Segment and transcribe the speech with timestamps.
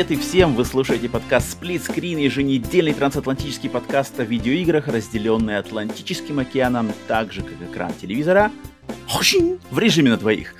[0.00, 0.54] привет и всем!
[0.54, 7.42] Вы слушаете подкаст Split Screen, еженедельный трансатлантический подкаст о видеоиграх, разделенный Атлантическим океаном, так же
[7.42, 8.50] как экран телевизора,
[9.70, 10.54] в режиме на двоих.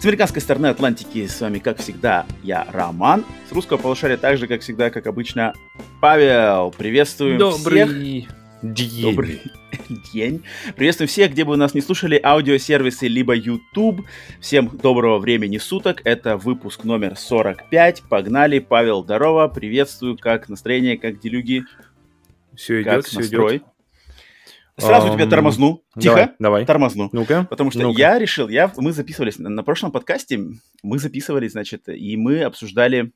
[0.00, 3.24] С американской стороны Атлантики с вами, как всегда, я Роман.
[3.48, 5.54] С русского полушария так же, как всегда, как обычно,
[6.00, 6.74] Павел.
[6.76, 8.39] Приветствуем Добрый всех.
[8.62, 9.02] День.
[9.02, 9.40] Добрый
[10.12, 10.44] день.
[10.76, 14.06] Приветствуем всех, где бы вы нас не слушали, аудиосервисы либо YouTube.
[14.40, 16.02] Всем доброго времени суток.
[16.04, 18.02] Это выпуск номер 45.
[18.08, 18.58] Погнали.
[18.58, 19.48] Павел, здорово.
[19.48, 20.16] Приветствую.
[20.18, 21.64] Как настроение, как делюги,
[22.54, 23.56] Все как идет, все настрой?
[23.58, 23.66] идет.
[24.76, 25.82] Сразу Ам, тебя тормозну.
[25.98, 26.14] Тихо.
[26.14, 26.64] Давай, давай.
[26.66, 27.10] Тормозну.
[27.12, 27.46] Ну-ка.
[27.50, 27.98] Потому что Ну-ка.
[28.00, 30.40] я решил, я, мы записывались на, на прошлом подкасте,
[30.82, 33.12] мы записывались, значит, и мы обсуждали,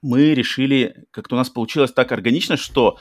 [0.00, 2.98] мы решили, как-то у нас получилось так органично, что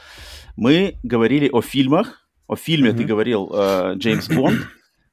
[0.55, 3.07] мы говорили о фильмах, о фильме ты Мгм.
[3.07, 4.59] говорил э, Джеймс Бонд,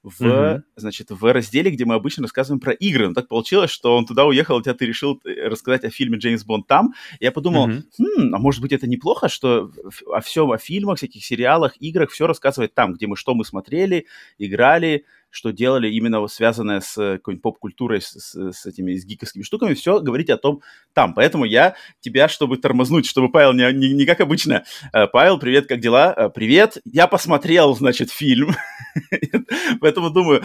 [0.03, 0.65] в, Мгм.
[0.77, 3.09] значит, в разделе, где мы обычно рассказываем про игры.
[3.09, 6.19] Но так получилось, что он туда уехал, у тебя ты решил э, рассказать о фильме
[6.19, 6.93] Джеймс Бонд там.
[7.21, 7.85] Я подумал, Мгм.
[7.99, 9.71] «Хм, а может быть это неплохо, что
[10.13, 14.07] о всем, о фильмах, всяких сериалах, играх, все рассказывать там, где мы что мы смотрели,
[14.39, 19.43] играли, что делали именно связанное с э, какой-нибудь поп-культурой, с, с- с этими с гиковскими
[19.43, 20.61] штуками, все говорить о том
[20.93, 21.15] там.
[21.15, 24.65] Поэтому я тебя, чтобы тормознуть, чтобы Павел не, не, не как обычно.
[24.93, 26.15] Э, Павел, привет, как дела?
[26.17, 26.79] Э, Привет.
[26.85, 28.51] Я посмотрел, значит, фильм.
[29.81, 30.43] Поэтому думаю,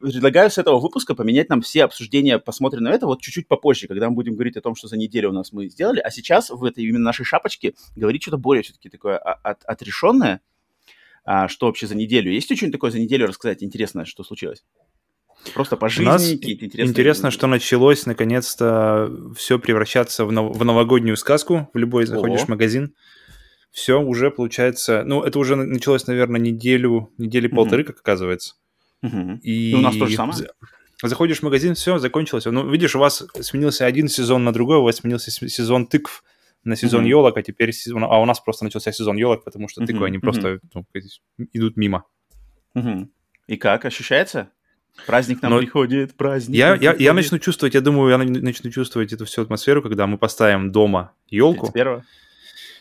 [0.00, 4.14] предлагаю с этого выпуска поменять нам все обсуждения посмотренного это вот чуть-чуть попозже, когда мы
[4.14, 5.98] будем говорить о том, что за неделю у нас мы сделали.
[6.00, 10.40] А сейчас в этой именно нашей шапочке говорить что-то более все-таки такое а- от- отрешенное.
[11.32, 12.32] А, что вообще за неделю?
[12.32, 14.64] Есть ли что-нибудь такое за неделю рассказать интересное, что случилось?
[15.54, 16.90] Просто по У жизни нас какие-то интересные...
[16.90, 21.70] интересно, что началось наконец-то все превращаться в, нов- в новогоднюю сказку.
[21.72, 22.46] В любой заходишь Ого.
[22.46, 22.94] в магазин,
[23.70, 25.04] все уже получается.
[25.06, 27.56] Ну, это уже на- началось, наверное, неделю, недели Мгм.
[27.56, 28.54] полторы, как оказывается.
[29.00, 29.36] Мгм.
[29.44, 30.36] И И у нас то же самое?
[30.36, 30.50] за-
[31.08, 32.44] Заходишь в магазин, все, закончилось.
[32.46, 36.24] Ну, видишь, у вас сменился один сезон на другой, у вас сменился сезон тыкв
[36.64, 37.08] на сезон Мгм.
[37.10, 38.04] елок, а теперь сезон...
[38.04, 40.22] А у нас просто начался сезон елок, потому что тыквы, Мгм, они мгм.
[40.22, 40.84] просто ну,
[41.52, 42.04] идут мимо.
[42.74, 43.10] Мгм.
[43.46, 44.50] И как, ощущается?
[45.06, 47.14] Праздник нам Но- приходит, праздник Я, нам я, я приходит.
[47.14, 51.12] начну чувствовать, я думаю, я на- начну чувствовать эту всю атмосферу, когда мы поставим дома
[51.28, 51.66] елку.
[51.68, 52.02] 31-го?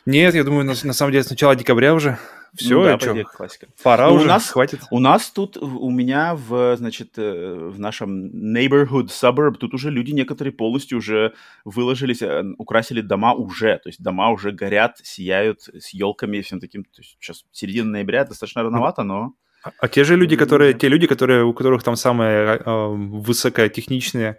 [0.05, 2.17] Нет, я думаю, на, на самом деле с начала декабря уже.
[2.55, 3.67] Все, Ну да, идее, классика.
[3.83, 4.81] пора Ну, у уже, нас- хватит.
[4.91, 10.11] У нас тут, у меня в, значит, э, в нашем neighborhood, suburb, тут уже люди
[10.11, 11.33] некоторые полностью уже
[11.65, 16.59] выложились, э, украсили дома уже, то есть дома уже горят, сияют с елками и всем
[16.59, 16.83] таким.
[16.83, 19.33] То есть сейчас середина ноября, достаточно рановато, но...
[19.63, 22.87] А, а те же люди, которые, те люди, которые, у которых там самые э,
[23.43, 24.37] высокотехничные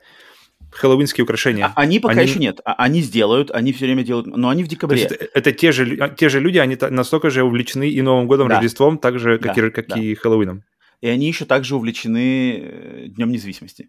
[0.72, 1.66] хэллоуинские украшения.
[1.66, 4.62] А- они пока Они- еще нет, а- они сделают, они все время делают, но они
[4.62, 5.00] в То декабре.
[5.00, 8.26] есть это, это те, же, а, те же люди, они настолько же увлечены и Новым
[8.26, 8.56] годом, Да.
[8.56, 9.98] Рождеством, так же, как, Да, и, как да.
[9.98, 10.62] и Хэллоуином.
[11.00, 13.88] И они еще также увлечены э, Днем независимости.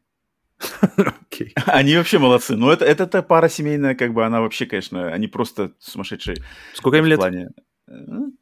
[0.97, 1.53] Окей.
[1.66, 2.56] Они вообще молодцы.
[2.56, 6.38] Ну, это, это та пара семейная, как бы она вообще, конечно, они просто сумасшедшие.
[6.74, 7.18] Сколько им лет?
[7.20, 7.50] плане.
[7.88, 8.34] э, Ну,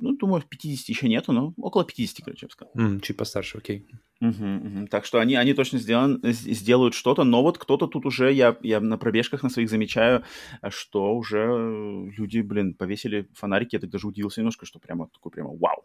[0.00, 2.72] ну, думаю, 50 еще нету, но около 50, короче, я бы сказал.
[2.76, 3.86] М, чуть постарше, окей.
[4.22, 4.86] Мгм, мгм.
[4.86, 8.56] Так что они, они точно сделан, с- сделают что-то, но вот кто-то тут уже, я,
[8.62, 10.22] я на пробежках на своих замечаю,
[10.60, 15.08] а, что уже э, люди, блин, повесили фонарики, я так даже удивился немножко, что прямо
[15.12, 15.82] такой прямо вау.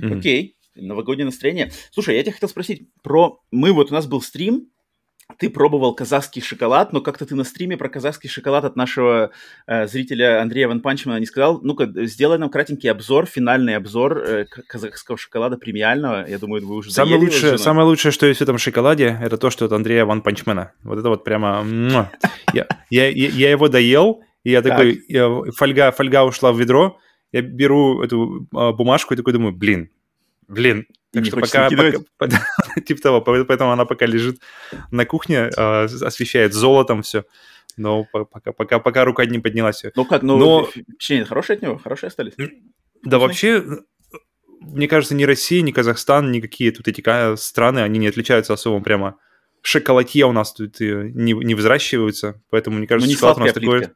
[0.00, 0.18] Мгм.
[0.20, 1.72] Окей, новогоднее настроение.
[1.90, 3.40] Слушай, я тебя хотел спросить про...
[3.50, 4.68] Мы, вот у нас был стрим,
[5.38, 9.30] ты пробовал казахский шоколад, но как-то ты на стриме про казахский шоколад от нашего
[9.66, 11.60] э, зрителя Андрея Ван Панчмана не сказал.
[11.62, 16.26] Ну-ка, сделай нам кратенький обзор, финальный обзор э, казахского шоколада премиального.
[16.28, 19.50] Я думаю, вы уже Самое лучшее, самое лучшее, что есть в этом шоколаде, это то,
[19.50, 20.72] что от Андрея Ван Панчмена.
[20.82, 21.64] Вот это вот прямо...
[22.52, 24.72] Я, я, я- я его доел, и я Так.
[24.72, 25.02] такой...
[25.08, 26.98] я- фольга, фольга ушла в ведро,
[27.32, 29.90] я беру эту а, бумажку и такой думаю, блин,
[30.48, 30.86] блин.
[31.12, 31.68] Так что пока,
[32.18, 32.40] пока-
[32.86, 34.40] типа того, по- поэтому она пока лежит
[34.90, 37.24] на кухне, а, освещает золотом все.
[37.76, 39.82] Но по- пока, пока, пока рука не поднялась.
[39.94, 41.78] Ну как, ну, Но- впечатления хорошие от него?
[41.78, 42.34] Хорошие остались?
[43.02, 43.62] Да вообще,
[44.60, 47.02] мне кажется, ни Россия, ни Казахстан, никакие тут эти
[47.36, 49.16] страны, они не отличаются особо прямо.
[49.62, 53.40] Шоколадье у нас тут э, не, не взращиваются, поэтому, мне Ну, кажется, не шоколад у
[53.40, 53.88] нас такой,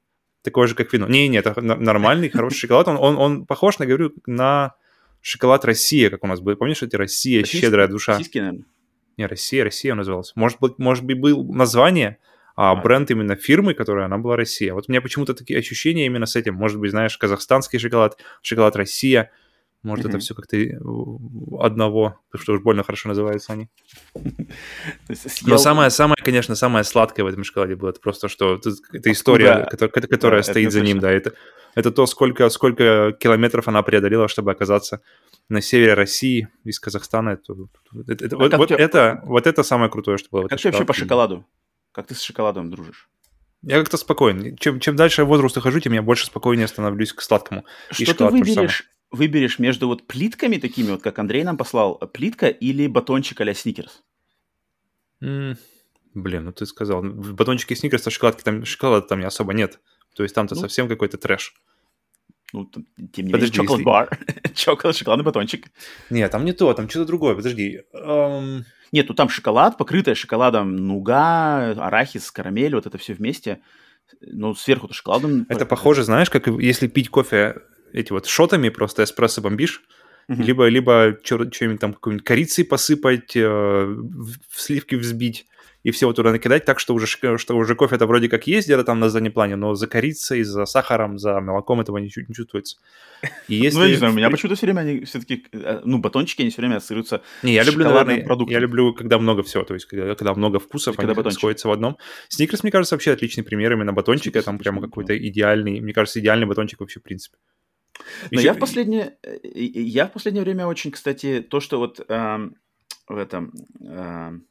[0.43, 1.08] такой же, как вино.
[1.08, 2.87] Не, нет, это нормальный, хороший шоколад.
[2.88, 4.75] Он, он, он похож, на, говорю, на
[5.20, 6.56] шоколад Россия, как у нас был.
[6.56, 7.66] Помнишь, эти Россия, Российский?
[7.66, 8.12] щедрая душа?
[8.12, 8.64] Российский, наверное.
[9.16, 10.32] Не, Россия, Россия он назывался.
[10.36, 12.18] Может быть, может быть, был название,
[12.54, 12.76] а А.
[12.76, 14.72] бренд именно фирмы, которая она была Россия.
[14.74, 16.54] Вот у меня почему-то такие ощущения именно с этим.
[16.54, 19.30] Может быть, знаешь, казахстанский шоколад, шоколад Россия.
[19.82, 20.20] Может, это Мгм.
[20.20, 20.56] все как-то
[21.61, 23.69] одного, потому что уж больно хорошо называются они.
[25.46, 29.12] Но самое, самое, конечно, самое сладкое в этом шоколаде было это просто, что это, это
[29.12, 31.11] история, которая, стоит это за ним, да.
[31.12, 31.32] Это,
[31.75, 35.00] это то, сколько, сколько километров она преодолела, чтобы оказаться
[35.49, 37.31] на севере России из Казахстана.
[37.31, 37.55] Это,
[38.08, 40.69] это- это- А вот, вот тебя- это, вот это самое крутое, что было Как ты
[40.69, 41.46] вообще по шоколаду?
[41.93, 43.08] Как ты с шоколадом дружишь?
[43.62, 44.56] Я как-то спокоен.
[44.56, 47.64] Чем, чем дальше я возраст ухожу, тем я больше спокойнее становлюсь к сладкому.
[47.99, 52.46] И Что ты выберешь, выберешь между вот плитками такими, вот как Андрей нам послал, плитка
[52.48, 54.02] или батончик а-ля Сникерс?
[55.20, 55.56] М,
[56.14, 57.02] Блин, ну ты сказал.
[57.02, 59.80] В батончике сникерса шоколадки там, шоколада там особо нет.
[60.14, 60.60] То есть там-то Ну.
[60.62, 61.52] совсем какой-то трэш.
[62.54, 62.80] Ну, т-
[63.12, 64.18] тем не менее, если- чоколад-бар.
[64.54, 65.66] Чоколад, шоколадный батончик.
[66.08, 67.34] Нет, там не то, там что-то другое.
[67.34, 67.82] Подожди.
[67.92, 73.60] Эм, Нет, ну там шоколад, покрытая шоколадом нуга, арахис, карамель, вот это все вместе.
[74.22, 75.44] Ну, сверху-то шоколадом.
[75.50, 77.60] Это похоже, знаешь, как если пить кофе
[77.96, 79.82] эти вот шотами, просто эспрессо бомбишь,
[80.28, 80.43] Мгм.
[80.43, 85.46] либо, либо что-нибудь там какой-нибудь корицей посыпать, э, в сливки взбить
[85.84, 88.66] и все вот туда накидать так, что уже, что уже кофе это вроде как есть
[88.66, 92.22] где-то там на заднем плане, но за корицей, за сахаром, за молоком этого не, чу-
[92.26, 92.76] не чувствуется.
[93.46, 93.78] И если...
[93.78, 95.46] Ну, я не знаю, у меня почему-то все время они все-таки,
[95.84, 97.22] ну, батончики, они все время ассоциируются.
[97.44, 98.52] Не, я люблю, наверное, продуктом.
[98.52, 101.38] я люблю, когда много всего, то есть когда, когда много вкусов, когда они батончик.
[101.38, 101.98] сходятся в одном.
[102.31, 106.46] Сникерс, мне кажется, вообще отличный пример именно батончика, там прямо какой-то идеальный, мне кажется, идеальный
[106.48, 107.37] батончик вообще в принципе.
[108.31, 112.00] Но Ещё- я в последнее, э, я в последнее время очень, кстати, то, что вот
[112.08, 112.56] эм,
[113.08, 114.46] в этом эм,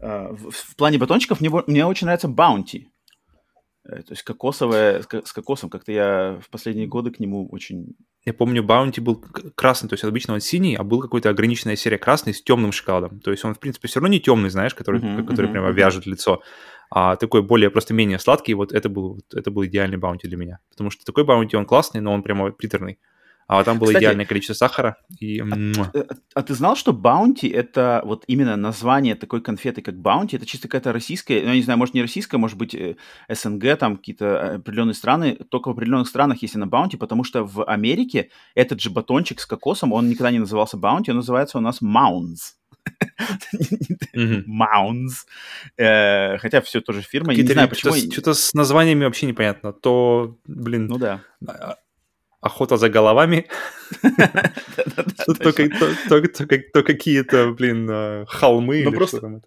[0.00, 2.88] э, в, в плане батончиков мне, мне очень нравится Баунти.
[3.90, 5.68] Э, То есть кокосовое, с, ко- с кокосом.
[5.70, 7.96] Как-то я в последние годы к нему очень...
[8.24, 9.16] Я помню, Баунти был
[9.54, 13.20] красный, то есть обычно он синий, а был какой-то ограниченная серия красный с темным шоколадом.
[13.20, 15.68] То есть он, в принципе, все равно не темный, знаешь, который, Мгм, который мгм, прямо
[15.68, 15.76] мгм.
[15.76, 16.42] вяжет лицо,
[16.90, 18.54] а такой более, просто менее сладкий.
[18.54, 20.58] Вот это был, это был идеальный Баунти для меня.
[20.70, 22.98] Потому что такой Баунти, он классный, но он прямо приторный.
[23.52, 24.96] А там было Кстати, идеальное количество сахара.
[25.18, 25.90] И, муа.
[25.92, 26.04] Э,
[26.34, 30.68] А ты знал, что Баунти это вот именно название такой конфеты, как Баунти, это чисто
[30.68, 32.94] какая-то российская, ну, я не знаю, может не российская, может быть э,
[33.28, 37.64] СНГ, там какие-то определенные страны, только в определенных странах есть на Баунти, потому что в
[37.64, 41.82] Америке этот же батончик с кокосом, он никогда не назывался Баунти, он называется у нас.
[41.82, 42.54] Mounds.
[45.76, 47.94] Э, Хотя все тоже фирма, не знаю, почему...
[47.94, 49.72] что-то, что-то с названиями вообще непонятно.
[49.72, 51.20] То, блин, Ну да.
[52.40, 53.46] А- охота за головами,
[55.26, 59.40] то, то как- то- то- то как- то какие-то, блин, э, холмы Ну, просто-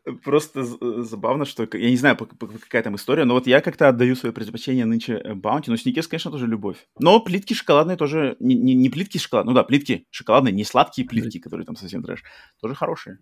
[0.82, 4.34] э, забавно, что я не знаю, какая там история, но вот я как-то отдаю свое
[4.34, 6.78] предпочтение нынче э, Баунти, но сникерс, конечно, тоже любовь.
[7.00, 11.66] Но плитки шоколадные тоже, не, плитки шоколадные, ну да, плитки шоколадные, не сладкие плитки, которые
[11.66, 12.24] там совсем трэш,
[12.62, 13.18] тоже хорошие.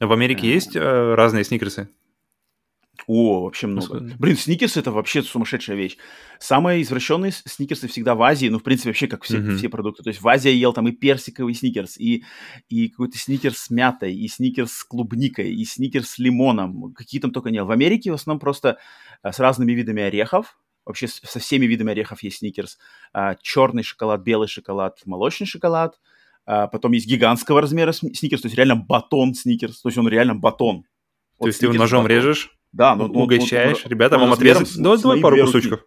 [0.00, 0.54] В Америке Э.
[0.54, 1.88] есть разные сникерсы?
[3.06, 3.94] О, вообще много.
[3.94, 5.96] Насколько- Блин, сникерсы это вообще сумасшедшая вещь.
[6.38, 9.56] Самые извращенные сникерсы всегда в Азии, ну, в принципе, вообще как все, Мгм.
[9.56, 10.02] все продукты.
[10.04, 12.24] То есть в Азии я ел там и персиковый сникерс, и,
[12.68, 16.92] и какой-то сникерс с мятой, и сникерс с клубникой, и сникерс с лимоном.
[16.94, 17.66] Какие там только не ел.
[17.66, 18.78] В Америке в основном просто
[19.22, 20.58] а, с разными видами орехов.
[20.86, 22.78] Вообще со всеми видами орехов есть сникерс.
[23.12, 25.98] А, черный шоколад, белый шоколад, молочный шоколад.
[26.46, 29.80] А, потом есть гигантского размера сни- сникерс, то есть реально батон сникерс.
[29.82, 30.82] То есть он реально батон.
[30.82, 30.88] То
[31.40, 32.16] Вот есть ты его ножом батон.
[32.16, 34.72] режешь, Да, ну, ну, угощаешь, ну, ребята, он вам отрезать.
[34.76, 35.80] Ну, давай мои пару кусочков.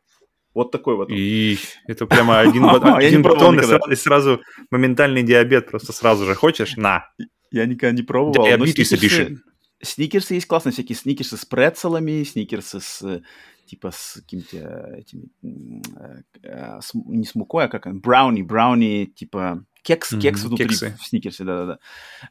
[0.54, 1.10] Вот такой вот.
[1.10, 1.16] он.
[1.16, 4.42] И это прямо один, не один батон, и сразу,
[4.72, 6.78] моментальный диабет, просто сразу же хочешь?
[6.78, 7.10] На.
[7.52, 8.48] Я никогда не пробовал.
[8.58, 9.36] но сникерсы, edition.
[9.84, 10.96] сникерсы есть классные всякие.
[10.96, 13.22] Сникерсы с прецелами, сникерсы с э,
[13.68, 18.42] типа с какими-то э, этими э, э, с- не с мукой, а как он, брауни,
[18.42, 20.98] брауни, типа кекс, Мгм, кекс внутри кексы.
[21.00, 21.80] в сникерсе, да-да-да.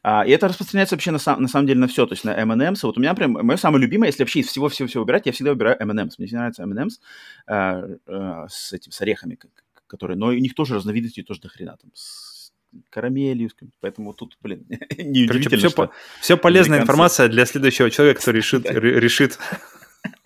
[0.03, 2.31] А, и это распространяется вообще на, сам- на самом деле на все, то есть на
[2.31, 2.79] M&M's.
[2.83, 5.77] Вот у меня прям, мое самое любимое, если вообще из всего-всего-всего выбирать, я всегда выбираю
[5.81, 6.13] M&M's.
[6.19, 6.99] Мне нравится M&M's
[7.47, 9.39] э, э, с этим, с орехами,
[9.87, 12.51] которые, но у них тоже разновидностей тоже до хрена, там, с
[12.89, 15.91] карамелью, поэтому тут, блин, Короче, неудивительно, все, что...
[16.21, 19.39] все полезная информация для следующего человека, который решит, решит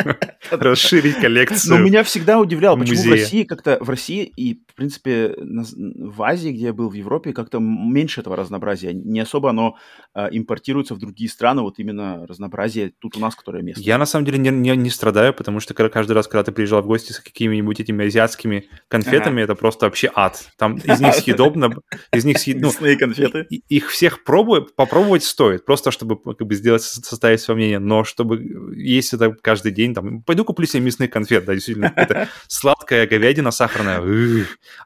[0.51, 1.83] расширить Но коллекцию.
[1.83, 3.09] меня всегда удивляло, почему в.
[3.11, 7.59] России как-то, в России и, в принципе, в Азии, где я был, в Европе, как-то
[7.59, 8.93] меньше этого разнообразия.
[8.93, 9.75] Не особо оно
[10.13, 13.83] а, импортируется в другие страны, вот именно разнообразие тут у нас, которое местное.
[13.85, 16.81] Я на самом деле не, не- не страдаю, потому что каждый раз, когда ты приезжал
[16.81, 20.43] в гости с какими-нибудь этими азиатскими конфетами, это просто вообще ад.
[20.57, 21.71] Там из них съедобно,
[22.13, 23.45] из них съед- ну, конфеты.
[23.49, 28.03] их всех пробую, попробовать стоит, просто чтобы как бы сделать, со- составить свое мнение, но
[28.03, 33.07] чтобы есть это каждый день, там, пойду куплю себе мясных конфет, да, действительно, это сладкая
[33.07, 34.01] говядина сахарная,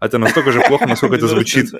[0.02, 1.72] это настолько же плохо, насколько это звучит.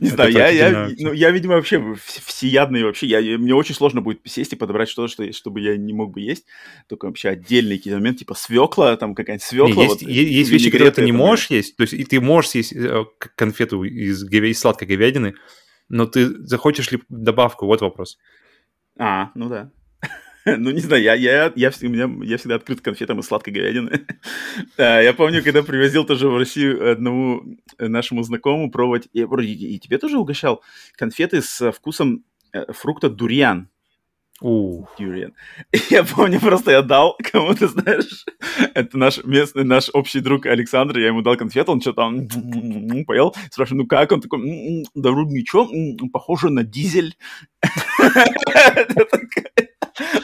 [0.00, 3.06] Не Это знаю, я, я, ну, я, видимо, вообще вс- всеядный вообще.
[3.06, 6.20] Я, мне очень сложно будет сесть и подобрать что-то, что, чтобы я не мог бы
[6.20, 6.44] есть.
[6.88, 9.74] Только вообще отдельный какие-то моменты, типа свекла, там какая-нибудь свекла.
[9.74, 12.20] Не, есть, вот, есть вещи, которые ты не это можешь есть, то есть и ты
[12.20, 15.34] можешь съесть э, конфету из, из сладкой говядины,
[15.88, 18.18] но ты захочешь ли добавку, вот вопрос.
[18.98, 19.70] А, ну да.
[20.58, 23.26] Ну, не знаю, я, я, я, вс- у меня, я всегда открыт к конфетам из
[23.26, 24.06] сладкой говядины.
[24.78, 27.42] А, Я помню, когда привозил тоже в Россию одному
[27.78, 30.62] нашему знакомому пробовать, я вроде и и тебе тоже угощал,
[30.96, 33.68] конфеты с вкусом э, фрукта дуриан.
[34.98, 35.26] И
[35.90, 38.24] я помню, просто я дал кому-то, знаешь,
[38.74, 42.28] это наш местный, наш общий друг Александр, я ему дал конфету, он что-то там
[43.06, 44.12] поел, спрашиваю, ну как?
[44.12, 45.68] Он такой, «М-м, да вроде ничего,
[46.12, 47.16] похоже на дизель.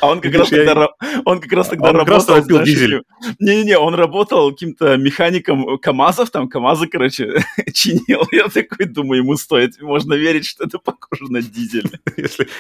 [0.01, 0.89] А он как раз тогда,
[1.25, 3.03] он как раз тогда работал, пил дизель.
[3.39, 7.43] Не-не-не, он работал каким-то механиком КАМАЗов, там КАМАЗы, короче,
[7.75, 8.23] чинил.
[8.33, 11.91] Я такой думаю, ему стоит, можно верить, что это похоже на дизель.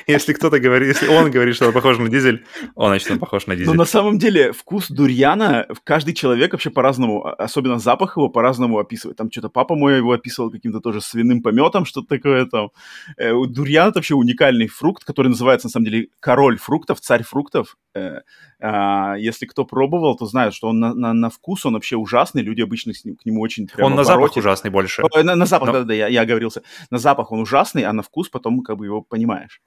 [0.06, 3.46] Если кто-то говорит, если он говорит, что он похож на дизель, он, значит, он похож
[3.46, 3.76] на Но дизель.
[3.76, 9.16] на самом деле вкус дурьяна каждый человек вообще по-разному, а- особенно запах его по-разному описывает.
[9.16, 12.70] Там что-то папа мой его описывал каким-то тоже свиным пометом, что-то такое там.
[13.16, 17.76] Э, Дурьян это вообще уникальный фрукт, который называется на самом деле король фруктов, царь фруктов.
[17.94, 18.20] Э,
[18.60, 22.42] а, если кто пробовал, то знает, что он на, на- на вкус он вообще ужасный,
[22.42, 25.02] люди обычно с ним, к нему очень Он на запах ужасный больше.
[25.22, 26.62] На, на запах, Но- да-да-да, я, я оговорился.
[26.90, 29.60] На запах он ужасный, а на вкус потом как бы его понимаешь.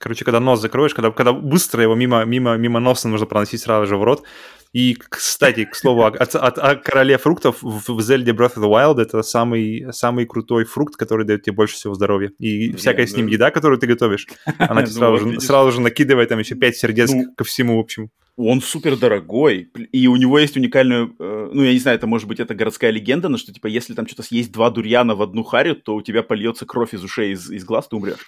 [0.00, 3.86] Короче, когда нос закроешь, когда, когда быстро его мимо, мимо, мимо носа нужно проносить сразу
[3.86, 4.24] же в рот.
[4.72, 8.98] И, кстати, к слову, о, о- о- короле фруктов в, Zelda Breath of the Wild
[8.98, 12.30] это самый, самый крутой фрукт, который дает тебе больше всего здоровья.
[12.38, 14.26] И всякая с ним еда, которую ты готовишь,
[14.58, 17.76] она тебе Ну сразу, же, сразу же накидывает там еще пять сердец Ну, ко всему,
[17.76, 18.08] в общем.
[18.36, 22.26] Он супер дорогой, и у него есть уникальную, э, ну, я не знаю, это может
[22.26, 25.42] быть это городская легенда, но что, типа, если там что-то съесть два дурьяна в одну
[25.42, 28.26] харю, то у тебя польется кровь из ушей, из, из глаз, ты умрешь.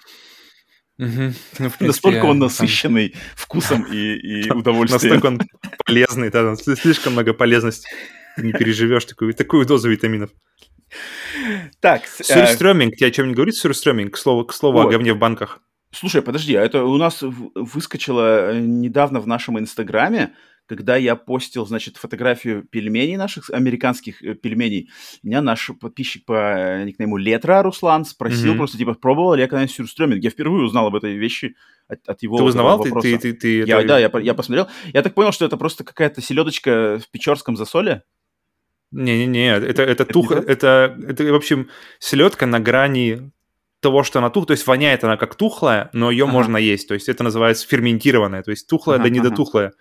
[0.97, 1.33] Мгм.
[1.59, 3.97] Ну, принципе, Настолько он там- насыщенный вкусом и,
[4.45, 5.15] и удовольствием.
[5.15, 5.41] Настолько он
[5.85, 7.87] полезный, да, там слишком много полезности.
[8.35, 10.29] Ты не переживешь такую, такую дозу витаминов.
[11.79, 12.33] Так, с- э,
[13.05, 14.13] о чем не говорит сюрстрёминг?
[14.13, 15.59] К слову, к слову о говне в банках.
[15.91, 17.19] слушай, подожди, а это у нас
[17.55, 20.33] выскочило э, недавно в нашем инстаграме,
[20.65, 24.89] когда я постил, значит, фотографию пельменей наших, американских э, пельменей.
[25.21, 28.57] Меня наш подписчик по э, никнейму Летра Руслан спросил Мгм.
[28.59, 30.23] просто, типа, пробовал ли я когда-нибудь сюрстрёминг.
[30.23, 31.55] Я впервые узнал об этой вещи
[31.87, 32.79] от, от его Ты узнавал?
[32.81, 33.17] этого Ты, вопроса.
[33.21, 34.67] ты, ты, ты Я, это- да, я, я посмотрел.
[34.93, 38.03] Я так понял, что это просто какая-то селедочка в печорском засоле.
[38.91, 40.41] Не-не-не, это, это тух, не то?
[40.43, 43.31] это, это, в общем, селедка на грани
[43.79, 46.33] того, что она тух, то есть воняет она как тухлая, но ее Ага.
[46.33, 49.29] можно есть, то есть это называется ферментированная, то есть тухлая Ага, да не ага.
[49.29, 49.67] дотухлая.
[49.69, 49.75] Ага.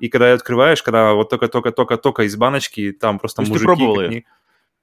[0.00, 3.66] И когда ее открываешь, когда вот только-только-только-только из баночки, там просто То есть ты мужики...
[3.84, 4.24] пробовал не-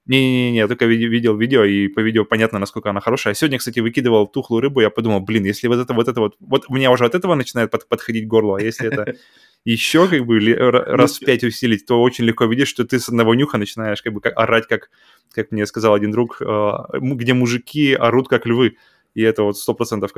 [0.06, 3.34] Не-не-не, я только видел видео, и по видео понятно, насколько она хорошая.
[3.34, 6.36] Сегодня, кстати, выкидывал тухлую рыбу, я подумал, блин, если вот это вот это вот...
[6.40, 9.14] Вот у меня уже от этого начинает под- подходить горло, а если это
[9.64, 13.08] еще как бы р- раз в пять усилить, то очень легко видишь, что ты с
[13.08, 14.90] одного нюха начинаешь как бы орать, как,
[15.34, 18.76] как мне сказал один друг, м- где мужики орут как львы.
[19.14, 20.12] И это вот сто процентов.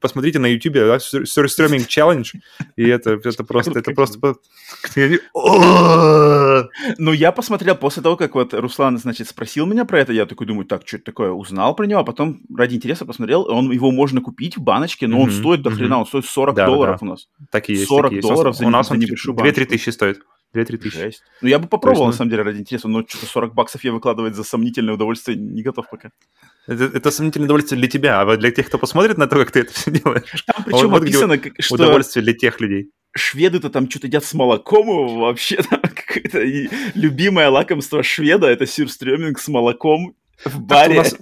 [0.00, 2.26] Посмотрите на YouTube, да, Surströmming Challenge,
[2.76, 4.36] и это, это просто, это просто...
[6.98, 10.46] Ну, я посмотрел после того, как вот Руслан, значит, спросил меня про это, я такой
[10.46, 13.90] думаю, так, что это такое, узнал про него, а потом ради интереса посмотрел, он, его
[13.90, 17.02] можно купить в баночке, но он стоит до хрена, он стоит 40 Да, да, долларов
[17.02, 17.28] у нас.
[17.50, 17.86] Так и есть.
[17.88, 18.28] 40 так и есть.
[18.28, 19.66] долларов за небольшую 2-3 баночку.
[19.66, 20.20] тысячи стоит.
[20.54, 20.96] 2-3 тысячи.
[20.96, 21.22] Жесть.
[21.42, 23.92] Ну, я бы попробовал, ну- на самом деле, ради интереса, но что-то 40 баксов я
[23.92, 26.10] выкладывать за сомнительное удовольствие не готов пока.
[26.68, 29.50] Это, это сомнительное удовольствие для тебя, а вот для тех, кто посмотрит на то, как
[29.50, 32.90] ты это все делаешь, Там причем вот написано, как- что удовольствие для тех людей.
[33.16, 36.40] шведы-то там что-то едят с молоком вообще, там какое-то
[36.94, 40.94] любимое лакомство шведа, это сюрстрёминг с молоком в баре.
[40.94, 41.16] У нас,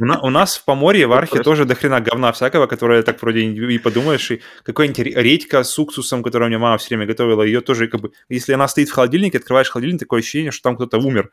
[0.00, 3.40] у на- у нас в Поморье, в Архе тоже дохрена говна всякого, которое так вроде
[3.42, 7.42] и подумаешь, и какой-нибудь ре- редька с уксусом, которую у меня мама все время готовила,
[7.42, 10.76] ее тоже как бы, если она стоит в холодильнике, открываешь холодильник, такое ощущение, что там
[10.76, 11.30] кто-то умер.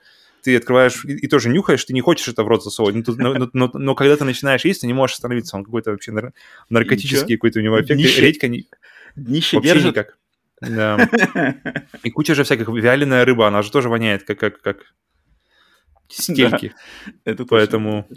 [0.48, 3.18] Ты открываешь и, и тоже нюхаешь, ты не хочешь это в рот засовывать, но, тут-
[3.18, 6.13] но- но- но- но когда ты начинаешь есть, ты не можешь остановиться, он какой-то вообще
[6.13, 6.32] нар-
[6.70, 8.00] наркотический какой-то у него эффект.
[8.00, 8.22] Днище.
[8.22, 8.66] Редька не-
[9.18, 9.89] Днище вообще держит.
[9.92, 10.18] никак.
[10.62, 11.10] Да.
[12.04, 14.77] И куча же всяких, вяленая рыба, она же тоже воняет, как, как, как
[16.08, 16.74] стельки.
[17.25, 18.08] Это точно, Поэтому-.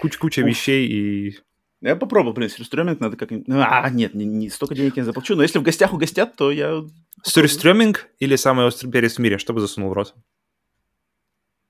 [0.00, 0.46] Куча, куча Уф.
[0.48, 1.38] вещей и
[1.80, 3.46] Я попробовал, блин, сюрстрёминг надо как-нибудь...
[3.46, 6.50] Ну, А, нет, не, не столько денег я заплачу, но если в гостях угостят, то
[6.50, 6.82] я...
[7.22, 9.38] Сюрстрёминг или самый острый перец в мире?
[9.38, 10.14] Что бы засунул в рот?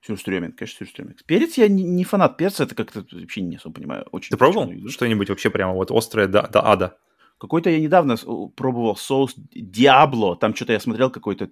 [0.05, 1.23] Сюрстрёминг, конечно, сюрстрёминг.
[1.25, 4.05] Перец я не, не фанат перца, это как-то вообще не особо понимаю.
[4.11, 6.97] Очень Ты пробовал что-нибудь вообще прямо вот острое до, до ада?
[7.37, 8.17] Какой-то я недавно
[8.55, 11.49] пробовал соус Диабло, там что-то я смотрел, какой-то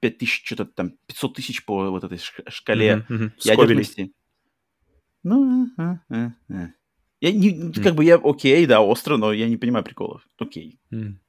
[0.00, 2.18] 5000, что-то там 500 тысяч по вот этой
[2.48, 3.32] шкале мгм.
[3.38, 3.60] Скобелей.
[3.62, 4.14] ядерности.
[5.24, 6.68] Ну, а, а, а.
[7.20, 7.72] Я не, М.
[7.72, 10.22] как бы я, окей, да, остро, но я не понимаю приколов.
[10.38, 10.78] Окей.
[10.92, 11.20] М.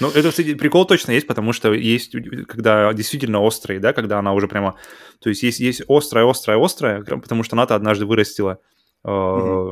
[0.00, 2.14] Ну, это, кстати, прикол точно есть, потому что есть,
[2.48, 4.76] когда действительно острые, да, когда она уже прямо...
[5.20, 8.58] То есть есть, есть острая, острая, острая, потому что она-то однажды вырастила
[9.04, 9.68] э,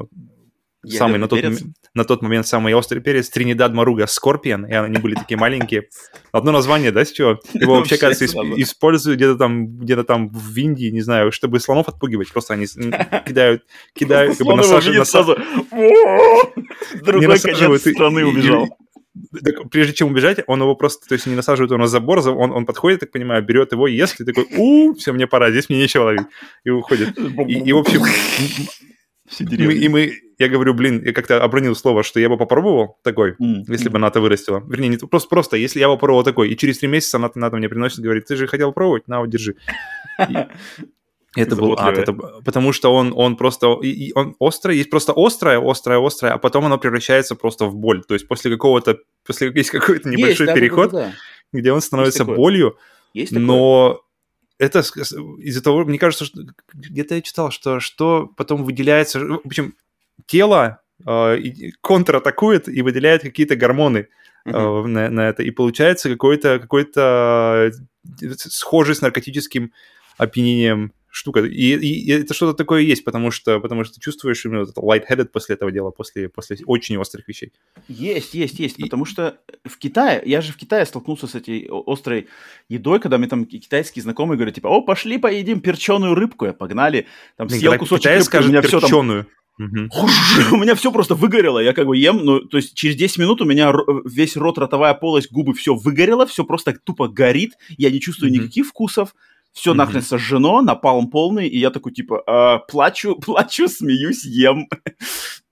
[0.86, 4.98] самый на тот, м- на тот момент самый острый перец Тринидад Маруга Скорпион, и они
[4.98, 5.88] были такие маленькие.
[6.32, 7.40] Одно название, да, с чего?
[7.52, 8.26] Его вообще, кажется,
[8.62, 12.30] используют где-то там, где-то там в Индии, не знаю, чтобы слонов отпугивать.
[12.32, 12.66] Просто они
[13.26, 13.64] кидают,
[13.94, 15.08] кидают, как бы насаживают,
[17.02, 18.68] Другой конец страны убежал.
[19.44, 22.52] Так, прежде чем убежать, он его просто, то есть не насаживает его на забор, он,
[22.52, 25.78] он подходит, так понимаю, берет его, ест, и такой, у, все, мне пора, здесь мне
[25.78, 26.26] нечего ловить,
[26.64, 27.18] и уходит.
[27.18, 28.00] И, и в общем,
[29.40, 33.32] мы, и мы, я говорю, блин, я как-то обронил слово, что я бы попробовал такой,
[33.32, 33.92] mm, если mm.
[33.92, 34.62] бы НАТО вырастила.
[34.66, 37.56] Вернее, не просто, просто, если я бы попробовал такой, и через три месяца НАТО, НАТО
[37.56, 39.56] мне приносит, говорит, ты же хотел пробовать, на, вот, держи.
[41.42, 45.12] Это был ад, это, потому что он, он просто, и, и он острый, есть просто
[45.16, 48.02] острое, острое, острое, а потом оно превращается просто в боль.
[48.04, 51.58] То есть после какого-то, после есть какой-то небольшой есть, переход, да, да, да.
[51.58, 52.76] где он становится есть болью,
[53.14, 54.02] есть но
[54.58, 56.42] это из-за того, мне кажется, что
[56.72, 59.74] где-то я читал, что что потом выделяется, в общем,
[60.26, 61.38] тело э,
[61.80, 64.08] контратакует и выделяет какие-то гормоны
[64.46, 64.84] uh-huh.
[64.84, 67.70] э, на, на это, и получается какой-то какой-то
[68.36, 69.72] схожий с наркотическим
[70.16, 71.40] опьянением штука.
[71.40, 74.70] И, и, и это что-то такое есть, потому что, потому что ты чувствуешь именно вот
[74.70, 77.52] это light-headed после этого дела, после, после очень острых вещей.
[77.88, 78.82] Есть, есть, есть, и...
[78.82, 82.28] потому что в Китае, я же в Китае столкнулся с этой острой
[82.68, 87.06] едой, когда мне там китайские знакомые говорят, типа, о, пошли поедим перченую рыбку, я погнали,
[87.36, 89.24] там съел когда кусочек рыбки, скажет у меня перченую.
[89.24, 89.26] все там...
[89.58, 89.88] Угу.
[90.52, 91.58] У меня все просто выгорело.
[91.58, 93.72] Я как бы ем, ну, то есть через 10 минут у меня
[94.04, 97.54] весь рот, ротовая полость, губы, все выгорело, все просто тупо горит.
[97.76, 98.40] Я не чувствую угу.
[98.40, 99.14] никаких вкусов
[99.52, 99.74] все mm-hmm.
[99.74, 104.68] нахрен сожжено, напалм полный, и я такой, типа, э, плачу, плачу, смеюсь, ем.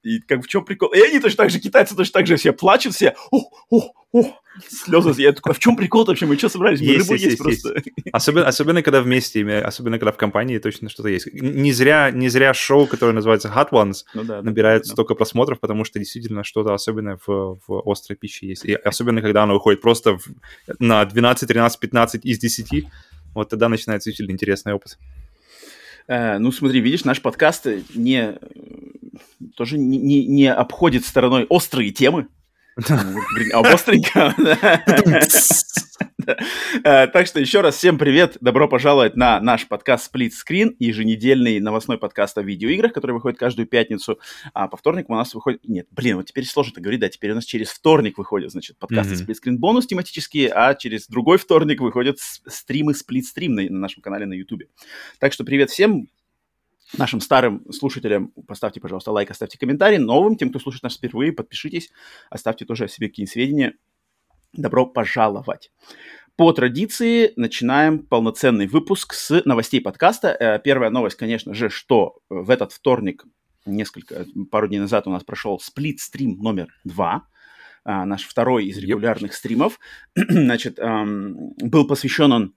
[0.02, 0.92] И как в чем прикол?
[0.92, 4.40] И они точно так же, китайцы точно так же все плачут, все, о, о, о,
[4.68, 5.20] слезы.
[5.20, 6.26] Я такой, а в чем прикол вообще?
[6.26, 6.80] Мы что собрались?
[6.80, 7.74] Мы есть, рыбу есть, есть, просто.
[7.84, 7.90] Есть.
[8.12, 11.32] Особенно, особенно, когда вместе, особенно, когда в компании точно что-то есть.
[11.32, 15.18] Не зря, не зря шоу, которое называется Hot Ones, ну, да, набирает да, столько да.
[15.18, 18.64] просмотров, потому что действительно что-то особенное в, в острой пище есть.
[18.64, 20.26] И особенно, когда оно выходит просто в,
[20.78, 22.86] на 12, 13, 15 из 10,
[23.36, 24.98] вот тогда начинается действительно интересный опыт.
[26.08, 28.38] Э, ну, смотри, видишь, наш подкаст не
[29.56, 32.28] тоже не, не, не обходит стороной острые темы.
[33.52, 34.34] А остренько.
[36.84, 41.58] Э, так что еще раз всем привет, добро пожаловать на наш подкаст Split Screen, еженедельный
[41.60, 44.18] новостной подкаст о видеоиграх, который выходит каждую пятницу,
[44.52, 45.66] а по вторникам у нас выходит...
[45.66, 49.14] Нет, блин, вот теперь сложно говорить, да, теперь у нас через вторник выходит, значит, подкасты.
[49.14, 54.02] Split Screen бонус тематические, а через другой вторник выходят стримы Split Stream на, на нашем
[54.02, 54.64] канале на YouTube.
[55.18, 56.08] Так что привет всем,
[56.96, 59.98] Нашим старым слушателям поставьте, пожалуйста, лайк, оставьте комментарий.
[59.98, 61.90] Новым, тем, кто слушает нас впервые, подпишитесь,
[62.30, 63.74] оставьте тоже о себе какие-нибудь сведения.
[64.56, 65.70] Добро пожаловать.
[66.36, 70.28] По традиции начинаем полноценный выпуск с новостей подкаста.
[70.28, 73.24] Э, первая новость, конечно же, что в этот вторник,
[73.66, 77.28] несколько, пару дней назад у нас прошел сплит-стрим номер два,
[77.84, 79.78] а, наш второй из регулярных стримов.
[80.14, 82.54] Значит, был посвящен он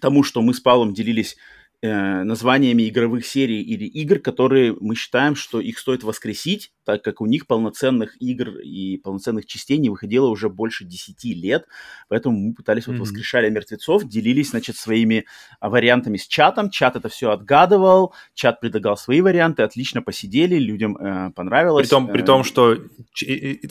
[0.00, 1.36] тому, что мы с Павлом делились
[1.84, 7.26] названиями игровых серий или игр, которые мы считаем, что их стоит воскресить, так как у
[7.26, 11.66] них полноценных игр и полноценных частей не выходило уже больше 10 лет.
[12.08, 12.92] Поэтому мы пытались, mm-hmm.
[12.92, 15.26] вот воскрешали мертвецов, делились, значит, своими
[15.60, 16.70] а, вариантами с чатом.
[16.70, 21.88] Чат это все отгадывал, чат предлагал свои варианты, отлично посидели, людям э, понравилось.
[21.88, 22.78] При том, при том, что,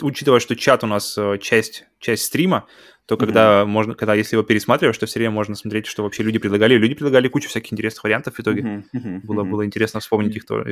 [0.02, 2.66] учитывая, что чат у нас э, часть, часть стрима,
[3.06, 3.66] то когда mm-hmm.
[3.66, 6.76] можно, когда если его пересматриваешь, то все время можно смотреть, что вообще люди предлагали.
[6.76, 8.62] Люди предлагали кучу всяких интересных вариантов в итоге.
[8.62, 8.84] Mm-hmm.
[8.94, 9.20] Mm-hmm.
[9.24, 10.64] Было, было интересно вспомнить их то,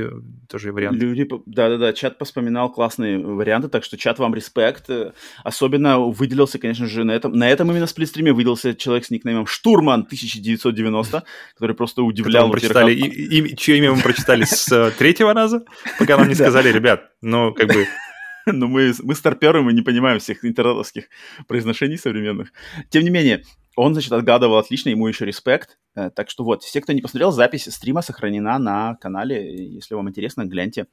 [0.49, 1.05] тоже варианты.
[1.05, 4.89] Люди, да-да-да, чат поспоминал классные варианты, так что чат вам респект.
[5.45, 10.01] Особенно выделился, конечно же, на этом, на этом именно сплитстриме выделился человек с никнеймом Штурман
[10.01, 12.51] 1990, который просто удивлял.
[12.51, 15.65] Прочитали, и, и, чье имя мы прочитали с э, третьего раза,
[15.99, 17.87] пока нам не сказали, ребят, ну, как бы
[18.47, 21.09] но мы, мы старперы, мы не понимаем всех интернетовских
[21.47, 22.53] произношений современных.
[22.91, 23.45] Тем не менее,
[23.77, 25.79] он, значит, отгадывал отлично, ему еще респект.
[25.95, 29.67] Э, так что вот, все, кто не посмотрел, запись стрима сохранена на канале.
[29.73, 30.87] Если вам интересно, гляньте.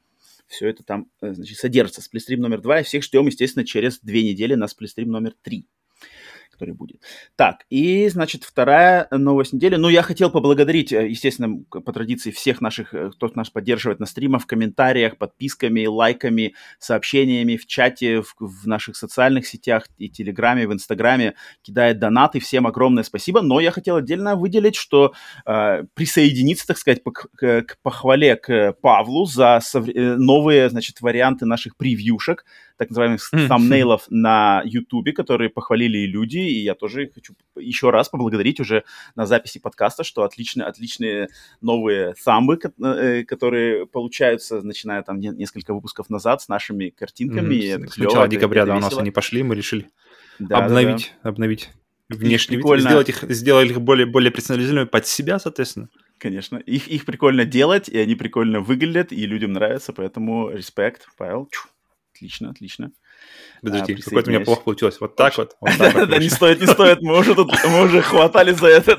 [0.46, 2.02] Все это там, э, значит, содержится.
[2.02, 2.80] Сплитстрим номер два.
[2.80, 5.66] И всех ждем, естественно, через две недели на сплитстрим номер три
[6.60, 7.00] который будет.
[7.36, 9.76] Так, и, значит, вторая новость недели.
[9.76, 14.06] Ну, я хотел поблагодарить, э, естественно, по традиции всех наших, э, кто нас поддерживает на
[14.06, 20.68] стримах, в комментариях, подписками, лайками, сообщениями в чате, в, в наших социальных сетях и Телеграме,
[20.68, 22.40] в Инстаграме, кидает донаты.
[22.40, 23.40] Всем огромное спасибо.
[23.40, 25.14] Но я хотел отдельно выделить, что
[25.46, 27.28] э, присоединиться, так сказать, по, к,
[27.62, 29.88] к похвале к Павлу за сов...
[29.88, 32.44] Э, новые, значит, варианты наших превьюшек
[32.80, 38.58] так называемых thumbnailов на YouTube, которые похвалили люди, и я тоже хочу еще раз поблагодарить
[38.58, 38.84] уже
[39.16, 41.28] на записи подкаста, что отличные, отличные
[41.60, 47.54] новые самбы, э, которые получаются, начиная там несколько выпусков назад с нашими картинками.
[47.54, 47.88] Mm-hmm.
[47.88, 49.90] С начала декабря, да, у нас они пошли, мы решили
[50.38, 51.28] да, обновить, да.
[51.28, 51.68] обновить
[52.08, 55.90] внешний вид, сделать их, сделать их более, более персонализированными под себя, соответственно.
[56.16, 56.56] Конечно.
[56.56, 61.46] Их, их прикольно делать, и они прикольно выглядят, и людям нравятся, поэтому респект, Павел.
[61.50, 61.68] Чу.
[62.20, 62.92] Отлично, отлично.
[63.62, 65.00] Подожди, А, какое-то у меня плохо получилось.
[65.00, 65.56] Вот так вот.
[65.78, 68.98] Да, не стоит, не стоит, мы уже тут, мы уже хватали за это.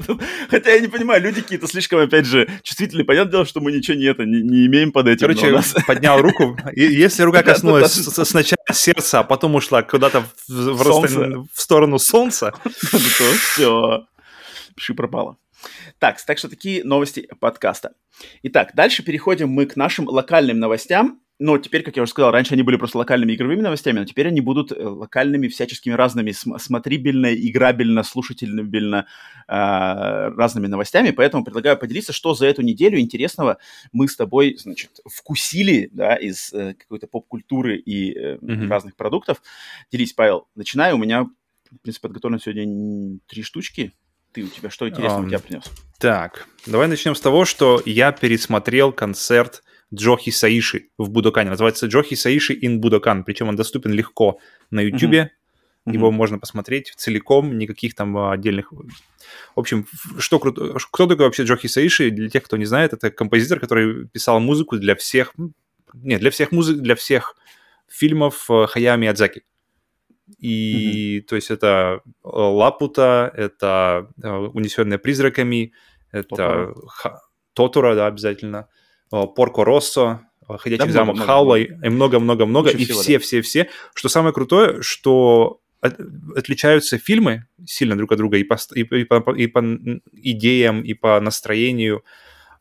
[0.50, 3.06] Хотя я не понимаю, люди какие-то слишком, опять же, чувствительные.
[3.06, 5.28] Понятное дело, что мы ничего не это, не, имеем под этим.
[5.28, 12.56] Короче, поднял руку, если рука коснулась сначала сердца, а потом ушла куда-то в, сторону солнца,
[12.64, 14.08] то все,
[14.76, 15.38] пиши пропало.
[16.00, 17.94] Так, так что такие новости подкаста.
[18.42, 21.22] Итак, дальше переходим мы к нашим локальным новостям.
[21.44, 24.28] Но теперь, как я уже сказал, раньше они были просто локальными игровыми новостями, но теперь
[24.28, 29.08] они будут э, локальными всяческими разными, см- смотрибельно, играбельно, слушательно,
[29.48, 31.10] э, разными новостями.
[31.10, 33.58] Поэтому предлагаю поделиться, что за эту неделю интересного
[33.92, 38.70] мы с тобой, значит, вкусили, да, из э, какой-то поп-культуры и э, Мгм.
[38.70, 39.42] разных продуктов.
[39.92, 40.48] Делись, Павел.
[40.56, 40.96] Начинаю.
[40.96, 43.94] У меня, в принципе, подготовлено сегодня три штучки.
[44.32, 45.64] Ты, у тебя что интересного у тебя принес?
[45.98, 51.50] Так, давай начнем с того, что я пересмотрел концерт Джохи Саиши в Будокане.
[51.50, 55.32] Называется Джохи Саиши in Будокан, причем он доступен легко на Ютубе.
[55.86, 58.72] Его можно посмотреть целиком, никаких там а, отдельных...
[58.72, 59.88] В общем,
[60.20, 60.78] что круто...
[60.92, 62.12] Кто такой вообще Джохи Саиши?
[62.12, 65.34] Для тех, кто не знает, это композитор, который писал музыку для всех...
[65.94, 67.36] Нет, для всех музык, для всех
[67.88, 69.44] фильмов э, Хаяо Миядзаки.
[70.38, 75.74] И, то есть, это э, Лапута, это э, Унесенная призраками,
[76.12, 76.76] это
[77.54, 78.81] Тотора, да, обязательно, э,
[79.12, 82.70] Порко Россо, э, Ходячий Да, замок Хаула и много-много-много.
[82.72, 83.04] И всего, да.
[83.04, 83.70] все-все-все.
[83.94, 86.00] Что самое крутое, что от-
[86.36, 89.62] отличаются фильмы сильно друг от друга и по, и, и по, и по
[90.14, 92.04] идеям, и по настроению.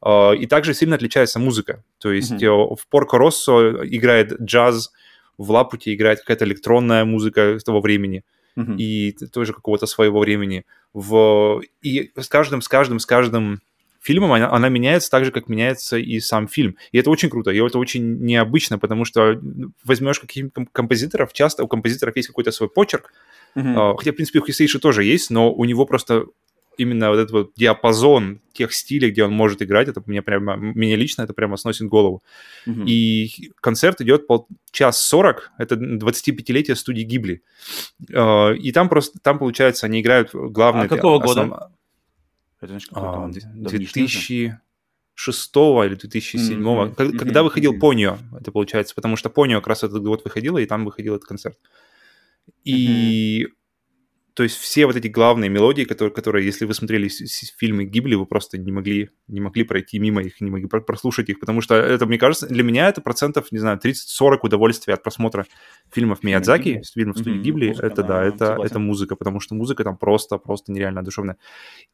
[0.05, 1.85] э, И также сильно отличается музыка.
[1.99, 4.93] То есть э, в Порко Россо играет джаз,
[5.39, 8.25] в Лапуте играет какая-то электронная музыка того времени
[8.57, 8.77] Мгм.
[8.77, 10.65] и тоже какого-то своего времени.
[10.93, 11.63] В...
[11.83, 13.61] И с каждым, с каждым, с каждым
[14.01, 16.77] фильмом она, она меняется так же, как меняется и сам фильм.
[16.93, 19.41] И это очень круто, и это очень необычно, потому что
[19.85, 23.13] возьмешь каких-нибудь ком- композиторов, часто у композиторов есть какой-то свой почерк,
[23.55, 26.25] а, хотя, в принципе, у Хисейши тоже есть, но у него просто
[26.79, 30.97] именно вот этот вот диапазон тех стилей, где он может играть, это мне прямо, мне
[30.97, 32.23] лично это прямо сносит голову.
[32.65, 32.85] Мгм.
[32.87, 37.43] И концерт идет пол, час сорок, это 25-летие студии Гибли.
[38.09, 40.87] Э, И там просто, там, получается, они играют главные...
[40.87, 41.71] А какого основ- года?
[42.61, 44.19] Это, знаешь, какой-то а, он давнишний уже.
[45.15, 47.79] 2006 или 2007, Мгм, Как- мгм, когда выходил.
[47.79, 51.27] Понио, это получается, потому что Понио как раз этот год выходила, и там выходил этот
[51.27, 51.59] концерт.
[52.65, 53.49] И
[54.41, 57.85] то есть все вот эти главные мелодии, которые, которые если вы смотрели с- с- фильмы
[57.85, 61.39] Гибли, вы просто не могли, не могли пройти мимо их, не могли про- прослушать их,
[61.41, 65.45] потому что это, мне кажется, для меня это процентов, не знаю, 30-40 удовольствия от просмотра
[65.93, 68.71] фильмов Миядзаки, фильмов студии Мгм, Гибли, музыка, это да, да, это, согласен.
[68.71, 71.37] это музыка, потому что музыка там просто, просто нереально душевная.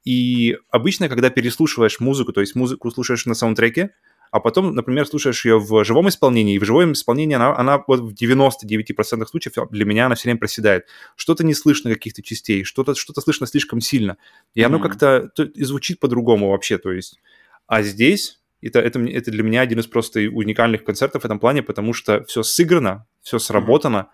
[0.04, 3.90] И обычно, когда переслушиваешь музыку, то есть музыку слушаешь на саундтреке,
[4.36, 8.00] а потом, например, слушаешь ее в живом исполнении, и в живом исполнении она, она вот
[8.00, 10.86] в 99% случаев для меня она все время проседает.
[11.16, 14.16] Что-то не слышно каких-то частей, что-то что слышно слишком сильно.
[14.54, 14.88] И оно Мгм.
[14.88, 17.18] как-то то- и звучит по-другому вообще, то есть.
[17.66, 21.62] А здесь это, это, это для меня один из просто уникальных концертов в этом плане,
[21.62, 24.08] потому что все сыграно, все сработано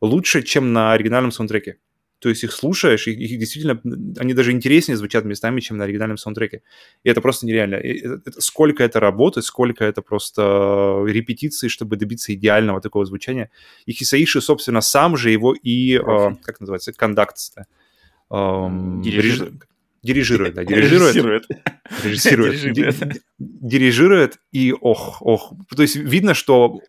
[0.00, 1.78] лучше, чем на оригинальном саундтреке.
[2.20, 3.80] То есть их слушаешь, и их действительно,
[4.18, 6.62] они даже интереснее звучат местами, чем на оригинальном саундтреке.
[7.04, 7.76] И это просто нереально.
[7.76, 13.50] И это- это- сколько это работы, сколько это просто репетиций, чтобы добиться идеального такого звучания.
[13.86, 16.00] И Хисаиши, собственно, сам же его и, э,
[16.42, 17.36] как называется, кондакт,
[18.30, 19.54] эм, Дирижирует.
[20.02, 21.46] Дирижирует, да, дирижирует Режиссирует.
[22.02, 22.72] Дирижирует.
[22.72, 25.52] ди- дирижирует, и ох, ох.
[25.74, 26.80] То есть видно, что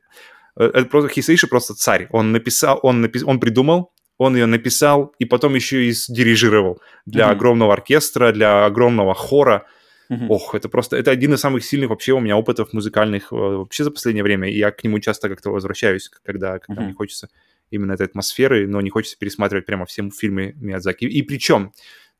[0.57, 2.07] э, это просто Хисейши просто царь.
[2.11, 7.25] Он написал, он, напис, он придумал, он ее написал, и потом еще и сдирижировал для
[7.25, 7.31] Мгм.
[7.35, 9.65] огромного оркестра, для огромного хора.
[10.09, 10.29] Мгм.
[10.29, 13.83] Ох, это просто, это один из самых сильных вообще у меня опытов музыкальных э, вообще
[13.83, 16.85] за последнее время, и я к нему часто как-то возвращаюсь, когда, когда Мгм.
[16.89, 17.29] мне хочется
[17.71, 21.05] именно этой атмосферы, но не хочется пересматривать прямо все фильмы Миядзаки.
[21.05, 21.71] И причем,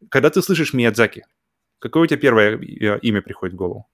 [0.10, 1.26] когда ты слышишь Миядзаки,
[1.80, 3.88] какое у тебя первое э, имя приходит в голову?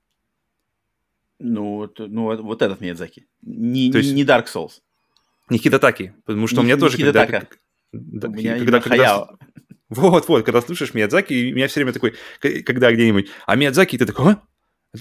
[1.39, 3.25] Ну, вот, ну, вот- этот Миядзаки.
[3.41, 4.81] Не, То есть- не Dark Souls.
[5.49, 7.25] Не Хидатаки, потому что у Не- меня не тоже, когда...
[7.99, 9.27] Да, У меня когда, когда.
[9.89, 14.05] Вот, вот, когда слушаешь Миядзаки, и меня все время такой, когда где-нибудь, а Миядзаки, ты
[14.05, 14.41] такой, а?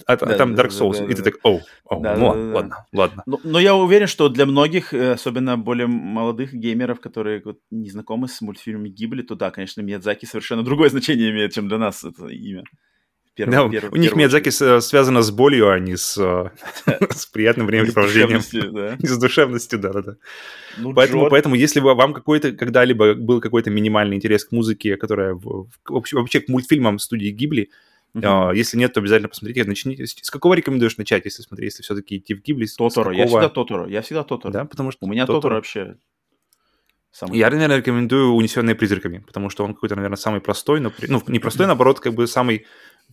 [0.06, 2.42] А, Да, там Dark Souls, да, и ты так, оу, оу, Да, ну да, ладно,
[2.42, 2.54] да, да.
[2.54, 3.22] ладно, ладно.
[3.26, 7.90] Но, но я уверен, что для многих, э, особенно более молодых геймеров, которые вот не
[7.90, 12.04] знакомы с мультфильмами Гибли, то да, конечно, Миядзаки совершенно другое значение имеет, чем для нас
[12.04, 12.64] это имя.
[13.36, 14.54] Перв- Да, перв- у них Миядзаки очередь.
[14.82, 16.50] с- связано с болью, а не с, э,
[17.10, 18.40] с приятным времяпровождением.
[18.40, 18.96] С душевностью, да.
[19.08, 20.16] С душевностью, да-да-да.
[20.78, 24.96] Ну, Поэтому, Джо- поэтому, если бы вам какой-то когда-либо был какой-то минимальный интерес к музыке,
[24.96, 27.70] которая в- вообще, вообще к мультфильмам студии Гибли,
[28.22, 29.64] а, если нет, то обязательно посмотрите.
[29.64, 30.06] Начните.
[30.06, 32.66] С какого рекомендуешь начать, если смотреть, если все-таки идти в Гибли?
[32.78, 33.10] Тоторо.
[33.12, 33.40] Я какого?
[33.40, 33.86] всегда Тоторо.
[33.88, 34.52] Я всегда Тоторо.
[34.52, 35.96] Да, потому что У меня Тоторо вообще
[37.10, 37.38] Самый...
[37.38, 40.92] Я, наверное, рекомендую «Унесенные призраками», потому что он какой-то, наверное, самый простой, но...
[41.06, 42.66] Ну, не простой, наоборот, как бы самый...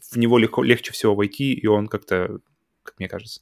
[0.10, 2.40] В него легко, легче всего войти, и он как-то,
[2.84, 3.42] как мне кажется.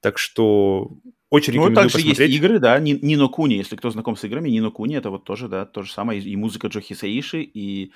[0.00, 0.90] Так что
[1.30, 2.30] очень ну, рекомендую Ну, также посмотреть.
[2.30, 5.48] есть игры, да, Нино Куни, если кто знаком с играми, Нино Куни, это вот тоже,
[5.48, 7.92] да, то же самое, и музыка Джохи Саиши, и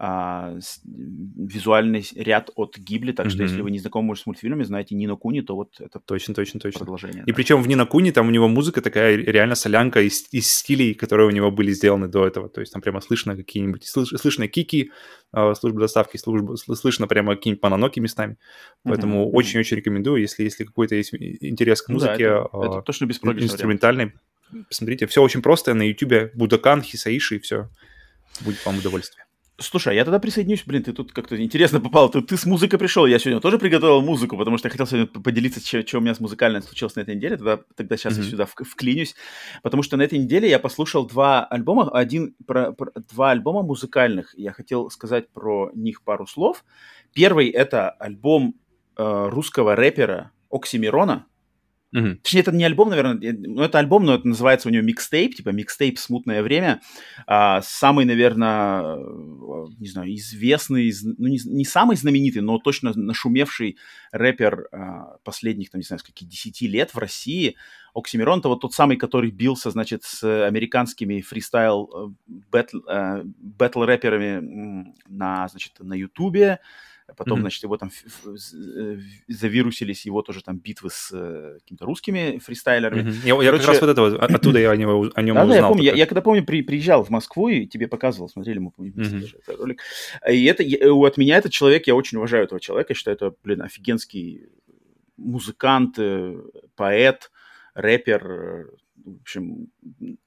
[0.00, 3.30] а, с, визуальный ряд от Гибли, так mm-hmm.
[3.30, 6.60] что если вы не знакомы с мультфильмами, знаете Нино Куни, то вот это точно, точно,
[6.60, 6.78] точно.
[6.78, 7.24] продолжение.
[7.24, 7.34] И да.
[7.34, 11.26] причем в Нино Куни там у него музыка такая реально солянка из, из стилей, которые
[11.26, 14.92] у него были сделаны до этого, то есть там прямо слышно какие-нибудь, слыш, слышно кики,
[15.32, 18.36] э, службы доставки, службы, слышно прямо какие-нибудь паноноки местами,
[18.84, 19.32] поэтому mm-hmm.
[19.32, 24.12] очень-очень рекомендую, если, если какой-то есть интерес к музыке, ну, да, это, это точно инструментальной,
[24.68, 27.68] посмотрите, все очень просто, на ютубе Будакан, Хисаиши и все,
[28.44, 29.24] будет вам удовольствие.
[29.60, 32.78] Слушай, а я тогда присоединюсь, блин, ты тут как-то интересно попал, ты, ты с музыкой
[32.78, 36.00] пришел, я сегодня тоже приготовил музыку, потому что я хотел сегодня поделиться, что, что у
[36.00, 38.22] меня с музыкальным случилось на этой неделе, тогда, тогда сейчас mm-hmm.
[38.22, 39.16] я сюда вклинюсь,
[39.64, 44.32] потому что на этой неделе я послушал два альбома, один, про, про, два альбома музыкальных,
[44.38, 46.64] я хотел сказать про них пару слов.
[47.12, 48.54] Первый— это альбом
[48.96, 51.26] э, русского рэпера Оксимирона,
[51.94, 52.16] Mm-hmm.
[52.16, 55.50] Точнее, это не альбом, наверное, ну, это альбом, но это называется у него микстейп, типа
[55.50, 56.82] микстейп «Смутное время».
[57.26, 58.96] А, самый, наверное,
[59.78, 63.78] не знаю, известный, ну, не, не самый знаменитый, но точно нашумевший
[64.12, 67.56] рэпер а, последних, там, не знаю, каких десяти лет в России.
[67.94, 73.22] Оксимирон— это вот тот самый, который бился, значит, с американскими freestyle battle, э,
[75.08, 76.60] на, значит, на Ютубе,
[77.16, 77.40] Потом, mm-hmm.
[77.42, 77.90] значит, его там
[78.26, 83.10] э, завирусились его тоже там битвы с э, какими-то русскими фристайлерами.
[83.10, 83.42] Mm-hmm.
[83.42, 85.48] Я, я как раз вот этого, оттуда я о, него, о нем да, узнал.
[85.48, 88.58] Да, я помню, я, я когда помню, при, приезжал в Москву и тебе показывал, смотрели
[88.58, 89.38] мы, помню, mm-hmm.
[89.42, 89.80] этот ролик.
[90.30, 93.62] И это, от меня этот человек, я очень уважаю этого человека, я считаю, это, блин,
[93.62, 94.46] офигенский
[95.16, 96.36] музыкант, э,
[96.76, 97.30] поэт,
[97.74, 99.68] рэпер, в общем,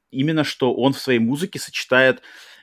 [0.10, 2.22] именно что он в своей музыке сочетает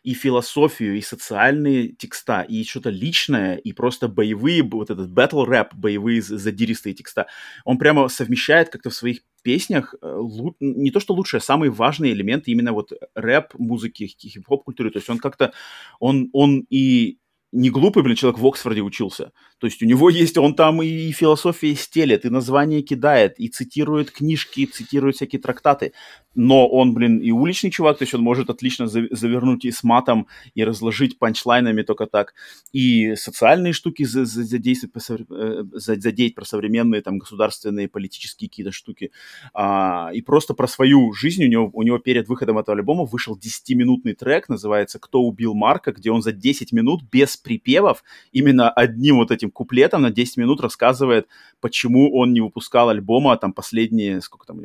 [0.09, 5.75] и философию, и социальные текста, и что-то личное, и просто боевые, вот этот battle рэп,
[5.75, 7.27] боевые задиристые текста.
[7.67, 10.21] Он прямо совмещает как-то в своих песнях э,
[10.61, 14.91] не то что лучшие, а самые важные элементы именно вот рэп музыки, хип-хоп культуры.
[14.91, 15.53] То есть он как-то,
[16.01, 17.19] он, он и
[17.53, 19.33] не глупый, блин, человек в Оксфорде учился.
[19.59, 24.11] То есть у него есть, он там и философия стелет, и название кидает, и цитирует
[24.11, 25.93] книжки, и цитирует всякие трактаты.
[26.41, 30.29] Но он, блин, и уличный чувак, то есть он может отлично завернуть и с матом,
[30.55, 32.33] и разложить панчлайнами только так.
[32.73, 39.11] И социальные штуки э, задеть про современные там государственные, политические какие-то штуки.
[39.53, 41.45] А, и просто про свою жизнь.
[41.45, 45.91] У него, у него перед выходом этого альбома вышел 10-минутный трек, называется «Кто убил Марка»,
[45.91, 50.61] где он за 10 минут без припевов именно одним вот этим куплетом на 10 минут
[50.61, 51.27] рассказывает,
[51.61, 54.61] почему он не выпускал альбома там последние, сколько там,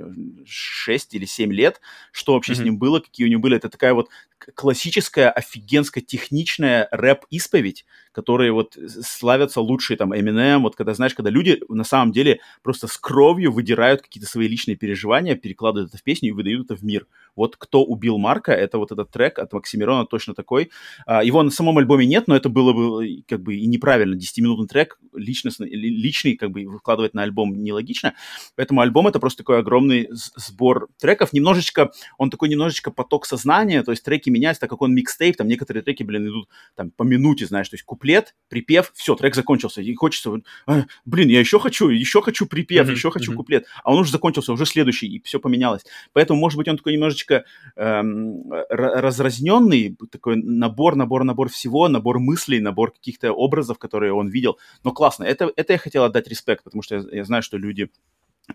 [0.45, 1.62] 6 или 7 лет,
[2.11, 2.55] что вообще mm-hmm.
[2.55, 3.57] с ним было, какие у него были.
[3.57, 4.09] Это такая вот
[4.55, 11.59] классическая, офигенско техничная рэп-исповедь, которые вот славятся лучшие, там, Eminem, вот когда, знаешь, когда люди
[11.67, 16.29] на самом деле просто с кровью выдирают какие-то свои личные переживания, перекладывают это в песню
[16.29, 17.07] и выдают это в мир.
[17.35, 20.69] Вот «Кто убил Марка»— это вот этот трек от Максимирона точно такой.
[21.05, 24.15] А, его на самом альбоме нет, но это было бы как бы и неправильно.
[24.15, 28.13] 10-минутный трек личностный, личный как бы выкладывать на альбом нелогично.
[28.55, 31.33] Поэтому альбом— это просто такой огромный сбор треков.
[31.33, 35.47] Немножечко, он такой немножечко поток сознания, то есть треки меняются, так как он микстейп, там
[35.47, 39.81] некоторые треки, блин, идут там по минуте, знаешь, то есть куплет, припев, все, трек закончился,
[39.81, 43.35] и хочется, а, блин, я еще хочу, еще хочу припев, mm-hmm, еще хочу mm-hmm.
[43.35, 45.83] куплет, а он уже закончился, уже следующий, и все поменялось.
[46.13, 52.59] Поэтому, может быть, он такой немножечко эм, разразненный, такой набор, набор, набор всего, набор мыслей,
[52.59, 55.23] набор каких-то образов, которые он видел, но классно.
[55.23, 57.89] Это, это я хотел отдать респект, потому что я, я знаю, что люди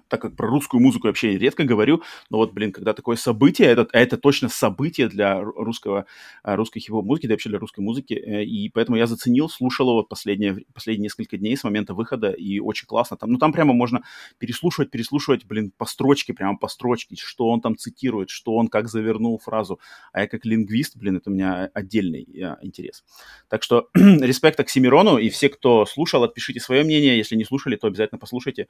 [0.09, 3.87] так как про русскую музыку вообще редко говорю, но вот, блин, когда такое событие, это,
[3.93, 6.07] а это точно событие для русского,
[6.43, 9.89] а, русской хип-хоп музыки, да вообще для русской музыки, э, и поэтому я заценил, слушал
[9.89, 13.73] его последние, последние несколько дней с момента выхода, и очень классно там, ну там прямо
[13.73, 14.03] можно
[14.39, 18.89] переслушивать, переслушивать, блин, по строчке, прямо по строчке, что он там цитирует, что он как
[18.89, 19.81] завернул фразу,
[20.13, 23.05] а я как лингвист, блин, это у меня отдельный я, интерес.
[23.49, 27.87] Так что респект Оксимирону, и все, кто слушал, отпишите свое мнение, если не слушали, то
[27.87, 28.69] обязательно послушайте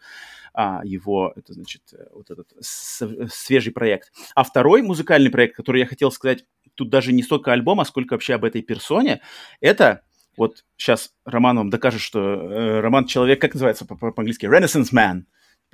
[0.54, 4.12] а, его его, это значит, э, вот этот свежий проект.
[4.34, 6.44] А второй музыкальный проект, который я хотел сказать,
[6.74, 9.20] тут даже не столько альбома, сколько вообще об этой персоне,
[9.60, 10.02] это
[10.36, 15.22] вот сейчас Роман вам докажет, что э, Роман человек, как называется по-английски, Renaissance Man,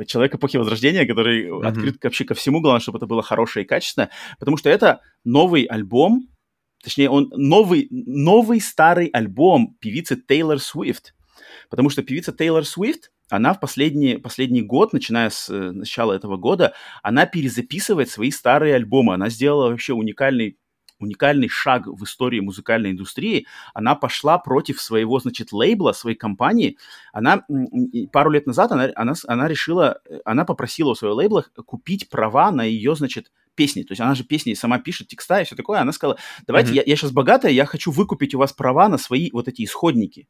[0.07, 1.67] человек эпохи Возрождения, который mm-hmm.
[1.67, 5.65] открыт вообще ко всему, главное, чтобы это было хорошее и качественное, потому что это новый
[5.65, 6.29] альбом,
[6.83, 11.15] точнее, он новый, новый старый альбом певицы Тейлор Свифт,
[11.69, 16.37] потому что певица Тейлор Свифт, она в последний, последний год, начиная с э, начала этого
[16.37, 19.15] года, она перезаписывает свои старые альбомы.
[19.15, 20.59] Она сделала вообще уникальный
[21.01, 23.47] уникальный шаг в истории музыкальной индустрии.
[23.75, 26.79] Она пошла против своего, значит, лейбла, своей компании.
[27.13, 27.45] Она
[28.13, 32.63] пару лет назад она, она, она решила, она попросила у своего лейбла купить права на
[32.63, 33.83] ее, значит, песни.
[33.83, 35.81] То есть она же песни сама пишет, текста и все такое.
[35.81, 36.77] Она сказала, давайте, mm-hmm.
[36.77, 40.29] я, я сейчас богатая, я хочу выкупить у вас права на свои вот эти исходники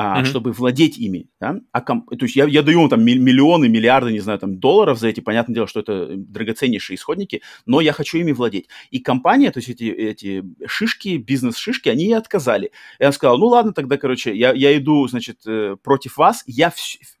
[0.00, 0.26] а, mm-hmm.
[0.26, 1.26] чтобы владеть ими.
[1.40, 1.56] Да?
[1.72, 2.06] А ком...
[2.06, 5.18] То есть я, я даю ему там миллионы, миллиарды, не знаю, там долларов за эти,
[5.18, 8.68] понятное дело, что это драгоценнейшие исходники, но я хочу ими владеть.
[8.92, 12.70] И компания, то есть эти, эти шишки, бизнес-шишки, они ей отказали.
[13.00, 16.70] И она сказала, ну ладно, тогда, короче, я, я иду, значит, э, против вас, я
[16.70, 16.76] в,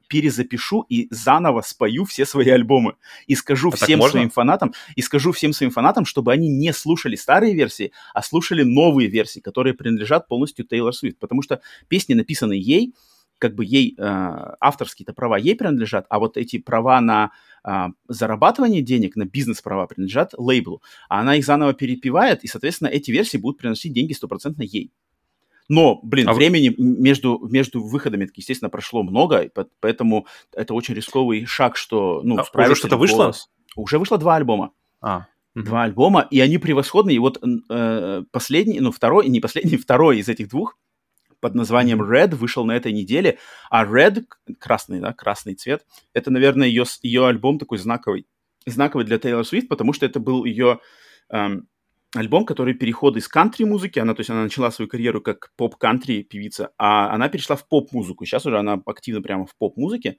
[0.08, 2.94] перезапишу и заново спою все свои альбомы.
[3.26, 7.16] И скажу а всем своим фанатам, и скажу всем своим фанатам, чтобы они не слушали
[7.16, 11.18] старые версии, а слушали новые версии, которые принадлежат полностью Тейлор Свифт.
[11.18, 12.94] Потому что песни, написанные ей,
[13.38, 14.02] как бы ей э,
[14.60, 17.30] авторские-то права ей принадлежат, а вот эти права на
[17.64, 20.82] э, зарабатывание денег, на бизнес-права принадлежат лейблу.
[21.08, 24.90] А она их заново перепевает, и, соответственно, эти версии будут приносить деньги стопроцентно ей.
[25.68, 26.74] Но, блин, а времени вы...
[26.78, 29.50] между, между выходами, естественно, прошло много,
[29.80, 33.34] поэтому это очень рисковый шаг, что, ну, а уже что-то вышло?
[33.76, 34.72] Уже вышло два альбома.
[35.00, 35.26] А.
[35.54, 37.16] Два альбома, и они превосходные.
[37.16, 40.78] И вот э, последний, ну, второй, не последний, второй из этих двух
[41.40, 43.38] под названием Red вышел на этой неделе,
[43.70, 44.24] а Red,
[44.58, 48.26] красный, да, красный цвет, это, наверное, ее, ее альбом такой знаковый,
[48.66, 50.80] знаковый для Тейлор Свифт, потому что это был ее
[51.30, 51.68] эм,
[52.14, 56.70] альбом, который переход из кантри-музыки, она, то есть она начала свою карьеру как поп-кантри певица,
[56.78, 58.24] а она перешла в поп-музыку.
[58.24, 60.18] Сейчас уже она активно прямо в поп-музыке.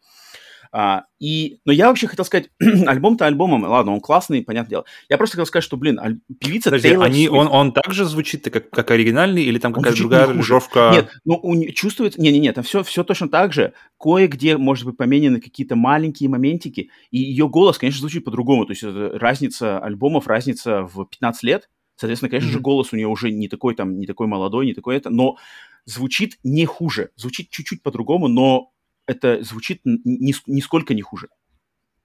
[0.71, 4.85] А, и, но я вообще хотел сказать, альбом-то альбомом, ладно, он классный, понятное дело.
[5.09, 8.47] Я просто хотел сказать, что, блин, аль- певица Подожди, Тейлор они, он, он также звучит
[8.51, 10.91] как, как оригинальный или там какая-то другая аранжировка?
[10.93, 13.73] Нет, ну, он чувствуется, не-не-не, там все, все точно так же.
[13.99, 18.65] Кое-где, может быть, поменены какие-то маленькие моментики, и ее голос, конечно, звучит по-другому.
[18.65, 22.53] То есть это разница альбомов, разница в 15 лет, Соответственно, конечно mm-hmm.
[22.53, 25.35] же, голос у нее уже не такой там, не такой молодой, не такой это, но
[25.83, 27.09] звучит не хуже.
[27.17, 28.71] Звучит чуть-чуть по-другому, но
[29.05, 31.27] это звучит ни, нисколько не хуже.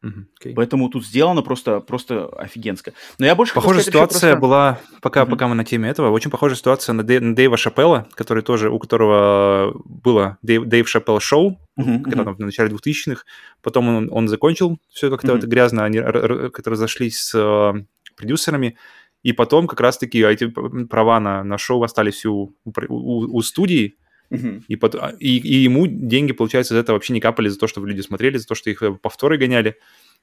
[0.05, 0.53] Okay.
[0.57, 2.93] Поэтому тут сделано просто, просто офигенско.
[3.19, 4.37] Но я больше Похожая ситуация просто...
[4.37, 5.31] была, пока, mm-hmm.
[5.31, 8.71] пока мы на теме этого, очень похожая ситуация на, Дэй, на Дэйва Шапелла, который тоже,
[8.71, 12.03] у которого было Дэйв, Дэйв Шапелл шоу, mm-hmm.
[12.03, 13.23] когда там в начале 2000-х,
[13.63, 15.47] потом он, он закончил все как-то mm-hmm.
[15.47, 17.85] грязно, они как-то разошлись с э,
[18.17, 18.77] продюсерами,
[19.25, 23.97] и потом как раз-таки эти права на, на шоу остались у, у, у, студии,
[24.31, 24.63] Uh-huh.
[24.69, 27.85] И, под, и, и ему деньги, получается, из этого вообще не капали за то, что
[27.85, 29.77] люди смотрели, за то, что их повторы гоняли.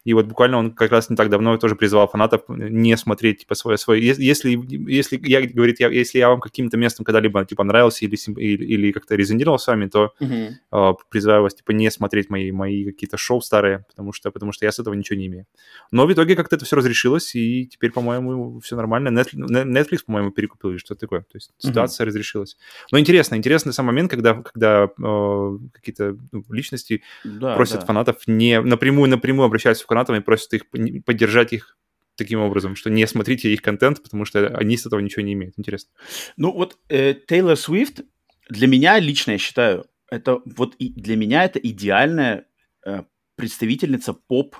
[0.03, 3.55] И вот буквально он как раз не так давно тоже призывал фанатов не смотреть типа
[3.55, 4.03] свое свое.
[4.03, 4.59] Если
[4.91, 8.91] если я говорит, я, если я вам каким-то местом когда-либо типа нравился или или, или
[8.91, 10.49] как-то резонировал с вами, то uh-huh.
[10.71, 14.65] э, призываю вас типа не смотреть мои мои какие-то шоу старые, потому что потому что
[14.65, 15.45] я с этого ничего не имею.
[15.91, 19.09] Но в итоге как-то это все разрешилось и теперь, по-моему, все нормально.
[19.09, 21.21] Netflix, Netflix по-моему, перекупил или что-то такое.
[21.21, 22.07] То есть ситуация uh-huh.
[22.07, 22.57] разрешилась.
[22.91, 27.85] Но интересно, интересный сам момент, когда когда э, какие-то ну, личности да, просят да.
[27.85, 30.63] фанатов не напрямую напрямую обращаются фанатам и просят их
[31.05, 31.77] поддержать их
[32.15, 35.55] таким образом, что не смотрите их контент, потому что они с этого ничего не имеют.
[35.57, 35.91] Интересно.
[36.37, 38.01] Ну вот Тейлор э, Свифт
[38.49, 42.45] для меня лично, я считаю, это вот и для меня это идеальная
[42.85, 43.03] э,
[43.35, 44.55] представительница поп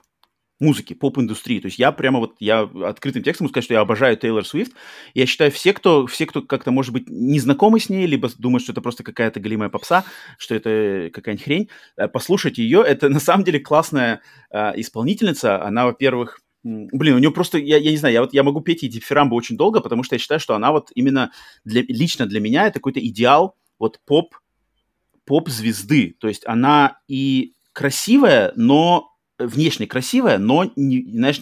[0.62, 1.60] музыки, поп-индустрии.
[1.60, 4.74] То есть я прямо вот, я открытым текстом могу сказать, что я обожаю Тейлор Свифт.
[5.14, 8.64] Я считаю, все, кто, все, кто как-то, может быть, не знакомы с ней, либо думают,
[8.64, 10.06] что это просто какая-то галимая попса,
[10.38, 12.84] что это какая-нибудь хрень, э, послушайте ее.
[12.88, 14.22] Это на самом деле классная
[14.52, 15.64] э, исполнительница.
[15.64, 18.84] Она, во-первых, Блин, у нее просто, я, я не знаю, я вот я могу петь
[18.84, 21.32] эти дифирамбы очень долго, потому что я считаю, что она вот именно
[21.66, 24.36] для, лично для меня это какой-то идеал вот поп,
[25.26, 26.16] поп-звезды.
[26.20, 29.11] То есть она и красивая, но
[29.48, 31.40] внешне красивая, но, не, знаешь,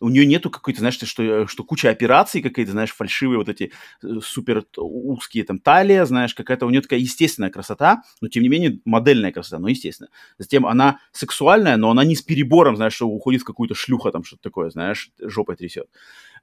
[0.00, 3.72] у нее нету какой-то, знаешь, что, что куча операций какие-то, знаешь, фальшивые вот эти
[4.02, 8.48] э, супер узкие там талия, знаешь, какая-то у нее такая естественная красота, но тем не
[8.48, 10.10] менее модельная красота, но естественно.
[10.38, 14.24] Затем она сексуальная, но она не с перебором, знаешь, что уходит в какую-то шлюха там
[14.24, 15.86] что-то такое, знаешь, жопой трясет.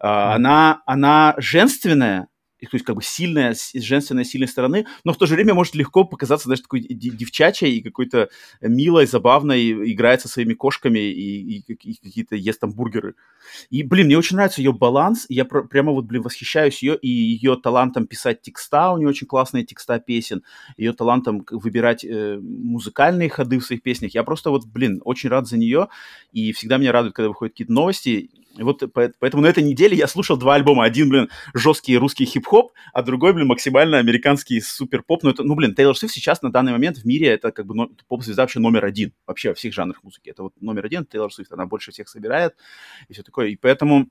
[0.01, 0.33] Mm-hmm.
[0.35, 2.27] Она, она женственная,
[2.65, 6.03] то есть как бы сильная, женственная сильной стороны, но в то же время может легко
[6.03, 8.29] показаться, знаешь, такой девчачей и какой-то
[8.61, 13.15] милой, забавной, играет со своими кошками и, и, и какие-то ест там бургеры.
[13.69, 17.09] И, блин, мне очень нравится ее баланс, я пр- прямо вот, блин, восхищаюсь ее и
[17.09, 20.43] ее талантом писать текста, у нее очень классные текста песен,
[20.77, 24.13] ее талантом выбирать э, музыкальные ходы в своих песнях.
[24.13, 25.87] Я просто вот, блин, очень рад за нее,
[26.31, 30.07] и всегда меня радует, когда выходят какие-то новости, и вот поэтому на этой неделе я
[30.07, 30.83] слушал два альбома.
[30.83, 35.23] Один, блин, жесткий русский хип-хоп, а другой, блин, максимально американский супер-поп.
[35.23, 37.75] Ну, это, ну, блин, Тейлор Свифт сейчас на данный момент в мире это как бы
[37.75, 40.29] ну, поп-звезда вообще номер один вообще во всех жанрах музыки.
[40.29, 42.55] Это вот номер один, Тейлор Свифт, она больше всех собирает
[43.07, 43.47] и все такое.
[43.47, 44.09] И поэтому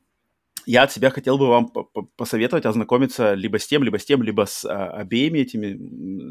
[0.66, 1.72] я от себя хотел бы вам
[2.16, 5.76] посоветовать ознакомиться либо с тем, либо с тем, либо с а, обеими этими,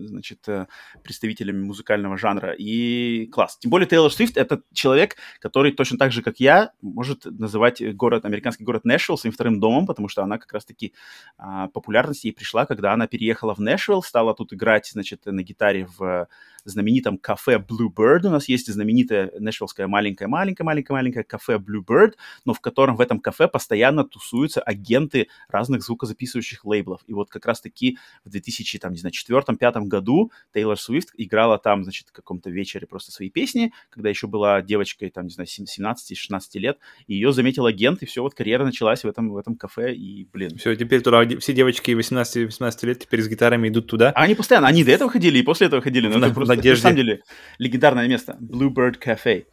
[0.07, 0.67] значит, э,
[1.03, 2.53] представителями музыкального жанра.
[2.57, 3.57] И класс.
[3.59, 8.25] Тем более Тейлор Свифт— это человек, который точно так же, как я, может называть город,
[8.25, 10.93] американский город Нэшвилл своим вторым домом, потому что она как раз-таки
[11.37, 15.87] а, популярность ей пришла, когда она переехала в Нэшвилл, стала тут играть, значит, на гитаре
[15.97, 16.27] в
[16.69, 18.27] знаменитом кафе Bluebird.
[18.27, 22.13] У нас есть знаменитое нэшвиллское маленькое-маленькое-маленькое-маленькое кафе Bluebird,
[22.45, 27.01] но в котором в этом кафе постоянно тусуются агенты разных звукозаписывающих лейблов.
[27.07, 31.83] И вот как раз-таки в 2000, там, не знаю, четвертом-пятом году Тейлор Свифт играла там,
[31.83, 36.39] значит, в каком-то вечере просто свои песни, когда еще была девочкой, там, не знаю, 17-16
[36.55, 39.93] лет, и ее заметил агент, и все, вот карьера началась в этом, в этом кафе,
[39.93, 40.57] и, блин.
[40.57, 44.11] Все, теперь туда все девочки 18-18 лет теперь с гитарами идут туда.
[44.15, 46.81] А они постоянно, они до этого ходили и после этого ходили, но это просто надежде.
[46.81, 47.23] На самом деле,
[47.57, 48.37] легендарное место.
[48.41, 49.45] Bluebird Cafe.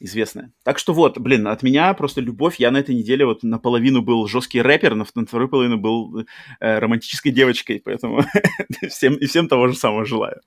[0.00, 0.52] Известное.
[0.64, 2.56] Так что вот, блин, от меня просто любовь.
[2.58, 6.26] Я на этой неделе вот наполовину был жесткий рэпер, на, на вторую половину был
[6.60, 7.80] э, романтической девочкой.
[7.84, 8.24] Поэтому
[8.88, 10.40] всем, и всем того же самого желаю.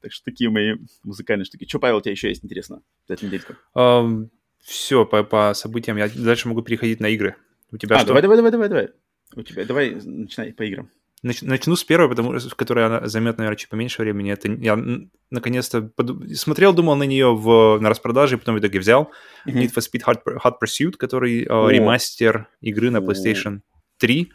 [0.00, 1.66] Так что такие мои музыкальные штуки.
[1.68, 3.54] Что, Павел, у тебя еще есть интересно за эту недельку?
[3.76, 4.28] Um,
[4.60, 5.96] все, по, по событиям.
[5.96, 7.36] Я дальше могу переходить на игры.
[7.72, 8.08] У тебя а, что?
[8.08, 8.88] давай, давай, давай, давай, давай.
[9.34, 10.90] У тебя, давай, начинай по играм.
[11.22, 14.32] Начну с первой, потому что в которой она займет, наверное, чуть поменьше времени.
[14.32, 14.78] Это я
[15.30, 16.30] наконец-то под...
[16.36, 17.78] смотрел, думал на нее в...
[17.80, 19.10] на распродаже, потом в итоге взял
[19.46, 19.52] mm-hmm.
[19.52, 21.70] Need for Speed Hot, Hot Pursuit, который oh.
[21.70, 23.60] ремастер игры на PlayStation
[23.98, 24.32] 3.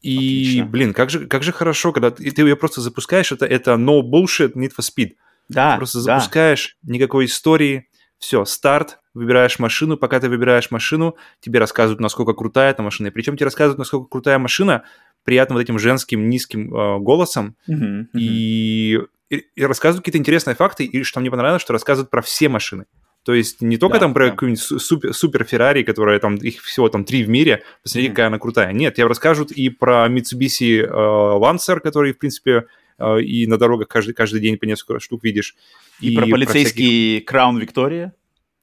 [0.00, 0.66] И, Отлично.
[0.66, 4.00] блин, как же, как же хорошо, когда ты, ты ее просто запускаешь, это, это no
[4.00, 5.12] bullshit Need for Speed.
[5.48, 6.94] Да, ты просто запускаешь, да.
[6.94, 7.88] никакой истории,
[8.18, 13.08] все, старт, выбираешь машину, пока ты выбираешь машину, тебе рассказывают, насколько крутая эта машина.
[13.08, 14.84] И причем тебе рассказывают, насколько крутая машина,
[15.28, 17.54] приятным вот этим женским низким э, голосом.
[17.68, 18.18] Uh-huh, uh-huh.
[18.18, 18.98] И,
[19.28, 20.86] и, и рассказывают какие-то интересные факты.
[20.86, 22.86] И что мне понравилось, что рассказывают про все машины.
[23.24, 24.30] То есть не только да, там про да.
[24.30, 28.12] какую-нибудь супер, супер Феррари, которая там, их всего там три в мире, посмотрите, mm-hmm.
[28.12, 28.72] какая она крутая.
[28.72, 32.64] Нет, тебе расскажут и про Mitsubishi э, Lancer, который, в принципе,
[32.98, 35.56] э, и на дорогах каждый, каждый день по несколько штук видишь.
[36.00, 37.68] И, и про полицейский про всяких...
[37.74, 38.12] Crown Victoria.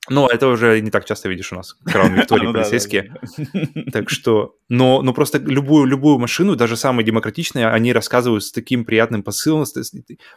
[0.09, 3.13] Ну, это уже не так часто видишь у нас, Краун Виктории ну полицейские.
[3.91, 8.85] Так что, но, но просто любую, любую машину, даже самые демократичные, они рассказывают с таким
[8.85, 9.65] приятным посылом.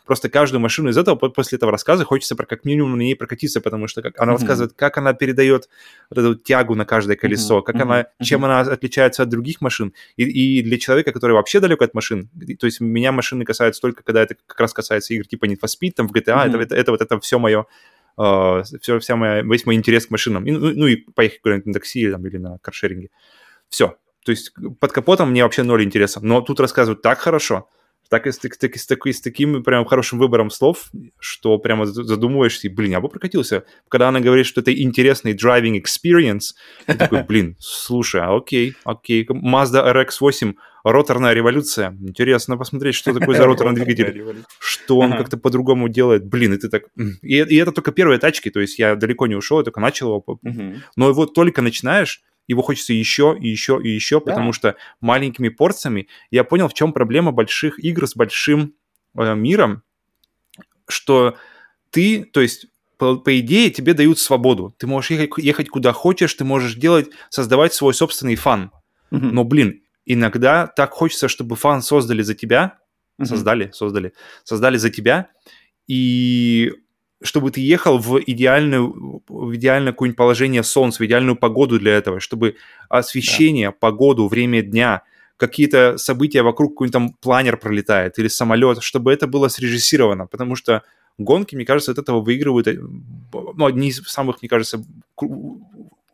[0.07, 3.89] Просто каждую машину из этого, после этого рассказа хочется как минимум на ней прокатиться, потому
[3.89, 5.69] что как, она рассказывает, как она передает
[6.11, 9.93] вот эту тягу на каждое колесо, как она, чем она отличается от других машин.
[10.17, 14.03] И, и для человека, который вообще далек от машин, то есть меня машины касаются только,
[14.03, 16.75] когда это как раз касается игр типа Need for Speed, там в GTA, это, это,
[16.75, 17.67] это вот это все мое
[18.19, 20.47] э, все, вся моя, весь мой интерес к машинам.
[20.47, 23.11] И, ну, ну и поехать куда-нибудь на такси там, или на каршеринге.
[23.69, 23.97] Все.
[24.25, 26.21] То есть под капотом мне вообще ноль интереса.
[26.23, 27.69] Но тут рассказывают так хорошо,
[28.09, 31.87] так и с, так, так, с, так, с таким прям хорошим выбором слов, что прямо
[31.87, 33.65] задумываешься, блин, я бы прокатился.
[33.89, 36.55] Когда она говорит, что это интересный driving experience,
[36.87, 40.55] ты такой, блин, слушай, а окей, окей, Mazda RX-8,
[40.85, 41.97] роторная революция.
[42.01, 46.27] Интересно посмотреть, что такое за роторный двигатель, что он как-то по-другому делает.
[46.27, 46.85] Блин, и ты так...
[47.23, 50.17] И, и это только первые тачки, то есть я далеко не ушел, я только начал
[50.17, 50.41] его.
[50.97, 56.09] Но его только начинаешь, его хочется еще и еще и еще, потому что маленькими порциями
[56.31, 58.75] я понял, в чем проблема больших игр с большим
[59.17, 59.83] э, миром,
[60.89, 61.37] что
[61.91, 62.67] ты, то есть
[62.97, 64.75] по, по идее, тебе дают свободу.
[64.79, 68.73] Ты можешь ехать, ехать куда хочешь, ты можешь делать, создавать свой собственный фан.
[69.11, 69.31] Mm-hmm.
[69.33, 72.79] Но, блин, иногда так хочется, чтобы фан создали за тебя,
[73.21, 73.25] mm-hmm.
[73.27, 74.13] создали, создали,
[74.45, 75.29] создали за тебя,
[75.87, 76.73] и
[77.23, 82.21] чтобы ты ехал в идеальную, в идеальное какое-нибудь положение солнца, в идеальную погоду для этого,
[82.21, 82.57] чтобы
[82.89, 83.77] освещение, да.
[83.79, 85.03] погоду, время дня,
[85.37, 90.83] какие-то события вокруг, какой-нибудь там планер пролетает или самолет, чтобы это было срежиссировано, потому что
[91.17, 92.79] гонки, мне кажется, от этого выигрывают, э,
[93.33, 94.85] ну, одни из самых, мне кажется,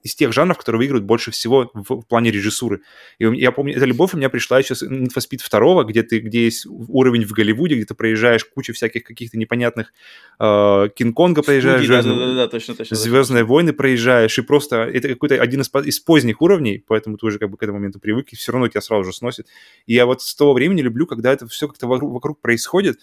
[0.04, 2.82] из тех жанров, которые выигрывают больше всего в, плане режиссуры.
[3.18, 6.02] И я помню, эта любовь у меня пришла еще с Need for Speed 2, где
[6.02, 9.94] ты, где есть уровень в Голливуде, где ты проезжаешь кучу всяких каких-то непонятных
[10.38, 15.08] э, Кинг-Конга проезжаешь, да, да, да, да, точно, точно, Звездные войны проезжаешь, и просто это
[15.08, 18.28] какой-то один из, из поздних уровней, поэтому ты уже как бы к этому моменту привык,
[18.30, 19.46] и все равно тебя сразу же сносит.
[19.86, 22.98] И я вот с того времени люблю, когда это все как-то вокруг, вокруг происходит,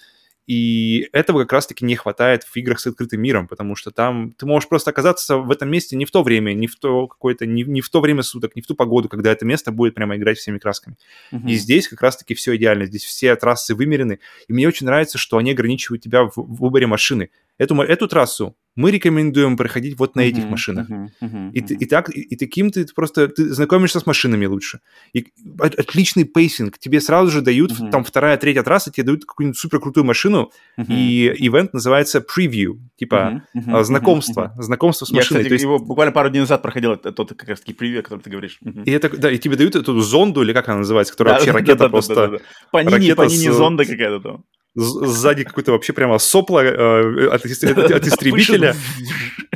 [0.47, 4.45] и этого как раз-таки не хватает в играх с открытым миром, потому что там ты
[4.45, 7.63] можешь просто оказаться в этом месте не в то время, не в то какое-то, не,
[7.63, 10.37] не в то время суток, не в ту погоду, когда это место будет прямо играть
[10.37, 10.97] всеми красками.
[11.31, 11.47] Uh-huh.
[11.47, 15.37] И здесь как раз-таки все идеально, здесь все трассы вымерены, и мне очень нравится, что
[15.37, 17.29] они ограничивают тебя в, в выборе машины.
[17.57, 20.89] Эту, эту трассу мы рекомендуем проходить вот на этих Мгм, машинах.
[20.89, 24.79] мгм, мгм, И, и так, и, и таким ты просто ты знакомишься с машинами лучше.
[25.13, 25.25] И
[25.59, 26.77] от- отличный pacing.
[26.79, 27.91] Тебе сразу же дают, Мгм.
[27.91, 30.87] там вторая, третья трасса, тебе дают какую-нибудь суперкрутую машину, Мгм.
[30.93, 34.61] и event называется preview, типа а, мгм, знакомство, мгм.
[34.63, 35.39] знакомство с Я, машиной.
[35.41, 38.03] кстати, То есть, его буквально пару дней назад проходил, тот как раз таки привет, о
[38.03, 38.57] котором ты говоришь.
[38.61, 38.83] Мгм.
[38.83, 41.51] и, это, да, и тебе дают эту зонду, или как она называется, которая Да, вообще
[41.51, 42.15] да, ракета да, просто...
[42.15, 42.43] да, да, да.
[42.71, 44.43] Панини, ракета панини с- зонда какая-то там.
[44.75, 48.75] Сзади какое-то вообще прямо сопло э, от, ис- от- от истребителя,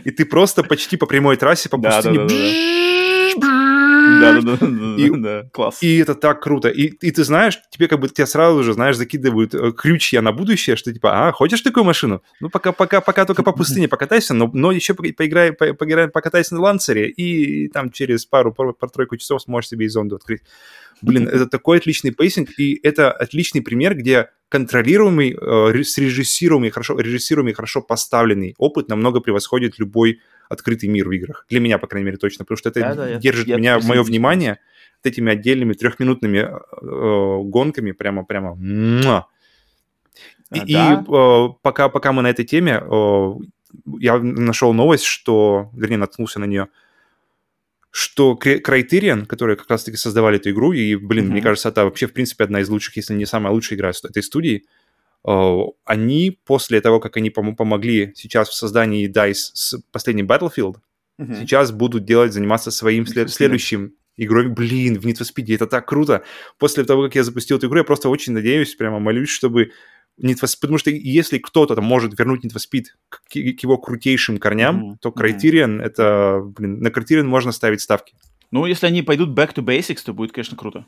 [0.03, 2.27] и ты просто почти по прямой трассе по пустыне.
[3.39, 5.77] да, да, Да, И- да, да, класс.
[5.81, 6.69] И это так круто.
[6.69, 10.31] И, и ты знаешь, тебе как бы тебя сразу же, знаешь, закидывают э, крючья на
[10.31, 12.21] будущее, что типа, а, хочешь такую машину?
[12.39, 16.07] Ну, пока, пока, пока только по пустыне покатайся, но, но еще по- поиграй, по- поиграй,
[16.07, 20.41] покатайся на ланцере, и там через пару, пару, пару-тройку часов сможешь себе и зонду открыть.
[21.01, 26.97] Блин, это такой отличный pacing, и это отличный пример, где контролируемый, э, ре- срежиссируемый, хорошо,
[26.99, 30.19] режиссируемый, хорошо поставленный опыт намного превосходит любой
[30.49, 31.45] открытый мир в играх.
[31.49, 33.71] Для меня, по крайней мере, точно, потому что это Да, да, я- держит я меня,
[33.73, 34.07] мое присоединюсь.
[34.07, 34.59] внимание
[35.03, 38.55] вот этими отдельными трехминутными э, э, гонками прямо, прямо.
[38.55, 39.25] муа.
[40.53, 43.31] И, А, и, э, пока, пока мы на этой теме, э,
[43.99, 46.67] я нашел новость, что, вернее, наткнулся на нее,
[47.97, 51.33] что Criterion, которые как раз-таки создавали эту игру, и, блин, Мгм.
[51.33, 54.21] мне кажется, это вообще, в принципе, одна из лучших, если не самая лучшая игра этой
[54.21, 54.65] студии,
[55.25, 60.75] э, они после того, как они пом- помогли сейчас в создании DICE с последним Battlefield,
[61.17, 61.35] Мгм.
[61.35, 64.49] сейчас будут делать, заниматься своим след- следующим игрой.
[64.49, 66.23] Блин, в Need for Speed, это так круто.
[66.59, 69.71] После того, как я запустил эту игру, я просто очень надеюсь, прямо молюсь, чтобы
[70.21, 73.35] Need for Speed, потому что если кто-то там может вернуть Need for Speed к, к
[73.35, 75.09] его крутейшим корням, Мгм, то.
[75.09, 78.15] Criterion, это, блин, на Criterion можно ставить ставки.
[78.51, 80.85] Ну, если они пойдут back to basics, то будет, конечно, круто.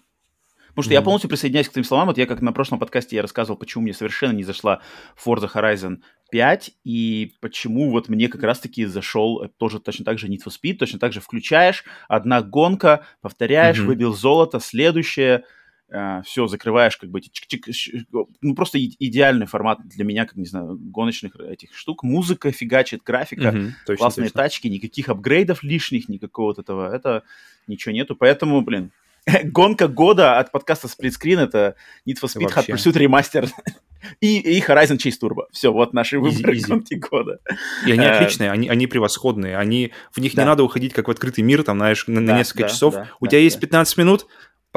[0.69, 1.05] Потому что я Мгм.
[1.05, 2.07] полностью присоединяюсь к твоим словам.
[2.07, 4.81] Вот я как на прошлом подкасте я рассказывал, почему мне совершенно не зашла
[5.25, 5.97] Forza Horizon
[6.29, 10.51] 5, и почему вот мне как раз-таки зашел э, тоже точно так же Need for
[10.53, 13.87] Speed, точно так же включаешь, одна гонка, повторяешь, Мгм.
[13.87, 15.45] выбил золото, следующее,
[16.25, 18.05] все, закрываешь как бы эти чик-чик,
[18.41, 22.03] ну, просто идеальный формат для меня, как, не знаю, гоночных этих штук.
[22.03, 23.51] Музыка фигачит, графика,
[23.85, 24.41] точно, классные точно.
[24.43, 27.23] тачки, никаких апгрейдов лишних, никакого вот этого, это
[27.67, 28.91] ничего нету, поэтому, блин,
[29.45, 31.75] гонка года от подкаста Splitscreen это
[32.07, 32.71] Need for Speed, Hot Вообще.
[32.73, 33.49] Pursuit Remaster
[34.21, 35.43] и, и Horizon Chase Turbo.
[35.51, 36.67] Все, вот наши выборы Easy, easy.
[36.67, 37.39] гонки года.
[37.85, 39.57] И они Э, отличные, они, они превосходные.
[39.57, 40.43] Они, в них Да.
[40.43, 42.93] не надо уходить, как в открытый мир, там, знаешь, на, на Да, несколько да, часов.
[42.93, 43.61] да, У да, тебя есть да.
[43.61, 44.27] 15 минут,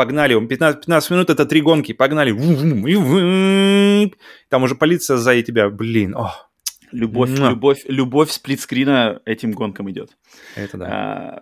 [0.05, 0.47] погнали.
[0.47, 2.33] 15, 15 минут это три гонки, погнали.
[4.49, 5.69] Там уже полиция сзади тебя.
[5.69, 6.51] Блин, ох,
[6.93, 7.51] Любовь, Муа.
[7.51, 10.11] любовь, любовь сплитскрина этим гонкам идет.
[10.57, 10.87] это да.
[10.87, 11.41] А,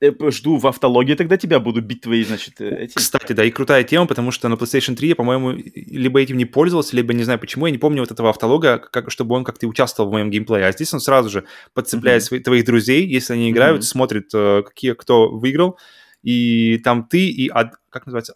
[0.00, 2.94] э, жду в автологии тогда тебя, буду бить твои, значит, э, эти...
[2.94, 6.44] Кстати, да, и крутая тема, потому что на PlayStation 3 я, по-моему, либо этим не
[6.44, 9.66] пользовался, либо не знаю почему, я не помню вот этого автолога, как, чтобы он как-то
[9.66, 10.66] участвовал в моем геймплее.
[10.66, 12.26] А здесь он сразу же подцепляет Мгм.
[12.28, 13.82] свои- твоих друзей, если они играют, Мгм.
[13.82, 15.76] смотрит, э, какие, кто выиграл,
[16.22, 18.32] и там ты и, ад- как называется,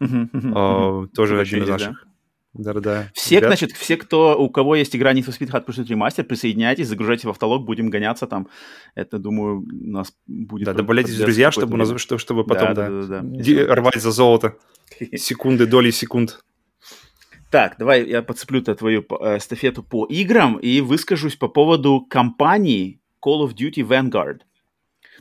[0.00, 1.88] Мгм, мгм, э, тоже один из есть, да.
[1.90, 2.06] наших.
[2.52, 3.10] Да-да-да.
[3.14, 3.48] Все, ребят.
[3.50, 7.26] значит, все, кто, у кого есть игра Need for Speed Hot Pursuit Remaster, присоединяйтесь, загружайте
[7.26, 8.46] в автолог, будем гоняться там.
[8.94, 10.66] Это, думаю, у нас будет...
[10.66, 11.98] Да, добавляйтесь в друзья, чтобы, нас- время.
[11.98, 13.42] что- чтобы потом, да, да, да, да.
[13.42, 14.56] де- рвать за золото.
[15.16, 16.38] Секунды, доли секунд.
[17.50, 23.46] Так, давай я подцеплю-то твою э, эстафету по играм и выскажусь по поводу компании Call
[23.48, 24.40] of Duty Vanguard.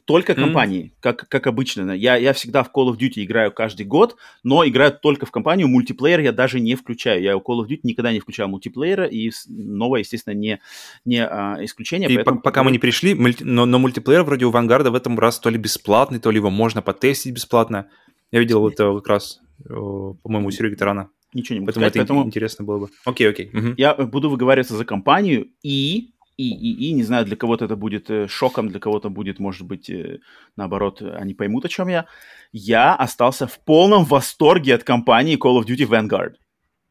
[0.05, 1.91] Только компании, как, как обычно.
[1.91, 5.69] Я, я всегда в Call of Duty играю каждый год, но играю только в компанию.
[5.69, 7.21] Мультиплеер я даже не включаю.
[7.21, 10.59] Я у Call of Duty никогда не включал мультиплеера, и новое, естественно, не,
[11.05, 12.09] не а, исключение.
[12.09, 14.95] И поэтому по- пока мы не пришли, мульти- но, но мультиплеер вроде у Вангарда в
[14.95, 17.87] этом раз то ли бесплатный, то ли его можно потестить бесплатно.
[18.31, 21.09] Я видел вот это как раз, по-моему, у Сереги Тарана.
[21.33, 22.89] Ничего не буду Поэтому сказать, это поэтому интересно было бы.
[23.05, 23.49] Окей, окей.
[23.53, 23.73] мгм.
[23.77, 28.09] я буду выговариваться за компанию и, и, и, и, не знаю, для кого-то это будет
[28.09, 30.19] э, шоком, для кого-то будет, может быть, э,
[30.55, 32.05] наоборот, они поймут, о чем я.
[32.51, 36.35] Я остался в полном восторге от компании Call of Duty Vanguard.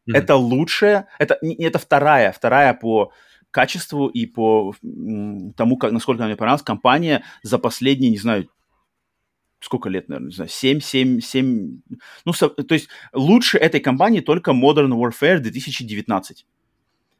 [0.05, 0.15] Мгм.
[0.17, 3.11] Это лучшая, это, не- это вторая, вторая по
[3.51, 4.73] качеству и по
[5.55, 8.47] тому, как, насколько мне понравилась, компания за последние, не знаю,
[9.59, 11.81] сколько лет, наверное, не знаю, 7, 7, 7,
[12.25, 16.45] ну, со- то есть лучше этой компании только Modern Warfare 2019.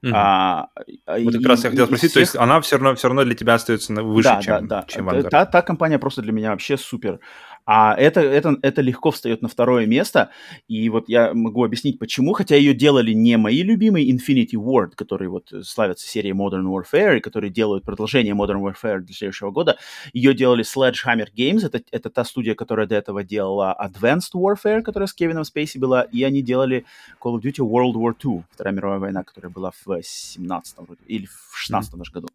[0.04, 0.14] Мгм.
[0.18, 0.68] А,
[1.08, 3.24] вот и- как раз я хотел спросить, то есть всех- она все равно, все равно
[3.24, 4.86] для тебя остается выше, да, чем, да, да.
[4.88, 5.30] чем Vanguard.
[5.30, 7.20] Та, та компания просто для меня вообще супер.
[7.66, 10.32] А это, это, это легко встает на второе место,
[10.68, 15.30] и вот я могу объяснить, почему, хотя ее делали не мои любимые Infinity Ward, которые
[15.30, 19.78] вот славятся серией Modern Warfare, и которые делают продолжение Modern Warfare для следующего года,
[20.11, 25.07] ее делали Sledgehammer Games, это, это та студия, которая до этого делала Advanced Warfare, которая
[25.07, 26.86] с Кевином Спейси была, и они делали
[27.22, 31.57] Call of Duty World War II, Вторая мировая война, которая была в 17 или в
[31.57, 31.97] 16 mm-hmm.
[31.97, 32.28] даже году.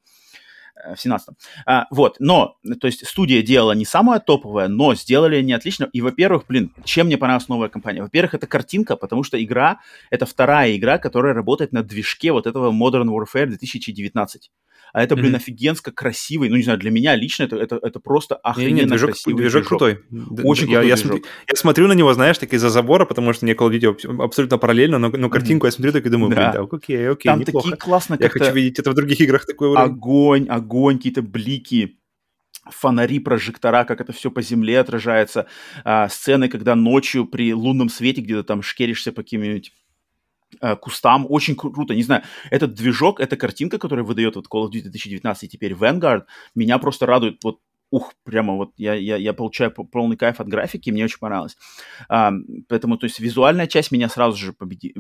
[0.85, 1.29] Э, в 17
[1.67, 5.89] а, Вот, но, то есть студия делала не самое топовое, но сделали они отлично.
[5.93, 8.03] И, во-первых, блин, чем мне понравилась новая компания?
[8.03, 12.73] Во-первых, это картинка, потому что игра, это вторая игра, которая работает на движке вот этого
[12.73, 14.51] Modern Warfare 2019
[14.93, 15.37] а это, блин, mm-hmm.
[15.37, 18.87] офигенско красивый, ну, не знаю, для меня лично это, это, это просто охрененно не, не,
[18.89, 19.63] движок, красивый движок.
[19.63, 19.69] движок.
[19.69, 20.01] крутой.
[20.45, 20.99] Очень я, крутой я, движок.
[20.99, 24.25] Смотрю, я смотрю на него, знаешь, так из-за забора, потому что мне Call of Duty
[24.25, 25.69] абсолютно параллельно, но, но картинку mm-hmm.
[25.69, 27.71] я смотрю так и думаю, блин, да, окей, окей, Там неплохо.
[27.71, 29.91] такие классно Я хочу видеть это в других играх такой уровень.
[29.91, 31.99] Огонь, огонь, какие-то блики,
[32.71, 35.47] фонари, прожектора, как это все по земле отражается,
[35.85, 39.73] а, сцены, когда ночью при лунном свете где-то там шкеришься по каким-нибудь
[40.81, 41.27] кустам.
[41.29, 41.95] Очень кру- круто.
[41.95, 45.73] Не знаю, этот движок, эта картинка, которая выдает вот Call of Duty 2019 и теперь
[45.73, 46.25] Vanguard,
[46.55, 50.91] меня просто радует вот ух, прямо вот я, я, я получаю полный кайф от графики,
[50.91, 51.57] мне очень понравилось.
[52.09, 52.33] А,
[52.69, 54.95] поэтому, то есть, визуальная часть меня сразу же победи...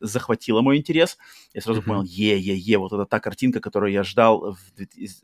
[0.00, 1.16] захватила мой интерес.
[1.54, 1.84] Я сразу mm-hmm.
[1.84, 4.58] понял, е-е-е, вот это та картинка, которую я ждал в...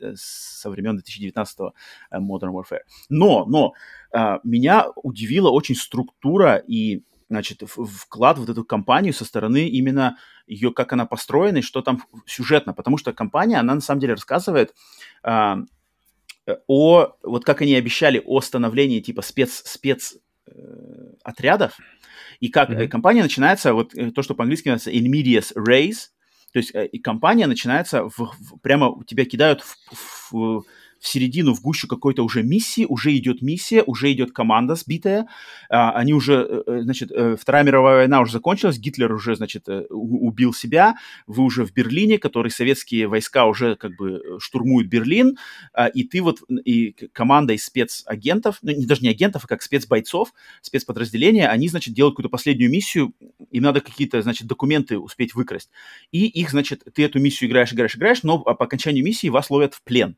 [0.01, 2.81] Э, со времен 2019 э, Modern Warfare.
[3.09, 3.73] Но, но,
[4.11, 10.17] а, меня удивила очень структура и значит, вклад в вот эту компанию со стороны именно
[10.47, 14.13] ее, как она построена и что там сюжетно, потому что компания, она на самом деле
[14.13, 14.73] рассказывает
[15.23, 15.57] а,
[16.67, 20.15] о, вот как они обещали, о становлении типа спец, спец
[20.47, 20.51] э,
[21.23, 21.77] отрядов,
[22.39, 22.87] и как mm-hmm.
[22.87, 26.09] компания начинается, вот э, то, что по-английски называется in medias res,
[26.53, 30.63] то есть э, и компания начинается, в, в, прямо тебя кидают в, в,
[30.99, 35.27] в середину, в гущу какой-то уже миссии, уже идет миссия, уже идет команда сбитая,
[35.69, 39.67] а, они уже, э, э, значит, э, Вторая мировая война уже закончилась, Гитлер уже, значит,
[39.89, 40.95] убил себя,
[41.27, 45.37] вы уже в Берлине, который советские войска уже как бы штурмуют Берлин,
[45.73, 49.61] а, и ты вот, и команда из спецагентов, ну, не, даже не агентов, а как
[49.61, 53.13] спецбойцов, спецподразделения, они, значит, делают какую-то последнюю миссию,
[53.51, 55.69] им надо какие-то, значит, документы успеть выкрасть.
[56.11, 59.73] И их, значит, ты эту миссию играешь, играешь, играешь, но по окончанию миссии вас ловят
[59.73, 60.15] в плен.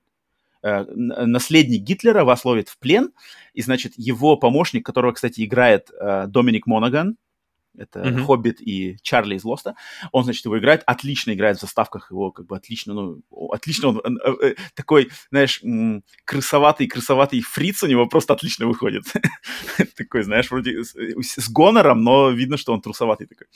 [0.64, 3.12] Э, наследник Гитлера вас ловит в плен,
[3.54, 7.18] и, значит, его помощник, которого, кстати, играет э, Доминик Монаган,
[7.78, 8.26] это mm-hmm.
[8.26, 9.76] Хоббит и Чарли из Лоста.
[10.12, 13.22] Он, значит, его играет, отлично играет в заставках его, как бы отлично, ну,
[13.52, 14.38] отлично он, он, он
[14.76, 15.62] такой, знаешь,
[16.26, 19.04] крысоватый, крысоватый фриц у него просто отлично выходит.
[19.98, 23.48] такой, знаешь, вроде с, с гонором, но видно, что он трусоватый такой.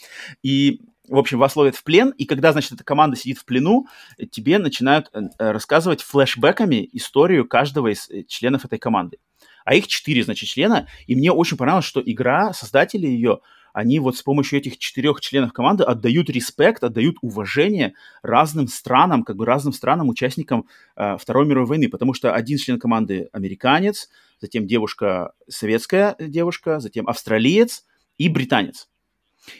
[0.44, 3.88] И в общем, вас ловят в плен, и когда, значит, эта команда сидит в плену,
[4.32, 9.18] тебе начинают э, рассказывать флешбеками историю каждого из э, членов этой команды.
[9.66, 13.40] А их четыре, значит, члена, и мне очень понравилось, что игра, создатели ее,
[13.74, 19.36] они вот с помощью этих четырех членов команды отдают респект, отдают уважение разным странам, как
[19.36, 24.10] бы разным странам, участникам э, Второй мировой войны, потому что один член команды американец,
[24.40, 27.86] затем девушка советская девушка, затем австралиец
[28.18, 28.88] и британец.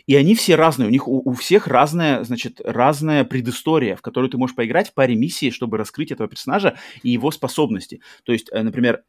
[0.06, 4.30] И они все разные, у них у, у всех разная, значит, разная предыстория, в которую
[4.30, 8.02] ты можешь поиграть в паре миссий, чтобы раскрыть этого персонажа и его способности.
[8.24, 9.04] То есть, э, например,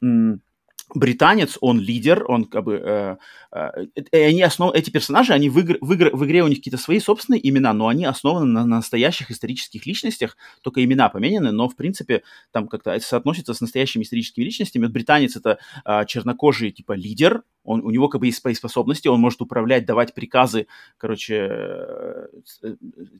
[0.94, 2.74] британец, он лидер, он как бы...
[2.74, 3.16] Э,
[3.52, 4.72] э, они основ...
[4.74, 5.78] Эти персонажи, они в, игр...
[5.80, 6.10] в, игр...
[6.12, 9.86] в игре у них какие-то свои собственные имена, но они основаны на, на настоящих исторических
[9.86, 12.22] личностях, только имена поменены, но, в принципе,
[12.52, 14.84] там как-то это соотносится с настоящими историческими личностями.
[14.84, 19.08] Вот британец— это э, чернокожий, типа, лидер, он, у него как бы есть свои способности,
[19.08, 20.66] он может управлять, давать приказы,
[20.98, 22.26] короче, э,
[22.62, 22.74] э,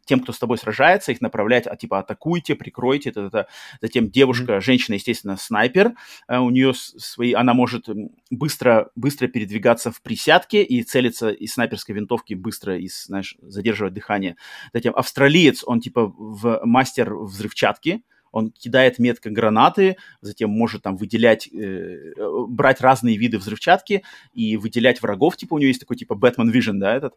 [0.04, 3.48] тем, кто с тобой сражается, их направлять, а, типа, атакуйте, прикройте, это, это.
[3.80, 4.60] затем девушка, mm-hmm.
[4.60, 5.94] женщина, естественно, снайпер,
[6.28, 7.88] э, у нее свои, она может
[8.30, 14.36] быстро, быстро передвигаться в присядке и целиться из снайперской винтовки быстро, и, знаешь, задерживать дыхание.
[14.72, 18.02] Затем австралиец, он, типа, в мастер взрывчатки,
[18.32, 22.14] он кидает метко гранаты, затем может там выделять, э,
[22.48, 24.02] брать разные виды взрывчатки
[24.32, 27.14] и выделять врагов, типа у него есть такой типа Batman Vision, да, этот.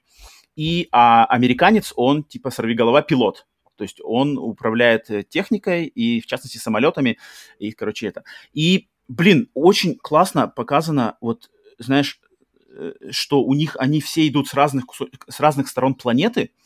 [0.56, 6.28] И а, американец, он типа сорвиголова пилот, то есть он управляет э, техникой и, в
[6.28, 7.18] частности, самолетами,
[7.60, 8.24] и, короче, это.
[8.54, 11.50] И, блин, очень классно показано, вот,
[11.80, 12.20] знаешь,
[12.70, 14.86] э, что у них, они все идут с разных,
[15.28, 16.65] с разных сторон планеты, Э,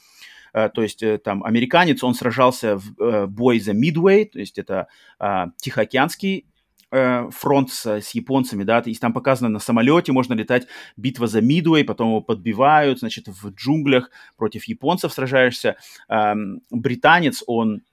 [0.70, 4.88] то есть э, там американец, он сражался в э, бой за Мидуэй, то есть это
[5.20, 6.46] а, Тихоокеанский
[6.92, 10.66] фронт с, с японцами, да, и там показано на самолете можно летать
[10.98, 15.76] битва за Мидуэй, потом его подбивают, значит, в джунглях против японцев сражаешься.
[16.72, 17.84] Британец, он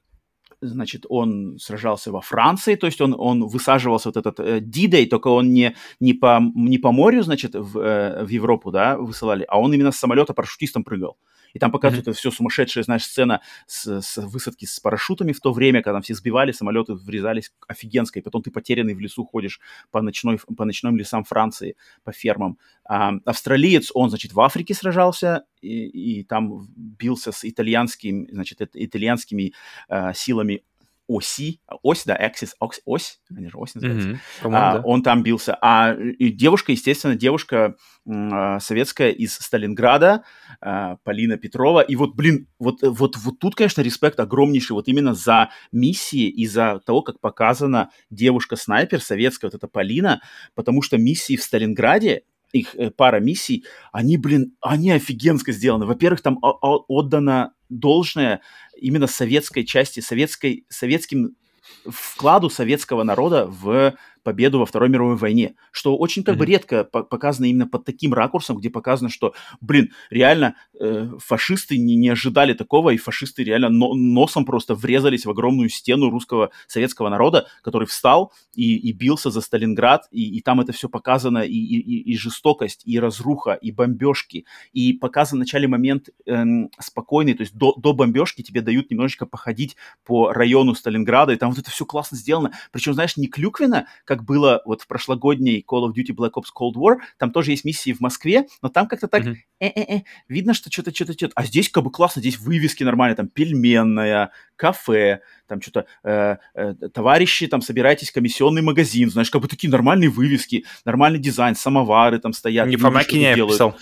[0.60, 5.52] значит, он сражался во Франции, то есть он, он высаживался вот этот э, только он
[5.52, 9.72] не, не, по, не по морю, значит, в, э, в Европу, да, высылали, а он
[9.74, 11.16] именно с самолета парашютистом прыгал.
[11.54, 12.10] И там показывают mm-hmm.
[12.10, 16.02] это все сумасшедшая, знаешь, сцена с, с высадки с парашютами в то время, когда там
[16.02, 18.22] все сбивали, самолеты врезались офигенской.
[18.22, 22.58] Потом ты потерянный в лесу ходишь по, ночной, по ночным лесам Франции, по фермам.
[22.84, 29.52] А, австралиец, он, значит, в Африке сражался и, и там бился с итальянскими, значит, итальянскими
[29.88, 30.62] а, силами
[31.08, 34.18] оси, ось, да, axis, ось, ось они же ось называются, mm-hmm.
[34.44, 34.80] а, да.
[34.84, 35.56] он там бился.
[35.60, 37.76] А девушка, естественно, девушка
[38.08, 40.24] а, советская из Сталинграда,
[40.60, 41.80] а, Полина Петрова.
[41.80, 46.46] И вот, блин, вот, вот, вот тут, конечно, респект огромнейший вот именно за миссии и
[46.46, 50.20] за того, как показана девушка-снайпер советская, вот эта Полина,
[50.54, 52.22] потому что миссии в Сталинграде
[52.52, 55.86] их э, пара миссий, они, блин, они офигенско сделаны.
[55.86, 58.40] Во-первых, там отдано должное
[58.76, 61.36] именно советской части, советской, советским
[61.84, 63.94] вкладу советского народа в
[64.26, 66.38] победу во Второй мировой войне, что очень как mm-hmm.
[66.38, 71.94] бы редко показано именно под таким ракурсом, где показано, что, блин, реально э, фашисты не,
[71.94, 77.08] не ожидали такого, и фашисты реально но, носом просто врезались в огромную стену русского советского
[77.08, 81.52] народа, который встал и, и бился за Сталинград, и, и там это все показано, и,
[81.52, 86.44] и, и жестокость, и разруха, и бомбежки, и показан в начале момент э,
[86.80, 91.50] спокойный, то есть до, до бомбежки тебе дают немножечко походить по району Сталинграда, и там
[91.50, 95.64] вот это все классно сделано, причем, знаешь, не клюквенно, как как было вот в прошлогодней
[95.68, 98.88] Call of Duty Black Ops Cold War, там тоже есть миссии в Москве, но там
[98.88, 100.02] как-то так mm-hmm.
[100.28, 101.32] видно, что что-то, что-то, что-то.
[101.34, 106.74] А здесь как бы классно, здесь вывески нормальные, там пельменная, кафе, там что-то, э, э,
[106.92, 112.32] товарищи, там, собирайтесь, комиссионный магазин, знаешь, как бы такие нормальные вывески, нормальный дизайн, самовары там
[112.32, 112.68] стоят.
[112.68, 113.76] Не Фомакин я писал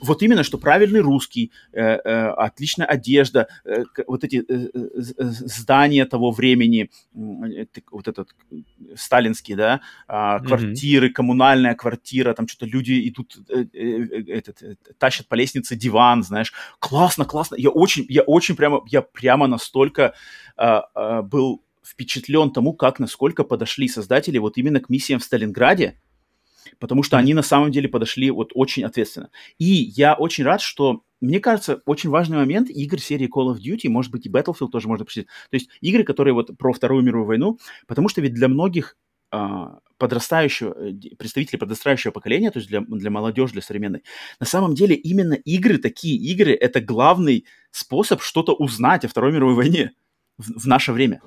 [0.00, 4.88] вот именно, что правильный русский, э, э, отличная одежда, э, вот эти э, э,
[5.18, 8.34] э здания того времени, э, вот этот
[8.96, 11.12] сталинский, да, э, квартиры, mm-hmm.
[11.12, 16.52] коммунальная квартира, там что-то люди идут, э, э, этот, э, тащат по лестнице диван, знаешь,
[16.78, 17.56] классно, классно.
[17.58, 20.14] Я очень, я очень прямо, я прямо настолько
[20.56, 26.00] э, э, был впечатлен тому, как, насколько подошли создатели вот именно к миссиям в Сталинграде,
[26.78, 29.30] потому что они на самом деле подошли вот очень ответственно.
[29.58, 33.88] И я очень рад, что мне кажется, очень важный момент игр серии Call of Duty,
[33.88, 35.26] может быть, и Battlefield тоже можно прочитать.
[35.50, 38.96] То есть игры, которые вот про Вторую мировую войну, потому что ведь для многих
[39.30, 44.02] а, подрастающего, э, представителей подрастающего поколения, то есть для, для молодежи, для современной,
[44.40, 49.54] на самом деле именно игры, такие игры, это главный способ что-то узнать о Второй мировой
[49.54, 49.92] войне
[50.38, 51.20] в, в наше время.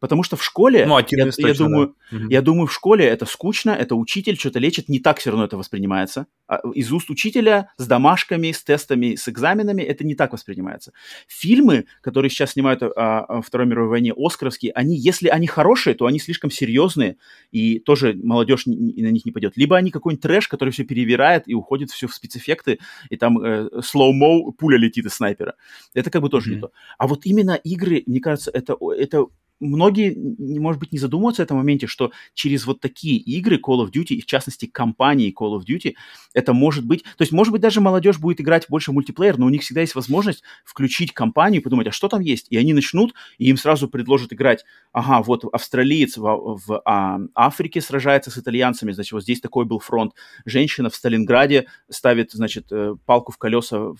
[0.00, 2.18] Потому что в школе, ну, я, я, думаю, да.
[2.28, 5.56] я думаю, в школе это скучно, это учитель что-то лечит, не так все равно это
[5.56, 6.26] воспринимается.
[6.46, 10.92] А из уст учителя с домашками, с тестами, с экзаменами это не так воспринимается.
[11.26, 12.88] Фильмы, которые сейчас снимают о,
[13.20, 17.16] о Второй мировой войне, оскаровские, они, если они хорошие, то они слишком серьезные,
[17.50, 19.56] и тоже молодежь на них не пойдет.
[19.56, 22.78] Либо они какой-нибудь трэш, который все перевирает и уходит все в спецэффекты,
[23.10, 25.54] и там э, slow-mo, пуля летит из снайпера.
[25.94, 26.54] Это как бы тоже mm-hmm.
[26.54, 26.72] не то.
[26.98, 29.26] А вот именно игры, мне кажется, это, это
[29.60, 30.14] многие,
[30.58, 34.20] может быть, не задумываются в этом моменте, что через вот такие игры Call of Duty,
[34.20, 35.94] в частности компании Call of Duty,
[36.32, 37.02] это может быть...
[37.02, 39.80] То есть, может быть, даже молодежь будет играть больше в мультиплеер, но у них всегда
[39.80, 42.46] есть возможность включить компанию и подумать, а что там есть?
[42.50, 47.80] И они начнут, и им сразу предложат играть, ага, вот австралиец в, в а, Африке
[47.80, 50.12] сражается с итальянцами, значит, вот здесь такой был фронт.
[50.44, 53.92] Женщина в Сталинграде ставит, значит, э, палку в колеса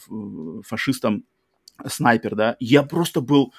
[0.66, 1.24] фашистам
[1.86, 2.56] снайпер, да.
[2.60, 3.52] Я просто был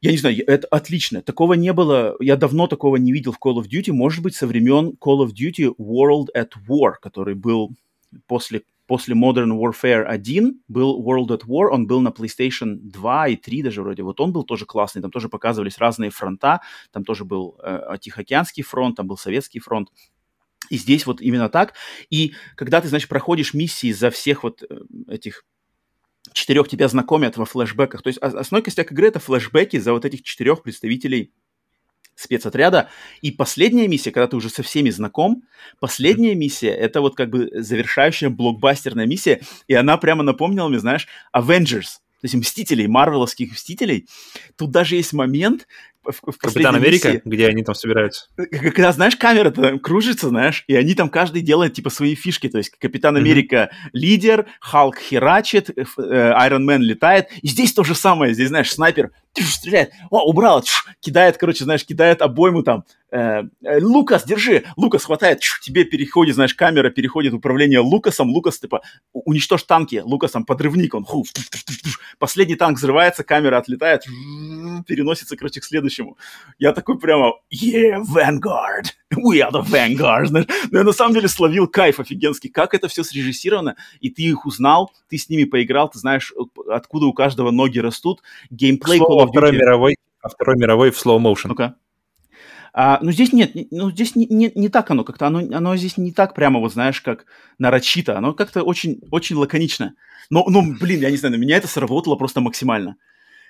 [0.00, 1.22] я не знаю, это отлично.
[1.22, 4.46] Такого не было, я давно такого не видел в Call of Duty, может быть, со
[4.46, 7.74] времен Call of Duty World at War, который был
[8.26, 13.36] после, после Modern Warfare 1, был World at War, он был на PlayStation 2 и
[13.36, 16.60] 3 даже вроде, вот он был тоже классный, там тоже показывались разные фронта,
[16.92, 19.88] там тоже был э, Тихоокеанский фронт, там был Советский фронт,
[20.68, 21.74] и здесь вот именно так.
[22.10, 25.44] И когда ты, значит, проходишь миссии за всех вот э, этих
[26.32, 28.02] четырех тебя знакомят во флешбеках.
[28.02, 31.32] То есть основной костяк игры— это флешбеки за вот этих четырех представителей
[32.14, 32.88] спецотряда.
[33.20, 35.42] И последняя миссия, когда ты уже со всеми знаком,
[35.80, 41.06] последняя миссия— это вот как бы завершающая блокбастерная миссия, и она прямо напомнила мне, знаешь,
[41.34, 44.08] Avengers— то есть Мстителей, марвеловских Мстителей,
[44.56, 45.68] тут даже есть момент,
[46.06, 48.26] в, в Капитан Америка, миссии, где они там собираются.
[48.36, 52.48] Когда, знаешь, камера там кружится, знаешь, и они там каждый делает, типа, свои фишки.
[52.48, 53.88] То есть Капитан Америка mm-hmm.
[53.92, 57.28] лидер, Халк херачит, Iron Man летает.
[57.42, 58.34] И здесь то же самое.
[58.34, 59.10] Здесь, знаешь, снайпер
[59.44, 59.92] стреляет.
[60.10, 60.64] О, убрал,
[61.00, 62.84] кидает, короче, знаешь, кидает обойму там.
[63.10, 64.64] Э, э, Лукас, держи.
[64.76, 68.30] Лукас хватает, тебе переходит, знаешь, камера переходит управление Лукасом.
[68.30, 68.82] Лукас, типа,
[69.12, 70.02] уничтожь танки.
[70.04, 71.24] Лукасом подрывник, он ху,
[72.18, 74.02] Последний танк взрывается, камера отлетает,
[74.86, 76.16] переносится, короче, к следующему следующему.
[76.58, 80.26] Я такой прямо, yeah, Vanguard, we are the Vanguard.
[80.26, 80.46] Знаешь?
[80.70, 84.46] Но я на самом деле словил кайф офигенский, как это все срежиссировано, и ты их
[84.46, 86.32] узнал, ты с ними поиграл, ты знаешь,
[86.68, 88.22] откуда у каждого ноги растут.
[88.50, 89.30] Геймплей Call of Duty.
[89.30, 91.48] Второй мировой, а Второй мировой в slow motion.
[91.48, 91.76] Ну-ка.
[92.78, 95.96] А, ну, здесь нет, ну, здесь не, не, не так оно как-то, оно, оно здесь
[95.96, 97.24] не так прямо, вот знаешь, как
[97.58, 99.94] нарочито, оно как-то очень, очень лаконично.
[100.28, 102.96] Но, ну, блин, я не знаю, на меня это сработало просто максимально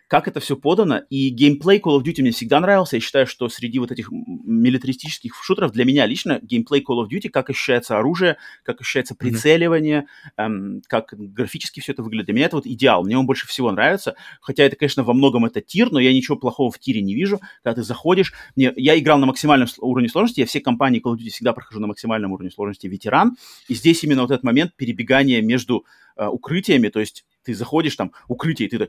[0.09, 3.49] как это все подано, и геймплей Call of Duty мне всегда нравился, я считаю, что
[3.49, 8.37] среди вот этих милитаристических шутеров для меня лично геймплей Call of Duty, как ощущается оружие,
[8.63, 10.07] как ощущается прицеливание,
[10.39, 10.45] mm-hmm.
[10.45, 13.71] эм, как графически все это выглядит, для меня это вот идеал, мне он больше всего
[13.73, 17.15] нравится, хотя это, конечно, во многом это тир, но я ничего плохого в тире не
[17.15, 21.15] вижу, когда ты заходишь, мне, я играл на максимальном уровне сложности, я все компании Call
[21.15, 22.87] of Duty всегда прохожу на максимальном уровне сложности.
[22.87, 23.37] Ветеран,
[23.69, 25.85] и здесь именно вот этот момент перебегания между
[26.17, 28.89] э, укрытиями, то есть ты заходишь там, укрытие, и ты так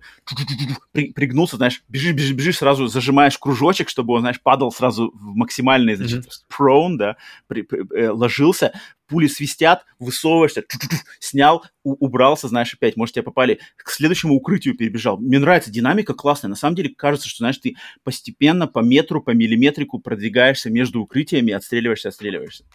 [1.14, 5.96] пригнулся, знаешь, бежишь, бежишь, бежишь, сразу зажимаешь кружочек, чтобы он, знаешь, падал сразу в максимальный,
[5.96, 6.58] значит, mm-hmm.
[6.58, 8.74] prone, да, при, при, э, ложился,
[9.08, 10.64] пули свистят, высовываешься,
[11.20, 15.20] снял, у, убрался, знаешь, опять, может, тебя попали, к следующему укрытию перебежал.
[15.20, 16.50] Мне нравится динамика классная.
[16.50, 21.54] На самом деле, кажется, что, знаешь, ты постепенно по метру, по миллиметрику продвигаешься между укрытиями,
[21.54, 22.66] отстреливаешься, отстреливаешься.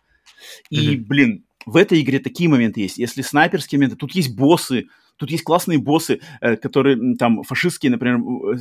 [0.71, 1.05] И, mm-hmm.
[1.07, 2.99] блин, в этой игре такие моменты есть.
[2.99, 4.87] Если снайперские моменты, тут есть боссы,
[5.19, 8.19] Тут есть классные боссы, э, которые там фашистские, например,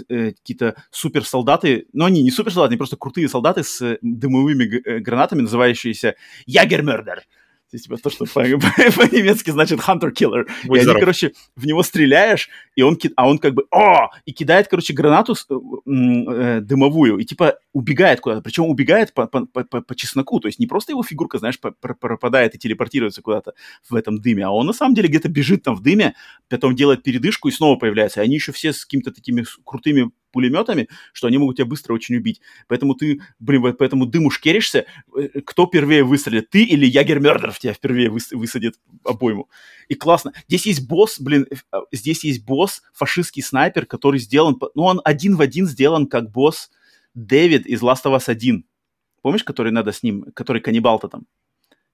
[0.09, 4.99] э, какие-то суперсолдаты, но они не суперсолдаты, они просто крутые солдаты с э, дымовыми э,
[4.99, 7.23] гранатами, называющиеся Ягермердер.
[7.71, 8.41] То есть, типа, то, что по-
[8.97, 10.45] по-немецки значит hunter killer.
[10.65, 10.95] Будь и здоров.
[10.97, 14.93] они, короче, в него стреляешь, и он, а он как бы, о, и кидает, короче,
[14.93, 15.55] гранату э,
[15.87, 18.41] э, дымовую, и типа убегает куда-то.
[18.41, 20.41] Причем убегает по, по, по, по чесноку.
[20.41, 23.53] То есть не просто его фигурка, знаешь, пропадает и телепортируется куда-то
[23.89, 26.13] в этом дыме, а он на самом деле где-то бежит там в дыме,
[26.49, 28.19] потом делает передышку и снова появляется.
[28.19, 32.15] И они еще все с какими-то такими крутыми пулеметами, что они могут тебя быстро очень
[32.15, 32.41] убить.
[32.67, 34.85] Поэтому ты, блин, по этому дыму шкеришься.
[35.15, 39.49] Э, кто первее выстрелит, ты или Ягер-Мердер в тебя впервые выс- высадит обойму.
[39.87, 40.33] И классно.
[40.47, 45.35] Здесь есть босс, блин, а, здесь есть босс, фашистский снайпер, который сделан, ну, он один
[45.35, 46.71] в один сделан как босс
[47.13, 48.65] Дэвид из Last of Us 1.
[49.21, 51.25] Помнишь, который надо с ним, который каннибал-то там?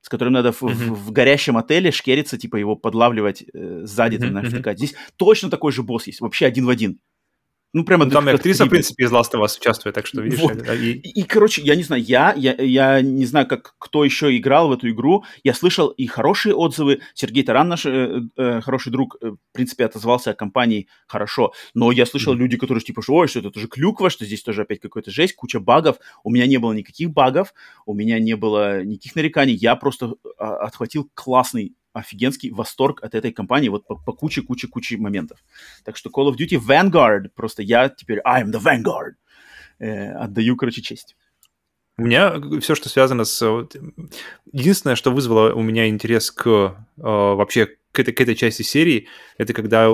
[0.02, 0.94] с которым надо в, mm-hmm.
[0.94, 4.20] в, в горящем отеле шкериться, типа его подлавливать э, сзади, mm-hmm.
[4.20, 7.00] там, знаешь, Здесь точно такой же босс есть, вообще один в один.
[7.78, 8.06] Ну, прямо...
[8.06, 10.40] Ну, там и актриса, в принципе, из Last of Us участвует, так что, видишь...
[10.40, 10.68] Вот.
[10.68, 10.94] И...
[10.94, 14.70] И, и, короче, я не знаю, я, я, я не знаю, как кто еще играл
[14.70, 19.18] в эту игру, я слышал и хорошие отзывы, Сергей Таран, наш э, э, хороший друг,
[19.22, 22.38] э, в принципе, отозвался о компании хорошо, но я слышал mm-hmm.
[22.38, 25.36] люди, которые типа, что, ой, что это тоже клюква, что здесь тоже опять какой-то жесть,
[25.36, 27.54] куча багов, у меня не было никаких багов,
[27.86, 33.32] у меня не было никаких нареканий, я просто а, отхватил классный офигенский восторг от этой
[33.32, 35.40] компании вот по, по куче-куче-куче моментов.
[35.84, 39.14] Так что Call of Duty Vanguard, просто я теперь I am the Vanguard.
[39.80, 41.16] Э, отдаю, короче, честь.
[41.98, 43.42] У меня все, что связано с...
[44.52, 49.08] Единственное, что вызвало у меня интерес к э, вообще к этой, к этой части серии,
[49.40, 49.92] это когда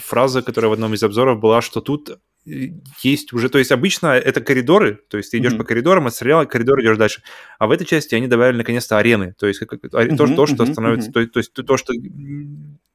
[0.00, 4.40] фраза, которая в одном из обзоров была, что тут есть уже, то есть обычно это
[4.40, 5.58] коридоры, то есть ты идешь mm-hmm.
[5.58, 7.22] по коридорам, отстрелял, коридор идешь дальше.
[7.58, 10.64] А в этой части они добавили наконец-то арены, то есть как, mm-hmm, то, то, что
[10.64, 11.26] mm-hmm, становится, mm-hmm.
[11.26, 11.92] То, то есть то, что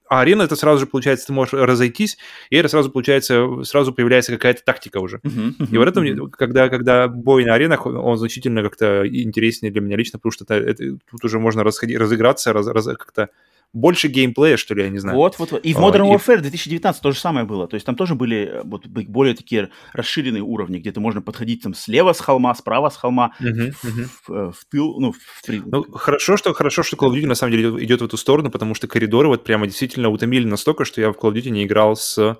[0.10, 2.18] а арена это сразу же получается, ты можешь разойтись,
[2.50, 5.18] и это сразу получается, сразу появляется какая-то тактика уже.
[5.18, 6.32] Uh-huh, uh-huh, и вот этом, uh-huh.
[6.32, 10.46] когда, когда бой на аренах, он, он значительно как-то интереснее для меня лично, потому что
[10.46, 13.30] это, это, тут уже можно расходи, разыграться, раз, раз, как-то
[13.74, 15.18] больше геймплея, что ли, я не знаю.
[15.18, 15.66] Вот, вот, вот.
[15.66, 17.68] И в Modern Warfare 2019 то же самое было.
[17.68, 21.62] То есть там тоже были э, вот, более такие расширенные уровни, где ты можно подходить
[21.62, 24.08] там слева с холма, справа с холма, uh-huh, в, uh-huh.
[24.28, 27.52] В, в, тыл, ну, в, ну, хорошо, что, хорошо, что Call of Duty на самом
[27.52, 31.12] деле идет в эту сторону, потому что коридоры вот прямо действительно утомили настолько, что я
[31.12, 32.38] в Call of Duty не играл с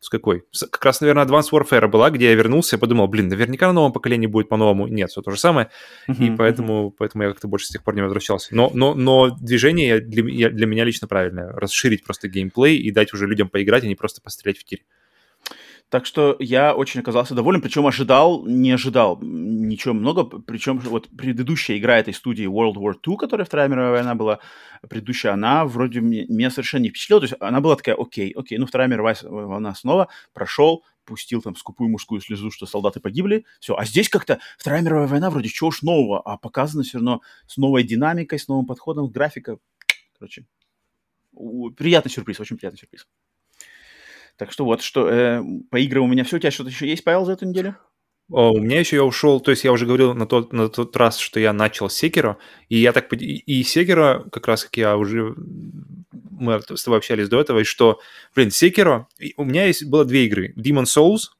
[0.00, 0.44] с какой?
[0.50, 3.74] С, как раз, наверное, Advanced Warfare была, где я вернулся и подумал, блин, наверняка на
[3.74, 4.86] новом поколении будет по-новому.
[4.86, 5.70] Нет, все то же самое.
[6.08, 6.94] Uh-huh, и поэтому, uh-huh.
[6.98, 8.54] поэтому я как-то больше с тех пор не возвращался.
[8.54, 11.52] Но, но, но движение для, для меня лично правильное.
[11.52, 14.82] Расширить просто геймплей и дать уже людям поиграть, а не просто пострелять в тире.
[15.90, 21.78] Так что я очень оказался доволен, причем ожидал, не ожидал ничего много, причем вот предыдущая
[21.78, 24.38] игра этой студии World War II, которая Вторая мировая война была,
[24.88, 28.66] предыдущая, она вроде меня совершенно не впечатлила, то есть она была такая, окей, окей, ну
[28.66, 33.74] Вторая мировая война снова, прошел, пустил там скупую мужскую слезу, что солдаты погибли, все.
[33.76, 37.56] А здесь как-то Вторая мировая война вроде чего уж нового, а показано все равно с
[37.56, 39.58] новой динамикой, с новым подходом, графика.
[40.16, 40.46] Короче,
[41.76, 43.08] приятный сюрприз, очень приятный сюрприз.
[44.36, 46.36] Так что вот, что э, по играм у меня все.
[46.36, 47.76] У тебя что-то еще есть, Павел, за эту неделю?
[48.30, 50.96] О, у меня еще я ушел, то есть я уже говорил на тот, на тот
[50.96, 55.34] раз, что я начал Секера, и я так и, Секера, как раз как я уже
[56.12, 57.98] мы с тобой общались до этого, и что,
[58.36, 61.30] блин, Секера, у меня есть было две игры, Demon Souls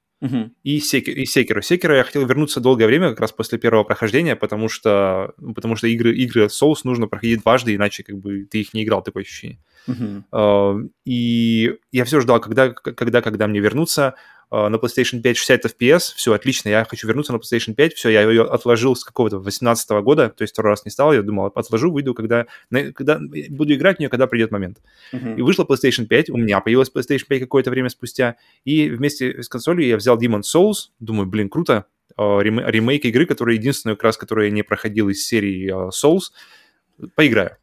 [0.62, 1.62] И, Секи- и Секиро.
[1.62, 5.86] Секиро я хотел вернуться долгое время, как раз после первого прохождения, потому что, потому что
[5.86, 9.58] игры, игры Souls нужно проходить дважды, иначе как бы ты их не играл, такое ощущение.
[9.86, 10.24] Мгм.
[10.30, 14.14] А, И я все ждал, когда, когда, когда мне вернуться.
[14.51, 18.09] А, На PlayStation 5 60 FPS, все отлично, я хочу вернуться на PlayStation 5, все,
[18.11, 21.46] я ее отложил с какого-то 18 года, то есть второй раз не стал, я думал,
[21.46, 22.46] отложу, выйду, когда,
[22.94, 24.78] когда буду играть в нее, когда придет момент.
[25.12, 25.36] Мгм.
[25.36, 29.48] И вышла PlayStation 5, у меня появилась PlayStation 5 какое-то время спустя, и вместе с
[29.48, 31.86] консолью я взял Demon's Souls, думаю, блин, круто,
[32.16, 35.90] а, рем- ремейк игры, которая единственную как раз, которую я не проходил из серии а,
[35.90, 36.32] Souls,
[37.14, 37.57] поиграю.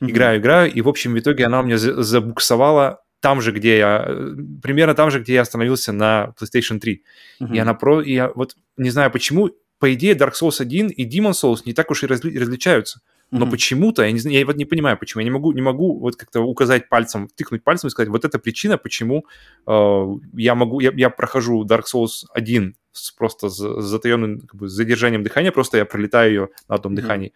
[0.00, 3.78] Играю, играю, и в общем в итоге она у меня за- забуксовала там же, где
[3.78, 7.02] я, э, примерно там же, где я остановился на PlayStation 3.
[7.40, 7.54] Мгм.
[7.54, 11.04] И она про, и я вот не знаю почему, по идее Dark Souls 1 и
[11.08, 13.00] Demon Souls не так уж и разли- различаются.
[13.30, 13.50] Но Мгм.
[13.52, 15.20] почему-то, я не я вот не понимаю, почему.
[15.20, 18.38] Я не могу, не могу вот как-то указать пальцем, тыкнуть пальцем и сказать, вот это
[18.38, 19.24] причина, почему
[19.66, 24.68] э, я могу, я, я прохожу Dark Souls 1 с просто с затаенным как бы,
[24.68, 27.02] с задержанием дыхания, просто я пролетаю ее на одном Мгм.
[27.02, 27.32] дыхании.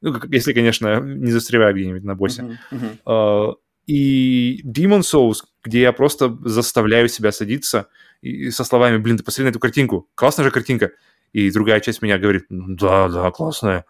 [0.00, 2.58] Ну, как- если, конечно, не застреваю где-нибудь на боссе.
[2.70, 2.98] Мгм.
[3.06, 3.52] Э,
[3.86, 7.88] и Demon Souls, где я просто заставляю себя садиться
[8.22, 10.92] и, со словами, блин, ты посмотри на эту картинку, классная же картинка.
[11.32, 13.84] И другая часть меня говорит, «Ну да, да, классная.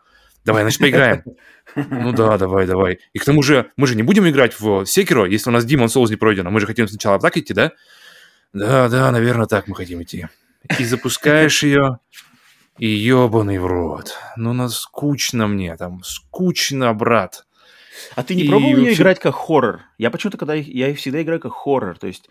[0.45, 1.23] Давай, значит, поиграем.
[1.77, 2.99] Ну да, давай, давай.
[3.15, 5.87] И к тому же, мы же не будем играть в Секиро, если у нас Demon
[5.87, 6.51] Souls не пройдено.
[6.51, 7.73] Мы же хотим сначала так идти, да?
[8.53, 10.27] Да, да, наверное, так мы хотим идти.
[10.79, 11.99] И запускаешь ее,
[12.79, 14.17] и ебаный в рот.
[14.37, 17.47] Ну, на скучно мне там, скучно, брат.
[18.17, 19.83] А ты не И пробовал вообще- играть как хоррор?
[19.99, 22.29] Я почему-то, когда их- я их всегда играю как хоррор, то есть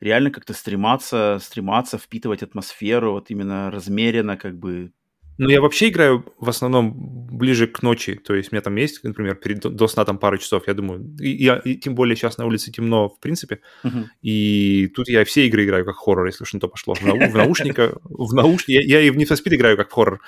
[0.00, 4.92] реально как-то стрематься, стрематься впитывать атмосферу, вот именно размеренно, как бы.
[5.38, 6.92] Ну, я вообще играю в основном
[7.30, 8.14] ближе к ночи.
[8.14, 11.14] То есть у меня там есть, например, перед, до сна там пару часов, я думаю.
[11.20, 13.60] И, я, и тем более сейчас на улице темно, в принципе.
[13.84, 14.10] Мгм.
[14.20, 16.94] И тут я все игры играю как хоррор, если уж на то пошло.
[16.94, 18.84] В, нау- в наушниках, в наушниках.
[18.84, 20.20] Я, я и в Need for Speed играю как хоррор.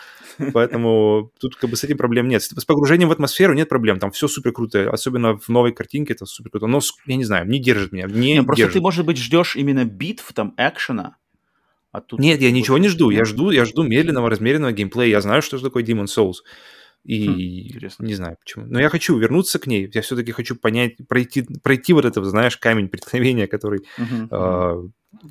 [0.52, 2.42] Поэтому тут как бы с этим проблем нет.
[2.42, 3.98] С, с погружением в атмосферу нет проблем.
[3.98, 4.90] Там все супер круто.
[4.90, 6.66] Особенно в новой картинке это супер круто.
[6.66, 8.06] Но, я не знаю, не держит меня.
[8.06, 8.74] Не, Не, просто держит.
[8.74, 11.16] ты, может быть, ждешь именно битв, там, экшена,
[11.92, 12.20] а тут...
[12.20, 13.10] Нет, я ничего не жду.
[13.10, 15.08] Я жду, я жду медленного, размеренного геймплея.
[15.10, 16.36] Я знаю, что такое Demon Souls.
[17.04, 17.40] И Хм,
[17.74, 18.04] интересно.
[18.04, 18.66] не знаю почему.
[18.66, 19.90] Но я хочу вернуться к ней.
[19.92, 24.28] Я все-таки хочу понять, пройти, пройти вот это, знаешь, камень преткновения, который Мгм.
[24.30, 24.82] э,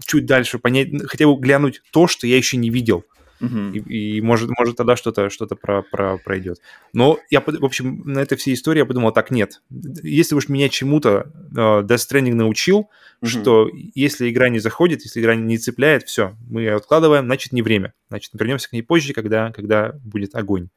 [0.06, 3.04] чуть дальше понять, хотя бы глянуть то, что я еще не видел.
[3.42, 6.60] И, и может, может тогда что-то что про, про, пройдет.
[6.94, 9.62] Но я, в общем, на этой всей истории я подумал, так, нет.
[10.04, 12.90] Если уж меня чему-то э, Death Stranding научил,
[13.22, 13.30] Мгм.
[13.30, 17.62] что если игра не заходит, если игра не цепляет, все, мы ее откладываем, значит, не
[17.62, 17.94] время.
[18.10, 20.70] Значит, вернемся к ней позже, когда, когда будет огонь.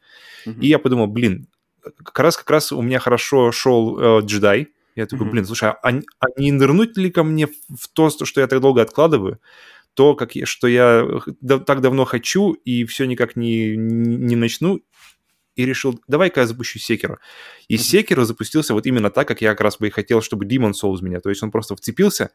[0.46, 0.60] Мгм.
[0.60, 1.46] И я подумал, блин,
[2.04, 4.68] как раз, как раз у меня хорошо шел э, джедай.
[4.94, 5.32] Я такой, Мгм.
[5.32, 8.82] блин, слушай, а, а не нырнуть ли ко мне в то, что я так долго
[8.82, 9.38] откладываю?
[9.94, 11.06] То, как я, что я
[11.66, 14.80] так давно хочу и все никак не, не, начну,
[15.54, 17.18] и решил, давай-ка я запущу Секера.
[17.68, 17.82] И Мгм.
[17.82, 21.02] Секера запустился вот именно так, как я как раз бы и хотел, чтобы Demon Souls
[21.02, 21.20] меня.
[21.20, 22.30] То есть он просто вцепился,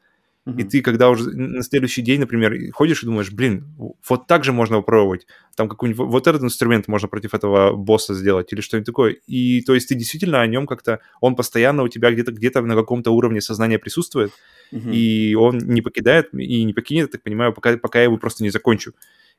[0.55, 3.65] и ты, когда уже на следующий день, например, ходишь и думаешь, блин,
[4.07, 5.27] вот так же можно попробовать.
[5.55, 9.17] Там какой-нибудь вот этот инструмент можно против этого босса сделать или что-нибудь такое.
[9.27, 12.75] И то есть ты действительно о нем как-то, он постоянно у тебя где-то где на
[12.75, 14.31] каком-то уровне сознания присутствует,
[14.71, 14.91] Мгм.
[14.91, 18.43] и он не покидает, и не покинет, я так понимаю, пока, пока я его просто
[18.43, 18.93] не закончу.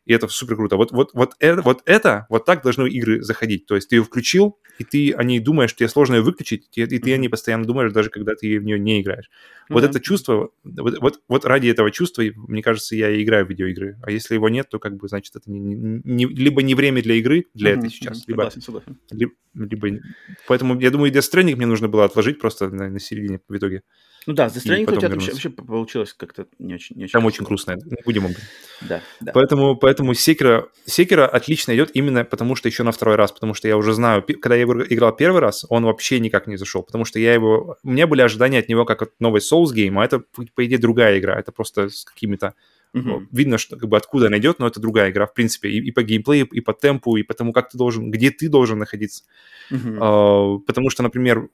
[0.07, 0.77] И это супер круто.
[0.77, 3.67] Вот, вот, вот, это, вот это, вот так должны игры заходить.
[3.67, 6.83] То есть ты ее включил, и ты о ней думаешь, тебе сложно ее выключить, и,
[6.83, 9.29] и ты о ней постоянно думаешь, даже когда ты в нее не играешь.
[9.69, 9.91] Вот Мгм.
[9.91, 13.99] это чувство, вот, вот, вот ради этого чувства, мне кажется, я и играю в видеоигры.
[14.03, 17.17] А если его нет, то как бы, значит, это не, не- либо не время для
[17.17, 17.81] игры, для Мгм.
[17.81, 18.25] этой сейчас, Мгм.
[18.29, 18.99] либо, Согласен, согласен.
[19.11, 20.01] либо, либо-
[20.47, 23.83] Поэтому, я думаю, Death Stranding мне нужно было отложить просто на, на середине в итоге.
[24.29, 27.25] Ну да, за страницу у тебя вообще, вообще получилось как-то не очень, не очень Там
[27.25, 27.77] очень грустно.
[27.77, 28.45] Не будем об этом.
[28.83, 29.33] Да, да.
[29.33, 33.69] Поэтому, поэтому Секера, Секера отлично идет именно потому, что еще на второй раз, потому что
[33.69, 37.07] я уже знаю, когда я его играл первый раз, он вообще никак не зашел, потому
[37.07, 40.05] что я его, у меня были ожидания от него как от новой Souls Game, а
[40.05, 40.19] это,
[40.55, 42.53] по идее, другая игра, это просто с какими-то,
[42.93, 43.31] Мгм.
[43.33, 45.91] видно, что как бы откуда она идет, но это другая игра, в принципе, и, и
[45.91, 49.25] по геймплею, и по темпу, и по тому, как ты должен, где ты должен находиться.
[49.71, 49.99] Мгм.
[50.03, 51.49] А, потому что, например,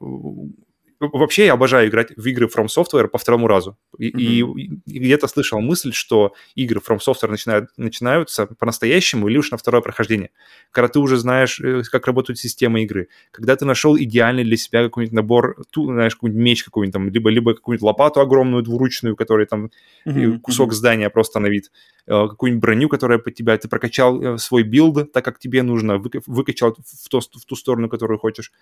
[1.13, 3.77] вообще я обожаю играть в игры From Software по второму разу.
[3.99, 4.41] И, и-
[4.87, 9.83] и где-то слышал мысль, что игры From Software начинают, начинаются по-настоящему или уж на второе
[9.83, 10.31] прохождение.
[10.71, 13.09] Когда ты уже знаешь, э, как работают системы игры.
[13.31, 17.31] Когда ты нашел идеальный для себя какой-нибудь набор, ту, знаешь, какой-нибудь меч какой-нибудь там, либо,
[17.31, 19.71] либо какую-нибудь лопату огромную двуручную, которая там
[20.05, 20.41] Мгм.
[20.41, 21.71] кусок здания просто на вид,
[22.07, 25.95] э, какую-нибудь броню, которая под тебя, ты прокачал э, свой build так, как тебе нужно,
[25.99, 28.53] выка- выкачал в, то- в ту сторону, которую хочешь.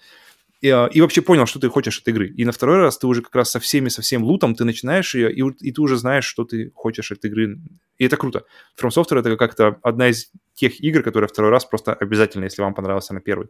[0.62, 2.28] И, а, и вообще понял, что ты хочешь от игры.
[2.28, 5.12] И на второй раз ты уже как раз со всеми, со всем лутом, ты начинаешь
[5.14, 7.58] ее, и, и ты уже знаешь, что ты хочешь от игры.
[7.98, 8.44] И это круто.
[8.80, 12.74] From Software это как-то одна из тех игр, которые второй раз просто обязательно, если вам
[12.74, 13.48] понравился на первый.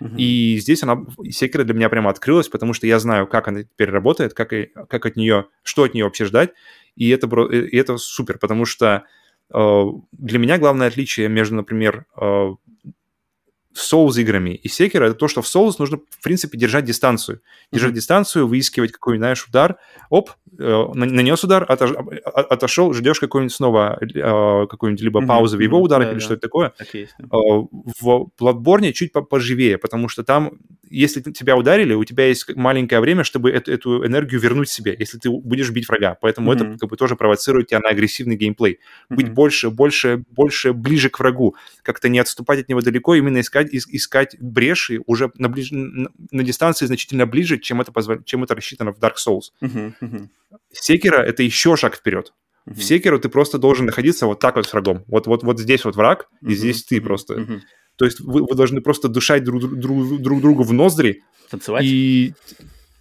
[0.00, 0.16] Uh-huh.
[0.16, 3.90] И здесь она, Sekiro для меня прямо открылась, потому что я знаю, как она теперь
[3.90, 6.50] работает, как, и, как от нее, что от нее вообще ждать,
[6.94, 9.04] и это, и это супер, потому что
[9.52, 12.50] э, для меня главное отличие между, например, э,
[13.74, 17.40] Souls играми и Sekiro это то, что в Souls нужно, в принципе, держать дистанцию.
[17.72, 17.94] Держать mm-hmm.
[17.94, 19.76] дистанцию, выискивать какой-нибудь, знаешь, удар,
[20.10, 21.92] оп, э, нанес удар, отош,
[22.24, 25.26] отошел, ждешь какой-нибудь снова э, какой-нибудь либо mm-hmm.
[25.26, 26.24] паузы в его ударах да, или да.
[26.24, 26.72] что-то такое.
[26.76, 27.24] Так есть, да.
[27.24, 27.38] э,
[28.00, 30.52] в Bloodborne чуть поживее, потому что там,
[30.90, 35.18] если тебя ударили, у тебя есть маленькое время, чтобы эту, эту энергию вернуть себе, если
[35.18, 36.16] ты будешь бить врага.
[36.20, 36.70] Поэтому mm-hmm.
[36.72, 38.72] это как бы тоже провоцирует тебя на агрессивный геймплей.
[38.72, 39.16] Mm-hmm.
[39.16, 43.61] Быть больше, больше, больше ближе к врагу, как-то не отступать от него далеко, именно искать
[43.70, 45.68] искать, искать бреши уже на, ближ...
[45.70, 48.24] на, дистанции значительно ближе, чем это, позв...
[48.24, 49.50] чем это рассчитано в Dark Souls.
[49.62, 50.28] Uh-huh, uh-huh.
[50.72, 52.32] Секера— это еще шаг вперед.
[52.66, 52.74] Uh-huh.
[52.74, 55.04] В Секеру ты просто должен находиться вот так вот с врагом.
[55.06, 56.50] Вот, вот, вот здесь вот враг, uh-huh.
[56.50, 57.34] и здесь ты просто.
[57.34, 57.60] Uh-huh.
[57.96, 61.22] То есть вы, вы должны просто дышать друг, друг, друг другу в ноздри.
[61.50, 61.84] Танцевать.
[61.84, 62.34] И,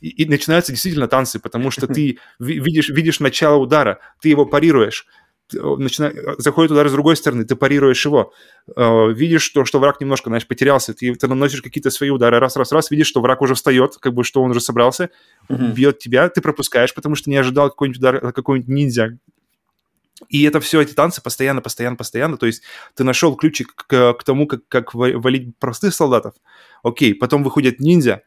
[0.02, 5.06] и, и начинаются действительно танцы, потому что ты видишь, видишь начало удара, ты его парируешь,
[5.54, 8.34] начинает, заходит удар с другой стороны, ты парируешь его,
[8.76, 12.92] э, видишь, что, что враг немножко, знаешь, потерялся, ты, ты наносишь какие-то свои удары, раз-раз-раз,
[12.92, 15.10] видишь, что враг уже встает, как бы, что он уже собрался,
[15.50, 15.74] mm-hmm.
[15.74, 19.18] бьет тебя, ты пропускаешь, потому что не ожидал какой-нибудь удар, какой-нибудь ниндзя,
[20.30, 22.38] и это все, эти танцы постоянно, постоянно, постоянно.
[22.38, 22.62] То есть
[22.96, 26.36] ты нашел ключик к, к тому, как, как валить простых солдатов.
[26.84, 28.22] Окей, потом выходит ниндзя,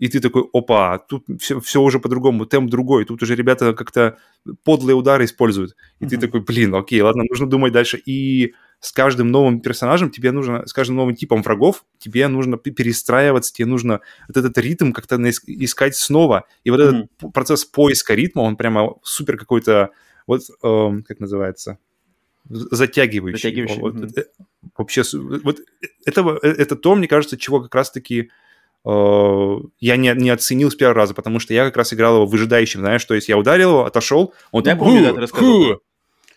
[0.00, 4.16] и ты такой, опа, тут все, все уже по-другому, темп другой, тут уже ребята как-то
[4.64, 5.76] подлые удары используют.
[6.00, 6.08] И mm-hmm.
[6.08, 8.00] ты такой, блин, окей, ладно, нужно думать дальше.
[8.06, 13.52] И с каждым новым персонажем тебе нужно, с каждым новым типом врагов тебе нужно перестраиваться,
[13.52, 16.44] тебе нужно вот этот ритм как-то искать снова.
[16.64, 17.06] И вот mm-hmm.
[17.20, 19.90] этот процесс поиска ритма, он прямо супер какой-то,
[20.26, 21.76] вот, эм, как называется,
[22.48, 23.36] затягивающий.
[23.36, 23.80] затягивающий.
[23.82, 24.24] Вот, mm-hmm.
[24.78, 25.60] Вообще, вот
[26.06, 28.26] это, это то, мне кажется, чего как раз-таки Э,
[28.84, 32.80] я не, не оценил с первого раза, потому что я как раз играл его выжидающим,
[32.80, 35.80] знаешь, то есть я ударил его, отошел, он я помню, да, ты рассказывал.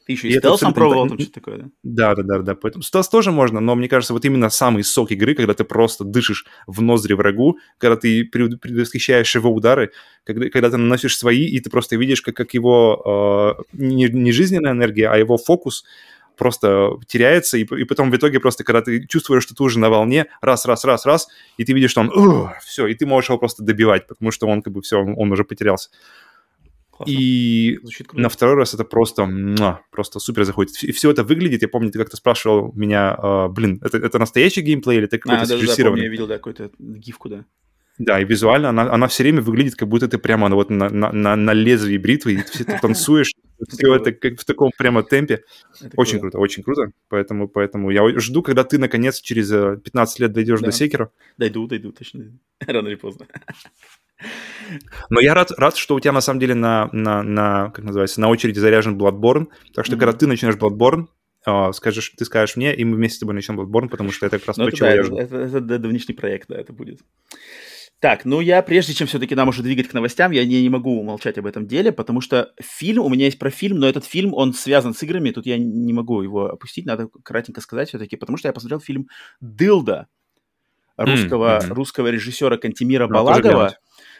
[0.05, 1.65] Ты еще и, и стелсом пробовал там что-то такое, да?
[1.83, 2.55] Да, да, да, да.
[2.55, 6.03] Поэтому стелс тоже можно, но мне кажется, вот именно самый сок игры, когда ты просто
[6.03, 9.91] дышишь в ноздри врагу, когда ты предвосхищаешь его удары,
[10.25, 14.33] когда, когда ты наносишь свои, и ты просто видишь, как, как его э, не, не
[14.33, 15.85] жизненная энергия, а его фокус
[16.37, 19.89] просто теряется, и, и потом в итоге просто, когда ты чувствуешь, что ты уже на
[19.89, 21.27] волне, раз, раз, раз, раз,
[21.57, 24.61] и ты видишь, что он, все, и ты можешь его просто добивать, потому что он
[24.61, 25.89] как бы все, он, уже потерялся.
[26.91, 27.11] Классно.
[27.11, 27.79] И
[28.13, 29.27] на второй раз это просто,
[29.91, 30.83] просто супер заходит.
[30.83, 34.61] И все это выглядит, я помню, ты как-то спрашивал меня, э, блин, это, это настоящий
[34.61, 35.77] геймплей или это какой-то а, срежиссированный?
[35.79, 37.45] Да, помню, я видел, да, какую-то гифку, да.
[37.99, 40.89] Да, и визуально она, она все время выглядит, как будто ты прямо ну, вот на,
[40.89, 43.33] на, на, лезвии бритвы, и ты, ты танцуешь,
[43.69, 45.43] все это как в таком прямо темпе.
[45.95, 46.91] Очень круто, очень круто.
[47.09, 51.11] Поэтому, поэтому я жду, когда ты, наконец, через 15 э, лет дойдешь до Секера.
[51.37, 52.31] Дойду, дойду, точно.
[52.65, 53.27] Рано или поздно.
[55.09, 58.21] Но я рад, рад, что у тебя на самом деле на, на, на, как называется,
[58.21, 59.47] на очереди заряжен Bloodborne.
[59.73, 59.99] Так что, mm-hmm.
[59.99, 61.07] когда ты начнешь Bloodborne,
[61.45, 64.39] Uh, скажешь, ты скажешь мне, и мы вместе с тобой начнем Bloodborne, потому что это
[64.39, 65.17] как раз ну, то, чего я жду.
[65.17, 67.01] Это, это, это давнишний проект, да, это будет.
[68.03, 70.99] Так, ну я, прежде чем все-таки нам уже двигать к новостям, я не, не могу
[70.99, 74.33] умолчать об этом деле, потому что фильм, у меня есть про фильм, но этот фильм,
[74.33, 78.35] он связан с играми, тут я не могу его опустить, надо кратенько сказать все-таки, потому
[78.35, 79.07] что я посмотрел фильм
[79.39, 80.07] «Дылда»
[80.97, 81.73] русского, mm-hmm.
[81.73, 83.77] русского режиссера Кантемира ну, Балагова,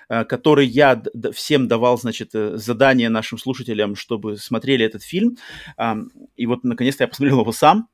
[0.07, 1.03] э, который я
[1.34, 5.36] всем давал, значит, э, задание нашим слушателям, чтобы смотрели этот фильм.
[6.38, 7.89] И вот, наконец-то, я посмотрел его сам,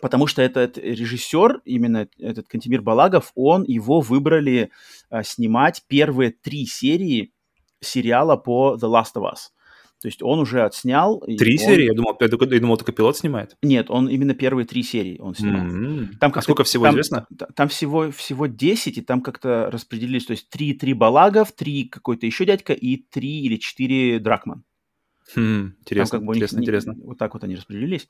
[0.00, 4.70] потому что этот режиссер, именно этот Кантемир Балагов, он, его выбрали
[5.10, 7.32] а, снимать первые три серии
[7.80, 9.50] сериала по The Last of Us.
[10.02, 11.20] То есть он уже отснял.
[11.20, 11.58] Три он...
[11.58, 11.84] серии?
[11.84, 13.56] Я думал, я, я думал, только пилот снимает.
[13.62, 15.64] Нет, он именно первые три серии он снимал.
[15.64, 16.06] Mm-hmm.
[16.18, 17.26] Там а сколько всего там, известно?
[17.54, 20.26] Там всего, всего 10, и там как-то распределились.
[20.26, 24.64] То есть три, три Балагов, три какой-то еще дядька и три или четыре Дракман.
[25.34, 26.94] Хм, интересно, как бы интересно, них, интересно.
[27.04, 28.08] Вот так вот они распределились.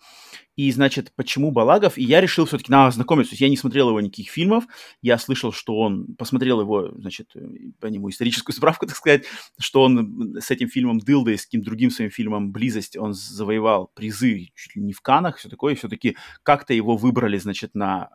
[0.56, 1.98] И, значит, почему Балагов?
[1.98, 3.30] И я решил все-таки на знакомиться.
[3.30, 4.64] То есть я не смотрел его никаких фильмов.
[5.02, 6.14] Я слышал, что он...
[6.16, 7.32] Посмотрел его, значит,
[7.80, 9.24] по нему историческую справку, так сказать,
[9.58, 13.90] что он с этим фильмом «Дылда» и с каким-то другим своим фильмом «Близость» он завоевал
[13.94, 15.74] призы чуть ли не в Канах, все такое.
[15.74, 18.10] И все-таки как-то его выбрали, значит, на...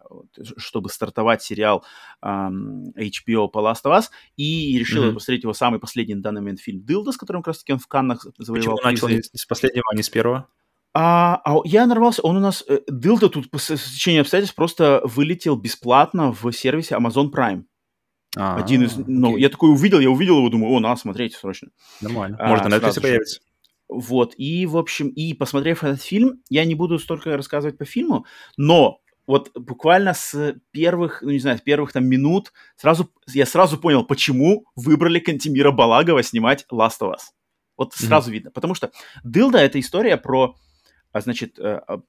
[0.57, 1.85] чтобы стартовать сериал
[2.23, 4.05] um, HBO по Last of Us.
[4.35, 5.13] И решил mm-hmm.
[5.13, 7.87] посмотреть его самый последний на данный момент фильм «Дылда», с которым как раз-таки он в
[7.87, 10.47] Каннах завоевал начал не с последнего, а не с первого?
[10.93, 15.55] А, а я нарвался, он у нас, э, Дылда тут по течение обстоятельств просто вылетел
[15.55, 17.65] бесплатно в сервисе Amazon Prime.
[18.35, 18.97] А, Один из...
[18.97, 21.69] Ну, я такой увидел, я увидел его, думаю, о, надо смотреть срочно.
[22.01, 22.37] Нормально.
[22.39, 23.39] А, Можно на Netflix появится.
[23.89, 28.25] Вот, и, в общем, и посмотрев этот фильм, я не буду столько рассказывать по фильму,
[28.57, 33.77] но вот буквально с первых, ну не знаю, с первых там минут сразу, я сразу
[33.77, 37.36] понял, почему выбрали Кантимира Балагова снимать Last of Us.
[37.77, 38.33] Вот сразу mm-hmm.
[38.33, 38.91] видно, потому что
[39.23, 40.55] Дылда— это история про,
[41.11, 42.01] а, значит, э, а,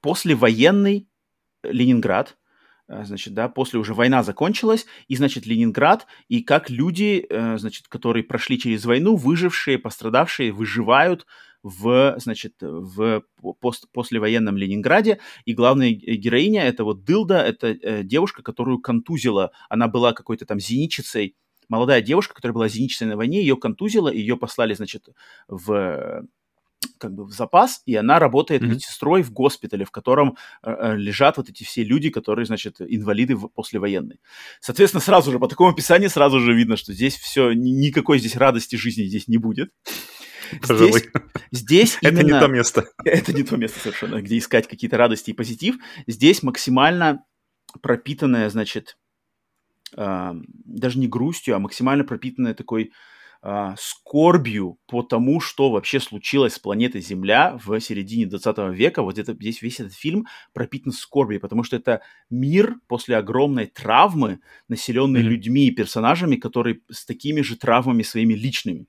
[0.00, 1.08] послевоенный
[1.62, 2.36] Ленинград,
[2.88, 7.88] э, значит, да, после уже война закончилась, и, значит, Ленинград, и как люди, э, значит,
[7.88, 11.26] которые прошли через войну, выжившие, пострадавшие, выживают
[11.62, 13.24] в, значит, в
[13.60, 19.88] пост, послевоенном Ленинграде, и главная героиня это вот Дылда, это э, девушка, которую контузила, она
[19.88, 21.34] была какой-то там зенитчицей,
[21.68, 25.08] молодая девушка, которая была зенитчицей на войне, ее контузила, ее послали, значит,
[25.48, 26.26] в
[26.98, 28.66] как бы в запас, и она работает mm-hmm.
[28.66, 33.36] медсестрой в госпитале, в котором э, э, лежат вот эти все люди, которые, значит, инвалиды
[33.36, 34.18] в, послевоенные.
[34.60, 38.76] Соответственно, сразу же, по такому описанию сразу же видно, что здесь все, никакой здесь радости
[38.76, 39.70] жизни здесь не будет.
[40.62, 41.08] Здесь,
[41.50, 42.18] здесь именно...
[42.20, 42.88] Это не то место.
[43.04, 45.76] Это не то место совершенно, где искать какие-то радости и позитив.
[46.06, 47.24] Здесь максимально
[47.82, 48.96] пропитанная, значит,
[49.96, 52.92] даже не грустью, а максимально пропитанная такой
[53.42, 59.02] э, скорбью по тому, что вообще случилось с планетой Земля в середине 20 века.
[59.02, 64.40] Вот это, здесь весь этот фильм пропитан скорбью, потому что это мир после огромной травмы,
[64.68, 65.24] населенный mm-hmm.
[65.24, 68.86] людьми и персонажами, которые с такими же травмами своими личными.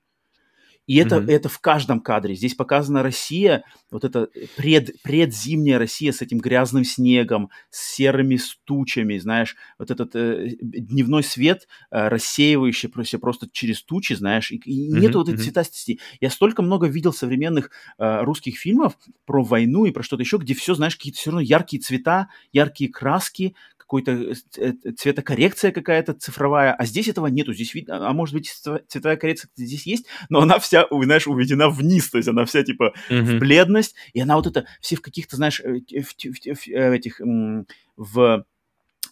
[0.86, 1.30] И это, mm-hmm.
[1.30, 2.34] это в каждом кадре.
[2.34, 9.18] Здесь показана Россия, вот эта пред, предзимняя Россия с этим грязным снегом, с серыми стучами,
[9.18, 14.92] знаешь, вот этот э, дневной свет, э, рассеивающий просто, просто через тучи, знаешь, и, и
[14.92, 15.00] mm-hmm.
[15.00, 15.42] нету вот этой mm-hmm.
[15.42, 16.00] цветастости.
[16.20, 20.54] Я столько много видел современных э, русских фильмов про войну и про что-то еще, где
[20.54, 23.54] все, знаешь, какие-то все равно яркие цвета, яркие краски,
[23.86, 28.52] какой-то э, э, цветокоррекция какая-то цифровая, а здесь этого нету, здесь видно, а может быть
[28.88, 32.94] цветовая коррекция здесь есть, но она вся, знаешь, уведена вниз, то есть она вся типа
[33.08, 33.22] mm-hmm.
[33.22, 37.20] в бледность, и она вот это, все в каких-то, знаешь, э, в, в, в, этих,
[37.96, 38.44] в,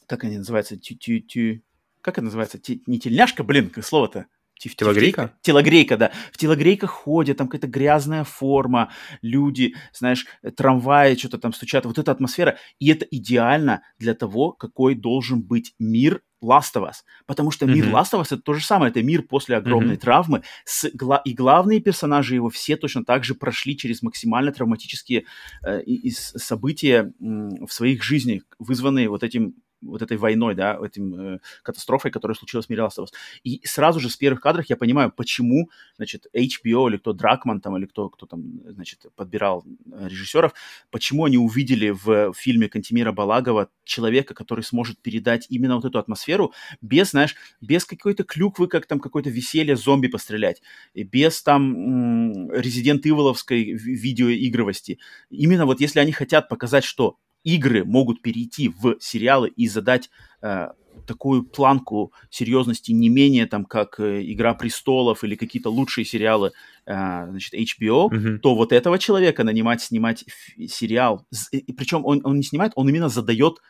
[0.06, 1.60] как они называются, тю, тю, тю,
[2.00, 4.26] как это называется, не тельняшка, блин, слово-то,
[4.62, 5.34] в телогрейка?
[5.42, 6.12] Телогрейка, да.
[6.32, 8.90] В телогрейках ходят, там какая-то грязная форма,
[9.22, 10.26] люди, знаешь,
[10.56, 11.84] трамваи что-то там стучат.
[11.84, 12.56] Вот эта атмосфера.
[12.78, 16.96] И это идеально для того, какой должен быть мир Last of Us.
[17.26, 17.92] Потому что мир mm-hmm.
[17.92, 18.90] Last of Us это то же самое.
[18.90, 20.00] Это мир после огромной mm-hmm.
[20.00, 20.42] травмы.
[20.64, 25.24] С, гла- и главные персонажи его все точно так же прошли через максимально травматические
[25.64, 27.24] э, и, и события э,
[27.66, 29.54] в своих жизнях, вызванные вот этим
[29.84, 33.08] вот этой войной, да, этим э, катастрофой, которая случилась в мире Last of Us.
[33.42, 37.76] И сразу же с первых кадров я понимаю, почему, значит, HBO или кто Дракман там,
[37.76, 40.54] или кто, кто там, значит, подбирал э, режиссеров,
[40.90, 46.52] почему они увидели в фильме Кантимира Балагова человека, который сможет передать именно вот эту атмосферу
[46.80, 50.62] без, знаешь, без какой-то клюквы, как там какое-то веселье зомби пострелять,
[50.94, 54.98] без там Резидент Иволовской видеоигровости.
[55.30, 60.10] Именно вот если они хотят показать, что игры могут перейти в сериалы и задать
[60.42, 60.68] э,
[61.06, 66.52] такую планку серьезности не менее там как э, Игра престолов или какие-то лучшие сериалы
[66.86, 68.38] э, значит HBO, mm-hmm.
[68.38, 70.24] то вот этого человека нанимать снимать
[70.68, 73.60] сериал, и, причем он он не снимает, он именно задает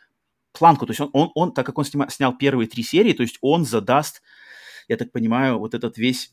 [0.53, 3.23] планку, то есть он он, он так как он снима, снял первые три серии, то
[3.23, 4.21] есть он задаст,
[4.87, 6.31] я так понимаю, вот этот весь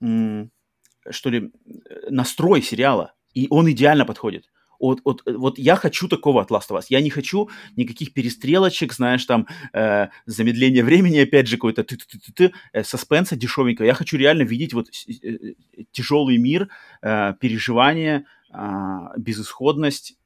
[0.00, 0.50] м-
[1.10, 1.52] что ли
[2.08, 4.48] настрой сериала, и он идеально подходит
[4.78, 6.86] вот, вот, вот я хочу такого от Last of Us.
[6.88, 12.84] Я не хочу никаких перестрелочек, знаешь, там, э, замедление времени, опять же, какой-то ты-ты-ты-ты, э,
[12.84, 13.86] саспенса дешевенького.
[13.86, 15.54] Я хочу реально видеть вот э, э,
[15.92, 16.68] тяжелый мир,
[17.02, 20.16] э, переживания, э, безысходность,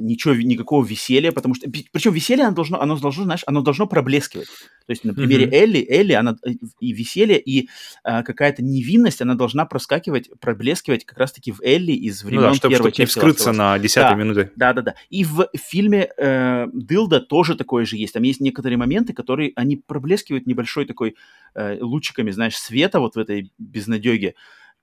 [0.00, 4.48] ничего, никакого веселья, потому что, причем веселье, оно должно, оно должно, знаешь, оно должно проблескивать.
[4.86, 5.54] То есть на примере mm-hmm.
[5.54, 7.68] Элли, Элли, она э, и веселье, и
[8.02, 12.54] а, какая-то невинность, она должна проскакивать, проблескивать как раз-таки в Элли из времен ну да,
[12.54, 14.50] чтобы, первой чтобы не вскрыться на десятой да, минуты.
[14.56, 14.94] Да-да-да.
[15.10, 18.12] И в фильме э, Дылда тоже такое же есть.
[18.12, 21.16] Там есть некоторые моменты, которые, они проблескивают небольшой такой
[21.54, 24.34] э, лучиками, знаешь, света вот в этой безнадеге.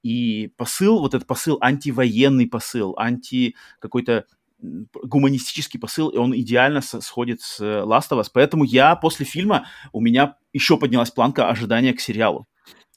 [0.04, 4.26] И посыл, вот этот посыл, антивоенный посыл, анти какой-то
[4.62, 8.28] гуманистический посыл, и он идеально сходит с Last of Us.
[8.34, 12.48] Поэтому я после фильма, у меня еще поднялась планка ожидания к сериалу.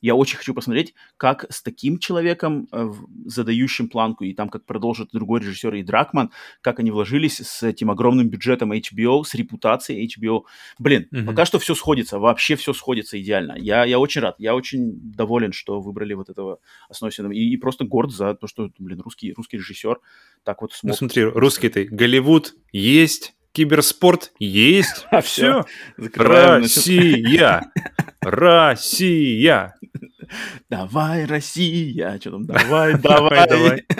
[0.05, 2.91] Я очень хочу посмотреть, как с таким человеком, э,
[3.25, 7.91] задающим планку, и там как продолжит другой режиссер и Дракман, как они вложились с этим
[7.91, 10.43] огромным бюджетом HBO, с репутацией HBO.
[10.79, 11.25] Блин, mm-hmm.
[11.25, 13.57] пока что все сходится, вообще все сходится идеально.
[13.57, 16.59] Я, я очень рад, я очень доволен, что выбрали вот этого
[16.91, 20.01] основного и, и просто горд за то, что, блин, русский, русский режиссер
[20.43, 20.91] так вот смог.
[20.91, 25.07] Ну смотри, русский ты, Голливуд есть, Киберспорт есть.
[25.11, 25.65] А Все.
[25.97, 26.63] Закрываем.
[26.63, 27.71] Россия.
[28.21, 29.75] Россия.
[30.71, 32.19] Давай, Россия!
[32.21, 32.47] Что там?
[32.47, 33.85] Давай, давай, давай.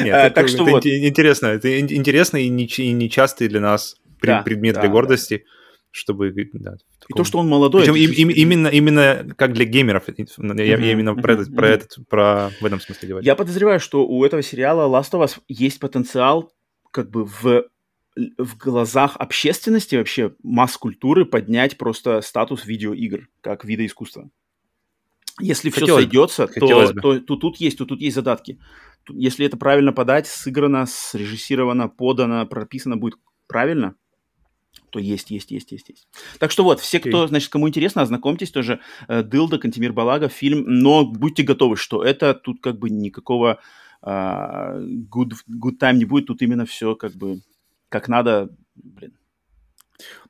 [0.00, 0.86] Нет, это, так что вот.
[0.86, 1.46] ин- интересно.
[1.46, 5.44] Это ин- интересно и неч- и нечастый для нас предмет для гордости,
[5.90, 6.32] чтобы...
[6.52, 6.74] да,
[7.08, 7.82] И то, что он молодой.
[7.82, 10.04] Причем это им- же им- именно, именно как для геймеров.
[10.08, 13.26] Я, именно про, этот, про этот, про в этом смысле говорю.
[13.26, 16.52] Я подозреваю, что у этого сериала Last of Us есть потенциал
[16.90, 17.64] как бы в,
[18.16, 24.30] в глазах общественности вообще масс-культуры поднять просто статус видеоигр как вида искусства.
[25.40, 27.00] Если все Хотелось бы, сойдется, то, хотелось бы.
[27.00, 28.58] то, то тут есть, то тут есть задатки.
[29.08, 33.94] Если это правильно подать, сыграно, срежиссировано, подано, прописано будет правильно,
[34.90, 36.08] то есть, есть, есть, есть, есть.
[36.38, 38.80] Так что вот, все, кто, значит, кому интересно, ознакомьтесь тоже.
[39.08, 43.60] э, Дылда, Кантемир Балага, фильм, но будьте готовы, что это тут как бы никакого
[44.00, 47.40] а, good, good time не будет, тут именно все как бы
[47.88, 49.18] как надо, блин.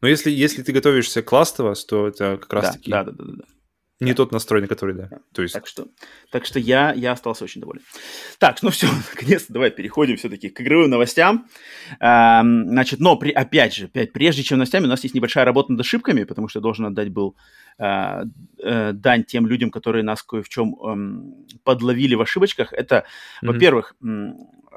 [0.01, 3.13] Но если, если ты готовишься к Last of Us, то это как раз-таки да, да,
[3.13, 3.45] да, да, да.
[4.01, 5.09] Не тот настрой, на который, да.
[5.11, 5.19] Да.
[5.33, 5.89] То есть Так что,
[6.31, 7.83] так что я, я остался очень доволен.
[8.39, 11.47] Так, ну все, наконец-то давай переходим все-таки к игровым новостям.
[11.99, 15.73] Ам, значит, но при- опять же, опять, прежде чем новостями, у нас есть небольшая работа
[15.73, 17.37] над ошибками, потому что я должен отдать был
[17.81, 18.25] а,
[18.63, 22.73] э, дань тем людям, которые нас кое в чем эм, подловили в ошибочках.
[22.73, 23.05] Это,
[23.43, 23.53] Мгм.
[23.53, 23.95] во-первых,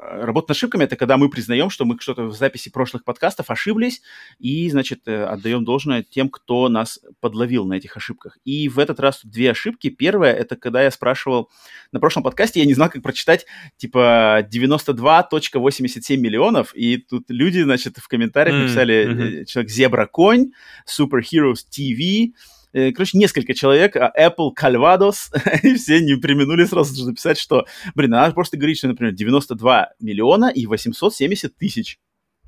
[0.02, 4.02] работа над ошибками это когда мы признаем, что мы что-то в записи прошлых подкастов ошиблись,
[4.38, 8.38] и, значит, э, отдаем должное тем, кто нас подловил на этих ошибках.
[8.44, 9.90] И в этот раз две ошибки.
[9.90, 11.50] Первая это когда я спрашивал
[11.92, 13.46] на прошлом подкасте, я не знал, как прочитать
[13.76, 20.52] типа 92.87 миллионов, и тут люди, значит, в комментариях написали э, человек Зебра Конь,
[20.86, 25.30] Superheroes TV, э, короче, несколько человек, а, Apple Calvados,
[25.62, 29.90] и все не применули сразу же написать, что, блин, надо просто говорить, что, например, 92
[30.00, 31.98] миллиона и 870 тысяч.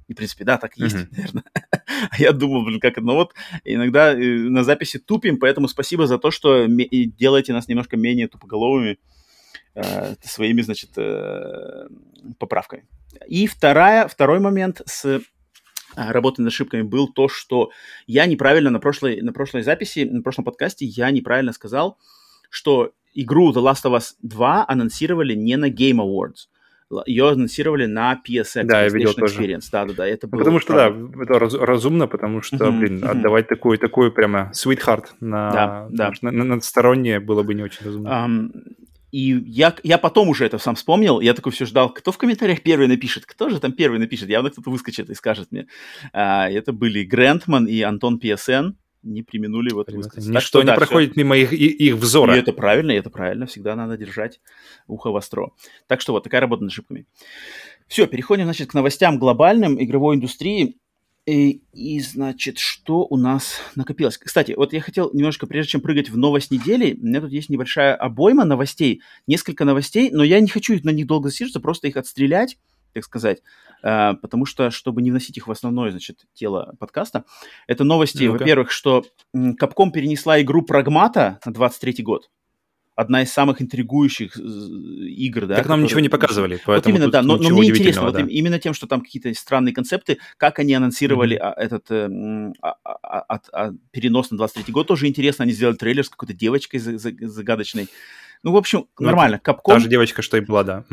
[0.07, 1.09] И, в принципе, да, так и есть, Мгм.
[1.13, 1.45] наверное.
[2.11, 3.35] А я думал, блин, как это, ну вот,
[3.65, 8.99] иногда э, на записи тупим, поэтому спасибо за то, что делаете нас немножко менее тупоголовыми
[9.75, 11.89] э, своими, значит, э,
[12.39, 12.85] поправками.
[13.29, 15.21] И вторая, второй момент с
[15.97, 17.71] работы над ошибками был то, что
[18.07, 21.99] я неправильно на прошлой, на прошлой записи, на прошлом подкасте я неправильно сказал,
[22.51, 26.49] что игру The Last of Us 2 анонсировали не на Game Awards.
[27.07, 29.43] Ее анонсировали на PSX, Да, я видел PlayStation тоже.
[29.43, 29.65] Experience.
[29.73, 31.23] Да-да-да, это Ну, было потому что, да, правда.
[31.23, 33.09] это раз- разумно, потому что, Мгм, блин, мгм.
[33.09, 36.13] отдавать такую, такую прямо sweetheart на, Да, да.
[36.23, 38.25] на, на- надстороннее было бы не очень разумно.
[38.25, 38.53] Ам,
[39.15, 42.63] и я, я потом уже это сам вспомнил, я такой все ждал, кто в комментариях
[42.63, 45.69] первый напишет, кто же там первый напишет, явно кто-то выскочит и скажет мне.
[46.13, 48.73] А, это были Грентман и Антон ПСН,
[49.05, 50.33] не применули вот высказаться.
[50.33, 52.35] Так Ничто что не да, проходит мимо их, их взора.
[52.35, 53.47] И это правильно, и это правильно.
[53.47, 54.41] Всегда надо держать
[54.89, 55.53] ухо востро.
[55.87, 57.07] Так что вот такая работа над ошибками.
[57.87, 60.81] Все, переходим, значит, к новостям глобальным игровой индустрии.
[61.27, 64.19] И, и, значит, что у нас накопилось?
[64.19, 67.49] Кстати, вот я хотел немножко, прежде чем прыгать в новость недели, у меня тут есть
[67.49, 71.97] небольшая обойма новостей, несколько новостей, но я не хочу на них долго засиживаться, просто их
[71.97, 72.59] отстрелять,
[72.93, 73.43] так сказать,
[73.83, 77.25] э, потому что, чтобы не вносить их в основное, значит, тело подкаста,
[77.67, 78.41] это новости, Ну-ка.
[78.41, 82.31] во-первых, что Capcom перенесла игру Прагмата на 23 год.
[82.97, 85.57] Одна из самых интригующих э, игр, да.
[85.57, 88.03] так нам которая- ничего не показывали, поэтому вот именно, тут да, но, но мне интересно,
[88.03, 88.21] вот да.
[88.21, 92.09] им- именно тем, что там какие-то странные концепты, как они анонсировали а, этот э,
[92.63, 96.35] а- а- а- а, перенос на 23 год, тоже интересно, они сделали трейлер с какой-то
[96.35, 97.89] девочкой за- за- загадочной.
[98.45, 99.39] Ну, в общем, Ну, нормально.
[99.39, 100.85] Та Капком, же девочка, что и была, да.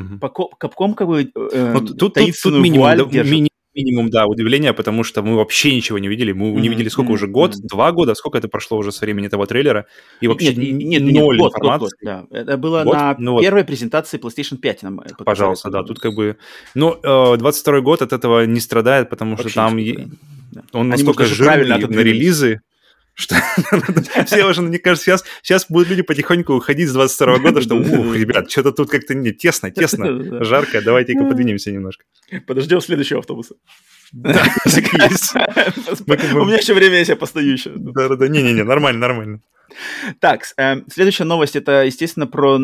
[0.57, 3.50] Капком как бы э, Ну, тут, тут- тут таинственную минимум, вуаль да, держит.
[3.75, 6.31] Мини- минимум, да, удивления, потому что мы вообще ничего не видели.
[6.31, 7.67] Мы не Мгм, видели сколько мгм, уже, год, мгм.
[7.67, 9.85] два года, сколько это прошло уже со времени этого трейлера,
[10.21, 11.95] и вообще нет, нет, нет, ноль год, год, информации.
[12.01, 12.37] год, да.
[12.37, 12.93] Это было Год?
[12.93, 13.41] на Ну вот.
[13.41, 15.23] первой презентации PlayStation 5 нам э.
[15.23, 16.37] Пожалуйста, да, тут как бы...
[16.75, 20.19] Ну, э, 22 год от этого не страдает, потому что Вообще там не е- страдает,
[20.51, 20.61] да.
[20.73, 22.61] он Они, настолько жирный на релизы,
[23.13, 23.35] что
[24.25, 28.15] все уже, мне кажется, сейчас, сейчас будут люди потихоньку уходить с 22 года, что, ух,
[28.15, 32.05] ребят, что-то тут как-то не тесно, тесно, жарко, давайте-ка подвинемся немножко.
[32.47, 33.55] Подождем следующего автобуса.
[34.11, 35.35] Да, есть.
[35.35, 37.71] У меня еще время, я себя постою еще.
[37.75, 39.41] Да-да-да, не-не-не, нормально, нормально.
[40.19, 42.59] Так, эм, следующая новость, это, естественно, про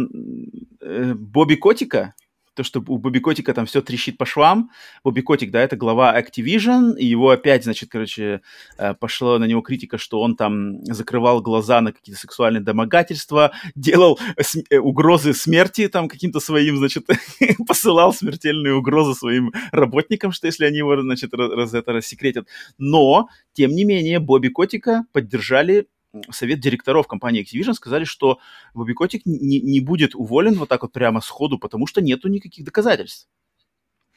[0.82, 2.16] э, Бобби Котика.
[2.58, 4.72] То, что у Бобби Котика там все трещит по швам.
[5.04, 8.42] Бобби Котик, да, это глава Activision, и его опять, значит, короче,
[8.80, 14.18] э, пошла на него критика, что он там закрывал глаза на какие-то сексуальные домогательства, делал
[14.42, 17.06] см- э, угрозы смерти там каким-то своим, значит,
[17.68, 22.48] посылал смертельные угрозы своим работникам, что если они его, значит, раз, это рассекретят.
[22.80, 25.86] Но, тем не менее, Бобби Котика поддержали
[26.30, 28.40] совет директоров компании Activision сказали, что
[28.74, 32.66] Бобби Котик не, не будет уволен вот так вот прямо сходу, потому что нету никаких
[32.66, 33.28] доказательств.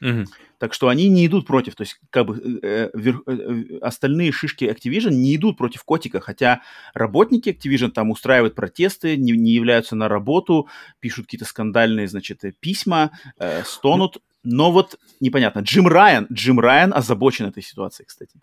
[0.01, 0.25] Мгм.
[0.57, 4.31] Так что они не идут против, то есть как бы э, вер- э, э, остальные
[4.31, 6.61] шишки Activision не идут против котика, хотя
[6.95, 10.67] работники Activision там устраивают протесты, не, не являются на работу,
[10.99, 15.59] пишут какие-то скандальные, значит, э, письма, э, стонут, но вот непонятно.
[15.59, 18.39] Джим Райан, Джим Райан озабочен этой ситуацией, кстати.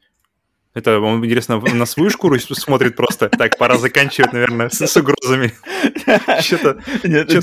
[0.78, 3.28] Это, он, интересно, на свою шкуру смотрит просто.
[3.28, 5.52] Так, пора заканчивать, наверное, с, с угрозами.
[6.40, 6.78] Что-то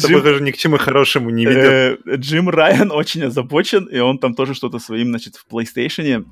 [0.01, 1.99] похоже, ни к чему хорошему не ведет.
[2.05, 6.25] Э, Джим Райан очень озабочен, и он там тоже что-то своим, значит, в PlayStation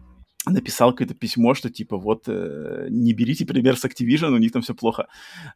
[0.45, 4.61] написал какое-то письмо, что типа вот э, не берите пример с Activision, у них там
[4.61, 5.07] все плохо.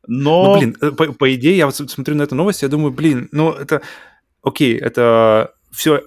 [0.06, 0.54] Но...
[0.54, 3.30] Ну, блин, э, по, по идее, я вот смотрю на эту новость, я думаю, блин,
[3.32, 3.82] ну, это...
[4.44, 6.04] Окей, это все...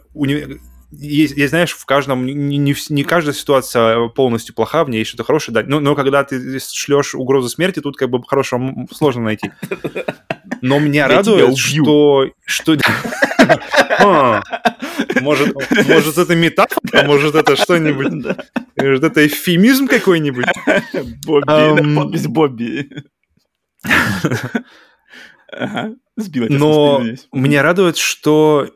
[0.90, 2.26] Есть, есть, знаешь, в каждом...
[2.26, 5.62] Не, не, не каждая ситуация полностью плоха, в ней есть что-то хорошее, да.
[5.64, 9.52] Но, но когда ты шлешь угрозу смерти, тут как бы хорошего сложно найти.
[10.62, 12.30] Но меня Я радует, что...
[12.44, 12.76] что...
[13.98, 14.42] А,
[15.20, 15.54] Может,
[15.88, 18.36] может, это метафора, может, это что-нибудь...
[18.76, 20.46] Может, это эвфемизм какой-нибудь?
[21.24, 22.88] Бобби, подпись Бобби.
[25.52, 27.02] Ага, сбила тебя с Но
[27.32, 28.70] меня радует, что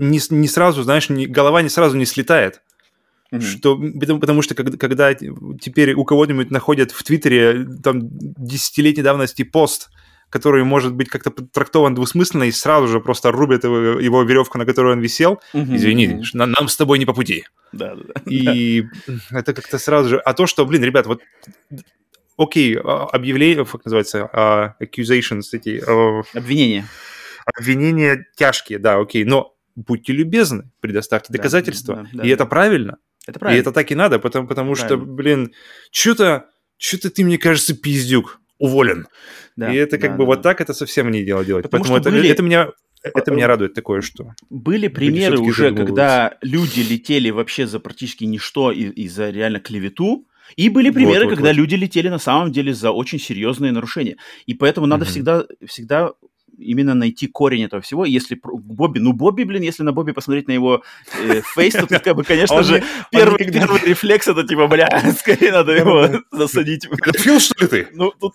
[0.00, 2.62] не, не сразу, знаешь, не- голова не сразу не слетает.
[3.30, 3.42] Мгм.
[3.42, 9.44] Что, потому, потому что когда, когда теперь у кого-нибудь находят в Твиттере там десятилетней давности
[9.44, 9.90] пост,
[10.30, 14.66] который может быть как-то трактован двусмысленно, и сразу же просто рубят его, его веревку, на
[14.66, 15.40] которой он висел.
[15.52, 15.76] Мгм.
[15.76, 17.44] Извини, на- нам с тобой не по пути.
[17.72, 18.22] Да, да, да.
[18.30, 18.84] И
[19.30, 20.18] это как-то сразу же...
[20.18, 21.20] А то, что, блин, ребят, вот
[22.36, 25.80] окей, а, объявление, как называется, а, accusations, эти
[26.36, 26.86] Обвинение.
[27.44, 31.96] обвинения тяжкие, да, окей, но будьте любезны, предоставьте Да, доказательства.
[31.96, 32.34] да, да, и да.
[32.34, 32.96] это правильно.
[33.26, 33.60] Это И правильно.
[33.60, 35.52] это так и надо, потому, потому что, блин,
[35.90, 36.46] что-то,
[36.78, 39.06] что-то ты, мне кажется, пиздюк, уволен.
[39.56, 40.42] Да, и это как да, бы да, вот да.
[40.42, 41.64] так, это совсем не дело делать.
[41.64, 42.70] Потому Поэтому это, были- это меня...
[43.02, 44.34] Это меня радует такое, что...
[44.50, 49.58] Были примеры всё-таки уже, когда люди летели вообще за практически ничто и, и за реально
[49.58, 50.26] клевету.
[50.56, 51.56] И были примеры, вот, когда вот.
[51.56, 54.16] люди летели на самом деле за очень серьезные нарушения.
[54.44, 55.10] И поэтому надо Мгм.
[55.12, 56.12] всегда, всегда
[56.60, 58.04] именно найти корень этого всего.
[58.04, 60.82] Если Бобби, ну Бобби, блин, если на Бобби посмотреть на его
[61.28, 64.66] э, фейс, то тут как бы, конечно Он же, первый, никогда- первый рефлекс это типа,
[64.66, 64.88] бля,
[65.18, 66.88] скорее надо его засадить.
[67.04, 67.88] Педофил, что ли ты?
[67.94, 68.34] Ну, тут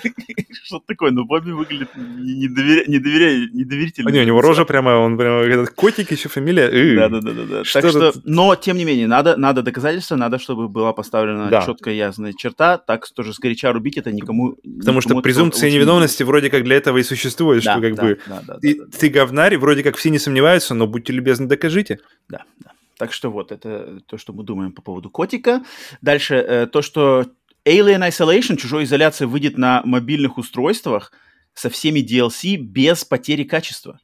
[0.64, 4.08] что такое, ну Бобби выглядит недоверительно.
[4.08, 6.68] А не, у него рожа прямо, он прямо, этот котик еще фамилия.
[6.70, 6.96] э.
[6.96, 7.64] Да, да, да, да, да.
[7.64, 11.62] Что Так что, но тем не менее, надо, надо доказательства, надо, чтобы была поставлена Да.
[11.62, 12.78] четкая ясная черта.
[12.78, 14.56] Так тоже сгоряча рубить это никому.
[14.78, 18.54] Потому что презумпция невиновности вроде как для этого и существует, что как бы Да, да,
[18.54, 22.00] да, ты, да, да, ты говнарь, вроде как все не сомневаются, но будьте любезны, докажите.
[22.28, 22.70] да, да.
[22.96, 25.64] Так что вот это то, что мы думаем по поводу котика.
[26.00, 27.26] Дальше э, то, что
[27.66, 31.12] Alien Isolation, чужой изоляция, выйдет на мобильных устройствах
[31.54, 34.00] со всеми DLC без потери качества.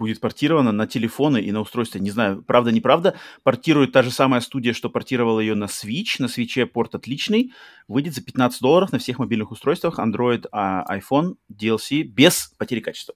[0.00, 1.98] Будет портировано на телефоны и на устройства.
[1.98, 3.16] Не знаю, правда, неправда.
[3.42, 6.16] Портирует та же самая студия, что портировала ее на Switch.
[6.18, 7.52] На Switch порт отличный.
[7.86, 9.98] Выйдет за 15 долларов на всех мобильных устройствах.
[9.98, 13.14] Android, а, iPhone, DLC без потери качества.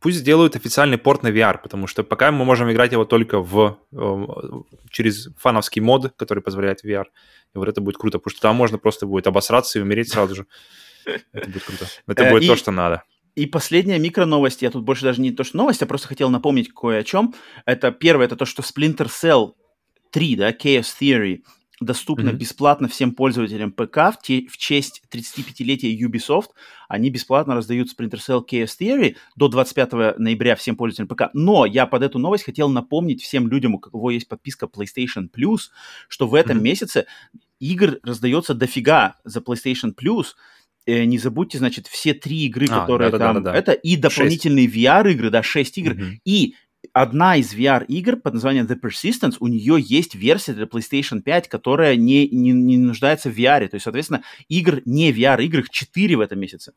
[0.00, 3.78] Пусть сделают официальный порт на VR, потому что пока мы можем играть его только в,
[3.90, 4.26] э,
[4.90, 7.06] через фановский мод, который позволяет VR.
[7.54, 10.34] И вот это будет круто, потому что там можно просто будет обосраться и умереть сразу
[10.34, 10.46] же.
[11.32, 11.86] Это будет круто.
[12.06, 13.02] Это Э, будет и- то, что надо.
[13.38, 16.72] И последняя микроновость, я тут больше даже не то, что новость, а просто хотел напомнить
[16.72, 17.34] кое о чем.
[17.66, 19.52] Это первое, это то, что Splinter Cell
[20.10, 21.42] 3, да, Chaos Theory,
[21.80, 22.38] доступна Мгм.
[22.38, 26.48] бесплатно всем пользователям ПК в, те- в честь 35-летия Ubisoft.
[26.88, 31.30] Они бесплатно раздают Splinter Cell Chaos Theory до 25 ноября всем пользователям ПК.
[31.34, 35.68] Но я под эту новость хотел напомнить всем людям, у кого есть подписка PlayStation Plus,
[36.08, 36.64] что в этом Мгм.
[36.64, 37.06] месяце
[37.60, 40.34] игр раздается дофига за PlayStation Plus.
[40.88, 43.58] Э, не забудьте, значит, все три игры, А, которые там да-да-да-да-да.
[43.58, 45.94] это, и дополнительные VR-игры, да, 6 игр.
[45.94, 46.20] Мгм.
[46.24, 46.54] И
[46.94, 51.94] одна из VR-игр под названием The Persistence, у нее есть версия для PlayStation 5, которая
[51.96, 53.68] не, не, не нуждается в VR.
[53.68, 56.72] То есть, соответственно, игр не VR-игр, их 4 в этом месяце.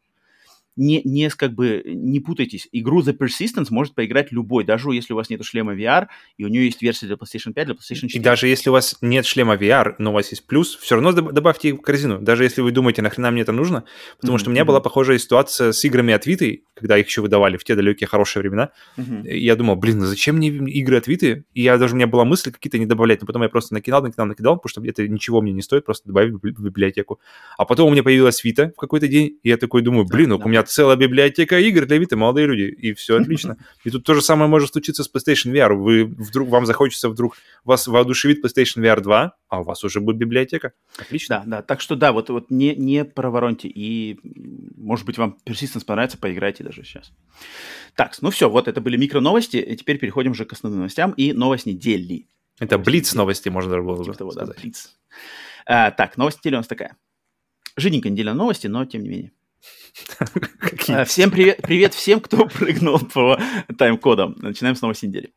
[0.78, 2.68] Не, не, как бы, не путайтесь.
[2.72, 6.08] Игру The Persistence может поиграть любой, даже если у вас нет шлема VR,
[6.38, 8.10] и у нее есть версия для PlayStation 5, для PlayStation 4.
[8.14, 11.12] И даже если у вас нет шлема VR, но у вас есть плюс, все равно
[11.12, 12.20] доб- добавьте их в корзину.
[12.22, 13.84] Даже если вы думаете, нахрена мне это нужно.
[14.20, 17.58] Потому что у меня была похожая ситуация с играми от Виты, когда их еще выдавали
[17.58, 18.70] в те далекие хорошие времена.
[19.26, 21.44] И я думал, блин, ну зачем мне игры от Виты?
[21.54, 23.22] И я даже у меня была мысль какие-то не добавлять.
[23.22, 26.08] Но потом я просто накидал, накидал, накидал, потому что это ничего мне не стоит, просто
[26.08, 27.20] добавить в библи- в библиотеку.
[27.58, 30.38] А потом у меня появилась Вита в какой-то день, и я такой думаю, блин, ну
[30.38, 33.58] Да, у меня меня целая библиотека игр для Vita, молодые люди, и все отлично.
[33.84, 35.74] И тут то же самое может случиться с PlayStation VR.
[35.74, 40.18] Вы вдруг, вам захочется вдруг, вас воодушевит PlayStation VR 2, а у вас уже будет
[40.18, 40.74] библиотека.
[40.98, 41.44] Отлично.
[41.46, 44.20] Да, да, так что да, вот, вот не, не провороньте, и
[44.76, 47.12] может быть вам Persistence понравится, поиграйте даже сейчас.
[47.96, 51.34] Так, ну все, вот это были микро-новости, и теперь переходим уже к основным новостям и
[51.34, 52.28] новость недели.
[52.60, 54.96] Это Блиц новости, можно было бы Типа того, да, Блиц.
[55.66, 56.96] А, так, новость недели у нас такая.
[57.78, 59.32] Жиденькая неделя новости, но тем не менее.
[60.88, 63.40] А, Всем привет, привет всем, кто прыгнул по
[63.78, 64.36] тайм-кодам.
[64.40, 65.34] Начинаем с новости недели.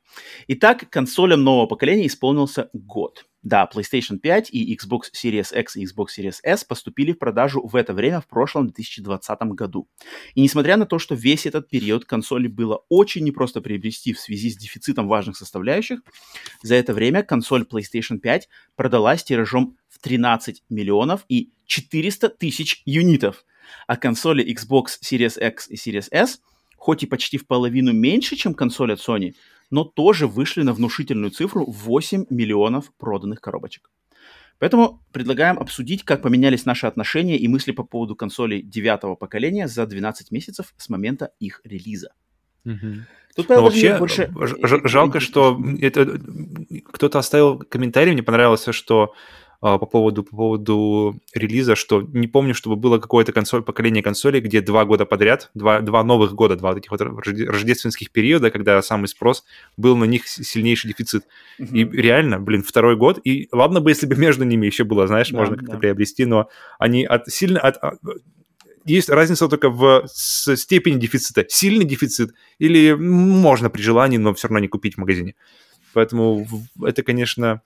[0.48, 3.26] Итак, консолям нового поколения исполнился год.
[3.42, 7.76] Да, PlayStation 5 и Xbox Series X и Xbox Series S поступили в продажу в
[7.76, 9.88] это время в прошлом 2020 году.
[10.34, 14.50] И несмотря на то, что весь этот период консоли было очень непросто приобрести в связи
[14.50, 16.00] с дефицитом важных составляющих,
[16.62, 23.44] за это время консоль PlayStation 5 продалась тиражом в 13 миллионов и 400 тысяч юнитов,
[23.86, 26.40] а консоли Xbox Series X и Series S,
[26.76, 29.34] хоть и почти в половину меньше, чем консоль от Sony,
[29.70, 33.90] но тоже вышли на внушительную цифру 8 миллионов проданных коробочек.
[34.58, 39.86] Поэтому предлагаем обсудить, как поменялись наши отношения и мысли по поводу консолей девятого поколения за
[39.86, 42.12] 12 месяцев с момента их релиза.
[42.64, 42.76] Ну,
[43.36, 44.30] Тут Павел вообще, больше...
[44.84, 46.20] жалко, что это,
[46.84, 49.12] кто-то оставил комментарий, мне понравился, что
[49.64, 54.60] по поводу, по поводу релиза, что не помню, чтобы было какое-то консоль, поколение консолей, где
[54.60, 59.08] два года подряд, два, два новых года, два таких вот рожде- рождественских периода, когда самый
[59.08, 59.42] спрос,
[59.78, 61.24] был на них сильнейший дефицит.
[61.58, 65.30] И реально, блин, второй год, и ладно бы, если бы между ними еще было, знаешь,
[65.30, 65.78] Да, можно как-то да.
[65.78, 67.58] приобрести, но они от, сильно...
[67.58, 67.94] От, а,
[68.84, 71.46] есть разница только в степени дефицита.
[71.48, 75.36] Сильный дефицит или можно при желании, но все равно не купить в магазине.
[75.94, 76.46] Поэтому
[76.82, 77.62] это, конечно...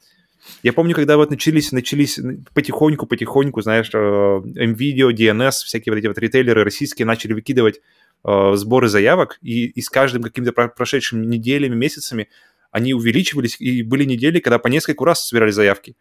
[0.63, 2.19] Я помню, когда вот начались, начались
[2.55, 7.81] потихоньку, потихоньку, знаешь, э, NVIDIA, DNS, всякие вот эти вот ритейлеры российские начали выкидывать
[8.25, 12.29] э, сборы заявок, и, и с каждым каким-то про- прошедшими неделями, месяцами
[12.71, 15.97] они увеличивались, и были недели, когда по нескольку раз собирали заявки.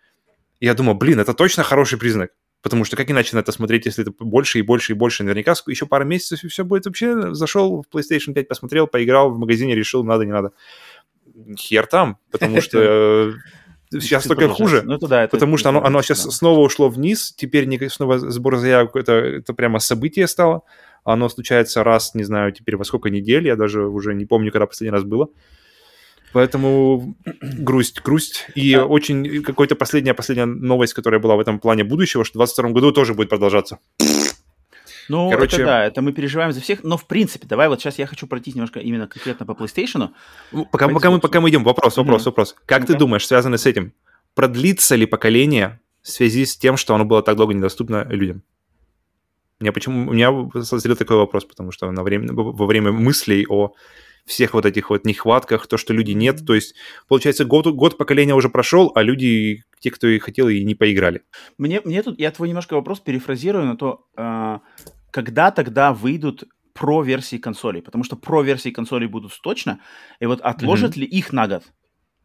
[0.60, 2.32] И я думал, блин, это точно хороший признак.
[2.62, 5.24] Потому что как иначе на это смотреть, если это больше и больше и больше?
[5.24, 7.34] Наверняка еще пару месяцев, и все будет вообще...
[7.34, 10.52] Зашел в PlayStation 5, посмотрел, поиграл в магазине, решил, надо, не надо.
[11.56, 13.34] Хер там, потому что э,
[13.92, 14.82] сейчас только хуже.
[14.84, 16.32] Ну, это да, это- Потому что оно, оно сейчас да.
[16.32, 20.62] снова ушло вниз, теперь не- снова сбор заявок, это, это прямо событие стало.
[21.04, 24.66] Оно случается раз, не знаю, теперь во сколько недель, я даже уже не помню, когда
[24.66, 25.30] последний раз было.
[26.34, 28.48] Поэтому грусть, грусть.
[28.56, 28.86] И Да.
[28.86, 32.92] очень какой-то последняя, последняя новость, которая была в этом плане будущего, что в 2022 году
[32.92, 33.80] тоже будет продолжаться.
[35.10, 36.84] Ну, Короче- это да, это мы переживаем за всех.
[36.84, 40.10] Но, в принципе, давай вот сейчас я хочу пройтись немножко именно конкретно по PlayStation.
[40.52, 42.26] Ну, Пока, По пока, мы, пока мы идем, вопрос, вопрос, Мгм.
[42.32, 42.56] вопрос.
[42.66, 43.00] Как ты Ну-ка.
[43.00, 43.94] думаешь, связано с этим,
[44.36, 48.42] продлится ли поколение в связи с тем, что оно было так долго недоступно людям?
[49.60, 50.32] У меня, почему, у меня
[50.64, 53.74] созрел такой вопрос, потому что на время, во время мыслей о
[54.26, 56.76] всех вот этих вот нехватках, то, что люди нет, то есть,
[57.08, 61.22] получается, год, год поколения уже прошел, а люди, те, кто и хотел, и не поиграли.
[61.58, 64.60] Мне, мне тут, я твой немножко вопрос перефразирую на то, а,
[65.18, 69.80] когда тогда выйдут про-версии консолей, потому что про-версии консолей будут точно,
[70.20, 71.64] и вот отложат ли их на год,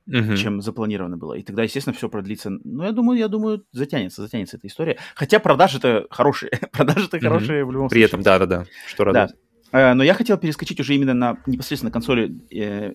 [0.05, 0.37] Мгм.
[0.37, 2.51] чем запланировано было, и тогда, естественно, все продлится.
[2.51, 4.99] Ну, я думаю, я думаю, затянется, затянется эта история.
[5.15, 7.27] Хотя продажи-то хорошие, продажи-то Мгм.
[7.29, 8.09] хорошие в любом При случае.
[8.09, 9.13] этом, да-да-да, что Да.
[9.21, 9.39] радует.
[9.73, 12.93] Э, Но я хотел перескочить уже именно на непосредственно консоли э,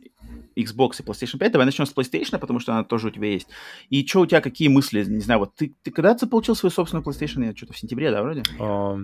[0.55, 1.51] Xbox и PlayStation 5.
[1.51, 3.47] Давай начнем с PlayStation, потому что она тоже у тебя есть.
[3.89, 5.03] И что у тебя, какие мысли?
[5.03, 7.43] Не знаю, вот ты, ты когда ты получил свою собственную PlayStation?
[7.45, 8.43] Я что-то в сентябре, да, вроде?
[8.59, 8.97] А,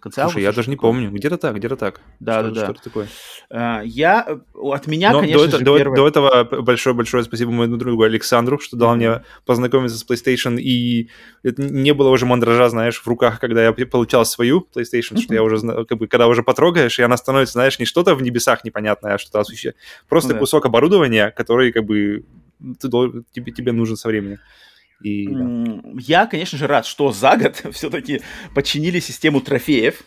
[0.00, 0.90] В конце Слушай, я августа, даже не такое.
[0.92, 1.10] помню.
[1.10, 2.00] Где-то так, где-то так.
[2.20, 2.64] Да, Что- да, да.
[2.64, 3.08] Что-то такое.
[3.50, 5.96] Э, Я, э, от меня, Но конечно до, же, до- первое...
[5.96, 8.96] до этого большое-большое спасибо моему другу Александру, что дал Мгм.
[8.98, 11.10] мне познакомиться с PlayStation, и
[11.42, 15.42] это не было уже мандража, знаешь, в руках, когда я получал свою PlayStation, что я
[15.42, 19.16] уже, как бы, когда уже потрогаешь, и она становится, знаешь, не что-то в небесах непонятное,
[19.16, 19.76] а что-то осуществляет.
[20.08, 20.38] Просто да.
[20.38, 22.24] кусок оборудования, который, как бы,
[22.80, 22.88] ты
[23.32, 24.38] тебе, тебе нужен со временем.
[25.02, 25.80] И, да.
[25.98, 28.20] Я, конечно же, рад, что за год все-таки
[28.54, 30.02] починили систему трофеев.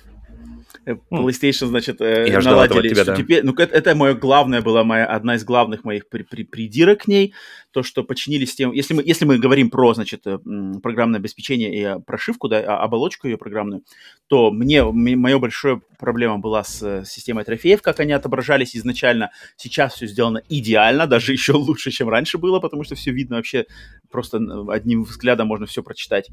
[0.85, 3.15] Э, PlayStation, значит, э, Я наладили, тебя, да.
[3.15, 7.03] теперь, ну, это, это моя главная была, моя, одна из главных моих при- при- придирок
[7.03, 7.33] к ней,
[7.71, 10.39] то, что починили систему, если мы, если мы говорим про, значит, э,
[10.81, 13.83] программное обеспечение и э, прошивку, да, а- оболочку ее программную,
[14.27, 19.31] то мне, моя большая проблема была с системой трофеев, как они отображались изначально.
[19.55, 23.65] Сейчас все сделано идеально, даже еще лучше, чем раньше было, потому что все видно вообще,
[24.11, 24.39] просто
[24.69, 26.29] одним взглядом можно все прочитать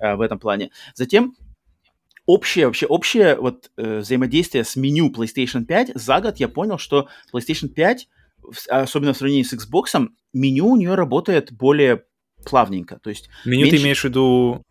[0.00, 0.70] в этом плане.
[0.94, 1.34] Затем
[2.26, 7.08] общее, вообще общее вот э, взаимодействие с меню PlayStation 5 за год я понял, что
[7.34, 8.08] PlayStation 5,
[8.42, 12.04] в- особенно в сравнении с Xbox, меню у нее работает более
[12.44, 12.98] плавненько.
[13.02, 14.62] То есть Меню меньше- ты имеешь в виду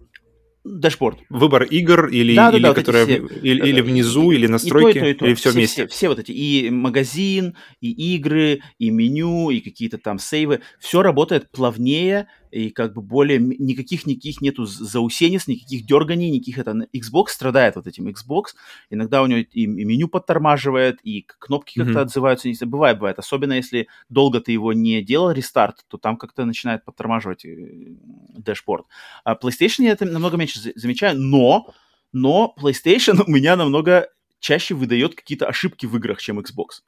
[0.64, 1.18] Дэшборд.
[1.30, 4.36] Выбор игр или, Да, да, или да, вот которые все, или, э, или внизу, и-
[4.36, 5.26] или и то, и настройки, то, и то.
[5.26, 5.88] или все, Все, вместе.
[5.88, 6.32] Все, все вот эти.
[6.32, 10.62] И магазин, и игры, и меню, и какие-то там сейвы.
[10.80, 13.40] Все работает плавнее, и как бы более...
[13.40, 16.58] Никаких, никаких нету заусенец, никаких дерганий, никаких...
[16.58, 16.72] Это...
[16.94, 18.08] Xbox страдает вот этим.
[18.08, 18.50] Xbox
[18.90, 22.02] иногда у него и, и меню подтормаживает, и кнопки как-то Мгм.
[22.02, 22.48] отзываются.
[22.48, 23.20] Не знаю, Бывает, бывает.
[23.20, 27.96] Особенно если долго ты его не делал, рестарт, то там как-то начинает подтормаживать э,
[28.38, 28.86] dashboard.
[29.24, 31.74] А PlayStation я это намного меньше за- замечаю, но,
[32.12, 34.08] но PlayStation у меня намного
[34.40, 36.82] чаще выдает какие-то ошибки в играх, чем Xbox.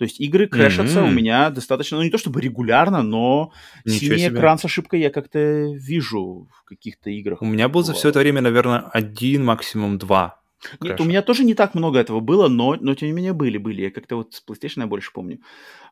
[0.00, 1.14] То есть игры крэшатся у М.
[1.14, 3.52] меня достаточно, ну не то чтобы регулярно, но
[3.84, 4.38] Ничего синий себе.
[4.38, 7.42] экран с ошибкой я как-то вижу в каких-то играх.
[7.42, 10.40] У меня был за все это время, наверное, один, максимум два.
[10.80, 11.02] Нет, крэша.
[11.02, 13.82] у меня тоже не так много этого было, но, но тем не менее были, были.
[13.82, 15.40] Я как-то вот с PlayStation я больше помню.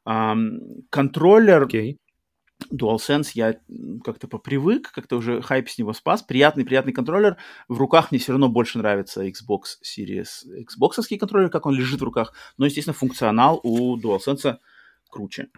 [0.07, 1.99] Ам, контроллер Окей.
[2.73, 3.57] DualSense я
[4.05, 6.23] как-то попривык, как-то уже хайп с него спас.
[6.23, 7.37] Приятный, приятный контроллер.
[7.69, 10.27] В руках мне все равно больше нравится Xbox Series.
[10.47, 12.33] Xbox контроллер, как он лежит в руках.
[12.57, 14.57] Но, естественно, функционал у DualSense
[15.11, 15.49] круче.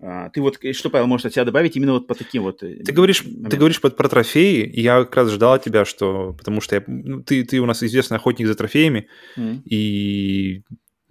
[0.00, 2.62] А, ты вот э, что, Павел, можешь от себя добавить именно вот по таким вот...
[2.62, 6.34] э, Ты говоришь, ты говоришь про трофеи, и я как раз ждал от тебя, что...
[6.34, 9.62] Потому что я, ну, ты, ты у нас известный охотник за трофеями, М.
[9.64, 10.62] и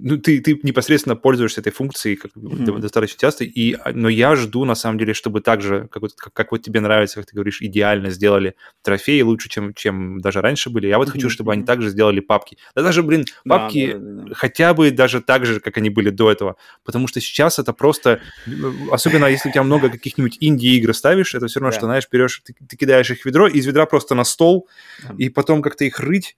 [0.06, 2.82] ну, ты, ты непосредственно пользуешься этой функцией как, Мгм.
[2.82, 6.14] достаточно часто, и, а, но я жду, на самом деле, чтобы так же, как, вот-
[6.16, 10.42] как, как вот тебе нравится, как ты говоришь, идеально сделали трофеи лучше, чем, чем даже
[10.42, 10.88] раньше были.
[10.88, 12.58] Я вот хочу, Мгм, чтобы они также сделали папки.
[12.76, 14.36] Да даже, блин, Да, папки да, да, да.
[14.36, 16.58] хотя бы даже так же, как они были до этого.
[16.84, 21.48] Потому что сейчас это просто, ну, особенно если у тебя много каких-нибудь инди-игр ставишь, это
[21.48, 21.78] все равно, Да.
[21.78, 24.68] что, знаешь, берешь, ты, ты кидаешь их в ведро, из ведра просто на стол,
[25.08, 25.16] Да.
[25.18, 26.36] и потом как-то их рыть,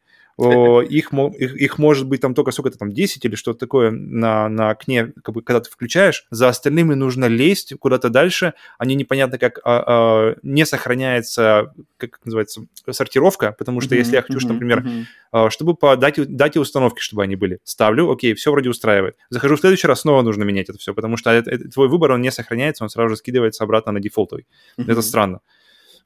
[0.82, 4.50] их, мо- их, их может быть там только сколько-то там 10 или что-то такое на,
[4.50, 9.38] на окне, как бы, когда ты включаешь, за остальными нужно лезть куда-то дальше, они непонятно
[9.38, 14.50] как а, а, не сохраняется, как это называется, сортировка, потому что если я хочу, что,
[14.54, 17.60] Мгм, например, а, чтобы по дате, дате установки, чтобы они были.
[17.64, 19.16] Ставлю, окей, все вроде устраивает.
[19.30, 22.12] Захожу в следующий раз, снова нужно менять это все, потому что это- это- твой выбор,
[22.12, 24.46] он не сохраняется, он сразу же скидывается обратно на дефолтовый.
[24.78, 25.02] Это Мгм.
[25.02, 25.40] странно.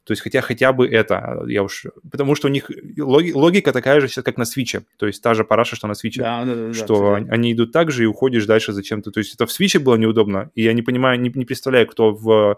[0.03, 1.85] То есть хотя хотя бы это, я уж...
[2.11, 4.81] Потому что у них логи- логика такая же, сейчас, как на свиче.
[4.97, 6.21] То есть та же параша, что на свиче.
[6.21, 9.11] Да, да, да, да, что они- они идут так же и уходишь дальше зачем-то.
[9.11, 12.11] То есть это в свиче было неудобно, и я не понимаю, не, не представляю, кто
[12.11, 12.57] в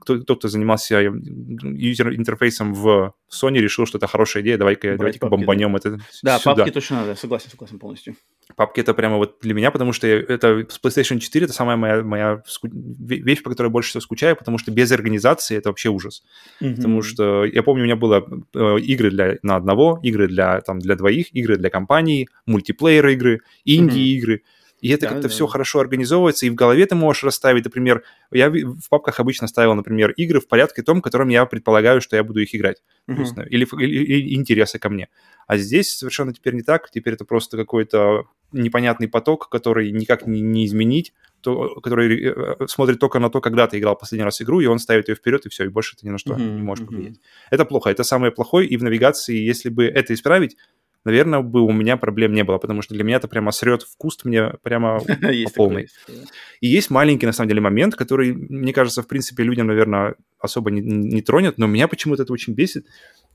[0.00, 5.76] кто, кто, кто занимался юзер-интерфейсом в Sony, решил, что это хорошая идея, давай-ка, папки, бомбанем
[5.76, 6.54] это Да, сюда.
[6.56, 8.16] папки точно надо, согласен, согласен полностью.
[8.56, 12.02] Папки это прямо вот для меня, потому что это с PlayStation 4 это самая моя,
[12.02, 15.68] моя ску- ве- вещь, по которой я больше всего скучаю, потому что без организации это
[15.70, 16.22] вообще ужас.
[16.58, 17.02] Потому Мгм.
[17.02, 20.96] что я помню, у меня было э, игры для, на одного, игры для, там, для
[20.96, 24.42] двоих, игры для компании, мультиплеер игры, инди-игры.
[24.82, 25.32] И это Да, как-то да.
[25.32, 28.02] все хорошо организовывается, и в голове ты можешь расставить, например,
[28.32, 32.24] я в папках обычно ставил, например, игры в порядке том, которым я предполагаю, что я
[32.24, 32.82] буду их играть.
[33.06, 33.20] Мгм.
[33.22, 35.08] есть, или, или- или интересы ко мне.
[35.46, 36.90] А здесь совершенно теперь не так.
[36.90, 42.98] Теперь это просто какой-то непонятный поток, который никак не, не изменить, то, который э, смотрит
[42.98, 45.48] только на то, когда ты играл последний раз игру, и он ставит ее вперед, и
[45.48, 47.16] все, и больше ты ни на что Мгм, не можешь повлиять.
[47.50, 50.56] Это плохо, это самое плохое, и в навигации, если бы это исправить,
[51.04, 53.96] наверное, бы у меня проблем не было, потому что для меня это прямо срет в
[53.96, 55.82] куст мне прямо Есть по такое, полной.
[55.82, 56.24] есть такое.
[56.60, 60.70] и есть маленький, на самом деле, момент, который, мне кажется, в принципе, людям, наверное, особо
[60.70, 62.86] не, не тронет, но меня почему-то это очень бесит.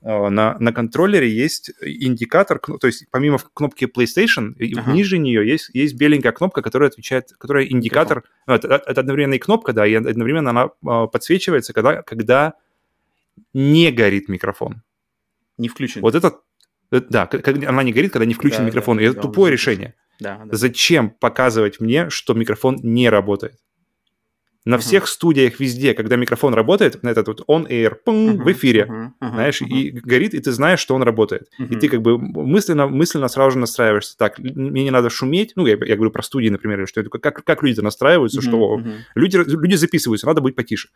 [0.02, 4.92] А, На, на контроллере есть индикатор, то есть помимо кнопки PlayStation, Ага.
[4.92, 9.38] ниже нее есть, есть беленькая кнопка, которая отвечает, которая индикатор, ну, это, это одновременно и
[9.38, 12.54] кнопка, да, и одновременно она а, подсвечивается, когда, когда
[13.52, 14.82] не горит микрофон.
[15.58, 16.02] Не включен.
[16.02, 16.32] Вот это, э,
[16.90, 19.22] да, к- когда она не горит, когда не включен Да, микрофон, да, и это да,
[19.22, 19.94] тупое решение.
[20.20, 20.56] Да, да.
[20.56, 23.54] Зачем показывать мне, что микрофон не работает?
[24.64, 24.82] На Мгм.
[24.82, 29.14] всех студиях везде, когда микрофон работает, на этот вот on-air, пум, Мгм, в эфире, мгм,
[29.20, 29.72] знаешь, мгм.
[29.74, 31.48] и горит, и ты знаешь, что он работает.
[31.58, 31.78] И Мгм.
[31.78, 34.18] ты как бы мысленно, мысленно сразу же настраиваешься.
[34.18, 35.52] Так, мне не надо шуметь.
[35.56, 37.08] Ну, я, я говорю про студии, например, или что это.
[37.08, 39.04] Как, как люди настраиваются, Мгм, что мгм.
[39.14, 40.88] люди, люди записываются, надо быть потише.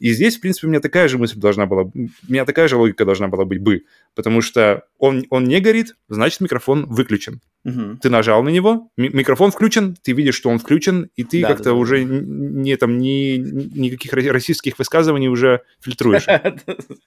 [0.00, 1.92] И здесь, в принципе, у меня такая же мысль должна была, у
[2.28, 3.82] меня такая же логика должна была быть бы.
[4.14, 7.96] Потому что он, он не горит, значит, микрофон выключен Мгм.
[7.98, 11.48] ты нажал на него, ми- микрофон включен, ты видишь, что он включен, и ты Да,
[11.48, 16.26] как-то да, да, уже не там ни, никаких российских высказываний уже фильтруешь.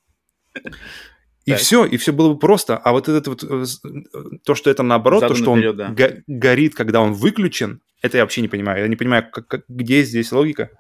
[1.46, 1.60] И Так.
[1.62, 2.76] все, и все было бы просто.
[2.78, 5.76] А вот это вот э, э, то, что это наоборот, то, Задом что он наперед,
[5.78, 5.90] да.
[5.92, 8.82] го- горит, когда он выключен, это я вообще не понимаю.
[8.82, 10.72] Я не понимаю, как- как- где здесь логика.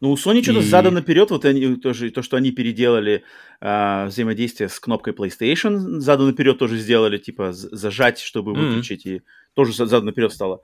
[0.00, 3.24] Ну, у Sony что-то И- задом наперед, вот они тоже, то, что они переделали
[3.60, 8.68] а, взаимодействие с кнопкой PlayStation, задом наперед тоже сделали, типа, зажать, чтобы Мгм.
[8.68, 9.22] выключить, и
[9.54, 10.60] тоже за- задом наперед стало.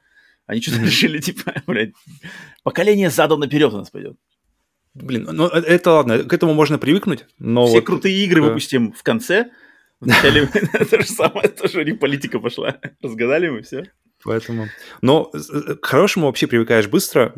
[0.47, 0.87] Они что-то Мгм.
[0.87, 1.93] решили, типа, блядь,
[2.63, 4.17] поколение задом наперед у нас пойдет.
[4.95, 8.93] Блин, ну э- это ладно, к этому можно привыкнуть, но Все вот, крутые игры выпустим
[8.93, 9.51] в конце,
[10.01, 10.47] Вначале
[10.91, 12.77] то же самое, тоже не политика пошла.
[13.03, 13.91] Разгадали мы все.
[14.25, 14.69] Поэтому...
[15.03, 15.25] Но
[15.81, 17.35] к хорошему вообще привыкаешь быстро.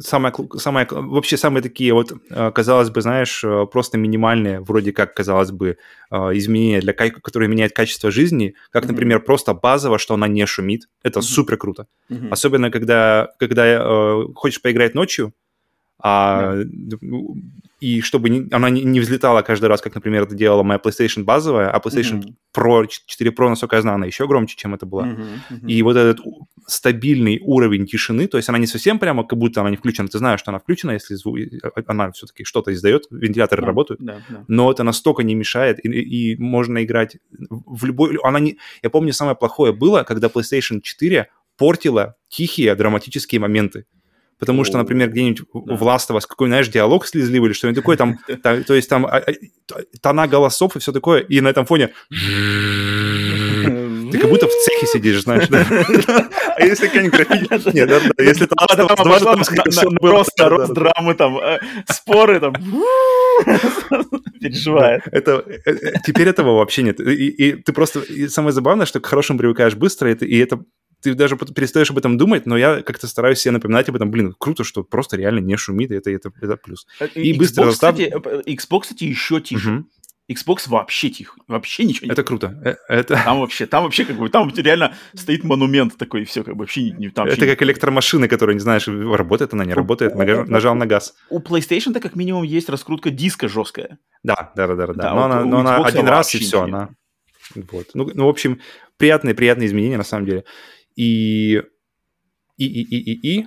[0.00, 2.12] Самое, самое, вообще самые такие вот,
[2.54, 5.76] казалось бы, знаешь, просто минимальные, вроде как, казалось бы,
[6.10, 9.24] изменения, для, которые меняют качество жизни, как, например, mm-hmm.
[9.24, 10.88] просто базово, что она не шумит.
[11.02, 11.22] Это mm-hmm.
[11.22, 11.86] супер круто.
[12.10, 12.28] Mm-hmm.
[12.30, 15.32] Особенно, когда, когда э, хочешь поиграть ночью,
[15.98, 16.68] а, yeah.
[17.82, 21.24] И чтобы не, она не, не взлетала каждый раз, как, например, это делала моя PlayStation
[21.24, 22.34] базовая, а PlayStation mm-hmm.
[22.56, 25.08] Pro 4 Pro, насколько я знаю, она еще громче, чем это была.
[25.08, 25.26] Mm-hmm.
[25.50, 25.68] Mm-hmm.
[25.68, 26.20] И вот этот
[26.68, 30.18] стабильный уровень тишины, то есть она не совсем прямо, как будто она не включена, ты
[30.18, 31.38] знаешь, что она включена, если звук,
[31.86, 33.66] она все-таки что-то издает, вентиляторы yeah.
[33.66, 34.44] работают, yeah, yeah.
[34.46, 37.16] но это настолько не мешает, и, и можно играть
[37.50, 38.16] в любой...
[38.22, 38.58] Она не...
[38.84, 41.26] Я помню, самое плохое было, когда PlayStation 4
[41.56, 43.86] портила тихие драматические моменты
[44.42, 45.76] потому что, например, где-нибудь да.
[45.76, 49.06] в Last of Us какой, знаешь, диалог слезливый или что-нибудь такое, там, то есть там
[49.06, 49.32] а, а,
[50.00, 51.92] тона голосов и все такое, и на этом фоне
[54.10, 55.64] ты как будто в цехе сидишь, знаешь, да?
[56.56, 57.72] А если какая-нибудь графическая...
[57.72, 58.58] Нет, да, да, если там
[60.00, 62.52] просто рост драмы, там, э, споры, там,
[64.40, 65.02] переживает.
[65.12, 67.00] Это, э, э, теперь этого вообще нет.
[67.00, 68.02] И, ты просто...
[68.28, 70.60] самое забавное, что к хорошему привыкаешь быстро, и это
[71.02, 74.10] ты даже перестаешь об этом думать, но я как-то стараюсь себе напоминать об этом.
[74.10, 76.86] Блин, круто, что просто реально не шумит, и это, это, это плюс.
[77.14, 77.94] И Xbox, быстро застав...
[77.96, 78.12] кстати,
[78.48, 79.70] Xbox, кстати, еще тише.
[79.70, 79.84] Угу.
[80.30, 82.78] Xbox вообще тихо, вообще ничего не Это круто.
[82.88, 83.20] Это...
[83.24, 86.60] Там вообще, там вообще как бы, там реально стоит монумент такой, и все, как бы
[86.60, 87.26] вообще не, там.
[87.26, 91.14] Это как электромашины, которые не знаешь, работает она, не работает, нажал на газ.
[91.28, 93.98] У PlayStation-то как минимум есть раскрутка диска жесткая.
[94.22, 95.14] Да, да, да, да, да.
[95.14, 96.90] Но, она, но она один раз и все, она.
[97.70, 97.88] Вот.
[97.94, 98.60] Ну, ну, в общем,
[98.96, 100.44] приятные, приятные изменения на самом деле.
[100.96, 101.62] И
[102.56, 103.46] и и и и и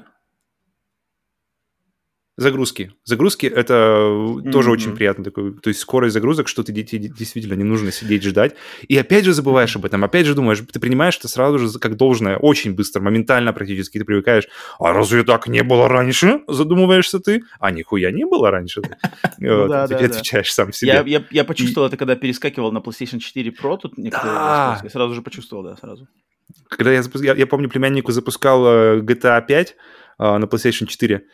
[2.37, 2.91] Загрузки.
[3.05, 4.51] Загрузки это mm-hmm.
[4.51, 5.53] тоже очень приятно такой.
[5.53, 8.55] То есть скорость загрузок, что ты действительно не нужно сидеть ждать.
[8.89, 11.95] И опять же забываешь об этом, опять же думаешь, ты принимаешь это сразу же как
[11.95, 14.49] должное, очень быстро, моментально практически ты привыкаешь.
[14.79, 16.41] А разве так не было раньше?
[16.49, 17.43] Задумываешься ты.
[17.61, 18.81] А нихуя не было раньше.
[19.39, 21.23] Ты отвечаешь сам себе.
[21.31, 25.77] Я почувствовал это, когда перескакивал на PlayStation 4 Pro, тут некоторые сразу же почувствовал, да,
[25.77, 26.07] сразу.
[26.69, 27.03] Когда я,
[27.33, 29.75] я помню, племяннику запускал э, GTA 5
[30.19, 31.25] э, на PlayStation 4,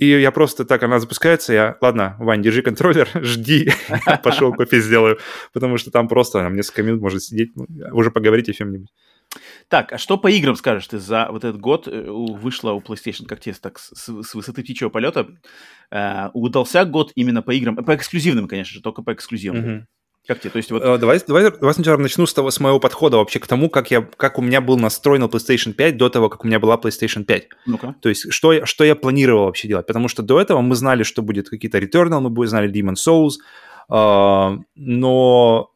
[0.00, 3.70] и я просто так, она запускается, я, ладно, Вань, держи контроллер, жди,
[4.22, 5.18] пошел кофе сделаю,
[5.52, 8.88] потому что там просто там несколько минут может сидеть, ну, уже поговорить о чем-нибудь.
[9.68, 13.26] Так, а что по играм скажешь ты за вот этот год э, вышло у PlayStation,
[13.26, 15.28] как тебе так с, с высоты птичьего полета?
[15.90, 19.64] Э, удался год именно по играм, по эксклюзивным, конечно же, только по эксклюзивным.
[19.64, 19.84] Mm-hmm.
[20.26, 20.50] Как тебе?
[20.50, 20.82] То есть вот...
[20.82, 23.90] Э, давай, давай, давай сначала начну с, того, с моего подхода вообще к тому, как,
[23.90, 27.24] я, как у меня был настроен PlayStation 5 до того, как у меня была PlayStation
[27.24, 27.48] 5.
[27.66, 27.94] Ну-ка.
[28.00, 29.86] То есть что, я, что я планировал вообще делать.
[29.86, 33.38] Потому что до этого мы знали, что будет какие-то Returnal, мы знали Demon Souls,
[33.90, 35.70] э, но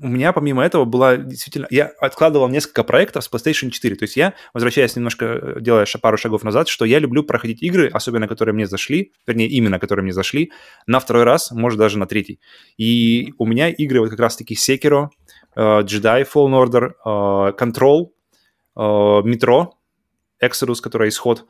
[0.00, 1.66] у меня помимо этого была действительно...
[1.70, 3.96] Я откладывал несколько проектов с PlayStation 4.
[3.96, 7.88] То есть я, возвращаясь немножко, э, делая пару шагов назад, что я люблю проходить игры,
[7.88, 10.52] особенно которые мне зашли, вернее, именно которые мне зашли,
[10.86, 12.40] на второй раз, может, даже на третий.
[12.76, 15.08] И у меня игры вот как раз-таки Sekiro,
[15.56, 18.10] uh, Jedi Fallen Order, uh, Control,
[18.76, 19.72] Metro,
[20.40, 21.46] Exodus, который исход.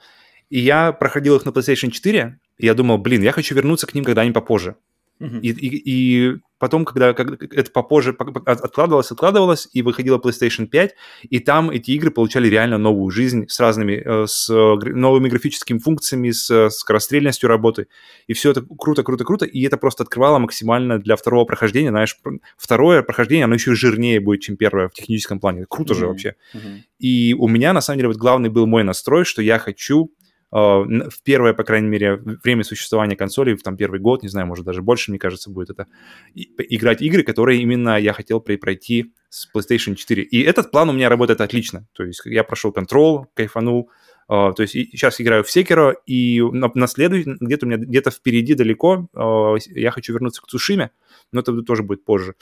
[0.49, 3.95] И я проходил их на PlayStation 4, и я думал, блин, я хочу вернуться к
[3.95, 4.77] ним когда-нибудь попозже.
[5.21, 8.17] И, и, и потом, когда, когда это попозже
[8.47, 10.95] откладывалось, откладывалось, и выходила PlayStation 5,
[11.29, 16.31] и там эти игры получали реально новую жизнь с разными, э, с новыми графическими функциями,
[16.31, 17.89] с скорострельностью работы.
[18.27, 21.91] И все это круто, круто, круто, и это просто открывало максимально для второго прохождения.
[21.91, 22.19] Знаешь,
[22.57, 25.67] второе прохождение, оно еще жирнее будет, чем первое в техническом плане.
[25.69, 25.97] Круто mm-hmm.
[25.97, 26.35] же вообще.
[26.55, 26.79] Mm-hmm.
[26.99, 30.11] И у меня, на самом деле, вот главный был мой настрой, что я хочу
[30.51, 34.65] в первое, по крайней мере, время существования консоли, в там первый год, не знаю, может
[34.65, 35.87] даже больше, мне кажется, будет это,
[36.35, 40.23] играть игры, которые именно я хотел пройти с PlayStation 4.
[40.23, 41.87] И этот план у меня работает отлично.
[41.93, 43.91] То есть я прошел Control, кайфанул,
[44.31, 48.11] Uh, то есть сейчас играю в Секеро, и на, на следующий, где-то у меня где-то
[48.11, 50.91] впереди далеко uh, я хочу вернуться к Цушиме,
[51.33, 52.35] но это тоже будет позже.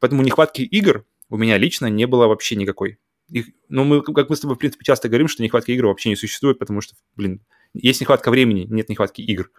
[0.00, 2.98] Поэтому нехватки игр у меня лично не было вообще никакой.
[3.30, 6.10] Их, ну, мы, как мы с тобой, в принципе, часто говорим, что нехватки игр вообще
[6.10, 7.40] не существует, потому что, блин,
[7.72, 9.50] есть нехватка времени, нет нехватки игр.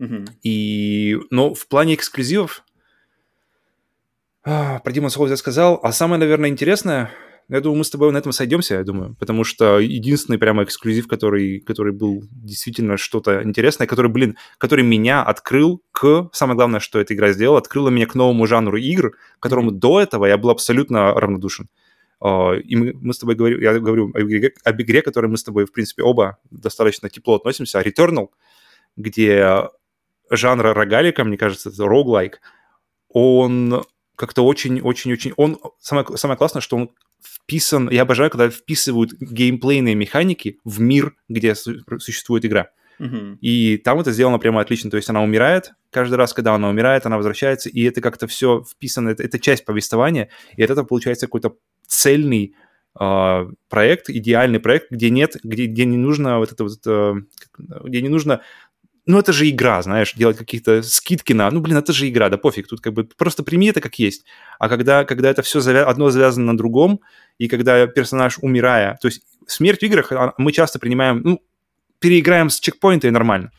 [0.00, 0.28] Mm-hmm.
[0.42, 2.64] И, но в плане эксклюзивов,
[4.44, 7.10] а, про Demon's Souls я сказал, а самое, наверное, интересное,
[7.48, 11.08] я думаю, мы с тобой на этом сойдемся, я думаю, потому что единственный прямо эксклюзив,
[11.08, 16.28] который, который был действительно что-то интересное, который, блин, который меня открыл к...
[16.32, 19.78] Самое главное, что эта игра сделала, открыла меня к новому жанру игр, к которому mm-hmm.
[19.78, 21.68] до этого я был абсолютно равнодушен.
[22.20, 25.36] А, и мы, мы с тобой говорим, я говорю об игре, об игре, которой мы
[25.36, 28.28] с тобой, в принципе, оба достаточно тепло относимся, Returnal,
[28.96, 29.68] где
[30.30, 32.34] жанра рогалика, мне кажется, это roguelike,
[33.08, 33.84] он
[34.16, 35.32] как-то очень-очень-очень...
[35.36, 35.58] Он...
[35.78, 36.90] Самое, самое классное, что он
[37.22, 37.88] вписан...
[37.88, 42.70] Я обожаю, когда вписывают геймплейные механики в мир, где существует игра.
[42.98, 43.38] Мгм.
[43.40, 44.90] И там это сделано прямо отлично.
[44.90, 48.64] То есть она умирает, каждый раз, когда она умирает, она возвращается, и это как-то все
[48.64, 51.56] вписано, это, это часть повествования, и от этого получается какой-то
[51.88, 52.54] цельный
[52.94, 57.14] а, проект, идеальный проект, где нет, где, где не нужно вот это вот, э,
[57.84, 58.42] где не нужно
[59.08, 61.50] ну, это же игра, знаешь, делать какие-то скидки на...
[61.50, 64.26] Ну, блин, это же игра, да пофиг, тут как бы просто прими это как есть.
[64.58, 65.86] А когда, когда это все завя...
[65.86, 67.00] одно завязано на другом,
[67.38, 68.98] и когда персонаж, умирая...
[69.00, 71.22] То есть смерть в играх а, мы часто принимаем...
[71.24, 71.42] Ну,
[72.00, 73.50] переиграем с чекпоинта и нормально.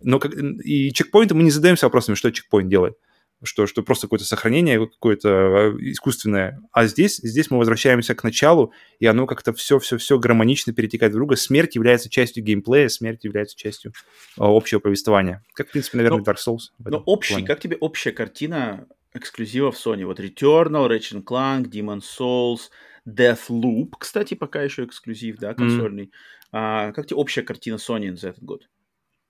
[0.00, 0.32] Но как...
[0.34, 2.94] и чекпоинты мы не задаемся вопросами, что чекпоинт делает.
[3.42, 6.58] Что, что просто какое-то сохранение, какое-то э, искусственное.
[6.72, 11.36] А здесь, здесь мы возвращаемся к началу, и оно как-то все-все-все гармонично перетекает в друга.
[11.36, 13.94] Смерть является частью геймплея, смерть является частью э,
[14.38, 15.44] общего повествования.
[15.52, 16.70] Как, в принципе, наверное, Ну, Dark Souls.
[16.78, 17.46] в Ну, общий, плане.
[17.46, 20.06] как тебе общая картина эксклюзивов Sony?
[20.06, 22.70] Вот Returnal, Ratchet Clank, Demon Souls,
[23.06, 26.10] Deathloop, кстати, пока еще эксклюзив, да, консольный.
[26.52, 28.68] А, как тебе общая картина Sony за этот год?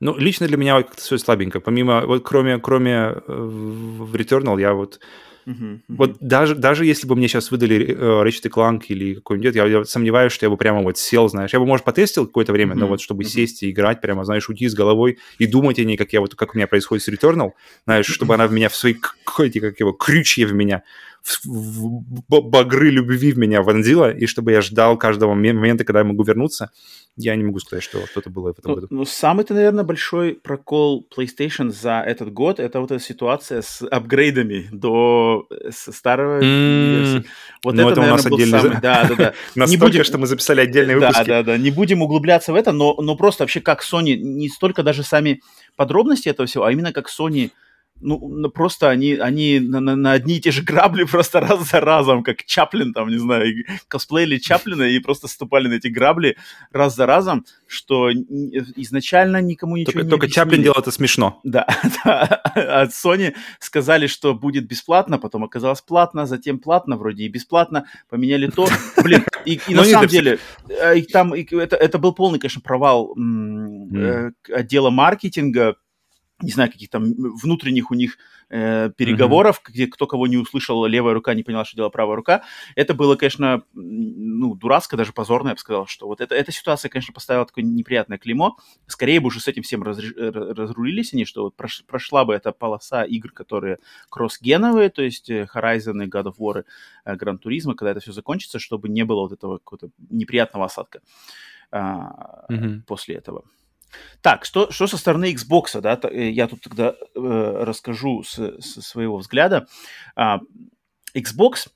[0.01, 1.61] Ну, лично для меня вот как-то все слабенько.
[1.61, 5.01] Помимо, вот кроме, кроме э, в Returnal, я вот.
[5.87, 9.85] Вот даже, даже если бы мне сейчас выдали э, Ratchet Clank или какой-нибудь, я, я
[9.85, 11.53] сомневаюсь, что я бы прямо вот сел, знаешь.
[11.53, 14.69] Я бы, может, потестил какое-то время, но вот чтобы сесть и играть, прямо, знаешь, уйти
[14.69, 17.53] с головой и думать о ней, как я вот, как у меня происходит с Returnal,
[17.85, 20.83] знаешь, чтобы она в меня в свои, как его, крючья в меня,
[22.29, 26.23] багры любви в меня вонзила, и чтобы я ждал каждого ме- момента, когда я могу
[26.23, 26.71] вернуться.
[27.19, 28.87] Я не могу сказать, что что-то было в этом Ну, году.
[28.91, 34.69] ну, самый-то, наверное, большой прокол PlayStation за этот год это вот эта ситуация с апгрейдами
[34.71, 37.29] до э, с старого М, версии.
[37.65, 38.81] Вот ну, это, это у нас наверное, был отдельный самый...
[38.83, 39.35] Да, да, да.
[39.55, 41.27] Настолько, будем- что мы записали отдельные Да, выпуски.
[41.29, 41.57] да, да.
[41.57, 45.41] Не будем углубляться в это, но, но просто вообще как Sony, не столько даже сами
[45.75, 47.51] подробности этого всего, а именно как Sony,
[48.01, 51.69] ну, ну, просто они, они на, на- на одни и те же грабли просто раз
[51.71, 56.37] за разом, как Чаплин там, не знаю, косплеили Чаплина и просто ступали на эти грабли
[56.73, 60.63] раз за разом, что изначально никому ничего Только, не только Чаплин объяснили.
[60.65, 61.41] делал это смешно.
[61.45, 61.67] Да,
[62.05, 62.23] да.
[62.55, 68.49] От Sony сказали, что будет бесплатно, потом оказалось платно, затем платно, вроде и бесплатно, поменяли
[68.49, 68.69] то.
[69.03, 72.61] Блин, и, и на самом деле, э, и там и это, это был полный, конечно,
[72.61, 75.77] провал м, э, к- отдела маркетинга,
[76.43, 78.19] не знаю, каких там внутренних у них
[78.51, 82.43] э, переговоров, где кто кого не услышал, левая рука не поняла, что делала правая рука.
[82.75, 86.91] Это было, конечно, ну, дурацко, даже позорно, я бы сказал, что вот это, эта ситуация,
[86.91, 88.57] конечно, поставила такое неприятное клеймо.
[88.87, 92.27] Скорее бы уже с этим всем разре- э, ра- разрулились они, что вот прош- прошла
[92.27, 93.79] бы эта полоса игр, которые
[94.11, 96.65] кросс-геновые, то есть э, Horizon и God of War,
[97.07, 101.01] э, Gran Turismo, когда это все закончится, чтобы не было вот этого какого-то неприятного осадка
[101.73, 102.83] а, Мгм.
[102.87, 103.45] после этого.
[104.21, 109.19] Так, что, что со стороны Xbox, да, э, я тут тогда э, расскажу со своего
[109.19, 109.67] взгляда.
[110.15, 110.41] А,
[111.15, 111.69] Xbox,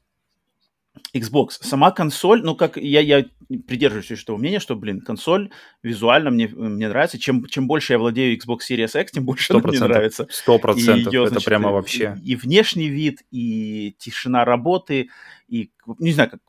[1.15, 3.25] Xbox, сама консоль, ну, как я, я
[3.67, 5.51] придерживаюсь этого мнения, что, блин, консоль
[5.83, 7.19] визуально мне, мне нравится.
[7.19, 10.27] Чем, чем больше я владею Xbox Series X, тем больше Сто она мне нравится.
[10.31, 11.13] Сто И процентов.
[11.15, 12.17] Это значит, прямо и- вообще.
[12.25, 15.11] И, внешний вид, и тишина работы,
[15.49, 16.41] и, не знаю, как,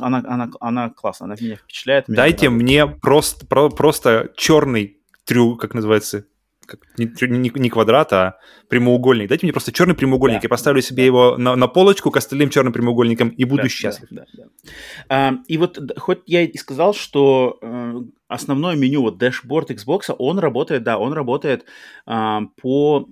[0.00, 2.08] она, она, она классная, она меня впечатляет.
[2.08, 2.62] меня Дайте радует.
[2.62, 6.26] мне просто, про- просто черный трю, как называется,
[6.68, 8.38] как, не, не- не квадрат, а
[8.68, 9.28] прямоугольник.
[9.28, 10.40] Дайте мне просто черный прямоугольник.
[10.40, 11.06] Да, Я поставлю себе да.
[11.06, 14.08] его на, на полочку к остальным черным прямоугольникам и буду Да, счастлив.
[14.10, 14.70] Да, да, да.
[15.08, 20.38] А, и вот хоть я и сказал, что э, основное меню, вот дэшборд Xbox, он
[20.38, 21.64] работает, да, он работает
[22.04, 23.08] а, по...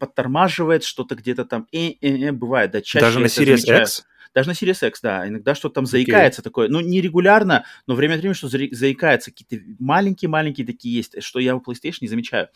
[0.00, 3.80] подтормаживает что-то где-то там, э, э, э, бывает, да, чаще Даже на Series.
[3.82, 4.06] X.
[4.36, 5.26] Даже на Series X, да.
[5.26, 6.68] Иногда что-то там заикается такое.
[6.68, 9.30] Ну, не регулярно, но время от времени что заикается.
[9.30, 12.48] Какие-то маленькие-маленькие такие есть, что я в PlayStation не замечаю.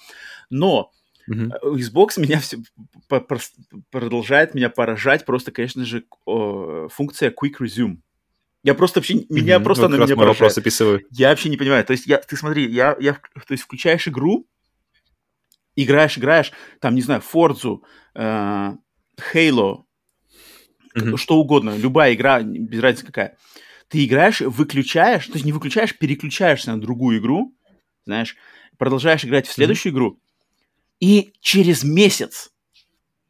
[0.51, 0.93] Но
[1.27, 1.33] э,
[1.65, 2.59] Xbox меня все
[3.91, 7.97] продолжает меня поражать просто, конечно же, функция Quick Resume.
[8.63, 9.65] Я просто вообще, меня Мгм.
[9.65, 11.01] просто Вот на как раз меня мой вопрос описываю.
[11.11, 11.83] Я вообще не понимаю.
[11.87, 14.47] То есть, я, ты смотри, я, я, то есть, включаешь игру,
[15.77, 17.79] играешь, играешь, там, не знаю, Forza,
[18.15, 18.73] э,
[19.33, 19.85] Halo,
[20.95, 21.17] Мгм.
[21.17, 23.37] что угодно, любая игра, без разницы какая.
[23.89, 27.55] Ты играешь, выключаешь, то есть не выключаешь, переключаешься на другую игру,
[28.07, 28.37] знаешь,
[28.79, 30.19] продолжаешь играть в следующую игру,
[31.01, 32.51] и через месяц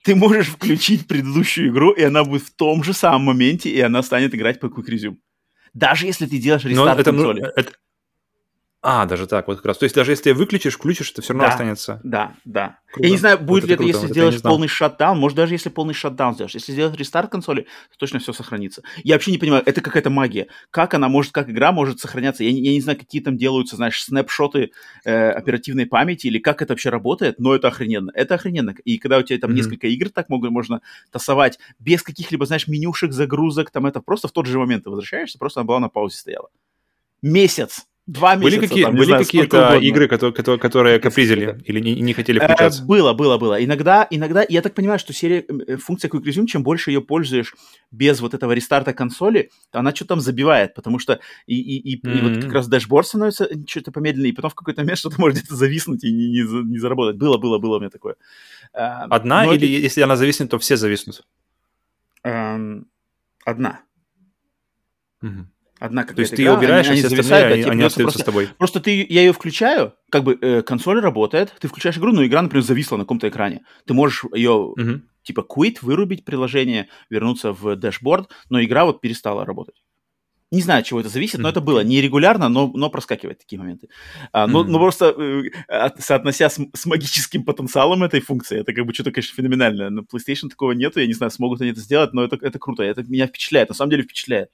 [0.03, 4.03] ты можешь включить предыдущую игру, и она будет в том же самом моменте, и она
[4.03, 5.17] станет играть по Quick Resume.
[5.75, 7.53] Даже если ты делаешь Но рестарт это, ну, консоли.
[7.57, 7.73] это,
[8.83, 9.77] А, даже так, вот как раз.
[9.79, 11.51] То есть даже если ты выключишь, включишь, это все равно Да.
[11.51, 12.01] останется.
[12.03, 12.79] Да, да.
[12.91, 13.07] Круто.
[13.07, 15.19] Я не знаю, Вот будет это ли это, круто, если вот сделаешь полный шатдаун.
[15.19, 16.55] Может, даже если полный шатдаун сделаешь.
[16.55, 18.83] Если сделать рестарт консоли, то точно все сохранится.
[19.05, 20.47] Я вообще не понимаю, это какая-то магия.
[20.71, 22.43] Как она может, как игра может сохраняться?
[22.43, 24.71] Я не, я не знаю, какие там делаются, знаешь, снапшоты
[25.05, 28.11] э, оперативной памяти или как это вообще работает, но это охрененно.
[28.15, 28.75] Это охрененно.
[28.87, 29.59] И когда у тебя там Мгм.
[29.59, 30.81] несколько игр так могут, можно
[31.13, 35.39] тасовать без каких-либо, знаешь, менюшек, загрузок, там это просто в тот же момент ты возвращаешься,
[35.39, 36.49] просто она была на паузе стояла.
[37.23, 37.85] Месяц.
[38.07, 38.59] Два месяца.
[38.59, 42.41] Были, какие, там, были знаю, какие-то игры, которые, которые, которые капризили или не, не хотели
[42.41, 42.85] Э, включаться?
[42.85, 43.63] Было, было, было.
[43.63, 47.55] Иногда, иногда, я так понимаю, что серия, э, функция Quick Resume, чем больше ее пользуешь
[47.91, 52.21] без вот этого рестарта консоли, она что-то там забивает, потому что и, и, и, и
[52.21, 55.55] вот как раз dashboard становится что-то помедленнее, и потом в какой-то момент что-то может где-то
[55.55, 57.17] зависнуть и не, не, не заработать.
[57.17, 58.17] Было, было, было у меня такое.
[58.73, 61.25] А, Одна но или если она зависнет, то все зависнут?
[62.25, 62.89] эм,
[63.45, 63.83] одна.
[65.21, 65.53] Мгм.
[65.81, 67.83] Одна То есть ты игра, ее убираешь, они- а все они остальные, зависают, да, они,
[67.83, 68.49] остаются просто- с тобой.
[68.59, 72.43] Просто ты, я ее включаю, как бы э, консоль работает, ты включаешь игру, но игра,
[72.43, 73.63] например, зависла на каком-то экране.
[73.87, 75.05] Ты можешь ее Мгм.
[75.23, 79.77] типа quit, вырубить приложение, вернуться в dashboard, но игра вот перестала работать.
[80.53, 81.51] Не знаю, от чего это зависит, но Мгм.
[81.53, 83.89] это было не регулярно, но, но проскакивает такие моменты.
[84.33, 84.73] А, но, Мгм.
[84.73, 89.13] но просто э, от- соотнося с, с магическим потенциалом этой функции, это как бы что-то,
[89.13, 89.89] конечно, феноменальное.
[89.91, 92.83] На PlayStation такого нету, я не знаю, смогут они это сделать, но это, это круто,
[92.83, 94.51] это меня впечатляет, на самом деле впечатляет.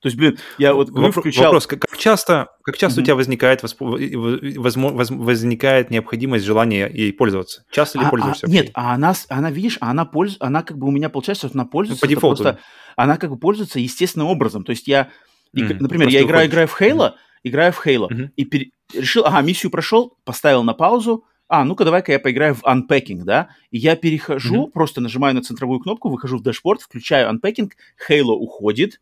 [0.00, 1.44] То есть, блин, я вот говорю, Вопро- включал...
[1.46, 3.02] Вопрос, как, как часто, как часто Мгм.
[3.02, 7.64] у тебя возникает, восп- воз- возникает необходимость, желание ей пользоваться?
[7.70, 8.46] Часто ли А- а- пользуешься?
[8.48, 11.64] нет, а она, она, видишь, она пользуется, она как бы у меня получается, что она
[11.64, 12.42] пользуется, по это дефолту.
[12.42, 12.60] просто,
[12.96, 14.64] она как бы пользуется естественным образом.
[14.64, 15.08] То есть я,
[15.54, 15.78] Мгм.
[15.80, 17.12] например, я играю, играю в Halo,
[17.42, 18.30] играю в Halo, Мгм.
[18.36, 22.62] и пере- решил, ага, миссию прошел, поставил на паузу, а, ну-ка давай-ка я поиграю в
[22.64, 24.72] Unpacking, да, и я перехожу, Мгм.
[24.72, 27.70] просто нажимаю на центровую кнопку, выхожу в дашборд, включаю Unpacking,
[28.08, 29.00] Halo уходит,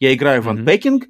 [0.00, 0.48] я играю в.
[0.48, 1.02] Unpacking,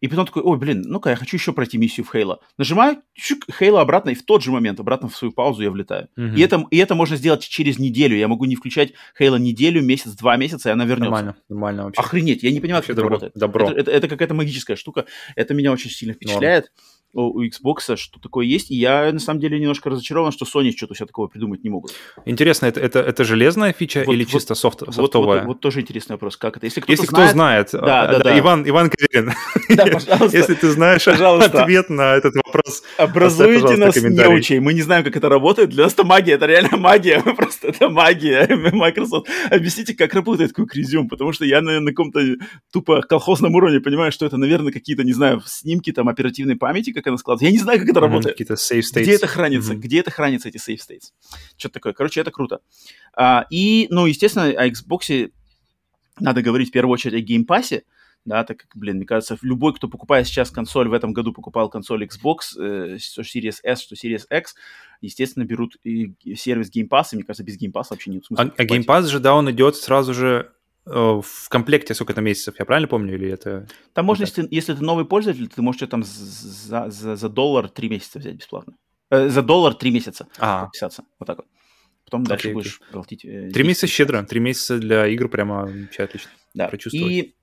[0.00, 2.38] и потом такой, ой, блин, ну-ка, я хочу еще пройти миссию в Halo.
[2.58, 6.08] Нажимаю, чук, Halo обратно, и в тот же момент обратно в свою паузу я влетаю.
[6.16, 6.34] Мгм.
[6.34, 8.16] И, это, и это можно сделать через неделю.
[8.16, 11.10] Я могу не включать Halo неделю, месяц, два месяца, и она вернется.
[11.10, 12.00] Нормально, нормально вообще.
[12.00, 13.32] Охренеть, я не понимаю, Вообще как это добро, работает.
[13.36, 13.70] добро.
[13.70, 15.06] Это, это- это какая-то магическая штука.
[15.36, 16.68] Это меня очень сильно впечатляет у,
[17.12, 18.70] у Xbox, что такое есть.
[18.70, 21.92] И я, на самом деле, немножко разочарован, что Sony что-то себя такого придумать не могут.
[22.24, 25.40] Интересно, это, это, это железная фича Вот- или вот- чисто софт, Вот, софтовая?
[25.40, 26.36] вот, вот тоже интересный вопрос.
[26.36, 26.66] Как это?
[26.66, 27.70] Если кто-то Если кто знает...
[27.70, 28.38] знает, Да, а, да, да.
[28.38, 29.32] Иван, Иван Каверин,
[29.76, 30.36] Да, пожалуйста.
[30.36, 31.62] если ты знаешь Пожалуйста.
[31.62, 34.58] ответ на этот вопрос, Образуйте нас, неучей.
[34.60, 35.70] Мы не знаем, как это работает.
[35.70, 37.20] Для нас это магия, это реально магия.
[37.36, 38.46] Просто это магия.
[38.72, 39.28] Microsoft.
[39.50, 42.20] Объясните, как работает Quick Resume, потому что я на, на каком-то
[42.72, 47.08] тупо колхозном уровне понимаю, что это, наверное, какие-то, не знаю, снимки там оперативной памяти, как
[47.08, 47.46] она складывается.
[47.46, 48.34] Я не знаю, как это работает.
[48.34, 49.02] какие-то save states.
[49.02, 49.72] Где это хранится?
[49.72, 49.80] Мгм.
[49.80, 51.12] Где это хранится, эти save states?
[51.56, 51.92] Что-то такое.
[51.92, 52.60] Короче, это круто.
[53.14, 55.30] А, и, ну, естественно, о Xbox
[56.20, 57.82] надо говорить в первую очередь о Game Pass,
[58.24, 61.68] да, так как, блин, мне кажется, любой, кто покупает сейчас консоль, в этом году покупал
[61.68, 64.54] консоль Xbox, э, что Series S, что Series X,
[65.00, 68.44] естественно, берут и сервис Game Pass, и мне кажется, без Game Pass вообще нет смысла.
[68.44, 68.64] А, а.
[68.64, 70.52] Game Pass же, да, он идет сразу же
[70.84, 73.68] в комплекте сколько-то месяцев, я правильно помню, или это...
[73.92, 77.68] Там можно, если, ты- если ты новый пользователь, ты можешь там за, за, за доллар
[77.68, 78.74] три месяца взять бесплатно.
[79.10, 81.04] Э, за доллар три месяца А, подписаться.
[81.18, 81.46] Вот так вот.
[82.04, 83.24] Потом дальше Окей, будешь платить.
[83.24, 86.30] э, три 10 месяца щедро, три месяца для игр прямо вообще отлично.
[86.54, 86.70] Да.
[86.92, 87.34] И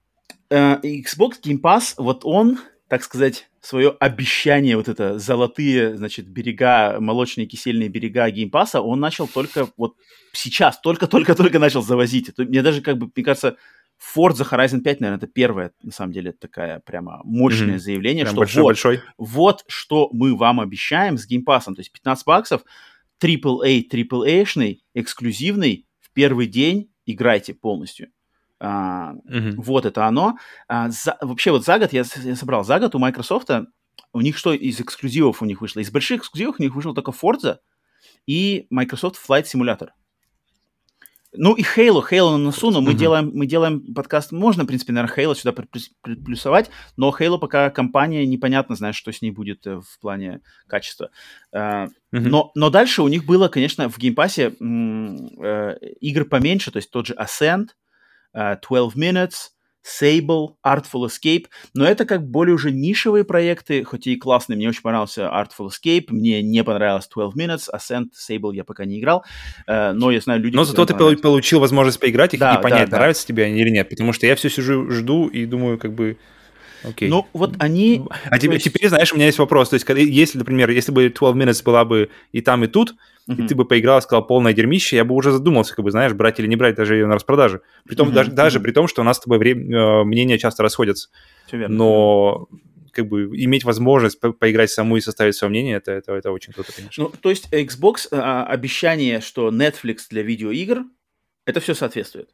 [0.50, 7.00] э, Xbox Game Pass, вот он, так сказать, свое обещание, вот это золотые, значит, берега,
[7.00, 9.96] молочные кисельные берега Pass, он начал только вот
[10.34, 12.30] сейчас, только-только-только начал завозить.
[12.30, 13.58] Это, мне даже, как бы, мне кажется,
[14.00, 17.80] Forza Horizon 5, наверное, это первое, на самом деле, такая прямо мощное Мгм.
[17.80, 19.02] заявление, Прям что большой, вот, большой.
[19.18, 21.66] вот что мы вам обещаем с Pass.
[21.66, 22.64] То есть 15 баксов,
[23.22, 28.08] AAA, AAA-шный, эксклюзивный, в первый день играйте полностью.
[28.60, 29.62] А, Мгм.
[29.62, 30.38] вот это оно.
[30.68, 33.50] А, за- вообще вот за год, я, я собрал, за год у Microsoft,
[34.14, 35.80] у них что из эксклюзивов у них вышло?
[35.80, 37.58] Из больших эксклюзивов у них вышел только Forza
[38.28, 39.90] и Microsoft Flight Simulator.
[41.32, 42.98] Ну и Halo, Halo на носу, но мы, Мгм.
[43.00, 45.54] делаем, мы делаем подкаст, можно, в принципе, наверное, Halo сюда
[46.02, 51.12] приплюсовать, но Halo пока компания, непонятно, знаешь, что с ней будет э, в плане качества.
[51.54, 51.92] Мгм.
[52.12, 57.06] но, но дальше у них было, конечно, в геймпассе э, игры поменьше, то есть тот
[57.06, 57.68] же Ascent,
[58.34, 59.52] 12 Minutes,
[59.82, 64.58] Sable, Artful Escape, но это как более уже нишевые проекты, хоть и классные.
[64.58, 69.00] Мне очень понравился Artful Escape, мне не понравилось 12 Minutes, Ascent, Sable я пока не
[69.00, 69.24] играл,
[69.68, 72.90] э, но я знаю люди, Но зато ты получил возможность поиграть их Да, и понять,
[72.90, 72.98] да, да.
[72.98, 73.90] нравится тебе они или нет.
[73.90, 76.18] Потому что я все сижу, жду и думаю, как бы,
[76.84, 77.10] окей.
[77.10, 78.04] Ну, вот они...
[78.30, 79.70] а теперь, есть- теперь, знаешь, у меня есть вопрос.
[79.70, 82.96] То есть, если, например, если бы 12 Minutes была бы и там, и тут,
[83.28, 83.46] Мгм.
[83.46, 86.40] и ты бы поиграл, сказал полное дерьмище, я бы уже задумался, как бы, знаешь, брать
[86.40, 87.62] или не брать даже ее на распродаже.
[87.86, 88.64] Притом, Мгм, даже, даже мгм.
[88.66, 91.10] при том, что у нас с тобой вре- э, мнения часто расходятся.
[91.48, 91.76] Всё верно.
[91.76, 92.48] Но
[92.92, 96.54] как бы иметь возможность по поиграть саму и составить свое мнение, это, это, это очень
[96.54, 97.04] круто, конечно.
[97.04, 100.84] Ну, то есть Xbox, а, обещание, что Netflix для видеоигр,
[101.46, 102.30] это все соответствует.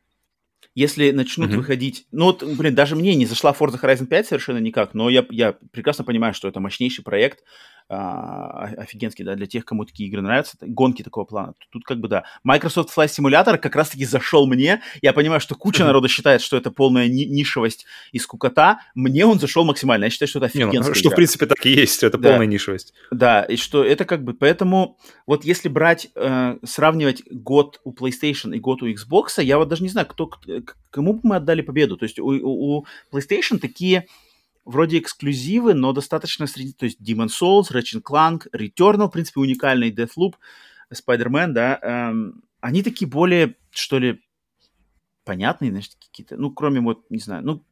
[0.76, 1.58] Если начнут mm-hmm.
[1.58, 2.06] выходить...
[2.12, 5.56] Ну вот, блин, даже мне не зашла Forza Horizon 5 совершенно никак, но я, я
[5.72, 7.44] прекрасно понимаю, что это мощнейший проект,
[7.88, 11.54] а, офигенский, да, для тех, кому такие игры нравятся, гонки такого плана.
[11.60, 12.24] Тут, тут как бы, да.
[12.44, 14.82] Microsoft Flight Simulator как раз-таки зашел мне.
[15.04, 18.80] Я понимаю, что куча народа считает, что это полная ни- нишевость и скукота.
[18.96, 20.06] Мне он зашел максимально.
[20.06, 20.80] Я считаю, что это офигенский.
[20.80, 21.12] Не, ну, что, игра.
[21.12, 22.04] в принципе, так и есть.
[22.04, 22.30] Это да.
[22.30, 22.94] полная нишевость.
[23.12, 24.34] Да, и что это как бы...
[24.34, 24.98] Поэтому
[25.28, 29.84] вот если брать, э, сравнивать год у PlayStation и год у Xbox, я вот даже
[29.84, 30.32] не знаю, кто,
[30.90, 31.98] кому бы мы отдали победу.
[31.98, 34.08] То есть у, у, у PlayStation такие
[34.66, 36.74] вроде эксклюзивы, но достаточно среди...
[36.74, 40.34] То есть Demon Souls, Ratchet Clank, Returnal, в принципе, уникальный Deathloop,
[40.94, 44.22] Spider-Man, да, эм, они такие более, что ли,
[45.24, 47.66] понятные, значит, какие-то, ну, кроме вот, не знаю, ну,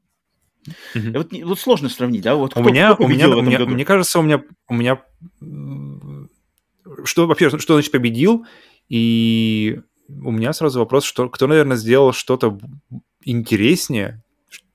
[0.95, 1.18] mm-hmm.
[1.18, 3.72] вот, вот сложно сравнить, да, вот у кто, меня, кто у меня, у меня, году?
[3.72, 5.02] мне кажется, у меня, у меня,
[7.06, 8.45] что вообще, что значит победил,
[8.90, 9.80] и
[10.10, 12.60] у меня сразу вопрос, что кто, наверное, сделал что-то
[13.24, 14.23] интереснее,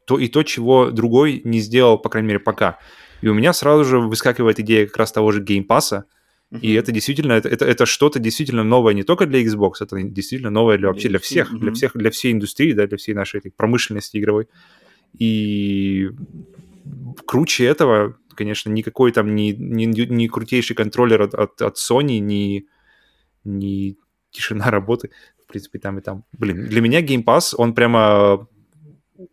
[0.09, 2.79] то и то, чего другой не сделал, по крайней мере, пока.
[3.21, 6.07] И у меня сразу же выскакивает идея как раз того же геймпаса,
[6.51, 6.61] Uh-huh.
[6.61, 10.49] И это действительно, это, это, это что-то действительно новое не только для Xbox, это действительно
[10.49, 11.59] новое для, вообще для всех, uh-huh.
[11.59, 14.49] для всех, для всей индустрии, да, для всей нашей этой промышленности игровой.
[15.19, 16.09] И
[17.27, 22.67] круче этого, конечно, никакой там не, не, не крутейший контроллер от, от, от Sony, не,
[23.45, 23.99] не
[24.31, 25.11] тишина работы,
[25.45, 26.25] в принципе, там и там.
[26.33, 28.49] Блин, для меня Game Pass, он прямо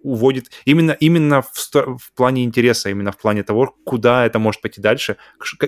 [0.02, 4.82] уводит именно, именно в, в плане интереса, именно в плане того, куда это может пойти
[4.82, 5.18] дальше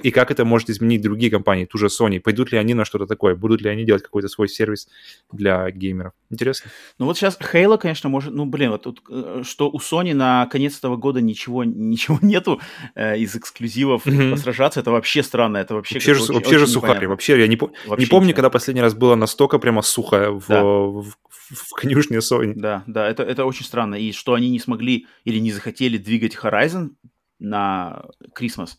[0.04, 2.20] и как это может изменить другие компании, ту же Sony.
[2.20, 3.36] Пойдут ли они на что-то такое?
[3.36, 4.88] Будут ли они делать какой-то свой сервис
[5.32, 6.14] для геймеров?
[6.30, 6.72] Интересно.
[6.98, 8.34] Ну вот сейчас Halo, конечно, может...
[8.34, 12.60] Ну, блин, вот тут, э, что у Sony на конец этого года ничего, ничего нету
[12.96, 14.32] э, из эксклюзивов mm-hmm.
[14.32, 15.96] посражаться, это вообще странно, это вообще...
[15.96, 18.36] Вообще, же, очень, вообще очень же сухарь, вообще я не, вообще не помню, ничего.
[18.38, 20.64] когда последний раз было настолько прямо сухо в, да.
[20.64, 21.14] в,
[21.50, 22.54] в конюшне Sony.
[22.56, 23.96] Да, да, это, это очень странно.
[23.96, 26.92] И что они не смогли или не захотели двигать Horizon
[27.40, 28.06] на
[28.38, 28.78] Christmas,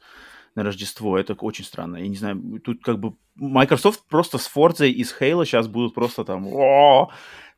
[0.55, 1.99] на Рождество, это очень странно.
[1.99, 5.95] Я не знаю, тут как бы Microsoft просто с Forza и с Halo сейчас будут
[5.95, 7.11] просто там о,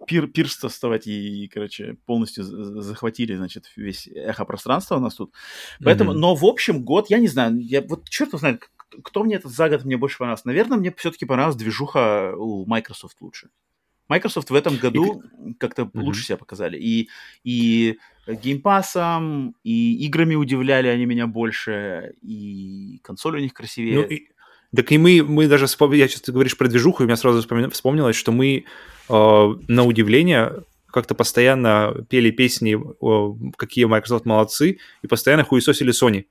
[0.06, 5.32] пир, пирствовать и, и, короче, полностью захватили, значит, весь эхо пространства у нас тут.
[5.82, 6.18] Поэтому, mm-hmm.
[6.18, 8.70] но в общем год, я не знаю, я вот черт знает,
[9.02, 10.46] кто мне этот за год мне больше понравился.
[10.46, 13.48] Наверное, мне все-таки понравилась движуха у Microsoft лучше.
[14.10, 15.54] Microsoft в этом году и...
[15.54, 16.02] как-то mm-hmm.
[16.02, 16.76] лучше себя показали.
[16.76, 17.08] И,
[17.44, 17.96] и
[18.26, 23.94] геймпасом, и играми удивляли они меня больше, и консоль у них красивее.
[23.94, 24.28] Ну, и...
[24.74, 27.40] Так и мы, мы даже, я сейчас ты говоришь про движуху, и у меня сразу
[27.70, 28.64] вспомнилось, что мы
[29.08, 36.26] э, на удивление как-то постоянно пели песни, э, какие Microsoft молодцы, и постоянно хуесосили Sony.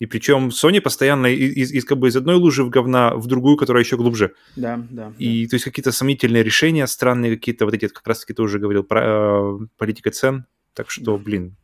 [0.00, 3.56] И причем Sony постоянно из, из, как бы из одной лужи в говна в другую,
[3.56, 4.32] которая еще глубже.
[4.56, 5.12] Да, да.
[5.18, 5.50] И да.
[5.50, 9.02] то есть какие-то сомнительные решения, странные какие-то, вот эти, как раз-таки ты уже говорил, про
[9.04, 10.46] э, политика цен.
[10.72, 11.56] Так что, блин,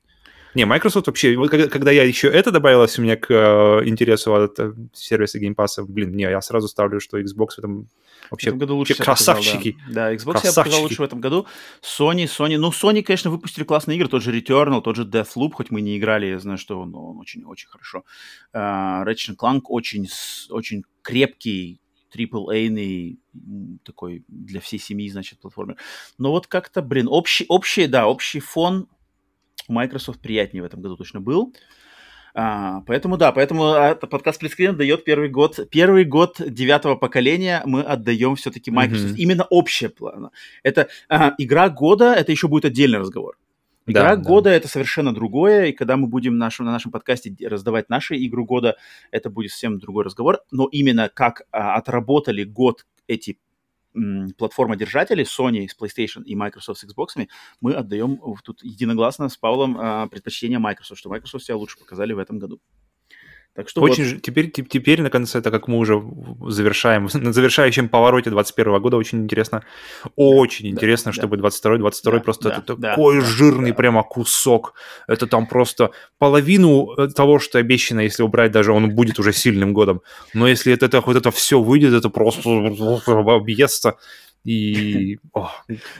[0.57, 4.35] не, Microsoft вообще, вот когда, когда я еще это добавилось у меня к э, интересу
[4.35, 7.89] от э, сервиса Game Pass, блин, не, я сразу ставлю, что Xbox в этом
[8.31, 9.73] вообще в этом году лучше красавчики.
[9.73, 10.09] Показал, да.
[10.09, 10.47] да, Xbox красавчики.
[10.47, 11.47] я показал лучше в этом году.
[11.83, 15.71] Sony, Sony, ну, Sony, конечно, выпустили классные игры, тот же Returnal, тот же Deathloop, хоть
[15.71, 18.05] мы не играли, я знаю, что он, он очень-очень хорошо.
[18.55, 20.09] Uh, Ratchet Clank очень,
[20.51, 21.81] очень крепкий,
[22.15, 23.21] AAA-ный,
[23.85, 25.77] такой для всей семьи, значит, платформер.
[26.19, 28.89] Но вот как-то, блин, общий, общий, да, общий фон
[29.69, 31.55] Microsoft приятнее в этом году точно был.
[32.39, 37.81] А, поэтому да, поэтому а, подкаст Сплитскрин дает первый год, первый год девятого поколения мы
[37.81, 39.15] отдаем все-таки Microsoft.
[39.15, 39.23] Mm-hmm.
[39.23, 40.31] Именно общее план.
[40.63, 43.39] Это а, игра года, это еще будет отдельный разговор.
[43.87, 44.57] Игра да, года да.
[44.57, 48.77] это совершенно другое, и когда мы будем нашем, на нашем подкасте раздавать наши игру года,
[49.13, 50.41] это будет совсем другой разговор.
[50.51, 53.39] Но именно как а, отработали год эти
[54.37, 57.29] платформодержателей Sony с PlayStation и Microsoft с Xbox,
[57.61, 62.19] мы отдаем тут единогласно с Павлом а, предпочтение Microsoft, что Microsoft себя лучше показали в
[62.19, 62.61] этом году.
[63.57, 64.23] Так что очень вот.
[64.23, 66.03] теперь, теперь, наконец, это как мы уже
[66.47, 69.63] завершаем, на завершающем повороте 2021 года очень интересно,
[70.15, 73.71] очень да, интересно, да, чтобы 22 22 да, просто да, это да, такой да, жирный
[73.71, 73.77] да.
[73.77, 74.75] прямо кусок,
[75.09, 79.73] это там просто половину э, того, что обещано, если убрать, даже он будет уже сильным
[79.73, 80.03] годом,
[80.35, 82.51] но если это, это вот это все выйдет, это просто
[83.07, 83.97] объестся,
[84.45, 85.51] и о,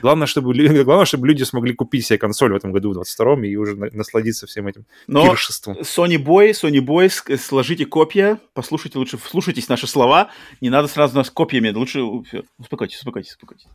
[0.01, 0.53] главное, чтобы,
[0.83, 4.47] главное, чтобы люди смогли купить себе консоль в этом году, в 22-м, и уже насладиться
[4.47, 5.77] всем этим Но пиршеством.
[5.79, 10.29] Sony Boy, Sony Boy, сложите копья, послушайте лучше, вслушайтесь наши слова.
[10.61, 12.01] Не надо сразу нас копьями, лучше...
[12.57, 13.67] Успокойтесь, успокойтесь, успокойтесь.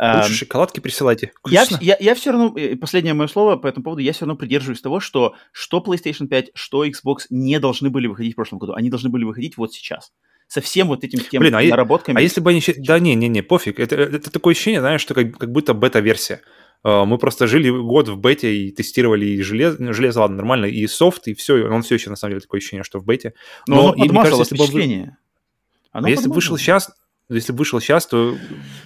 [0.00, 1.32] Лучше шоколадки присылайте.
[1.48, 4.80] Я, я, я все равно, последнее мое слово по этому поводу, я все равно придерживаюсь
[4.80, 8.72] того, что что PlayStation 5, что Xbox не должны были выходить в прошлом году.
[8.72, 10.12] Они должны были выходить вот сейчас
[10.52, 12.18] со всем вот этим тем Блин, а наработками.
[12.18, 12.62] А если бы они...
[12.76, 13.80] Да не, не, не, пофиг.
[13.80, 16.42] Это, это такое ощущение, знаешь, что как, как будто бета-версия.
[16.82, 20.86] А, мы просто жили год в бете и тестировали и железо, железо, ладно, нормально, и
[20.86, 23.32] софт, и все, он все еще, на самом деле, такое ощущение, что в бете.
[23.66, 25.12] Но, Но оно и, кажется, если бы...
[25.90, 26.90] Оно а если вышел сейчас,
[27.30, 28.36] если вышел сейчас, то...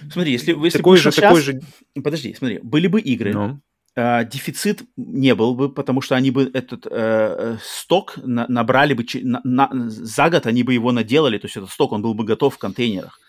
[0.09, 1.15] Смотри, если, если такой же, сейчас...
[1.15, 1.59] такой же...
[2.01, 3.59] Подожди, смотри, были бы игры, ну.
[3.97, 9.03] Uh, дефицит не был бы, потому что они бы этот uh, сток на, набрали бы
[9.23, 12.23] на, на, за год, они бы его наделали, то есть этот сток, он был бы
[12.23, 13.19] готов в контейнерах.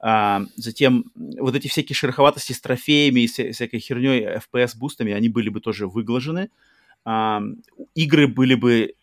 [0.00, 5.48] Uh, затем вот эти всякие шероховатости с трофеями и вся, всякой херней, FPS-бустами, они были
[5.48, 6.50] бы тоже выглажены.
[7.96, 8.94] Игры были бы,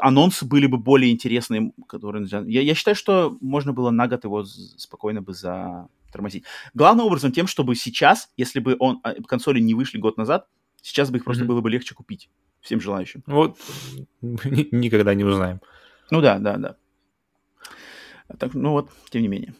[0.00, 2.26] анонсы были бы более интересные, которые...
[2.48, 6.44] Я, я считаю, что можно было на год его спокойно бы за тормозить.
[6.74, 10.46] Главным образом тем, чтобы сейчас, если бы он, а, консоли не вышли год назад,
[10.82, 11.48] сейчас бы их просто mm-hmm.
[11.48, 12.30] было бы легче купить
[12.60, 13.22] всем желающим.
[13.26, 13.58] Вот
[14.20, 15.60] никогда не узнаем.
[16.10, 16.76] Ну да, да, да.
[18.38, 19.54] Так, ну вот, тем не менее.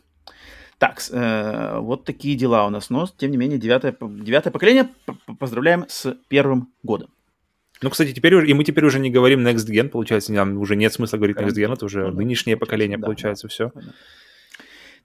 [0.79, 4.89] Так, э, вот такие дела у нас, но тем не менее девятое, девятое поколение.
[5.39, 7.11] Поздравляем с первым годом.
[7.83, 10.77] Ну, кстати, теперь уже, и мы теперь уже не говорим Next Gen, получается, нам уже
[10.77, 13.73] нет смысла говорить Next Gen, это уже ну, нынешнее поколение, да, получается, да, все.
[13.75, 13.83] Да.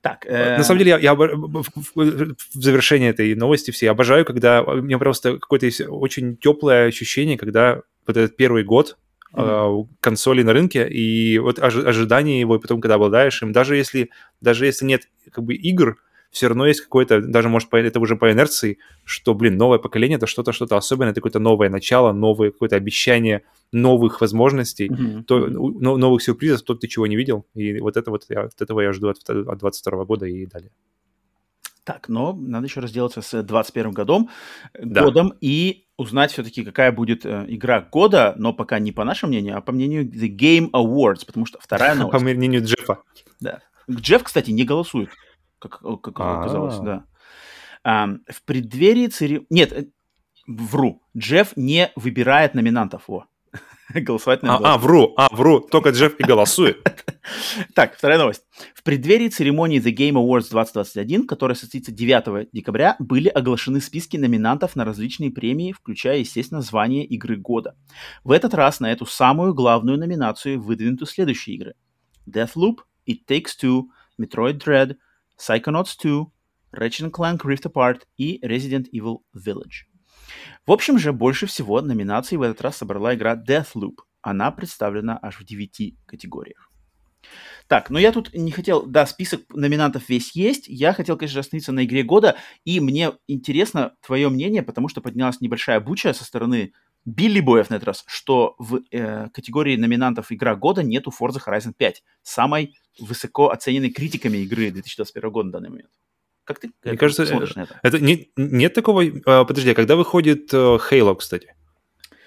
[0.02, 0.58] Так, э...
[0.58, 1.66] На самом деле, я, я в
[2.54, 7.82] завершение этой новости все обожаю, когда у меня просто какое-то есть очень теплое ощущение, когда
[8.06, 8.98] вот этот первый год
[9.36, 14.10] э, консоли на рынке, и вот ожидание его, и потом, когда обладаешь им, даже если,
[14.42, 15.98] даже если нет как бы игр,
[16.36, 20.28] все равно есть какое-то, даже может это уже по инерции, что, блин, новое поколение это
[20.28, 25.24] что-то, что-то особенное, это какое-то новое начало, новое какое-то обещание новых возможностей, mm-hmm.
[25.24, 28.62] то, но, новых сюрпризов, то ты чего не видел, и вот это вот, я, от
[28.62, 30.72] этого я жду от, от 22 года и далее.
[31.86, 34.30] Так, но надо еще разделаться с 21 годом,
[34.78, 35.04] да.
[35.04, 39.58] годом и узнать все-таки, какая будет э, игра года, но пока не по нашему мнению,
[39.58, 42.12] а по мнению The Game Awards, потому что вторая новость...
[42.12, 43.04] По мнению Джеффа.
[43.40, 43.62] Да.
[43.90, 45.10] Джефф, кстати, не голосует
[45.60, 47.06] как, э, как оказалось, да.
[47.84, 49.48] А, в преддверии церемонии...
[49.50, 49.86] Нет, э,
[50.48, 51.02] вру.
[51.16, 53.04] Джефф не выбирает номинантов.
[53.08, 53.28] Во.
[53.94, 55.60] Голосовать на а, а, вру, а, вру.
[55.60, 56.78] Только Джефф и голосует.
[57.74, 58.44] Так, вторая новость.
[58.76, 64.76] В преддверии церемонии The Game Awards 2021, которая состоится 9 декабря, были оглашены списки номинантов
[64.76, 67.76] на различные премии, включая, естественно, звание игры года.
[68.24, 71.74] В этот раз на эту самую главную номинацию выдвинуты следующие игры.
[72.30, 72.78] Deathloop,
[73.08, 73.86] It Takes Two,
[74.22, 74.98] Metroid Dread,
[75.38, 76.26] Psychonauts 2,
[76.74, 79.86] Ratchet Clank Rift Apart и Resident Evil Village.
[80.66, 83.98] В общем же, больше всего номинаций в этот раз собрала игра Deathloop.
[84.22, 86.72] Она представлена аж в 9 категориях.
[87.68, 90.68] Так, но я тут не хотел, да, список номинантов весь есть.
[90.68, 95.42] Я хотел, конечно, остановиться на игре года, и мне интересно твое мнение, потому что поднялась
[95.42, 96.74] небольшая буча со стороны
[97.06, 101.74] Билли Боев на этот раз, что в э, категории номинантов игра года нету Forza Horizon
[101.78, 105.92] 5, самой высоко оцененной критиками игры 2021 года на данный момент.
[106.44, 107.80] Как ты Мне кажется, смотришь на это?
[107.82, 109.04] это не, нет такого...
[109.26, 111.56] А, подожди, а когда выходит uh, Halo, кстати?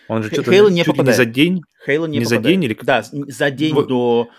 [0.09, 1.18] Он же что-то Halo не попадает.
[1.18, 1.62] не за день?
[1.86, 2.28] Halo не, не попадает.
[2.28, 2.64] за день?
[2.64, 2.78] Или...
[2.82, 3.88] Да, за день вот.
[3.88, 4.34] до э,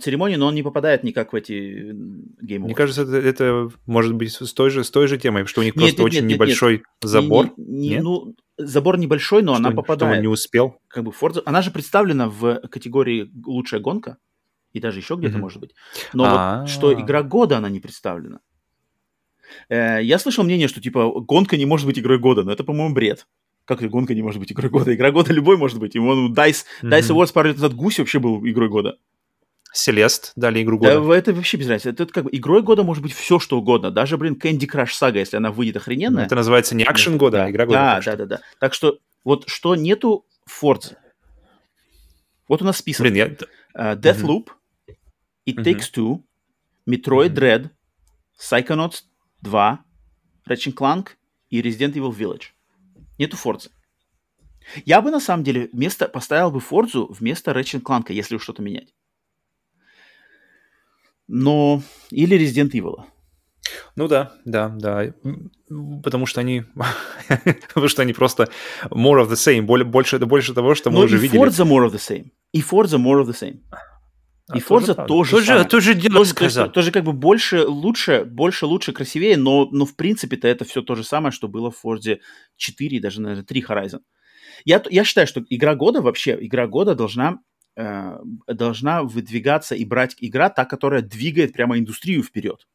[0.00, 1.94] церемонии, но он не попадает никак в эти
[2.40, 2.66] геймы.
[2.66, 5.64] Мне кажется, это, это может быть с той, же, с той же темой, что у
[5.64, 6.84] них нет, просто нет, очень нет, небольшой нет.
[7.02, 7.50] забор.
[7.56, 10.12] Не, не, Ну, забор небольшой, но что, она попадает.
[10.12, 10.78] Что он не успел?
[10.88, 11.42] Как бы Forza...
[11.44, 14.16] Она же представлена в категории «Лучшая гонка»,
[14.72, 15.40] и даже еще где-то, mm-hmm.
[15.40, 15.74] может быть.
[16.12, 16.60] Но А-а-а.
[16.62, 18.40] вот что игра года, она не представлена.
[19.68, 22.94] Э, я слышал мнение, что типа гонка не может быть игрой года, но это, по-моему,
[22.94, 23.26] бред.
[23.64, 24.94] Как гонка не может быть игрой года?
[24.94, 25.94] Игра года любой может быть.
[25.94, 26.90] И он DICE, mm-hmm.
[26.90, 28.98] DICE Awards пару лет назад Гусь вообще был игрой года.
[29.74, 31.00] Селест дали игру года.
[31.00, 31.90] Да, это вообще без разницы.
[31.90, 33.90] Это как бы игрой года может быть все, что угодно.
[33.90, 36.26] Даже, блин, Candy Crush Saga, если она выйдет охрененная.
[36.26, 37.78] Это называется не акшен года, да, а игра года.
[37.78, 38.40] Да, да, да, да.
[38.60, 40.94] Так что вот что нету Forza.
[42.48, 43.02] Вот у нас список.
[43.02, 43.26] Блин, я...
[43.76, 44.50] Uh, Deathloop,
[45.44, 45.64] It mm-hmm.
[45.64, 46.22] Takes Two,
[46.88, 47.34] Metroid mm-hmm.
[47.34, 47.70] Dread,
[48.38, 49.02] Psychonauts
[49.42, 49.84] 2,
[50.48, 51.08] Ratchet Clank
[51.50, 52.52] и Resident Evil Village.
[53.18, 53.70] Нету Forza.
[54.84, 58.62] Я бы на самом деле вместо, поставил бы Forza вместо Ratchet Clank, если уж что-то
[58.62, 58.94] менять.
[61.36, 61.82] Но...
[62.12, 63.02] Или Resident Evil.
[63.96, 65.12] Ну да, да, да.
[66.04, 66.62] Потому что они...
[67.68, 68.48] потому что они просто
[68.90, 69.62] more of the same.
[69.62, 71.42] Больше, это больше того, что мы Но уже и видели.
[71.42, 72.30] Forza more of the same.
[72.52, 73.58] И Forza more of the same.
[74.54, 78.24] И а Forza тоже, тоже, тоже, тоже дело тоже, тоже, тоже как бы больше, лучше,
[78.24, 81.84] больше, лучше, красивее, но, но в принципе-то это все то же самое, что было в
[81.84, 82.18] Forza
[82.58, 84.00] 4, даже, наверное, 3 Horizon.
[84.66, 87.38] Я, я считаю, что игра года вообще, игра года должна,
[87.76, 92.66] э, должна выдвигаться и брать игра та, которая двигает прямо индустрию вперед.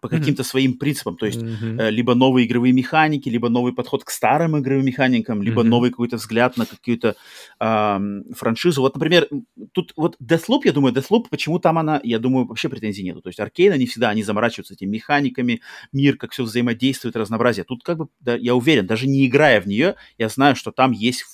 [0.00, 0.46] по каким-то mm-hmm.
[0.46, 1.16] своим принципам.
[1.16, 1.80] То есть mm-hmm.
[1.80, 5.68] э, либо новые игровые механики, либо новый подход к старым игровым механикам, либо mm-hmm.
[5.68, 7.16] новый какой-то взгляд на какую-то
[7.60, 7.98] э,
[8.34, 8.82] франшизу.
[8.82, 9.28] Вот, например,
[9.72, 13.22] тут вот Deathloop, я думаю, Deathloop, почему там она, я думаю, вообще претензий нету.
[13.22, 15.60] То есть Аркейн, они всегда, они заморачиваются этими механиками,
[15.92, 17.64] мир, как все взаимодействует, разнообразие.
[17.64, 20.92] Тут как бы, да, я уверен, даже не играя в нее, я знаю, что там
[20.92, 21.24] есть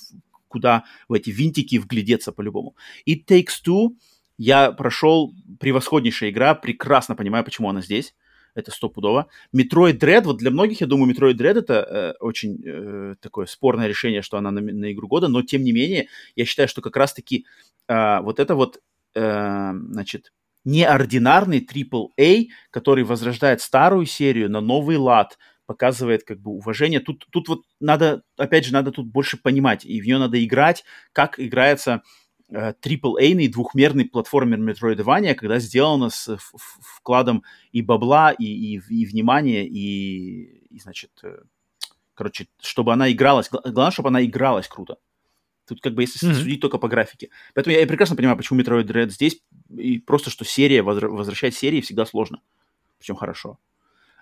[0.53, 2.75] куда в эти винтики вглядеться по-любому.
[3.05, 3.89] И Takes Two
[4.37, 8.13] я прошел превосходнейшая игра, прекрасно понимаю, почему она здесь
[8.55, 9.25] это стопудово.
[9.55, 13.87] Metroid Dread, вот для многих, я думаю, Metroid Dread это э, очень э, такое спорное
[13.87, 16.95] решение, что она на, на игру года, но тем не менее, я считаю, что как
[16.95, 17.45] раз-таки
[17.87, 18.79] э, вот это вот,
[19.15, 20.31] э, значит,
[20.65, 25.39] неординарный AAA, который возрождает старую серию на новый лад,
[25.73, 26.99] показывает как бы уважение.
[26.99, 30.83] Тут, тут вот надо, опять же, надо тут больше понимать, и в нее надо играть,
[31.13, 32.03] как играется
[32.51, 40.67] AAA-ный двухмерный платформер Metroidvania, когда сделано с вкладом и бабла, и, и, и внимания, и,
[40.69, 41.39] и, значит, э,
[42.13, 43.49] короче, чтобы она игралась.
[43.49, 44.97] Главное, чтобы она игралась круто.
[45.67, 46.33] Тут как бы если mm-hmm.
[46.35, 47.29] судить только по графике.
[47.55, 49.41] Поэтому я, я прекрасно понимаю, почему Metroid Dread здесь,
[49.75, 52.41] и просто, что серия, возвращать серии всегда сложно.
[52.99, 53.57] Причем хорошо.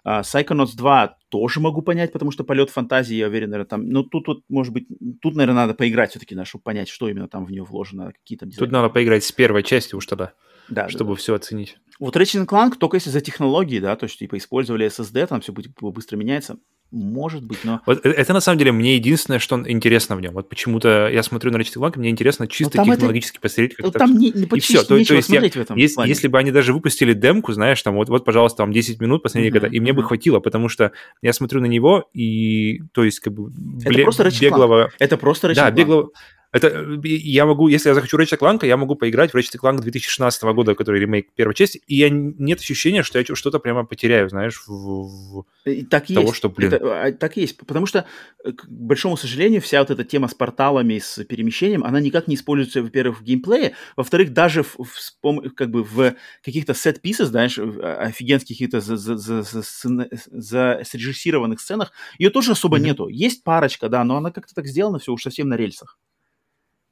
[0.06, 3.88] Uh, Psychonauts 2 тоже могу понять, потому что полет фантазии, я уверен, наверное, там...
[3.88, 4.88] Ну, тут, вот, может быть,
[5.22, 8.38] тут, наверное, надо поиграть все-таки, да, чтобы понять, что именно там в нее вложено, какие
[8.38, 10.34] то Тут надо поиграть с первой части уж тогда,
[10.72, 11.20] да, чтобы да.
[11.20, 11.78] все оценить.
[12.00, 15.54] Вот Ratchet Clank только если за технологии, да, то есть, типа, использовали SSD, там все
[15.54, 16.58] быстро меняется.
[16.90, 17.80] Может быть, но...
[17.86, 20.34] Вот э, это, на самом деле, мне единственное, что интересно в нем.
[20.34, 23.42] Вот почему-то я смотрю на Ratchet Clank, мне интересно чисто технологически это...
[23.42, 24.82] посмотреть, как ну, там не, не, и все.
[24.82, 27.96] То, то есть я, в этом если, если бы они даже выпустили демку, знаешь, там
[27.96, 29.96] вот, вот пожалуйста, там 10 минут последние uh-huh, года, и мне uh-huh.
[29.96, 30.92] бы хватило, потому что
[31.22, 34.92] я смотрю на него, и, то есть, как бы, бле- это просто беглого...
[35.00, 36.10] Это просто Ratchet Да, беглого...
[36.52, 39.82] Это э, я могу, если я захочу Ratchet Clank, я могу поиграть в Ratchet Clank
[39.82, 44.30] 2016 года, который ремейк первой части, и я, нет ощущения, что я что-то прямо потеряю,
[44.30, 45.46] знаешь, в, в
[45.90, 46.36] так того, есть.
[46.36, 46.74] что, блин...
[46.74, 48.06] Это, а, так есть, потому что,
[48.44, 52.36] э, к большому сожалению, вся вот эта тема с порталами, с перемещением, она никак не
[52.36, 58.52] используется, во-первых, в геймплее, во-вторых, даже в, в, как бы в каких-то сет-писах, знаешь, офигенских
[58.52, 62.82] каких-то срежиссированных сценах, ее тоже особо mm-hmm.
[62.82, 63.08] нету.
[63.08, 65.98] Есть парочка, да, но она как-то так сделана все уж совсем на рельсах.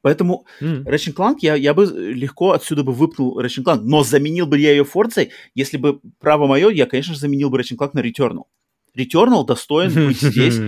[0.02, 0.84] Поэтому mm.
[0.86, 4.72] Ratchet Clank я, я бы легко отсюда бы выпнул Ratchet Clank, но заменил бы я
[4.72, 8.44] ее Форцей, если бы право мое, я, конечно же, заменил бы Ratchet Clank на Returnal.
[8.98, 10.60] Returnal достоин быть здесь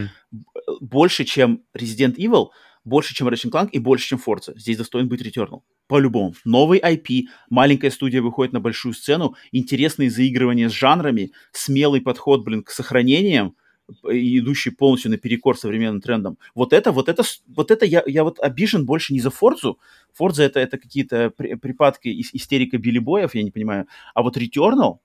[0.79, 2.47] больше, чем Resident Evil,
[2.83, 4.57] больше, чем Ratchet Clank и больше, чем Forza.
[4.57, 5.61] Здесь достоин быть Returnal.
[5.87, 6.33] По-любому.
[6.45, 12.63] Новый IP, маленькая студия выходит на большую сцену, интересные заигрывания с жанрами, смелый подход, блин,
[12.63, 13.55] к сохранениям,
[14.03, 16.37] идущий полностью наперекор современным трендам.
[16.55, 19.79] Вот это, вот это, вот это я, я вот обижен больше не за Форзу.
[20.13, 23.87] Форза это, это какие-то припадки истерика билибоев, я не понимаю.
[24.13, 24.99] А вот Returnal,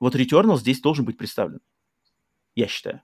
[0.00, 1.60] вот Returnal здесь должен быть представлен.
[2.54, 3.02] Я считаю.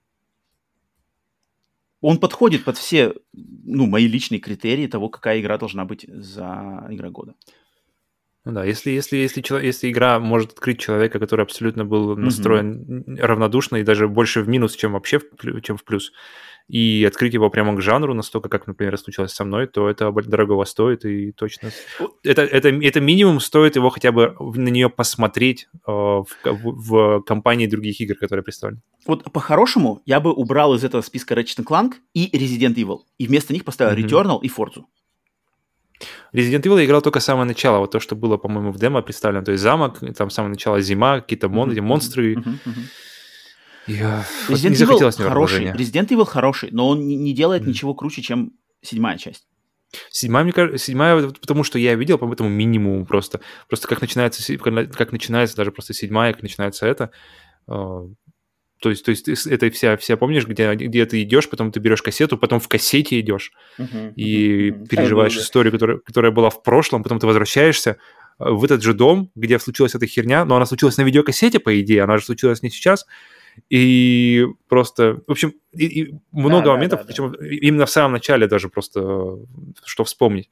[2.01, 7.09] Он подходит под все, ну, мои личные критерии того, какая игра должна быть за игра
[7.09, 7.35] года.
[8.49, 13.21] Ну да, если, если, если, если игра может открыть человека, который абсолютно был настроен mm-hmm.
[13.21, 16.11] равнодушно и даже больше в минус, чем вообще в, чем в плюс,
[16.67, 20.65] и открыть его прямо к жанру настолько, как, например, случилось со мной, то это дорогого
[20.65, 21.69] стоит и точно...
[22.23, 27.21] Это, это, это минимум стоит его хотя бы на нее посмотреть э, в, в, в
[27.21, 28.81] компании других игр, которые представлены.
[29.05, 33.53] Вот по-хорошему я бы убрал из этого списка Ratchet Clank и Resident Evil, и вместо
[33.53, 34.07] них поставил mm-hmm.
[34.07, 34.85] Returnal и Forza.
[36.33, 39.01] Resident Evil я играл только с самого начала, вот то, что было, по-моему, в демо
[39.01, 41.81] представлено, то есть замок, там с самого начала зима, какие-то мон- mm-hmm.
[41.81, 42.35] монстры.
[42.35, 42.83] Mm-hmm.
[43.87, 44.25] Я...
[44.47, 47.67] Resident Evil хороший, Resident Evil хороший, но он не делает mm-hmm.
[47.67, 49.45] ничего круче, чем седьмая часть.
[50.11, 53.41] Седьмая, мне кажется, седьмая, потому что я видел, по этому минимуму просто.
[53.67, 57.09] Просто как начинается, как начинается даже просто седьмая, как начинается это,
[57.67, 58.07] а,
[58.79, 62.01] то есть, то есть это вся, вся помнишь, где, где ты идешь, потом ты берешь
[62.01, 64.87] кассету, потом в кассете идешь uh-huh, и uh-huh.
[64.87, 65.41] переживаешь uh-huh.
[65.41, 67.97] историю, которая, которая была в прошлом, потом ты возвращаешься
[68.39, 71.79] э, в этот же дом, где случилась эта херня, но она случилась на видеокассете, по
[71.81, 73.05] идее, она же случилась не сейчас.
[73.69, 77.47] И просто, в общем, и, и много да, моментов, да, да, причем да.
[77.47, 79.37] именно в самом начале даже просто,
[79.83, 80.49] что вспомнить.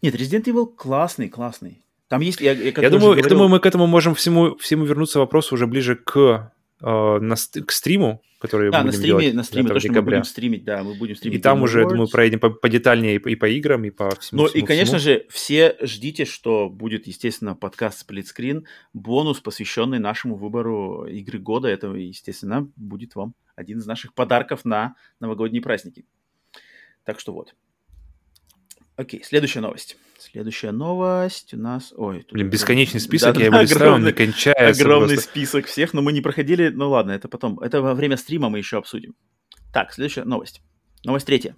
[0.00, 1.82] Нет, Resident Evil классный, классный.
[2.08, 3.24] Там есть, я, я, я думаю, говорил...
[3.24, 7.34] я думаю, мы к этому можем всему, всему вернуться вопросу уже ближе к э, на,
[7.36, 10.64] к стриму, который да, будем на стриме, делать на стриме, то, что мы будем стримить,
[10.64, 11.38] да, мы будем стримить.
[11.38, 11.88] И там уже, Awards.
[11.88, 14.42] думаю, проедем по, подетальнее и по, и по играм, и по всему.
[14.42, 15.14] Ну всему, и, конечно всему.
[15.14, 21.68] же, все ждите, что будет, естественно, подкаст Screen, бонус, посвященный нашему выбору игры года.
[21.68, 26.04] Это, естественно, будет вам один из наших подарков на новогодние праздники.
[27.04, 27.54] Так что вот.
[28.96, 29.96] Окей, следующая новость.
[30.18, 31.94] Следующая новость у нас...
[31.96, 32.32] Ой, тут...
[32.32, 35.30] Блин, бесконечный список, да, я его листаю, не кончается Огромный просто.
[35.30, 36.70] список всех, но мы не проходили...
[36.70, 37.60] Ну ладно, это потом.
[37.60, 39.14] Это во время стрима мы еще обсудим.
[39.72, 40.60] Так, следующая новость.
[41.04, 41.56] Новость третья.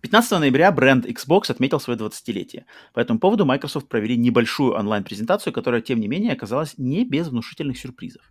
[0.00, 2.64] 15 ноября бренд Xbox отметил свое 20-летие.
[2.94, 7.78] По этому поводу Microsoft провели небольшую онлайн-презентацию, которая, тем не менее, оказалась не без внушительных
[7.78, 8.22] сюрпризов.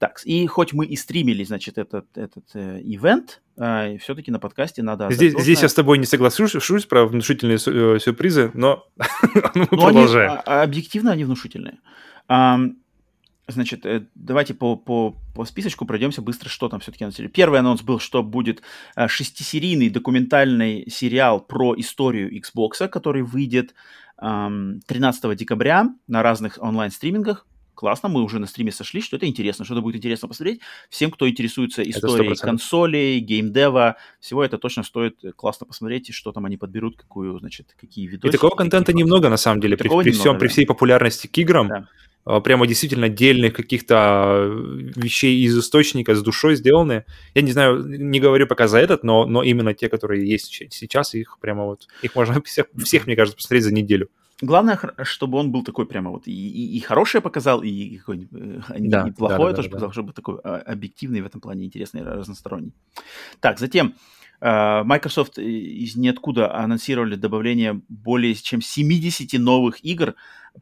[0.00, 4.82] Так, и хоть мы и стримили, значит, этот, этот э, ивент, э, все-таки на подкасте
[4.82, 5.12] надо...
[5.12, 8.88] Здесь, здесь я с тобой не соглашусь про внушительные э, сюрпризы, но
[9.54, 10.30] мы продолжаем.
[10.30, 11.80] Они, а, объективно они внушительные.
[13.46, 17.30] Значит, э, давайте по, по, по списочку пройдемся быстро, что там все-таки анонсировали.
[17.30, 18.62] Первый анонс был, что будет
[18.96, 23.74] э, шестисерийный документальный сериал про историю Xbox, который выйдет
[24.16, 27.46] 13 декабря на разных онлайн-стримингах.
[27.80, 30.60] Классно, мы уже на стриме сошли, что это интересно, что это будет интересно посмотреть.
[30.90, 36.58] Всем, кто интересуется историей консолей, геймдева, всего это точно стоит классно посмотреть, что там они
[36.58, 38.28] подберут, какую, значит, какие видосы.
[38.28, 40.38] И такого контента немного, на самом деле, при, при, немного, всем, да.
[40.40, 41.68] при всей популярности к играм.
[41.68, 41.88] Да
[42.26, 44.46] а, прямо действительно отдельных каких-то а,
[44.96, 47.06] вещей из источника с душой сделаны.
[47.34, 51.14] Я не знаю, не говорю пока за этот, но, но именно те, которые есть сейчас,
[51.14, 54.10] их прямо вот, их можно всех, всех мне кажется, посмотреть за неделю.
[54.42, 58.76] Главное, чтобы он был такой прямо вот и, и, и хорошее показал, и какой-нибудь э,
[58.78, 59.92] да, и плохое да, да, тоже да, показал, да.
[59.92, 62.72] чтобы такой а, объективный в этом плане, интересный, разносторонний.
[63.40, 63.94] Так, затем
[64.42, 70.14] Microsoft из ниоткуда анонсировали добавление более чем 70 новых игр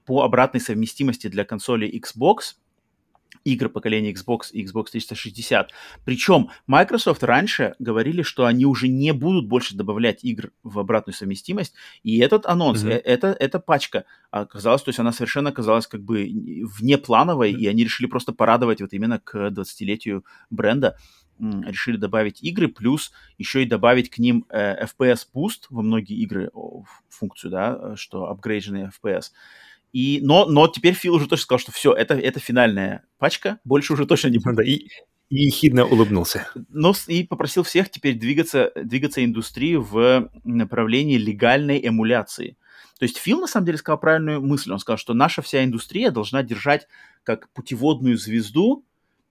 [0.05, 2.56] по обратной совместимости для консоли Xbox,
[3.52, 5.70] игр поколения Xbox и Xbox 360.
[6.04, 11.74] Причем Microsoft раньше говорили, что они уже не будут больше добавлять игр в обратную совместимость,
[12.02, 13.02] и этот анонс, mm-hmm.
[13.04, 16.28] это, эта пачка оказалась, то есть она совершенно оказалась как бы
[16.78, 17.58] внеплановой, mm-hmm.
[17.58, 20.96] и они решили просто порадовать вот именно к 20-летию бренда
[21.40, 26.50] решили добавить игры, плюс еще и добавить к ним э, FPS Boost во многие игры,
[27.08, 29.26] функцию, да, что апгрейдженный FPS.
[29.93, 33.94] И, но, но теперь Фил уже точно сказал, что все, это, это финальная пачка, больше
[33.94, 34.66] уже точно не будет.
[34.66, 34.90] И,
[35.31, 36.48] и ехидно улыбнулся.
[36.69, 42.56] Ну, и попросил всех теперь двигаться, двигаться индустрию в направлении легальной эмуляции.
[42.98, 44.73] То есть Фил, на самом деле, сказал правильную мысль.
[44.73, 46.86] Он сказал, что наша вся индустрия должна держать
[47.23, 48.85] как путеводную звезду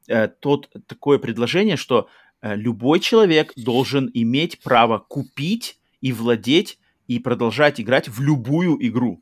[0.07, 2.07] э, тот, такое предложение, что
[2.41, 9.21] э, любой человек должен иметь право купить и владеть и продолжать играть в любую игру.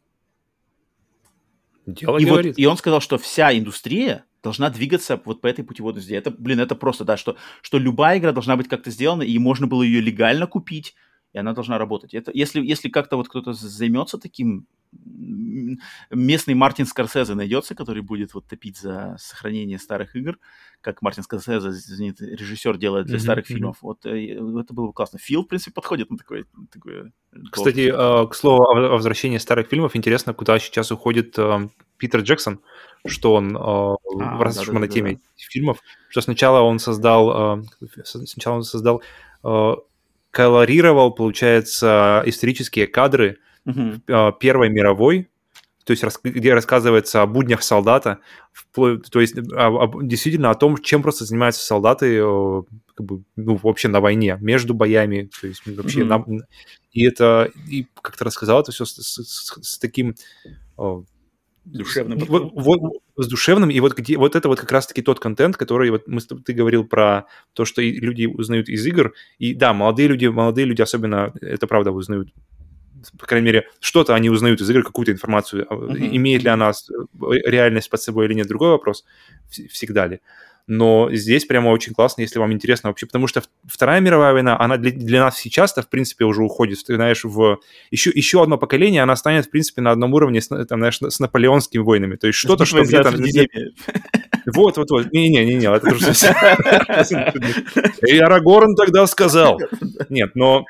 [1.85, 6.01] Дело и, вот, и он сказал, что вся индустрия должна двигаться вот по этой путеводной
[6.01, 6.17] звезде.
[6.17, 9.67] Это, блин, это просто, да, что, что любая игра должна быть как-то сделана, и можно
[9.67, 10.95] было ее легально купить,
[11.33, 12.13] и она должна работать.
[12.13, 14.67] Это, если, если как-то вот кто-то займется таким
[15.05, 20.37] местный Мартин Скорсезе найдется, который будет вот топить за сохранение старых игр,
[20.81, 23.53] как Мартин Скорсезе, знаменитый режиссер, делает для mm-hmm, старых mm-hmm.
[23.53, 23.77] фильмов.
[23.81, 25.19] Вот э, это было бы классно.
[25.19, 26.45] Фил, в принципе, подходит на такое.
[26.71, 27.11] такое
[27.51, 32.59] Кстати, э, к слову о, возвращении старых фильмов, интересно, куда сейчас уходит э, Питер Джексон,
[33.07, 33.97] что он, э, а,
[34.43, 35.19] раз уж мы на теме да.
[35.37, 37.63] фильмов, что сначала он создал, э,
[38.03, 39.01] сначала он создал,
[39.43, 39.73] э,
[40.31, 45.29] колорировал, получается, исторические кадры uh Первой мировой,
[45.85, 48.19] то есть где рассказывается о буднях солдата,
[48.73, 52.19] то есть действительно о том, чем просто занимаются солдаты
[52.95, 56.27] как бы, ну, вообще на войне, между боями, то есть вообще mm-hmm.
[56.27, 56.45] на,
[56.91, 60.15] и это, и как то рассказал это все с, с, с, с таким
[61.65, 62.19] душевным.
[62.19, 62.79] Вот, вот,
[63.17, 66.21] с душевным, и вот, где, вот это вот как раз-таки тот контент, который вот мы,
[66.21, 70.81] ты говорил про то, что люди узнают из игр, и да, молодые люди, молодые люди
[70.81, 72.29] особенно, это правда, узнают
[73.17, 75.65] по крайней мере, что-то они узнают из игры, какую-то информацию.
[75.65, 76.15] Uh-huh.
[76.15, 76.73] Имеет ли она э,
[77.45, 79.05] реальность под собой или нет, другой вопрос.
[79.49, 80.19] Всегда ли.
[80.67, 84.77] Но здесь прямо очень классно, если вам интересно вообще, потому что Вторая мировая война, она
[84.77, 87.59] для, для нас сейчас-то, в принципе, уже уходит, ты знаешь, в
[87.91, 91.19] еще, еще одно поколение, она станет, в принципе, на одном уровне с, там, знаешь, с
[91.19, 92.15] наполеонскими войнами.
[92.15, 93.11] То есть что-то, что где-то...
[94.47, 95.11] Вот, вот, вот.
[95.11, 96.11] Не-не-не, это уже
[98.07, 99.59] И Арагорн тогда сказал.
[100.09, 100.65] Нет, но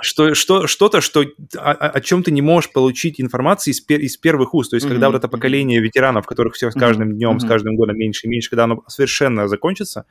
[0.00, 1.24] что, что, что-то, что,
[1.56, 4.70] о, о чем ты не можешь получить информации из, пер, из первых уст.
[4.70, 4.90] То есть, mm-hmm.
[4.90, 7.40] когда вот это поколение ветеранов, которых все с каждым днем, mm-hmm.
[7.40, 10.06] с каждым годом меньше и меньше, когда оно совершенно закончится,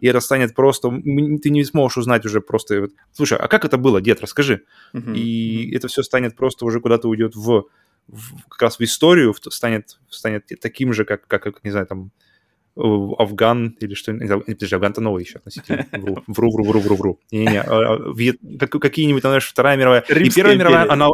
[0.00, 0.90] и это станет просто...
[0.90, 2.88] Ты не сможешь узнать уже просто...
[3.12, 4.62] Слушай, а как это было, дед, расскажи.
[4.94, 5.14] Mm-hmm.
[5.16, 7.64] И это все станет просто уже куда-то уйдет в,
[8.08, 12.10] в как раз в историю, станет, станет таким же, как, как, не знаю, там,
[12.76, 15.86] Афган или что, не подожди, Афган-то новый еще относительно.
[16.26, 17.20] Вру, вру, вру, вру, вру.
[17.30, 20.00] Не-не-не, а, а, какие-нибудь, знаешь, Вторая мировая.
[20.00, 21.08] и Первая мировая, она...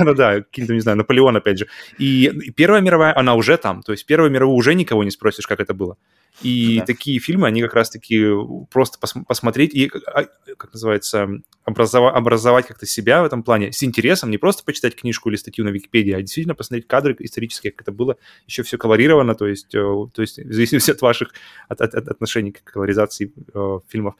[0.00, 1.68] Ну да, какие-то, не знаю, Наполеон, опять же.
[1.98, 3.82] И Первая мировая, она уже там.
[3.82, 5.96] То есть Первая мировая уже никого не спросишь, как это было.
[6.42, 6.86] И да.
[6.86, 8.24] такие фильмы, они как раз-таки
[8.70, 10.24] просто пос- посмотреть и, а,
[10.56, 11.28] как называется,
[11.72, 15.64] образова- образовать как-то себя в этом плане с интересом, не просто почитать книжку или статью
[15.64, 18.16] на Википедии, а действительно посмотреть кадры исторические, как это было,
[18.46, 21.32] еще все колорировано, то есть, э, то есть в зависимости от ваших
[21.68, 24.14] от, от, от отношений к колоризации э, фильмов.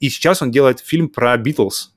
[0.00, 1.94] И сейчас он делает фильм про Битлз,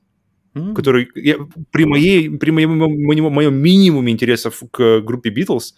[0.54, 0.74] mm-hmm.
[0.74, 1.36] который я,
[1.70, 5.74] при, моей, при моем, моем, моем минимуме интересов к группе Битлз,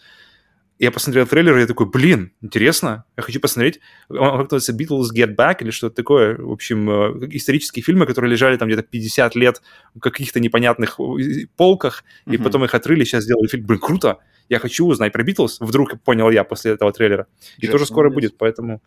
[0.78, 3.80] я посмотрел трейлер, и я такой, блин, интересно, я хочу посмотреть.
[4.08, 6.36] Он как называется Beatles Get Back или что-то такое.
[6.36, 9.62] В общем, э, исторические фильмы, которые лежали там где-то 50 лет
[9.94, 12.34] в каких-то непонятных э, полках, mm-hmm.
[12.34, 13.66] и потом их отрыли, сейчас сделали фильм.
[13.66, 14.18] Блин, круто!
[14.48, 15.60] Я хочу узнать про Битлз.
[15.60, 17.26] Вдруг понял я после этого трейлера.
[17.58, 18.30] И тоже скоро молодец.
[18.30, 18.82] будет, поэтому...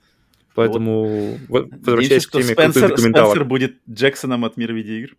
[0.53, 1.67] Поэтому, вот.
[1.69, 5.17] возвращаясь к теме Спенсер, Спенсер будет Джексоном от мира видеоигр.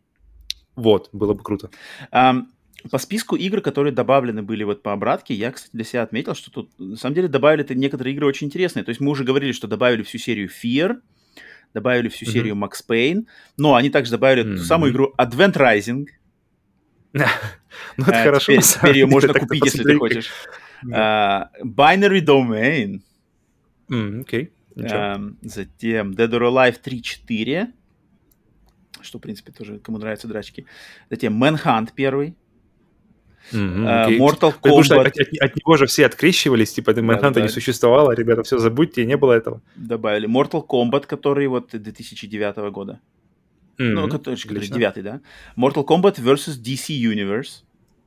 [0.77, 1.71] Вот, было бы круто.
[2.13, 2.45] Um,
[2.91, 6.51] по списку игр, которые добавлены были вот по обратке, я, кстати, для себя отметил, что
[6.51, 8.85] тут, на самом деле, добавили -то некоторые игры очень интересные.
[8.85, 11.01] То есть мы уже говорили, что добавили всю серию Fear,
[11.75, 12.33] добавили всю mm-hmm.
[12.33, 13.27] серию Max Payne,
[13.57, 14.57] но они также добавили mm-hmm.
[14.57, 16.07] ту самую игру Advent Rising.
[17.99, 18.57] Ну, это хорошо.
[18.57, 20.31] Теперь ее можно купить, если ты хочешь.
[20.93, 23.01] А, Binary Domain.
[24.21, 24.51] Окей.
[24.77, 27.69] Эм, затем Dead or Alive 3.4,
[29.01, 30.67] что, в принципе, тоже кому нравятся драчки.
[31.11, 32.35] Затем Manhunt первый.
[33.53, 34.19] Mm-hmm, okay.
[34.19, 34.61] Mortal Kombat.
[34.63, 38.43] Потому что от, от, от него же все открещивались, типа, Manhunt да, не существовало, ребята,
[38.43, 39.61] все забудьте, не было этого.
[39.77, 43.01] Добавили Mortal Kombat, который вот 2009 года.
[43.79, 43.85] Mm-hmm.
[43.85, 45.21] Ну, который, который 9 да?
[45.57, 46.59] Mortal Kombat vs.
[46.59, 47.63] DC Universe.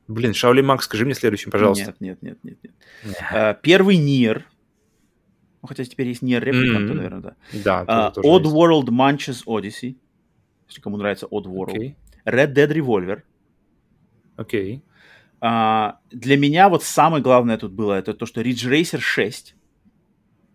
[0.08, 1.94] Блин, Шаули Макс, скажи мне следующим, пожалуйста.
[2.00, 2.74] Нет, нет, нет, нет.
[3.04, 3.16] нет.
[3.32, 4.44] Uh, первый Нир.
[5.62, 6.94] Ну, хотя теперь есть Нир Репликант, mm-hmm.
[6.94, 7.36] наверное, да.
[7.52, 8.54] Да, uh, тоже Odd есть.
[8.54, 9.96] World Munches Odyssey.
[10.68, 11.76] Если кому нравится Odd World.
[11.76, 11.94] Okay.
[12.26, 13.22] Red Dead Revolver.
[14.36, 14.76] Окей.
[14.76, 14.89] Okay.
[15.40, 19.54] А, для меня вот самое главное тут было, это то, что Ridge Racer 6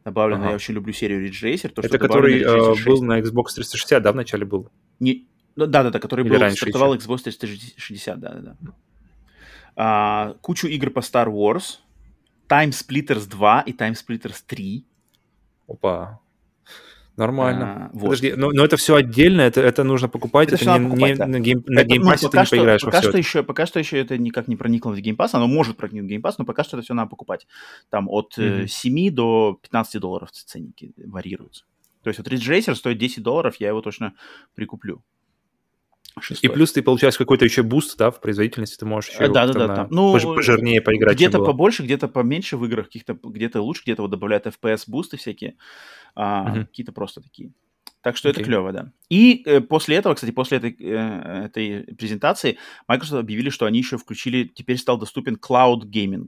[0.05, 0.41] добавлено.
[0.41, 0.49] Ага.
[0.49, 1.69] Я очень люблю серию Ridge Racer.
[1.69, 4.69] То, это который э, был на Xbox 360, да, вначале был?
[4.99, 7.07] Не, ну, да, да, да, который Или был, стартовал еще?
[7.07, 8.73] Xbox 360, да, да, да.
[9.75, 11.79] А, кучу игр по Star Wars,
[12.47, 14.85] Time Splitters 2 и Time Splitters 3.
[15.67, 16.19] Опа.
[17.17, 17.65] Нормально.
[17.65, 18.03] А, вот.
[18.03, 21.15] Подожди, но, но это все отдельно, это, это нужно покупать, это, это не, покупать, не
[21.15, 21.27] да.
[21.27, 23.43] на, Game, на Game Pass е ну, ты не что, поиграешь пока во что еще,
[23.43, 26.21] Пока что еще это никак не проникло в Game Pass, оно может проникнуть в Game
[26.21, 27.47] Pass, но пока что это все надо покупать.
[27.89, 28.67] Там от mm-hmm.
[28.67, 31.63] 7 до 15 долларов ценники варьируются.
[32.03, 34.13] То есть вот Ridge Racer стоит 10 долларов, я его точно
[34.53, 35.01] прикуплю.
[36.21, 36.49] Шестой.
[36.49, 39.53] И плюс ты получаешь какой-то еще буст, да, в производительности, ты можешь еще да, да,
[39.67, 41.15] да, там, ну, пожирнее поиграть.
[41.15, 45.55] Где-то побольше, где-то поменьше в играх, каких-то где-то лучше, где-то вот добавляют FPS бусты всякие,
[46.15, 46.65] а, uh-huh.
[46.65, 47.51] какие-то просто такие.
[48.01, 48.33] Так что okay.
[48.33, 48.91] это клево, да.
[49.09, 53.97] И э, после этого, кстати, после этой, э, этой презентации Microsoft объявили, что они еще
[53.97, 56.27] включили, теперь стал доступен Cloud Gaming.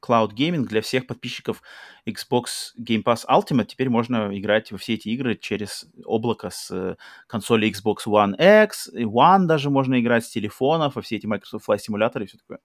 [0.00, 1.60] Cloud Gaming для всех подписчиков
[2.06, 3.66] Xbox Game Pass Ultimate.
[3.66, 6.96] Теперь можно играть во все эти игры через облако с э,
[7.26, 8.34] консоли Xbox One
[8.64, 12.28] X, и One даже можно играть с телефонов, во все эти Microsoft Flight симуляторы и
[12.28, 12.60] все такое.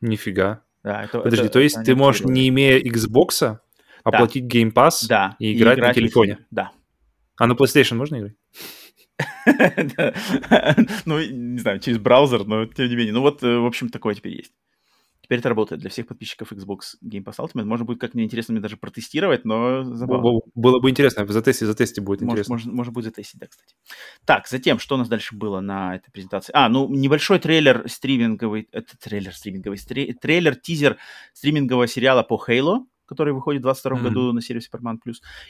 [0.00, 0.62] Нифига.
[0.82, 3.58] Да, это, Подожди, это, то есть ты можешь, не имея Xbox,
[4.08, 4.58] оплатить да.
[4.58, 5.36] Game Pass да.
[5.38, 6.38] и играть, и играть на телефоне?
[6.50, 6.72] Да.
[7.36, 8.34] А на PlayStation можно играть?
[11.04, 13.12] Ну, не знаю, через браузер, но тем не менее.
[13.12, 14.52] Ну вот, э, в общем, такое теперь есть.
[15.28, 17.64] Теперь это работает для всех подписчиков Xbox Game Pass Ultimate.
[17.64, 20.40] Можно будет как-нибудь интересно мне даже протестировать, но забавно.
[20.54, 22.54] Было бы интересно, в затесте, затесте будет может, интересно.
[22.54, 23.74] Можно, можно будет затестить, да, кстати.
[24.24, 26.50] Так, затем, что у нас дальше было на этой презентации?
[26.54, 30.96] А, ну, небольшой трейлер стриминговый, это трейлер стриминговый, трейлер, тизер
[31.34, 34.02] стримингового сериала по Halo, который выходит в 2022 mm-hmm.
[34.02, 34.98] году на сервисе Paramount+.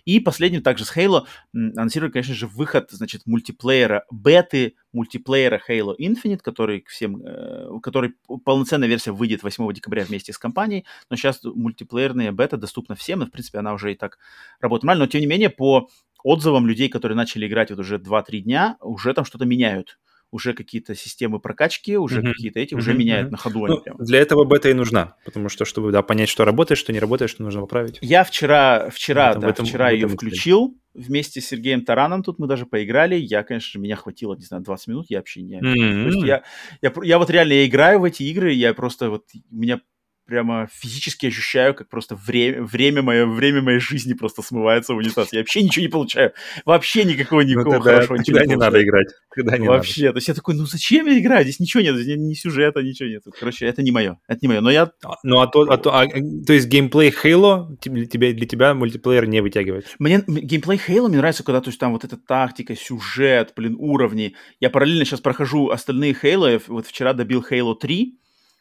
[0.05, 6.39] И последний также с Halo анонсировали, конечно же, выход, значит, мультиплеера, беты мультиплеера Halo Infinite,
[6.39, 8.15] который всем, э, который
[8.45, 13.27] полноценная версия выйдет 8 декабря вместе с компанией, но сейчас мультиплеерная бета доступна всем, и,
[13.27, 14.19] в принципе, она уже и так
[14.61, 15.89] работает нормально, но, тем не менее, по
[16.23, 19.99] отзывам людей, которые начали играть вот уже 2-3 дня, уже там что-то меняют
[20.31, 22.33] уже какие-то системы прокачки, уже mm-hmm.
[22.33, 22.97] какие-то эти, уже mm-hmm.
[22.97, 23.67] меняют на ходу.
[23.67, 26.99] Ну, для этого бета и нужна, потому что, чтобы да, понять, что работает, что не
[26.99, 27.99] работает, что нужно поправить.
[28.03, 32.47] Я вчера, вчера, этом, да, этом, вчера ее включил вместе с Сергеем Тараном, тут мы
[32.47, 35.61] даже поиграли, я, конечно, меня хватило, не знаю, 20 минут, я вообще не...
[35.61, 36.27] Mm-hmm.
[36.27, 36.43] я,
[36.83, 39.81] я, я вот реально, я играю в эти игры, я просто вот, меня
[40.29, 45.33] прямо физически ощущаю, как просто время, время, мое, время моей жизни просто смывается в унитаз.
[45.33, 46.33] Я вообще ничего не получаю.
[46.67, 49.09] Вообще никакого ну, никакого ну, тогда, хорошего ничего не, не надо играть.
[49.35, 50.03] Тогда не вообще.
[50.03, 50.13] Надо.
[50.13, 51.45] То есть я такой, ну зачем я играю?
[51.45, 53.23] Здесь ничего нет, здесь ни сюжета, ничего нет.
[53.41, 54.19] Короче, это не мое.
[54.29, 54.61] Это не мое.
[54.61, 54.93] Но я...
[55.03, 58.75] А, ну, а то, а то, а, то есть геймплей Halo для тебя, для тебя
[58.75, 59.87] мультиплеер не вытягивает?
[59.99, 64.35] Мне геймплей Halo мне нравится, когда то есть там вот эта тактика, сюжет, блин, уровни.
[64.61, 66.63] Я параллельно сейчас прохожу остальные Halo.
[66.69, 68.19] Вот вчера добил Halo 3,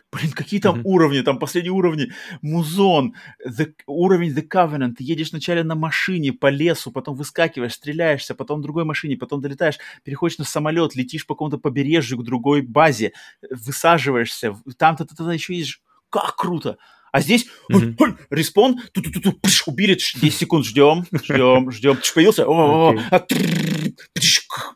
[0.09, 0.85] Блин, какие там Мгм.
[0.85, 3.13] уровни, там последние уровни, музон,
[3.45, 8.59] the- уровень The Covenant, ты едешь вначале на машине по лесу, потом выскакиваешь, стреляешься, потом
[8.59, 13.11] в другой машине, потом долетаешь, переходишь на самолет, летишь по какому-то побережью к другой базе,
[13.51, 16.77] высаживаешься, там-то, то еще есть, как круто.
[17.11, 17.97] А здесь Мгм.
[18.29, 23.25] респон, ту-ту-ту-ту, убили, тш, 10 секунд ждем, ждем, ждем, появился, о, а,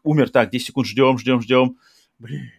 [0.03, 1.77] умер, так, 10 секунд ждем, ждем, ждем.
[2.19, 2.51] Блин.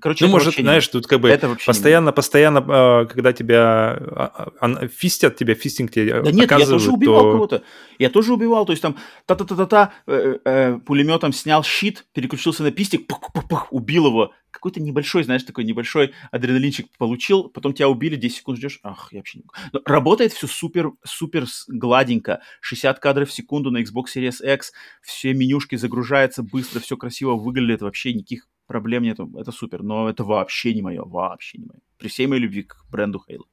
[0.00, 3.92] Короче, Ну, может, знаешь, тут как бы Это вообще не постоянно, постоянно, а, когда тебя
[3.92, 7.62] а, а, фистят, тебя фистинг тебе Да нет, я тоже убивал то- кого-то.
[7.98, 8.64] Я тоже убивал.
[8.64, 8.96] То есть там
[9.26, 14.32] та-та-та-та-та, э, э, пулеметом снял щит, переключился на пистик, пух-пух-пух, убил его.
[14.50, 18.80] Какой-то небольшой, знаешь, такой небольшой адреналинчик получил, потом тебя убили, 10 секунд ждешь.
[18.82, 19.44] Ах, я вообще не.
[19.72, 22.40] Но работает все супер, супер гладенько.
[22.60, 27.82] 60 кадров в секунду на Xbox Series X, все менюшки загружаются быстро, все красиво выглядит,
[27.82, 29.30] вообще никаких проблем нету.
[29.36, 31.80] Это супер, но это вообще не мое, вообще не мое.
[31.98, 33.44] При всей моей любви к бренду Halo.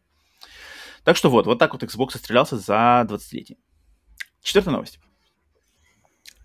[1.03, 3.57] Так что вот, вот так вот Xbox отстрелялся за 20-летие.
[4.41, 4.99] Четвертая новость.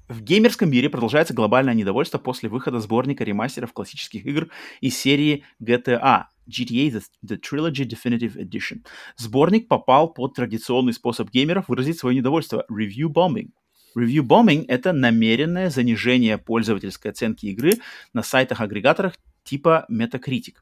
[0.09, 4.51] В геймерском мире продолжается глобальное недовольство после выхода сборника ремастеров классических игр
[4.81, 8.85] из серии GTA GTA The, The Trilogy Definitive Edition.
[9.16, 13.51] Сборник попал под традиционный способ геймеров выразить свое недовольство– review bombing.
[13.97, 17.75] Review bombing– это намеренное занижение пользовательской оценки игры
[18.12, 19.15] на сайтах-агрегаторах
[19.45, 20.55] типа Metacritic.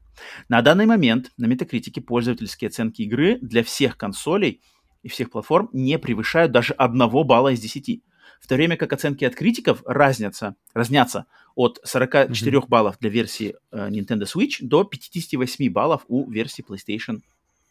[0.49, 4.61] На данный момент на Metacritic пользовательские оценки игры для всех консолей
[5.01, 8.01] и всех платформ не превышают даже одного балла из 10.
[8.39, 13.89] В то время как оценки от критиков разнятся, разнятся от 44 баллов для версии э,
[13.89, 17.21] Nintendo Switch до 58 баллов у версии PlayStation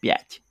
[0.01, 0.41] 5.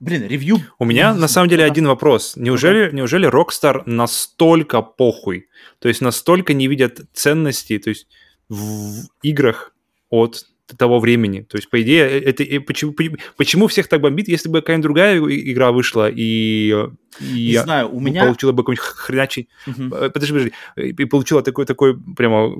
[0.00, 0.58] Блин, ревью...
[0.78, 2.34] У меня на самом деле один вопрос.
[2.36, 5.48] Неужели, неужели Rockstar настолько похуй,
[5.80, 8.06] то есть настолько не видят ценности, то есть
[8.48, 9.74] в играх
[10.08, 10.44] от
[10.76, 11.40] того времени.
[11.40, 12.94] То есть, по идее, это и почему,
[13.36, 16.74] почему всех так бомбит, если бы какая-нибудь другая игра вышла и,
[17.20, 18.24] и Не знаю, у меня...
[18.24, 19.48] получила бы какой-нибудь хренячий...
[19.66, 19.90] Мгм.
[19.90, 20.52] Подожди, подожди.
[20.76, 22.52] И получила такой, такой прямо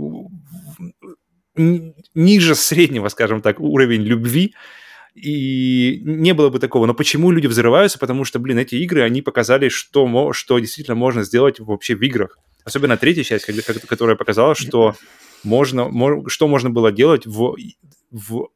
[1.57, 4.55] ниже среднего, скажем так, уровень любви,
[5.19, 6.87] и не было бы такого.
[6.87, 7.99] Но почему люди взрываются?
[7.99, 12.39] Потому что, блин, эти игры, они показали, что, что действительно можно сделать вообще в играх.
[12.65, 13.47] Особенно третья часть,
[13.87, 14.95] которая показала, что
[15.43, 17.57] можно, мо- что можно было делать в,
[18.11, 18.49] в...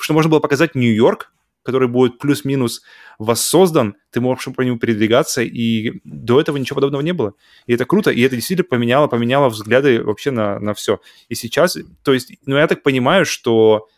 [0.00, 1.32] Что можно было показать Нью-Йорк,
[1.62, 2.82] который будет плюс-минус
[3.18, 7.34] воссоздан, ты можешь по нему передвигаться, и до этого ничего подобного не было.
[7.66, 11.00] И это круто, и это действительно поменяло, поменяло взгляды вообще на, на все.
[11.28, 13.88] И сейчас, то есть, ну, я так понимаю, что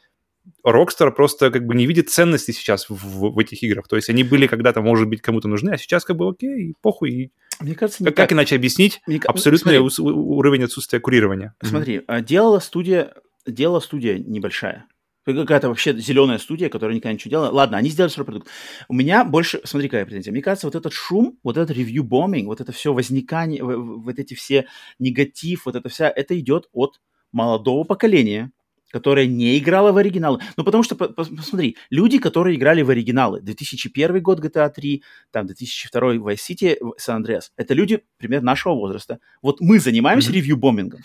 [0.66, 2.94] Rockstar просто как бы не видит ценности сейчас в,
[3.32, 3.89] в этих играх.
[3.89, 7.10] То есть они были когда-то, может быть, кому-то нужны, а сейчас как бы окей, похуй.
[7.10, 11.55] И Мне кажется, как, никак- как иначе объяснить ка- абсолютный смотри, уровень отсутствия курирования?
[11.62, 13.12] Смотри, а, делала студия,
[13.47, 14.86] делала студия небольшая.
[15.24, 17.51] Какая-то вообще зеленая студия, которая никогда ничего делала.
[17.52, 18.48] Ладно, они сделали свой продукт.
[18.89, 20.32] У меня больше, смотри, какая претензия.
[20.32, 24.35] Мне кажется, вот этот шум, вот этот ревью бомбинг, вот это все возникание, вот эти
[24.35, 24.66] все
[24.98, 27.01] негатив, вот это вся, это идет от
[27.31, 28.51] молодого поколения,
[28.93, 30.40] которое не играло в оригиналы.
[30.56, 35.02] Ну, потому что, по- по- посмотри, люди, которые играли в оригиналы, 2001 год GTA 3,
[35.32, 39.19] там, 2002 Vice City, San Andreas, это люди примерно нашего возраста.
[39.43, 40.36] Вот мы занимаемся Мгм.
[40.36, 41.01] ревью-бомбингом.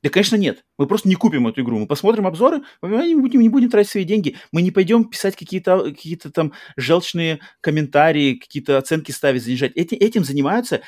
[0.00, 0.64] Да, конечно, нет.
[0.78, 1.76] Мы просто не купим эту игру.
[1.76, 4.36] Мы посмотрим обзоры, мы не будем, не будем тратить свои деньги.
[4.52, 9.72] Мы не пойдем писать какие-то какие там желчные комментарии, какие-то оценки ставить, занижать.
[9.74, 10.82] Эти, этим занимаются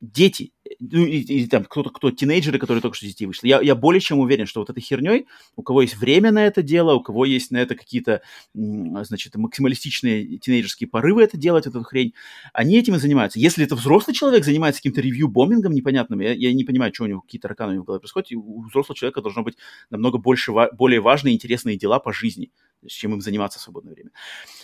[0.00, 3.48] дети, ну, и, и там кто-то, кто, тинейджеры, которые только что детей вышли.
[3.48, 5.26] Я, я более чем уверен, что вот этой херней,
[5.56, 8.22] у кого есть время на это дело, у кого есть на это какие-то,
[8.54, 12.14] значит, максималистичные тинейджерские порывы это делать, эту хрень,
[12.52, 13.40] они этим и занимаются.
[13.40, 17.20] Если это взрослый человек занимается каким-то ревью-бомбингом непонятным, я, я не понимаю, что у него,
[17.20, 19.56] какие тараканы у него в голове происходят, у взрослого человека должно быть
[19.90, 22.52] намного больше, более важные интересные дела по жизни,
[22.86, 24.10] чем им заниматься в свободное время.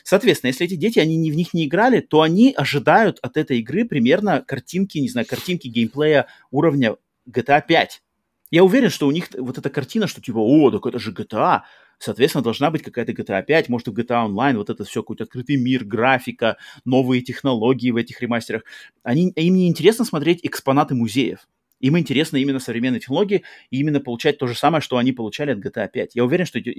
[0.02, 3.58] Соответственно, если эти дети, они не, в них не играли, то они ожидают от этой
[3.58, 6.96] игры примерно картинки, не знаю, картинки геймплея уровня
[7.28, 8.02] GTA 5.
[8.50, 11.62] Я уверен, что у них вот эта картина, что типа, о, так это же GTA,
[11.98, 15.56] соответственно, должна быть какая-то GTA 5, может, и GTA Online, вот это все, какой-то открытый
[15.56, 18.62] мир, графика, новые технологии в этих ремастерах.
[19.02, 21.48] Они, им не интересно смотреть экспонаты музеев.
[21.84, 25.58] Им интересно именно современные технологии и именно получать то же самое, что они получали от
[25.58, 26.14] GTA 5.
[26.14, 26.74] Я уверен, что идет,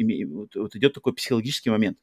[0.56, 2.00] вот- идет такой психологический момент.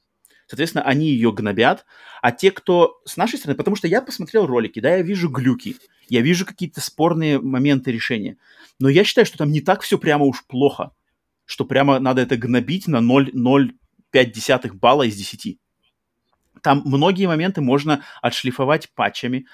[0.47, 1.85] Соответственно, они ее гнобят,
[2.21, 5.79] а те, кто с нашей стороны, потому что я посмотрел ролики, да, я вижу глюки,
[6.09, 8.37] я вижу какие-то спорные моменты решения,
[8.79, 10.93] но я считаю, что там не так все прямо уж плохо,
[11.45, 15.59] что прямо надо это гнобить на 0,05 балла из 10.
[16.63, 19.47] Там многие моменты можно отшлифовать патчами,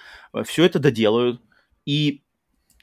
[0.44, 1.40] все это доделают,
[1.86, 2.22] и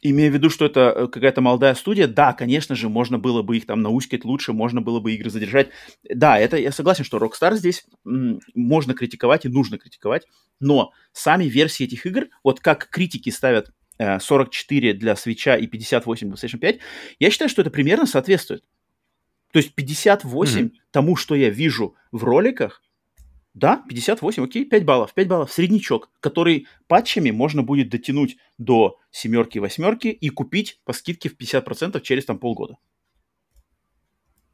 [0.08, 3.58] Имея в виду, что это э, какая-то молодая студия, да, конечно же, можно было бы
[3.58, 5.69] их там наускать лучше, можно было бы игры задержать.
[6.08, 10.27] Да, это я согласен, что Rockstar здесь м, можно критиковать и нужно критиковать,
[10.59, 16.27] но сами версии этих игр, вот как критики ставят э, 44 для свеча и 58
[16.27, 16.80] для PlayStation 5,
[17.17, 18.64] я считаю, что это примерно соответствует.
[19.53, 20.72] То есть 58 mm-hmm.
[20.92, 22.84] тому, что я вижу в роликах,
[23.56, 25.14] да, 58, окей, 5 баллов.
[25.14, 31.30] 5 баллов, среднячок, который патчами можно будет дотянуть до семерки, восьмерки и купить по скидке
[31.30, 32.77] в 50% через там полгода.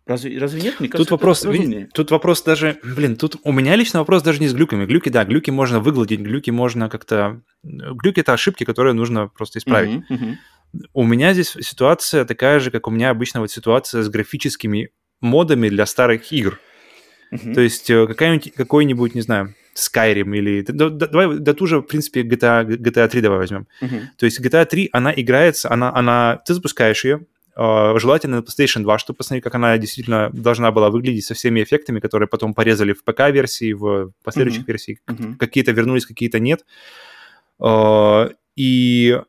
[0.06, 0.80] Разве, разве нет?
[0.80, 1.46] Мне кажется, тут вопрос,
[1.94, 4.86] тут вопрос даже, блин, тут у меня лично вопрос даже не с глюками.
[4.86, 7.42] Глюки, да, глюки можно выгладить, глюки можно как-то...
[7.64, 10.04] Глюки— это ошибки, которые нужно просто исправить.
[10.10, 10.36] Uh-huh, uh-huh.
[10.94, 14.90] У меня здесь ситуация такая же, как у меня обычно вот ситуация с графическими
[15.22, 16.60] модами для старых игр.
[17.32, 17.54] Uh-huh.
[17.54, 20.64] То есть э, какая-нибудь, какой-нибудь, не знаю, Skyrim или...
[20.68, 23.68] Да, да, давай, да ту же, в принципе, GTA, GTA 3 давай возьмем.
[23.82, 24.02] Uh-huh.
[24.18, 26.42] То есть GTA 3, она играется, она, она...
[26.46, 30.90] Ты запускаешь ее, э, желательно на PlayStation 2, чтобы посмотреть, как она действительно должна была
[30.90, 34.68] выглядеть со всеми эффектами, которые потом порезали в ПК-версии, в последующих uh-huh.
[34.68, 35.00] версиях.
[35.08, 35.38] Uh-huh.
[35.38, 36.66] Какие-то вернулись, какие-то нет.
[37.64, 39.22] Э, и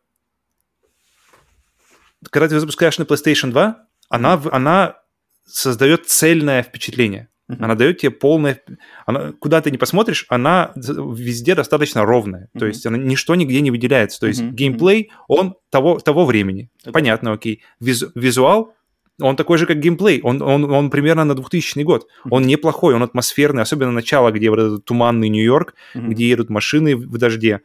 [2.31, 4.97] когда ты запускаешь на PlayStation 2, она, она
[5.44, 7.28] создает цельное впечатление.
[7.52, 7.64] Uh-huh.
[7.64, 8.60] Она дает тебе полное...
[9.06, 12.48] Она, куда ты не посмотришь, она везде достаточно ровная.
[12.55, 12.60] Uh-huh.
[12.60, 14.20] То есть она, ничто нигде не выделяется.
[14.20, 14.50] То есть uh-huh.
[14.50, 16.70] геймплей, он того, того времени.
[16.84, 16.92] Okay.
[16.92, 17.62] Понятно, окей.
[17.81, 18.74] Визу, визуал,
[19.20, 20.20] он такой же, как геймплей.
[20.22, 22.06] Он, он, он примерно на 2000 год.
[22.31, 23.62] Он неплохой, он атмосферный.
[23.62, 26.08] Особенно начало, где вот этот туманный Нью-Йорк, uh-huh.
[26.08, 27.60] где едут машины в дожде.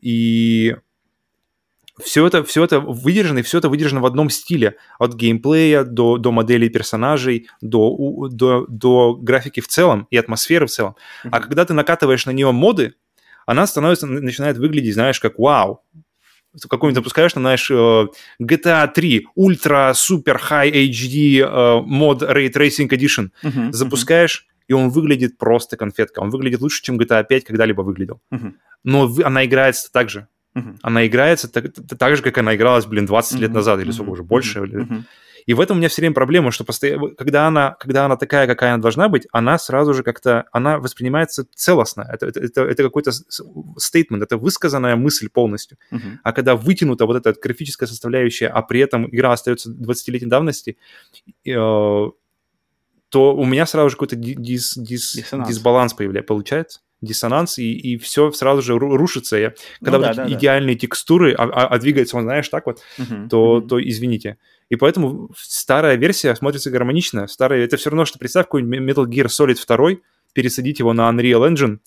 [0.00, 0.76] И
[2.02, 4.76] все это, все это выдержано, и все это выдержано в одном стиле.
[4.98, 10.70] От геймплея до, до моделей персонажей, до, до, до графики в целом и атмосферы в
[10.70, 10.96] целом.
[11.24, 11.28] Mm-hmm.
[11.32, 12.94] А когда ты накатываешь на нее моды,
[13.46, 15.82] она становится, начинает выглядеть, знаешь, как вау.
[16.68, 18.06] Какой-нибудь запускаешь, знаешь, э,
[18.42, 23.28] GTA 3 Ultra Super High HD мод Ray Tracing Edition.
[23.42, 26.20] Uh-huh, запускаешь, и он выглядит просто конфетка.
[26.20, 28.20] Он выглядит лучше, чем GTA 5 когда-либо выглядел.
[28.32, 28.54] Uh-huh.
[28.84, 30.28] Но она играется так же.
[30.56, 30.78] Uh-huh.
[30.82, 31.66] Она играется так,
[31.98, 33.40] так же, как она игралась, блин, 20 uh-huh.
[33.42, 34.14] лет назад или сколько uh-huh.
[34.14, 34.60] уже, больше.
[34.60, 35.02] Uh-huh.
[35.44, 38.46] И в этом у меня все время проблема, что постоянно, когда она, когда она такая,
[38.46, 42.08] какая она должна быть, она сразу же как-то, она воспринимается целостно.
[42.10, 43.12] Это, это, это, это какой-то
[43.76, 45.78] стейтмент, это высказанная мысль полностью.
[45.92, 46.18] Uh-huh.
[46.24, 50.78] А когда вытянута вот эта графическая составляющая, а при этом игра остается 20-летней давности,
[51.44, 51.50] э,
[53.08, 58.30] то у меня сразу же какой-то дис, дис, дисбаланс появляется, получается диссонанс, и, и все
[58.32, 59.36] сразу же рушится.
[59.36, 60.80] Я, когда ну, вот да, да, идеальные да.
[60.80, 63.68] текстуры, а, а, а двигается он, знаешь, так вот, uh-huh, то, uh-huh.
[63.68, 64.38] то извините.
[64.68, 67.26] И поэтому старая версия смотрится гармонично.
[67.26, 70.00] Старая, это все равно, что представь какой-нибудь Metal Gear Solid 2,
[70.32, 71.78] пересадить его на Unreal Engine,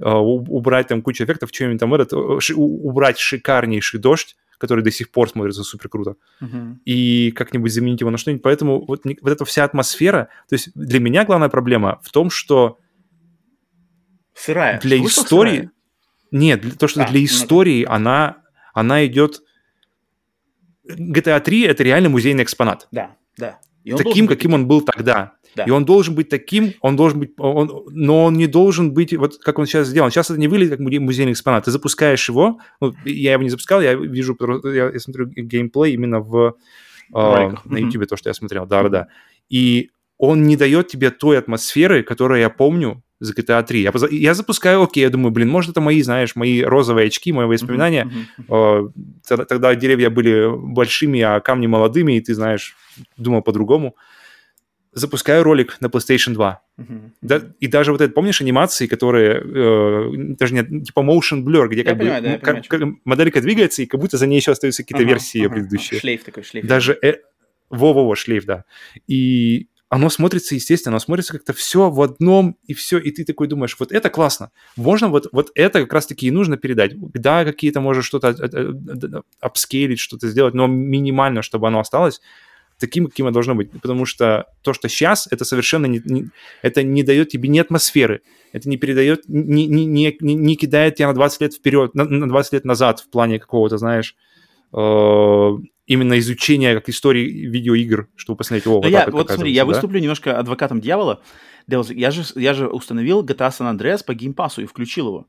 [0.00, 2.12] uh, убрать там кучу эффектов, что-нибудь там этот,
[2.54, 6.76] убрать шикарнейший дождь, который до сих пор смотрится супер круто, uh-huh.
[6.84, 8.42] и как-нибудь заменить его на что-нибудь.
[8.42, 12.78] Поэтому вот, вот эта вся атмосфера, то есть для меня главная проблема в том, что
[14.34, 14.80] Сырая.
[14.80, 15.50] Для Что истории...
[15.50, 15.70] Сырая?
[16.30, 18.38] Нет, то, что а, для истории ну, она,
[18.72, 19.42] она идет...
[20.86, 22.88] GTA 3— это реально музейный экспонат.
[22.90, 23.60] Да, да.
[23.96, 25.34] таким, каким он был тогда.
[25.54, 25.64] Да.
[25.64, 29.36] И он должен быть таким, он должен быть, он, но он не должен быть, вот
[29.38, 30.10] как он сейчас сделан.
[30.10, 31.66] Сейчас это не выглядит как музейный экспонат.
[31.66, 36.20] Ты запускаешь его, ну, я его не запускал, я вижу, я, я смотрю геймплей именно
[36.20, 36.56] в,
[37.14, 39.08] э, на YouTube, то, что я смотрел, да-да-да.
[39.50, 43.80] И он не дает тебе той атмосферы, которую я помню за GTA 3.
[43.80, 47.46] Я, я запускаю, окей, я думаю, блин, может, это мои, знаешь, мои розовые очки, мои
[47.46, 48.10] воспоминания.
[48.48, 48.92] Uh-huh,
[49.28, 49.46] uh-huh.
[49.46, 52.76] Тогда деревья были большими, а камни молодыми, и ты, знаешь,
[53.16, 53.96] думал по-другому.
[54.94, 56.60] Запускаю ролик на PlayStation 2.
[56.78, 57.00] Uh-huh.
[57.22, 61.78] Да, и даже вот это, помнишь, анимации, которые, э, даже нет, типа motion blur, где
[61.78, 64.50] я как понимаю, бы да, как, как, моделька двигается, и как будто за ней еще
[64.50, 66.00] остаются какие-то uh-huh, версии uh-huh, предыдущие.
[66.00, 66.66] Шлейф такой, шлейф.
[66.66, 66.98] Даже...
[67.00, 67.14] Э,
[67.70, 68.64] во-во-во, шлейф, да.
[69.06, 73.46] И оно смотрится, естественно, оно смотрится как-то все в одном, и все, и ты такой
[73.46, 74.50] думаешь, вот это классно.
[74.74, 76.92] Можно вот, вот это как раз-таки и нужно передать.
[77.12, 78.34] Да, какие-то, может, что-то
[79.40, 82.22] апскейлить, что-то сделать, но минимально, чтобы оно осталось
[82.78, 83.70] таким, каким оно должно быть.
[83.70, 86.30] Потому что то, что сейчас, это совершенно не, не,
[86.62, 88.22] это не дает тебе ни атмосферы,
[88.54, 92.26] это не передает, не, не, не, не кидает тебя на 20 лет вперед, на, на
[92.30, 94.16] 20 лет назад в плане какого-то, знаешь,
[94.72, 95.50] э,
[95.86, 99.66] именно изучение как истории видеоигр, чтобы посмотреть, о, вот я, вот смотри, я да?
[99.66, 101.22] выступлю немножко адвокатом дьявола.
[101.66, 105.26] Я же, я же установил GTA San Andreas по геймпасу и включил его.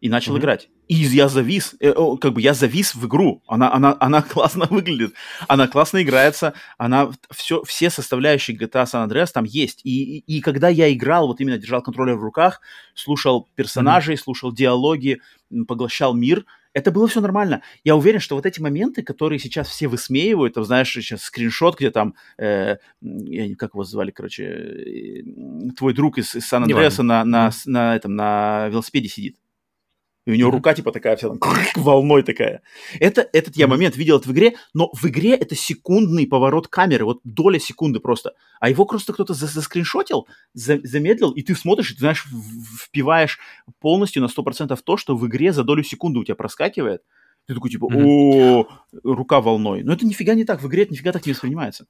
[0.00, 0.40] И начал mm-hmm.
[0.40, 0.68] играть.
[0.88, 1.92] И я завис, э,
[2.22, 3.42] как бы я завис в игру.
[3.46, 5.12] Она, она, она классно выглядит,
[5.46, 9.82] она классно играется, она все, все составляющие GTA San Andreas там есть.
[9.84, 12.62] И, и, и когда я играл, вот именно держал контроллер в руках,
[12.94, 14.22] слушал персонажей, mm-hmm.
[14.22, 15.20] слушал диалоги,
[15.68, 17.62] поглощал мир, Это было все нормально.
[17.82, 21.90] Я уверен, что вот эти моменты, которые сейчас все высмеивают, там, знаешь, сейчас скриншот, где
[21.90, 25.22] там, э, я как его звали, короче, э,
[25.76, 29.36] твой друг из, из Сан-Андреаса на, на, на, на, этом, на велосипеде сидит.
[30.30, 31.40] И у него рука типа такая вся там
[31.76, 32.62] волной такая.
[33.00, 37.04] Это, этот я момент видел это в игре, но в игре это секундный поворот камеры,
[37.04, 38.34] вот доля секунды просто.
[38.60, 42.26] А его просто кто-то заскриншотил, за, замедлил, и ты смотришь, и ты, знаешь,
[42.80, 43.40] впиваешь
[43.80, 47.02] полностью на 100% то, что в игре за долю секунды у тебя проскакивает.
[47.46, 48.68] Ты такой типа, о,
[49.02, 49.82] рука волной.
[49.82, 51.86] Но это нифига не так, в игре это нифига так не воспринимается.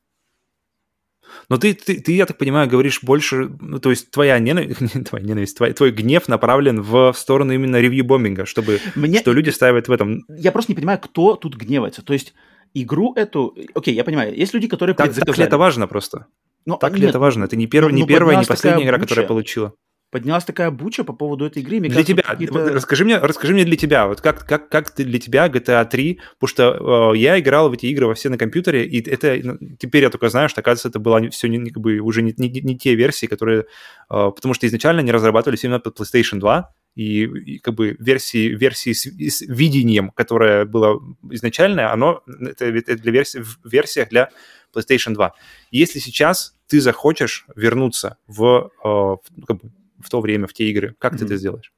[1.48, 5.24] Но ты, ты, ты, я так понимаю, говоришь больше, ну, то есть твоя ненависть, твоя
[5.24, 9.18] ненависть твой, твой гнев направлен в сторону именно ревью-бомбинга, чтобы, Мне...
[9.18, 10.24] что люди ставят в этом...
[10.28, 12.02] Я просто не понимаю, кто тут гневается.
[12.02, 12.34] То есть
[12.74, 13.56] игру эту...
[13.74, 16.26] Окей, я понимаю, есть люди, которые так, так ли это важно просто?
[16.66, 17.44] Но, так нет, ли это важно?
[17.44, 17.90] Это не, перв...
[17.90, 19.08] ну, не первая, не последняя игра, буча.
[19.08, 19.74] которая получила
[20.10, 21.80] поднялась такая буча по поводу этой игры.
[21.80, 25.18] Мне для кажется, тебя, расскажи мне, расскажи мне для тебя, вот как, как, как для
[25.18, 28.84] тебя GTA 3, потому что э, я играл в эти игры во все на компьютере,
[28.86, 31.98] и это ну, теперь я только знаю, что, оказывается, это было все не, как бы
[31.98, 33.66] уже не, не, не те версии, которые...
[34.10, 38.48] Э, потому что изначально они разрабатывались именно под PlayStation 2, и, и как бы версии,
[38.48, 44.30] версии с, с видением, которое было изначальное, оно это, это для версий, в версиях для
[44.74, 45.32] PlayStation 2.
[45.70, 49.70] И если сейчас ты захочешь вернуться в, э, в как бы,
[50.02, 50.94] в то время, в те игры.
[50.98, 51.18] Как mm-hmm.
[51.18, 51.72] ты это сделаешь?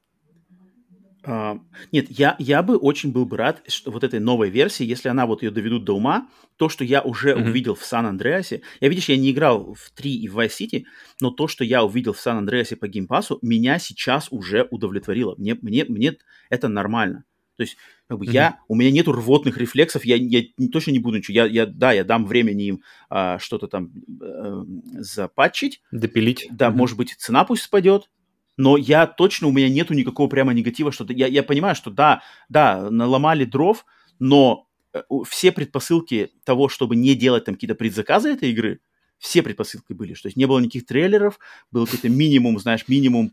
[1.25, 1.57] Uh,
[1.93, 5.25] нет, я, я бы очень был бы рад, что вот этой новой версии, если она
[5.25, 6.27] вот ее доведут до ума,
[6.57, 7.49] то, что я уже mm-hmm.
[7.49, 10.83] увидел в Сан-Андреасе, я, видишь, я не играл в 3 и в Vice City,
[11.21, 15.35] но то, что я увидел в Сан-Андреасе по геймпасу, меня сейчас уже удовлетворило.
[15.37, 16.17] Мне, мне, мне
[16.49, 17.23] это нормально.
[17.55, 18.31] То есть, как бы mm-hmm.
[18.31, 21.35] я, у меня нету рвотных рефлексов, я, я точно не буду ничего.
[21.35, 23.91] Я, я, да, я дам времени им а, что-то там
[24.21, 24.63] а,
[24.99, 25.81] запатчить.
[25.91, 26.47] Допилить.
[26.51, 26.75] Да, mm-hmm.
[26.75, 28.09] может быть, цена пусть спадет,
[28.57, 32.21] но я точно, у меня нету никакого прямо негатива, что я, я понимаю, что да,
[32.49, 33.85] да, наломали дров,
[34.19, 38.79] но э, все предпосылки того, чтобы не делать там какие-то предзаказы этой игры,
[39.17, 41.39] все предпосылки были, что есть не было никаких трейлеров,
[41.71, 43.31] был какой-то минимум, знаешь, минимум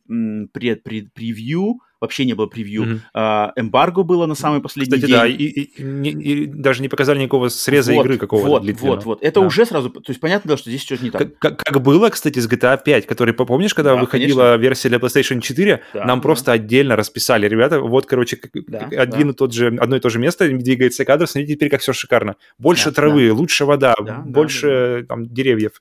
[0.52, 2.82] пред, пред, превью, вообще не было превью.
[2.82, 3.00] Mm-hmm.
[3.14, 5.20] А, эмбарго было на самый последний Кстати, день.
[5.20, 8.96] да, и, и, и, и даже не показали никакого среза вот, игры какого-то вот, длительного.
[8.96, 9.46] Вот, вот, это да.
[9.46, 11.38] уже сразу, то есть понятно, что здесь что-то не так.
[11.38, 14.62] Как, как, было, кстати, с GTA 5, который, помнишь, когда да, выходила конечно.
[14.62, 16.22] версия для PlayStation 4, да, нам да.
[16.22, 19.32] просто отдельно расписали, ребята, вот, короче, да, один да.
[19.32, 22.36] и тот же, одно и то же место, двигается кадр, смотрите теперь, как все шикарно.
[22.58, 23.34] Больше да, травы, да.
[23.34, 25.06] лучше вода, да, больше да, да.
[25.06, 25.72] Там, деревьев.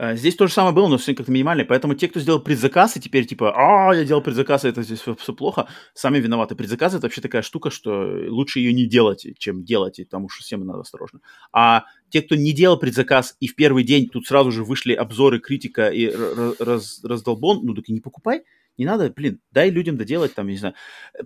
[0.00, 1.66] Э, здесь то же самое было, но все как-то минимальное.
[1.66, 5.14] Поэтому те, кто сделал предзаказ, и теперь типа, а, я делал предзаказ, это здесь все,
[5.14, 6.54] все плохо, сами виноваты.
[6.54, 7.90] Предзаказ это вообще такая штука, что
[8.28, 11.20] лучше ее не делать, чем делать, и потому что всем надо осторожно.
[11.52, 15.38] А те, кто не делал предзаказ, и в первый день тут сразу же вышли обзоры,
[15.38, 16.10] критика и
[16.58, 18.44] раз, раздолбон, ну так и не покупай.
[18.78, 20.74] Не надо, блин, дай людям доделать, там, не знаю.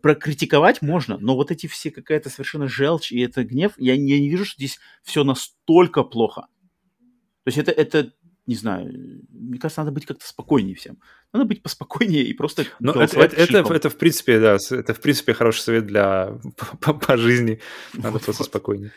[0.03, 4.29] Прокритиковать можно, но вот эти все какая-то совершенно желчь и это гнев, я, я не
[4.29, 6.49] вижу, что здесь все настолько плохо.
[7.45, 8.13] То есть это, это
[8.47, 10.99] не знаю, мне кажется, надо быть как-то спокойнее всем.
[11.33, 15.01] Надо быть поспокойнее и просто Ну, это, это, это, это, в принципе, да, это, в
[15.01, 16.39] принципе, хороший совет для
[16.81, 17.61] по, по жизни.
[17.95, 18.49] Надо вот, просто вот.
[18.49, 18.93] спокойнее.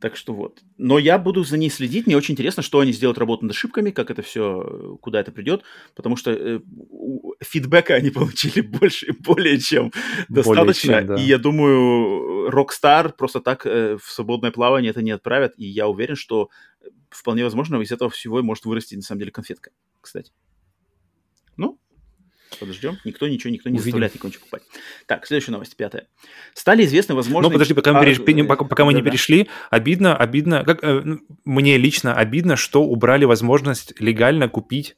[0.00, 0.62] Так что вот.
[0.78, 2.06] Но я буду за ней следить.
[2.06, 5.62] Мне очень интересно, что они сделают работу над ошибками, как это все, куда это придет,
[5.94, 6.60] потому что э,
[7.40, 9.92] фидбэка они получили больше, более чем
[10.28, 10.98] более достаточно.
[10.98, 11.14] Чем, да.
[11.16, 15.52] И я думаю, Rockstar просто так э, в свободное плавание это не отправят.
[15.58, 16.48] И я уверен, что
[17.10, 19.70] вполне возможно, из этого всего может вырасти, на самом деле, конфетка,
[20.00, 20.32] кстати.
[22.58, 22.98] Подождем.
[23.04, 23.84] Никто ничего, никто не Увидим.
[23.84, 24.62] заставляет никого ничего покупать.
[25.06, 26.06] Так, следующая новость, пятая.
[26.54, 27.48] Стали известны возможные...
[27.48, 28.46] Ну, подожди, пока мы, переш...
[28.46, 32.82] пока, пока мы да, не перешли, обидно, обидно, как, э, ну, мне лично обидно, что
[32.82, 34.96] убрали возможность легально купить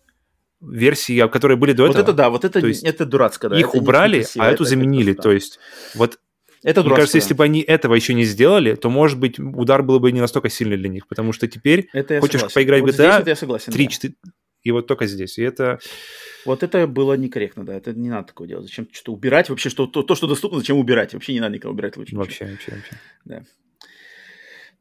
[0.60, 2.02] версии, которые были до вот этого.
[2.02, 3.58] Вот это да, вот это, то есть это дурацко, да.
[3.58, 5.12] Их убрали, а эту заменили.
[5.12, 5.58] То есть
[5.94, 6.18] вот
[6.62, 9.98] это Мне кажется, если бы они этого еще не сделали, то, может быть, удар был
[9.98, 12.54] бы не настолько сильный для них, потому что теперь это хочешь согласен.
[12.54, 13.90] поиграть в GTA вот согласен, 3, да.
[13.90, 14.14] 4,
[14.62, 15.38] и вот только здесь.
[15.38, 15.78] И это...
[16.44, 18.64] Вот это было некорректно, да, это не надо такое делать.
[18.64, 21.14] Зачем что убирать вообще, что, то, то, что доступно, зачем убирать?
[21.14, 22.16] Вообще не надо никого убирать лучше.
[22.16, 22.96] Вообще, вообще, вообще.
[23.24, 23.42] Да.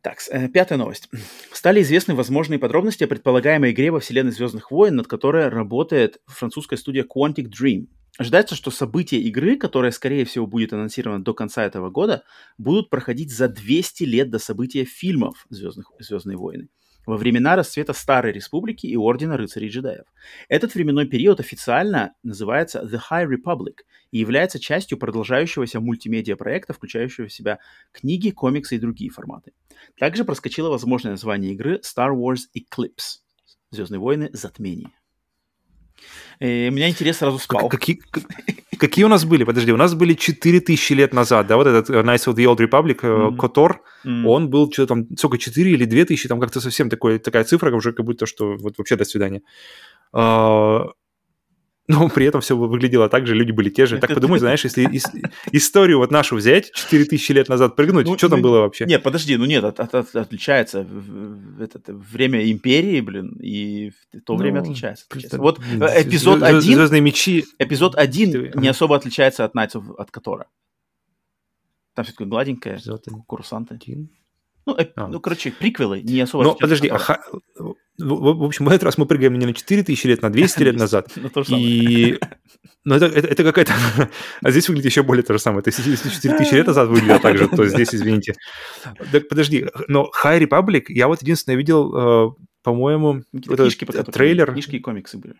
[0.02, 1.10] Так, э, пятая новость.
[1.52, 6.78] Стали известны возможные подробности о предполагаемой игре во вселенной Звездных войн, над которой работает французская
[6.78, 7.88] студия Quantic Dream.
[8.18, 12.24] Ожидается, что события игры, которая, скорее всего, будет анонсирована до конца этого года,
[12.58, 16.70] будут проходить за 200 лет до события фильмов Звездных, «Звездные войны»
[17.12, 20.06] во времена расцвета Старой Республики и Ордена Рыцарей Джедаев.
[20.48, 23.80] Этот временной период официально называется The High Republic
[24.12, 27.60] и является частью продолжающегося мультимедиа-проекта, включающего в себя
[27.92, 29.52] книги, комиксы и другие форматы.
[30.00, 33.20] Также проскочило возможное название игры Star Wars Eclipse–
[33.72, 34.92] Звездные войны Затмение.
[36.40, 37.62] И у меня интерес сразу спал.
[37.70, 38.24] Как- какие, как-
[38.80, 39.44] какие у нас были?
[39.44, 42.58] Подожди, у нас были 4000 лет назад, да, вот этот э, Knights of the Old
[42.58, 43.38] Republic, э, Мгм.
[43.38, 44.26] Котор, М.
[44.28, 47.92] он был что-то там, сколько, 4 или 2000, там как-то совсем такой, такая цифра, уже
[47.94, 49.42] как будто, что вот вообще до свидания.
[50.14, 50.88] А,
[51.92, 53.98] Но при этом все выглядело так же, люди были те же.
[54.00, 58.30] Так подумай, знаешь, если ис- историю вот нашу взять, 4000 лет назад прыгнуть, Ну, что
[58.30, 58.86] там ну, было вообще?
[58.86, 60.86] Нет, подожди, ну нет, от- от- от- отличается.
[61.60, 63.92] Это время империи, блин, и
[64.26, 65.06] то время Ну, отличается.
[65.10, 65.38] отличается.
[65.38, 67.46] просто, Вот э, эпизод один, Звездные мечи.
[67.60, 70.48] эпизод один не особо отличается от Knights of- от Котора.
[71.94, 72.80] Там все такое гладенькое,
[73.28, 73.76] курсанты.
[73.76, 74.10] один.
[74.66, 75.08] Ну, эп- А.
[75.08, 77.22] ну, короче, приквелы не особо Но отличаются подожди, а ха-
[77.98, 81.12] в, общем, в этот раз мы прыгаем не на 4000 лет, на 200 лет назад.
[81.16, 81.58] Ну.
[81.58, 82.18] И...
[82.84, 83.74] Ну, это, это, это какая-то...
[84.42, 85.62] А здесь выглядит еще более то же самое.
[85.62, 88.34] То есть, если 4000 лет назад выглядело так же, то здесь, извините.
[89.12, 92.32] Так, подожди, но High Republic, я вот единственное видел, э,
[92.64, 93.24] по-моему,
[94.12, 94.52] трейлер.
[94.52, 95.36] Книжки и комиксы были.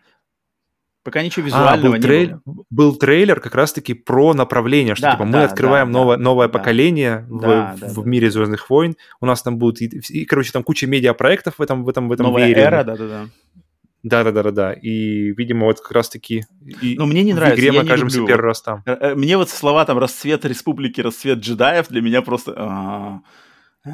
[1.04, 2.64] Пока ничего А, визуального был, не трейль- было.
[2.70, 6.22] был трейлер как раз-таки про направление, что Да, типа мы да, открываем да, новое, да,
[6.22, 6.52] новое да.
[6.58, 8.02] поколение в, Да, в- да, в да.
[8.08, 8.96] мире Звездных войн.
[9.20, 12.12] У нас там будут и, и, короче, там куча медиапроектов в этом, в этом, в
[12.12, 12.62] этом Новая веере.
[12.62, 13.26] эра, да-да-да.
[14.04, 14.72] Да, да, да, да, да.
[14.72, 16.44] И, видимо, вот как раз-таки
[16.96, 18.28] Но мне не в нравится, игре я мы окажемся люблю.
[18.34, 18.82] первый раз там.
[18.86, 22.52] Э, э, Мне вот слова там расцвет республики, расцвет джедаев для меня просто...
[22.56, 23.20] а,
[23.84, 23.90] а.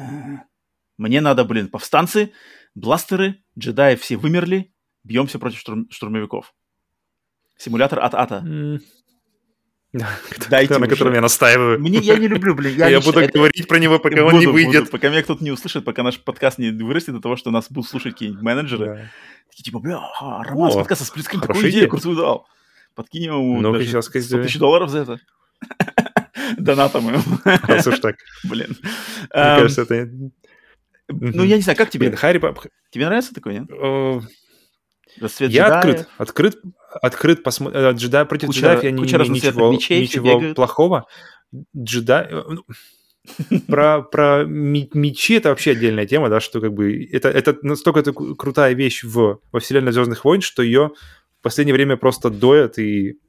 [0.97, 2.31] Мне надо, блин, повстанцы,
[2.75, 4.71] бластеры, джедаи все вымерли,
[5.03, 6.53] бьемся против штурм- штурмовиков.
[7.59, 8.43] Симулятор от ата.
[9.91, 10.07] Да,
[10.49, 11.79] Дайте на котором я настаиваю.
[11.79, 12.75] Мне, я не люблю, блин.
[12.77, 14.91] Я, Я буду это- говорить про него, пока он буду, не буду, выйдет.
[14.91, 17.89] пока меня кто-то не услышит, пока наш подкаст не вырастет до того, что нас будут
[17.89, 18.85] слушать какие-нибудь менеджеры.
[18.85, 19.11] Да.
[19.49, 22.47] Такие типа, бля, а, Роман с О, подкаста сплитскрин такую хорошая идею крутую дал.
[22.93, 24.43] Подкинем ему Ну-ка, даже сейчас 100 сказать.
[24.45, 25.19] тысяч долларов за это.
[26.57, 27.23] Донатом ему.
[27.43, 28.15] Раз уж так.
[28.43, 28.77] Блин.
[28.81, 28.91] Мне
[29.31, 30.09] Эм, кажется, это...
[31.09, 32.07] Ну, я не знаю, как тебе?
[32.09, 32.39] Блин, Харри
[32.91, 33.69] Тебе нравится такой, нет?
[35.19, 35.75] Э, Расцвет Я джедаев.
[35.77, 36.57] открыт, открыт,
[37.01, 37.95] открыт посмотреть.
[37.97, 41.05] Джедай против Куча- джедаев я не разноцветных ничего, мечей, ничего плохого.
[41.75, 42.27] Джедай...
[42.29, 42.63] э, ну,
[43.67, 48.11] Про, про мечи это вообще отдельная тема, да, что как бы это, это настолько это
[48.11, 50.91] кру- крутая вещь в, во вселенной Звездных войн, что ее
[51.39, 53.19] в последнее время просто доят и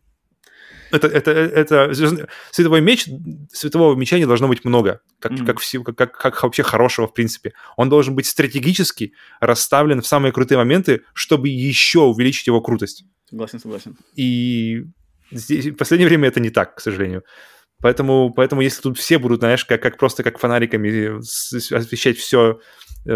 [0.91, 1.93] это, это, это
[2.51, 3.07] световой меч,
[3.53, 5.47] светового меча не должно быть много, как, Мгм.
[5.47, 7.53] как, все, как, как, как вообще хорошего, в принципе.
[7.77, 13.05] Он должен быть стратегически расставлен в самые крутые моменты, чтобы еще увеличить его крутость.
[13.29, 13.97] Согласен, согласен.
[14.17, 14.85] И
[15.31, 17.23] здесь, в последнее время это не так, к сожалению.
[17.83, 22.61] Поэтому, поэтому если тут все будут, знаешь, как, как просто как фонариками с- освещать все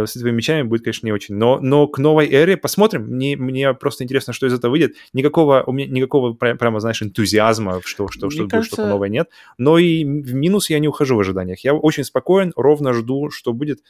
[0.07, 1.35] световыми мечами, будет, конечно, не очень.
[1.35, 3.03] Но, но к новой эре посмотрим.
[3.03, 4.95] Мне, мне просто интересно, что из этого выйдет.
[5.13, 9.11] Никакого, у меня никакого пря- прямо, знаешь, энтузиазма, что, что, что будет кажется- что-то новое,
[9.11, 9.29] нет.
[9.59, 11.61] Но и в минус я не ухожу в ожиданиях.
[11.61, 13.81] Я очень спокоен, ровно жду, что будет.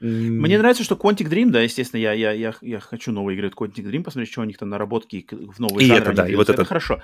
[0.00, 3.54] Мне нравится, что Quantic Dream, да, естественно, я, я, я, я хочу новые игры от
[3.54, 6.34] Quantic Dream, посмотреть, что у них там наработки в новые И жанры это да, и
[6.34, 7.00] вот это это- хорошо.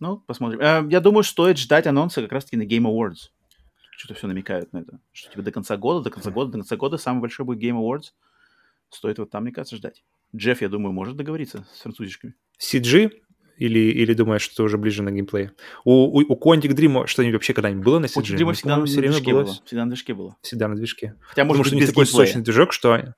[0.00, 0.60] Ну, посмотрим.
[0.60, 3.30] Э, Я думаю, стоит ждать анонса как раз-таки на Game Awards.
[3.96, 5.00] Что-то все намекают на это.
[5.12, 7.80] Что типа до конца года, до конца года, до конца года самый большой будет Game
[7.80, 8.12] Awards.
[8.90, 10.04] Стоит вот там, мне кажется, ждать.
[10.34, 12.34] Джефф, я думаю, может договориться с французишками.
[12.60, 13.10] CG
[13.56, 15.50] или, или думаешь, что уже ближе на геймплей?
[15.84, 18.20] У, у, у Quantic Dream что-нибудь вообще когда-нибудь было на CG?
[18.20, 19.54] Quantic Dream Ну, всегда на по-моему, всё время движке было было.
[19.64, 20.36] Всегда на движке было.
[20.42, 21.14] Всегда на движке.
[21.22, 22.26] Хотя, может Потому быть, что без такой геймплея.
[22.26, 23.14] сочный движок, что...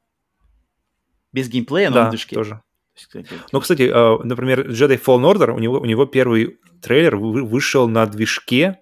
[1.33, 2.35] Без геймплея, но да, на движке.
[2.37, 2.63] тоже.
[2.99, 7.45] Кстати, Ну, кстати, э, например, Jedi Fallen Order, у него, у него первый трейлер вы-
[7.45, 8.79] вышел на движке,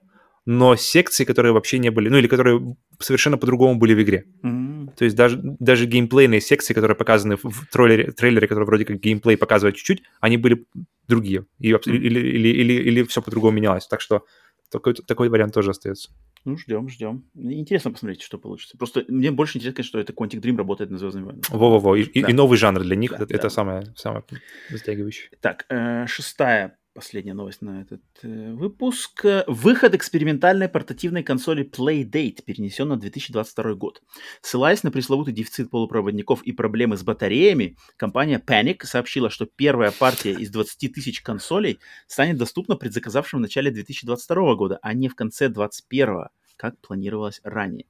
[0.47, 4.25] но секции, которые вообще не были, ну или которые совершенно по-другому были в игре.
[4.45, 9.01] м, То есть даже, даже геймплейные секции, которые показаны в- трейлере, трейлере, который вроде как
[9.01, 10.65] геймплей показывает чуть-чуть, они были
[11.09, 11.45] другие.
[11.59, 11.81] И, Мгм.
[11.87, 13.87] или, или, или, или все по-другому менялось.
[13.89, 14.23] Так что
[14.71, 16.11] такой, такой вариант тоже остается.
[16.47, 17.25] Ну, ждем, ждем.
[17.35, 18.79] Интересно посмотреть, что получится.
[18.79, 21.43] Просто мне больше интересно, конечно, что это Quantic Dream работает на Звездной войне.
[21.51, 21.97] Во-во-во.
[21.97, 22.29] И, Да.
[22.29, 23.51] и новый жанр для них, Да, это, да.
[23.51, 24.23] самое, самое
[24.71, 25.31] затягивающее.
[25.41, 29.25] Так, э, шестая последняя новость на этот э, выпуск.
[29.27, 34.03] Э, Выход экспериментальной портативной консоли Playdate перенесен на 2022 год.
[34.41, 40.33] Ссылаясь на пресловутый дефицит полупроводников и проблемы с батареями, компания Panic сообщила, что первая партия
[40.33, 45.49] из 20 тысяч консолей станет доступна предзаказавшим в начале 2022 года, а не в конце
[45.49, 47.85] 2021, как планировалось ранее.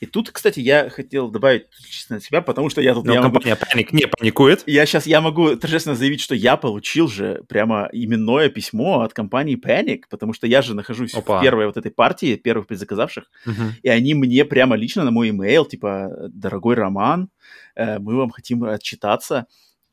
[0.00, 3.22] И тут, кстати, я хотел добавить честно от себя, потому что я тут Но я
[3.22, 4.62] могу компания Panic не паникует.
[4.66, 9.56] я сейчас я могу торжественно заявить, что я получил же прямо именное письмо от компании
[9.58, 11.38] Panic, потому что я же нахожусь Опа.
[11.38, 13.74] в первой вот этой партии, первых предзаказавших, Мгм.
[13.82, 17.28] и они мне прямо лично на мой имейл, типа, дорогой Роман,
[17.76, 19.46] э, мы вам хотим отчитаться.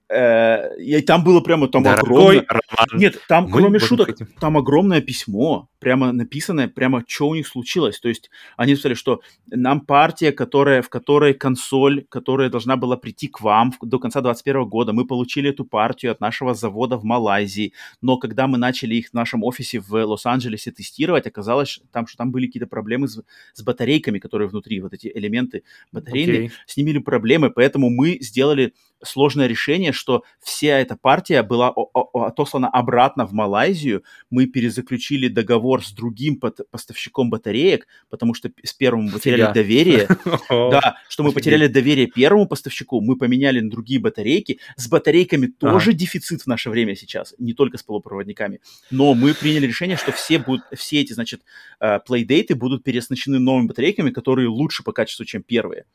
[0.10, 2.46] Э, и там было прямо там Дорогой огромное...
[2.48, 4.28] Роман, Нет, там, мы кроме шуток, хотим.
[4.40, 8.00] там огромное письмо, прямо написанное, прямо что у них случилось.
[8.00, 13.28] То есть они написали, что нам партия, которая, в которой консоль, которая должна была прийти
[13.28, 17.74] к вам до конца 2021 года, мы получили эту партию от нашего завода в Малайзии,
[18.02, 22.18] но когда мы начали их в нашем офисе в Лос-Анджелесе тестировать, оказалось, что там, что
[22.18, 23.22] там были какие-то проблемы с,
[23.54, 26.52] с батарейками, которые внутри, вот эти элементы батарейные, Окей.
[26.66, 32.68] с ними были проблемы, поэтому мы сделали сложное решение, что вся эта партия была отослана
[32.70, 34.04] обратно в Малайзию.
[34.30, 39.54] Мы перезаключили договор с другим поставщиком батареек, потому что с первым мы потеряли Офига.
[39.54, 40.08] доверие.
[40.50, 44.60] Да, что мы потеряли доверие первому поставщику, мы поменяли на другие батарейки.
[44.76, 48.60] С батарейками тоже дефицит в наше время сейчас, не только с полупроводниками.
[48.92, 51.42] Но мы приняли решение, что все, будут, все эти, значит,
[51.80, 55.86] э, плейдейты будут переоснащены новыми батарейками, которые лучше по качеству, чем первые.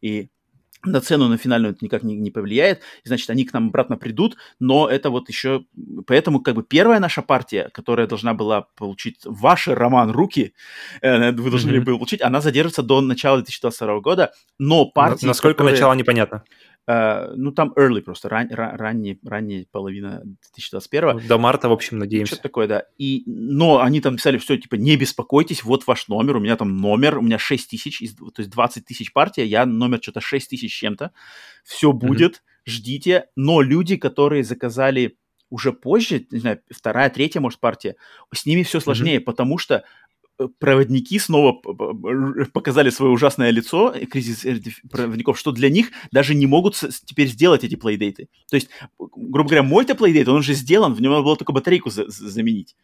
[0.00, 0.28] И
[0.84, 2.80] на цену на финальную это никак не, не повлияет.
[3.04, 5.64] Значит, они к нам обратно придут, но это вот еще...
[6.06, 10.54] Поэтому как бы первая наша партия, которая должна была получить ваши, Роман, руки,
[11.00, 15.58] э, вы должны были получить, она задержится до начала 2022 года, но партии, На- Насколько
[15.58, 16.42] которые- начало непонятно.
[16.86, 21.72] Э, ну, там early просто, ран, ра- ранний, ранняя половина 2021 Ну, До марта, в
[21.72, 22.34] общем, надеемся.
[22.34, 22.84] что-то такое, да.
[22.98, 26.76] И, но они там писали, все, типа, не беспокойтесь, вот ваш номер, у меня там
[26.76, 30.72] номер, у меня 6 тысяч, то есть 20 тысяч партия, я номер что-то 6 тысяч
[30.74, 31.12] чем-то.
[31.64, 33.26] Все будет, ждите.
[33.36, 35.16] Но люди, которые заказали
[35.50, 37.96] уже позже, не знаю, вторая, третья, может, партия,
[38.34, 39.84] с ними все сложнее, потому что
[40.48, 41.52] проводники снова
[42.52, 47.28] показали свое ужасное лицо, э, кризис э, проводников, что для них даже не могут теперь
[47.28, 48.28] сделать эти плейдейты.
[48.50, 51.90] То есть, грубо говоря, мой-то плейдейт, он уже сделан, в нем надо было только батарейку
[51.90, 52.76] за- за- заменить.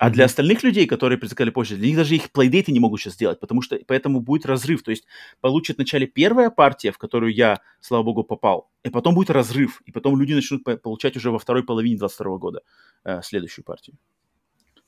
[0.00, 3.14] А для остальных людей, которые предзаказали позже, для них даже их плейдейты не могут сейчас
[3.14, 4.84] сделать, потому что поэтому будет разрыв.
[4.84, 5.04] То есть
[5.40, 9.90] получит вначале первая партия, в которую я, слава богу, попал, и потом будет разрыв, и
[9.92, 12.60] потом люди начнут по- получать уже во второй половине 22 года
[13.04, 13.96] э, следующую партию.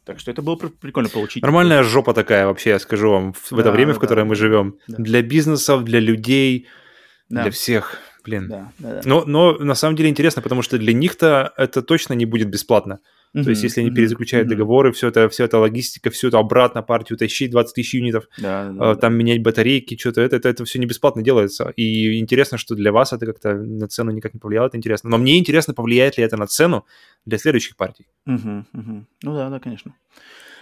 [0.04, 1.42] Так что это было пр- прикольно получить.
[1.42, 4.22] Нормальная жопа такая вообще, я скажу вам, в в это Да, время, да, в которое
[4.22, 4.40] да, мы да.
[4.40, 4.76] живем.
[4.88, 4.96] Да.
[4.98, 6.66] Для бизнесов, для людей,
[7.28, 7.98] Да, для всех.
[8.24, 8.48] Блин.
[8.48, 9.00] да, да, да.
[9.04, 13.00] Но, но на самом деле интересно, потому что для них-то это точно не будет бесплатно.
[13.32, 14.56] То есть, если они мгм, перезаключают мгм.
[14.56, 18.64] договоры, все это, все это логистика, все это обратно партию тащить, 20 тысяч юнитов, Да,
[18.64, 18.96] да, э, да.
[18.96, 21.72] там менять батарейки, что-то, это, это, это все не бесплатно делается.
[21.76, 25.10] И интересно, что для вас это как-то на цену никак не повлияло, это интересно.
[25.10, 26.84] Но мне интересно, повлияет ли это на цену
[27.24, 28.08] для следующих партий.
[28.26, 29.06] Мгм, мгм.
[29.22, 29.94] Ну да, да, конечно.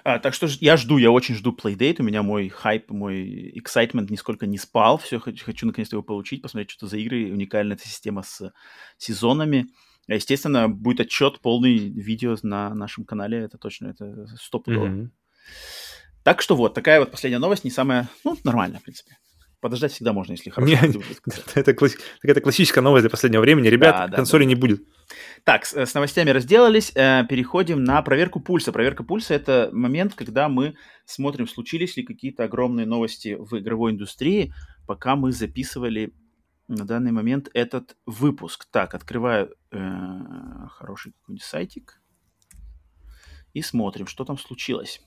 [0.09, 1.97] А, так что ж- я жду, я очень жду Playdate.
[1.99, 4.97] У меня мой хайп, мой excitement нисколько не спал.
[4.97, 7.31] Все, хочу, хочу наконец-то его получить, посмотреть, что за игры.
[7.31, 8.51] Уникальная эта система с
[8.97, 9.67] сезонами.
[10.09, 13.37] А, Естественно, будет отчет, полный видео на нашем канале.
[13.37, 14.87] Это точно, это стопудово.
[14.87, 15.13] Мгм.
[16.23, 19.19] Так что вот, такая вот последняя новость, не самая, ну, нормальная, в принципе.
[19.61, 20.71] Подождать всегда можно, если хорошо.
[20.87, 21.03] Не.
[21.55, 23.67] Это, класс- это классическая новость для последнего времени.
[23.69, 24.49] Ребят, Да, да, консоли да.
[24.51, 24.83] не будет.
[25.45, 26.93] Так, с, с новостями разделались.
[26.95, 28.71] э, переходим на проверку пульса.
[28.73, 34.53] Проверка пульса это момент, когда мы смотрим, случились ли какие-то огромные новости в игровой индустрии,
[34.87, 36.13] пока мы записывали
[36.69, 38.67] на данный момент этот выпуск.
[38.71, 39.79] Так, открываю э,
[40.71, 42.01] хороший какой-нибудь сайтик
[43.55, 45.01] и смотрим, что там случилось.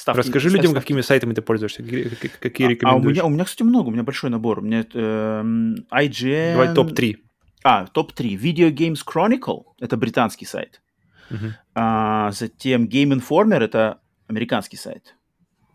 [0.00, 0.84] Ставки- Расскажи ставь- людям, ставки.
[0.86, 2.04] какими сайтами ты пользуешься, какие,
[2.40, 3.16] какие- А- а, у рекомендуешь.
[3.16, 4.60] меня, у меня, кстати, много, у меня большой набор.
[4.60, 6.52] У меня эм, IGN...
[6.54, 7.16] Давай топ-3.
[7.62, 8.34] А, топ-3.
[8.40, 10.80] Video Games Chronicle, это британский сайт.
[11.28, 11.54] Мгм.
[11.74, 15.16] А, затем Game Informer, это американский сайт.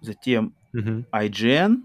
[0.02, 1.06] Затем Мгм.
[1.12, 1.84] IGN.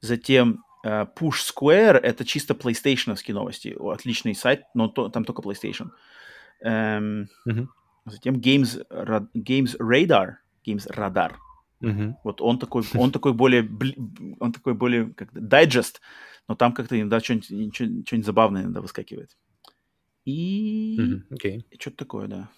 [0.00, 3.76] Затем э, Push Square, это чисто PlayStation новости.
[3.78, 5.90] О, Отличный сайт, но то- там только PlayStation.
[6.60, 7.68] Эм, Мгм.
[8.06, 10.36] затем Games, Ra- Games Radar.
[10.66, 11.32] Games Radar.
[11.80, 12.16] Мгм.
[12.22, 13.68] Вот он такой, он такой более,
[14.38, 16.00] он такой более как дайджест,
[16.48, 19.36] но там как-то иногда что-нибудь, что-нибудь забавное иногда выскакивает.
[20.24, 21.26] И Мгм.
[21.30, 21.66] Окей.
[21.78, 22.48] что-то такое, да.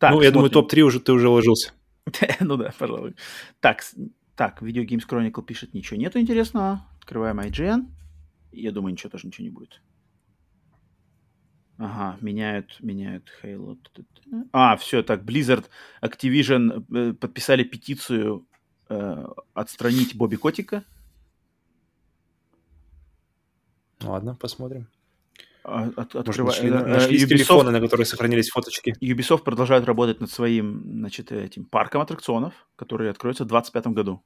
[0.00, 0.68] ну, я думаю, смотрим.
[0.68, 1.72] топ-3 уже ты уже уложился.
[2.40, 3.16] ну да, пожалуй.
[3.60, 3.82] Так,
[4.36, 6.86] так, Video Games Chronicle пишет, ничего нету интересного.
[6.98, 7.86] Открываем IGN.
[8.52, 9.80] Я думаю, ничего тоже ничего не будет.
[11.76, 13.76] Ага, меняют, меняют Halo.
[14.52, 15.64] А, все, так, Blizzard,
[16.02, 18.46] Activision э, подписали петицию
[18.88, 20.84] э, отстранить Бобби Котика.
[24.02, 24.86] Ладно, посмотрим.
[25.64, 28.94] А, от- Может, открыва- нашли, нашлись Ubisoft- телефоны, на которых сохранились фоточки.
[29.00, 34.22] Ubisoft продолжает работать над своим, значит, этим парком аттракционов, который откроется в 2025 году.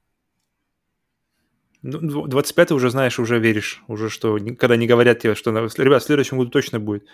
[1.83, 3.85] Ну, дв- 25 уже знаешь, уже веришь.
[3.87, 7.07] Уже что, когда не говорят тебе, что, ребят, в следующем году точно будет.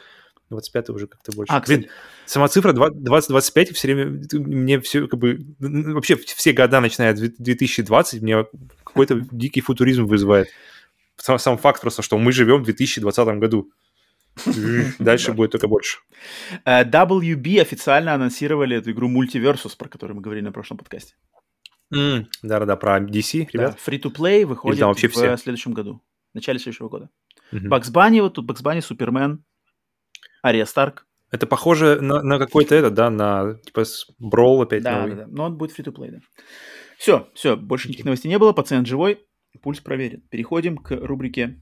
[0.51, 1.53] 25 уже как-то больше.
[1.53, 1.91] А, кстати, Блин,
[2.27, 8.23] сама цифра 20-25 все время, мне все как бы, вообще все года, начиная с 2020,
[8.23, 8.45] мне
[8.85, 10.49] какой-то дикий футуризм вызывает.
[11.17, 13.71] сам, сам факт просто, что мы живем в 2020 году.
[14.99, 15.99] Дальше будет только больше.
[16.65, 21.15] Э, WB официально анонсировали эту игру Multiversus, про которую мы говорили на прошлом подкасте.
[21.91, 23.79] Да-да-да, про DC, ребят.
[23.87, 27.11] Free-to-play выходит в следующем году, в начале следующего года.
[27.53, 29.45] Бакс Банни, вот тут Бакс Банни, Супермен,
[30.45, 31.07] Ария Старк.
[31.31, 33.85] Это похоже на, на какой-то этот, да, на типа
[34.19, 35.15] Брол опять да, новый.
[35.17, 36.19] Да, да, но он будет free-to-play, да.
[36.99, 39.27] Все, все, больше никаких новостей не было, пациент живой,
[39.63, 40.23] пульс проверен.
[40.31, 41.61] Переходим к рубрике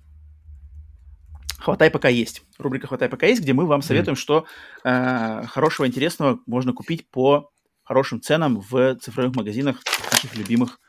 [1.59, 2.43] «Хватай, пока есть».
[2.59, 4.21] Рубрика «Хватай, пока есть», где мы вам советуем, mm.
[4.21, 4.47] что
[4.85, 7.51] э, хорошего, интересного можно купить по
[7.85, 9.79] хорошим ценам в цифровых магазинах
[10.11, 10.81] наших любимых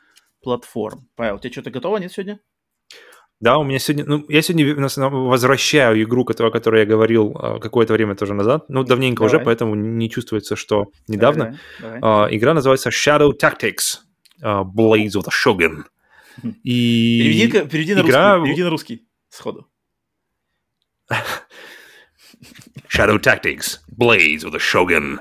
[0.42, 1.08] платформ.
[1.14, 2.40] Павел, у тебя что-то готово, нет, сегодня?
[3.44, 4.74] Да, у меня сегодня, ну, я сегодня
[5.10, 9.36] возвращаю игру, которую, о которой я говорил а, какое-то время тоже назад, ну, давненько давай.
[9.36, 11.58] уже, поэтому не чувствуется, что недавно.
[11.78, 12.30] Давай, давай.
[12.30, 13.98] Uh, игра называется Shadow Tactics
[14.40, 15.84] Blades of the Shogun.
[16.64, 18.36] И переведи, переведи, на игра...
[18.36, 19.68] русский, переведи на русский сходу.
[22.88, 25.18] Shadow Tactics, Blades of the Shogun.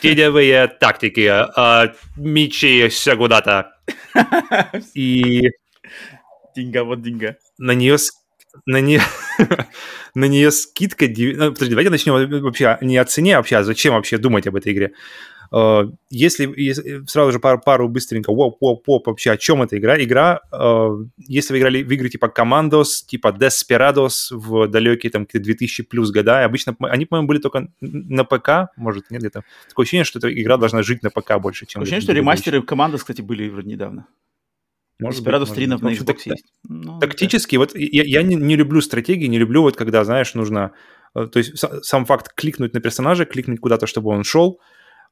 [0.00, 1.26] Теневые тактики,
[1.58, 3.72] uh, мечи Сягудата.
[4.94, 5.50] И...
[6.56, 7.36] Деньга, вот деньга.
[7.58, 7.98] На нее
[8.64, 9.02] на нее,
[10.14, 11.06] на нее скидка...
[11.06, 14.56] Ну, подожди, давайте начнем вообще не о цене, а вообще, а зачем вообще думать об
[14.56, 14.92] этой игре.
[15.52, 19.78] Uh, если, если сразу же пару, пару быстренько, воп, воп, воп, вообще о чем эта
[19.78, 20.02] игра?
[20.02, 25.84] Игра, uh, если вы играли в игры типа Commandos, типа Desperados в далекие там 2000
[25.84, 29.44] плюс года, обычно они, по-моему, были только на ПК, может, нет, где-то.
[29.68, 31.82] Такое ощущение, что эта игра должна жить на ПК больше, чем...
[31.82, 34.08] Такое ощущение, что ремастеры Commandos, кстати, были вроде недавно.
[34.98, 36.44] Может Desperados 3 на Xbox так, есть.
[36.68, 37.60] Ну, тактически, да.
[37.60, 40.72] вот я, я не, не люблю стратегии, не люблю вот когда, знаешь, нужно...
[41.14, 44.60] Э, то есть сам факт кликнуть на персонажа, кликнуть куда-то, чтобы он шел,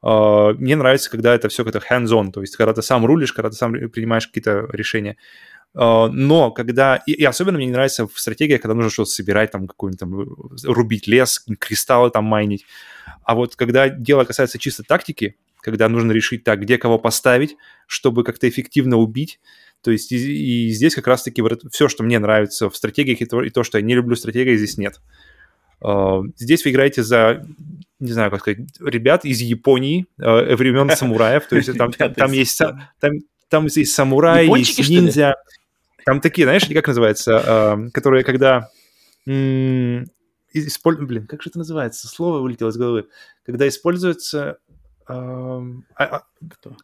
[0.04, 3.48] Uh, мне нравится, когда это все как-то hands-on, то есть когда ты сам рулишь, когда
[3.48, 5.16] ты сам принимаешь какие-то решения.
[5.74, 6.96] Uh, но когда...
[7.06, 11.06] И, особенно мне не нравится в стратегии, когда нужно что-то собирать, там какой-нибудь там рубить
[11.06, 12.66] лес, кристаллы там майнить.
[13.22, 17.56] А вот когда дело касается чисто тактики, когда нужно решить так, где кого поставить,
[17.86, 19.40] чтобы как-то эффективно убить,
[19.84, 23.26] то есть и, и здесь как раз-таки вот все, что мне нравится в стратегиях, и
[23.26, 25.00] то, и то, что я не люблю стратегии, здесь нет.
[25.82, 27.44] Uh, здесь вы играете за
[28.00, 32.58] не знаю, как сказать, ребят из Японии, э, времен самураев, то есть там, там, есть,
[33.00, 33.12] там,
[33.48, 35.36] там есть самурай, есть ниндзя,
[36.04, 38.68] там такие, знаешь, как называется, э, которые, когда
[39.26, 40.98] использ...
[41.00, 43.08] блин, как же это называется, слово вылетело из головы,
[43.46, 44.58] когда используется
[45.08, 45.62] э,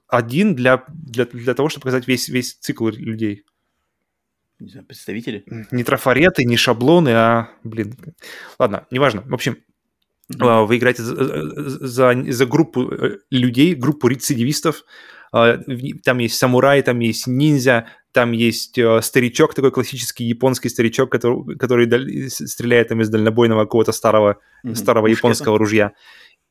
[0.09, 3.45] один для, для, для того, чтобы показать весь, весь цикл людей.
[4.59, 5.45] Не знаю, представители?
[5.71, 7.97] Не трафареты, не шаблоны, а, блин,
[8.59, 9.23] ладно, неважно.
[9.23, 9.57] В общем,
[10.31, 10.67] Mm-hmm.
[10.67, 14.85] Вы играете за, за, за группу э, людей, группу рецидивистов.
[15.33, 15.59] А,
[16.05, 21.57] там есть самурай, там есть ниндзя, там есть э, старичок, такой классический японский старичок, который,
[21.57, 24.75] который стреляет там из дальнобойного какого-то старого, mm-hmm.
[24.77, 25.93] старого японского ружья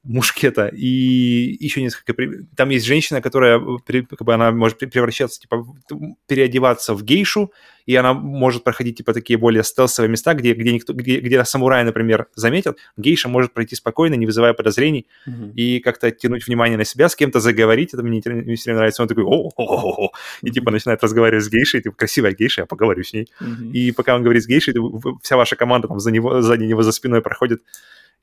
[0.04, 2.14] мушкета и еще несколько...
[2.56, 5.66] Там есть женщина, которая, как бы она может превращаться, типа,
[6.26, 7.52] переодеваться в гейшу,
[7.86, 11.84] и она может проходить, типа, такие более стелсовые места, где, где, никто, где, где самурая,
[11.84, 15.54] например, заметят, гейша может пройти спокойно, не вызывая подозрений, mm-hmm.
[15.56, 19.08] и как-то тянуть внимание на себя, с кем-то заговорить, это мне, мне все нравится, он
[19.10, 20.12] такой, о о
[20.42, 23.28] и, типа, начинает разговаривать с гейшей, типа, красивая гейша, я поговорю с ней.
[23.42, 23.72] Mm-hmm.
[23.74, 24.76] И пока он говорит с гейшей,
[25.22, 27.62] вся ваша команда там за него, сзади него, за спиной проходит,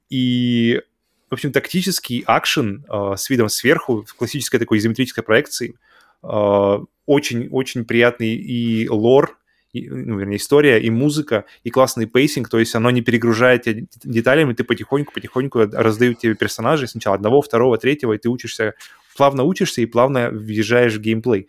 [0.09, 0.81] и
[1.29, 5.75] в общем, тактический акшен э, с видом сверху, в классической такой изометрической проекции.
[6.23, 9.39] Очень-очень э, приятный и лор,
[9.73, 13.87] и, ну, вернее, история, и музыка, и классный pacing, то есть оно не перегружает тебя
[14.05, 18.75] деталями, ты потихоньку-потихоньку раздают тебе персонажей, сначала одного, второго, третьего, и ты учишься,
[19.17, 21.49] плавно учишься и плавно въезжаешь в геймплей.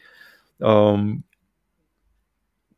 [0.60, 1.24] Эм,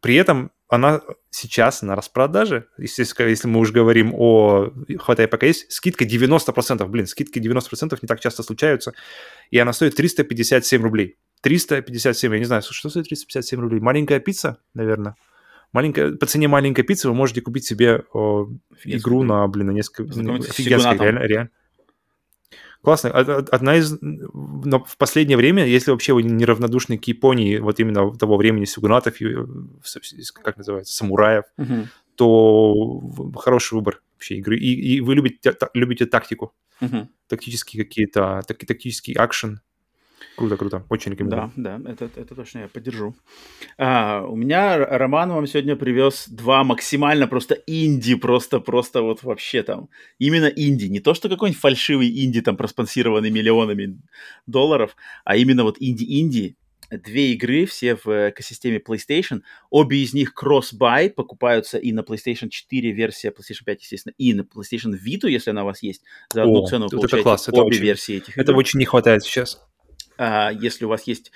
[0.01, 5.71] при этом она сейчас на распродаже, если, если мы уже говорим о хватай пока есть,
[5.71, 8.93] скидка 90%, блин, скидки 90% не так часто случаются,
[9.49, 11.17] и она стоит 357 рублей.
[11.41, 13.79] 357, я не знаю, что стоит 357 рублей?
[13.79, 15.15] Маленькая пицца, наверное.
[15.73, 18.47] Маленькая, по цене маленькой пиццы вы можете купить себе о,
[18.83, 20.03] игру на, блин, на несколько...
[20.03, 21.49] Офигенская, реально, реально.
[22.81, 23.09] Классно.
[23.11, 23.97] Одна из...
[24.01, 29.15] Но в последнее время, если вообще вы неравнодушны к Японии, вот именно того времени сюгунатов,
[30.41, 31.87] как называется, самураев, угу.
[32.15, 33.01] то
[33.35, 34.57] хороший выбор вообще игры.
[34.57, 36.53] И, и вы любите, любите тактику.
[36.81, 37.09] Угу.
[37.27, 39.59] Тактические какие-то, так, тактический акшен.
[40.35, 40.85] Круто, круто.
[40.89, 41.51] Очень рекомендую.
[41.55, 43.15] Да, да, это, это точно я поддержу.
[43.77, 49.63] А, у меня Роман вам сегодня привез два максимально просто инди, просто, просто вот вообще
[49.63, 49.89] там.
[50.17, 50.85] Именно инди.
[50.85, 53.99] Не то, что какой-нибудь фальшивый инди, там, проспонсированный миллионами
[54.47, 56.55] долларов, а именно вот инди-инди.
[56.91, 59.41] две игры, все в экосистеме PlayStation.
[59.69, 64.41] Обе из них cross-buy, покупаются и на PlayStation 4 версия, PlayStation 5, естественно, и на
[64.41, 66.01] PlayStation Vita, если она у вас есть.
[66.33, 68.41] За одну О, цену вот вы это получаете класс, это обе очень- версии этих игр.
[68.41, 69.61] Этого очень не хватает сейчас.
[70.19, 71.31] А, если у вас есть.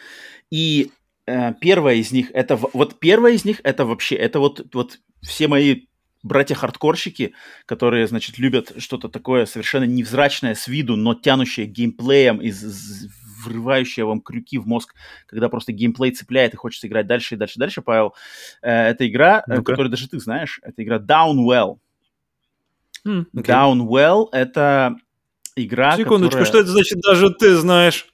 [0.51, 0.91] И
[1.25, 5.47] э, первая из них, это вот первая из них, это вообще, это вот, вот все
[5.47, 5.85] мои
[6.21, 7.33] братья-хардкорщики,
[7.65, 13.09] которые, значит, любят что-то такое совершенно невзрачное с виду, но тянущее геймплеем и з- з-
[13.45, 14.95] врывающее вам крюки в мозг,
[15.27, 18.13] когда просто геймплей цепляет и хочется играть дальше и дальше, дальше, Павел.
[18.61, 19.63] Э, это игра, Ну-ка.
[19.63, 21.77] которую даже ты знаешь, это игра Downwell.
[23.05, 23.53] М, окей.
[23.53, 24.95] Downwell— это
[25.55, 26.45] игра, Секундочку, которая...
[26.45, 28.07] что это значит даже ты знаешь?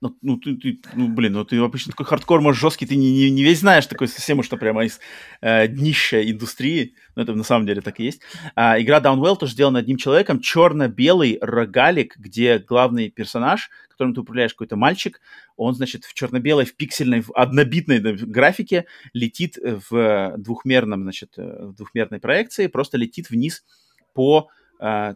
[0.00, 3.12] Ну, ну, ты, ты- ну, блин, ну ты обычно такой хардкор, может, жесткий, ты не,
[3.12, 5.00] не, не весь знаешь, такой совсем уж, что прямо из
[5.40, 8.20] э, днища индустрии, но это на самом деле так и есть.
[8.54, 14.52] А, игра Downwell тоже сделана одним человеком, черно-белый рогалик, где главный персонаж, которым ты управляешь,
[14.52, 15.20] какой-то мальчик,
[15.56, 21.74] он, значит, в черно-белой, в пиксельной, в однобитной графике летит в двухмерном, значит, э, в
[21.74, 23.64] двухмерной проекции, просто летит вниз
[24.14, 24.48] по
[24.80, 25.14] э,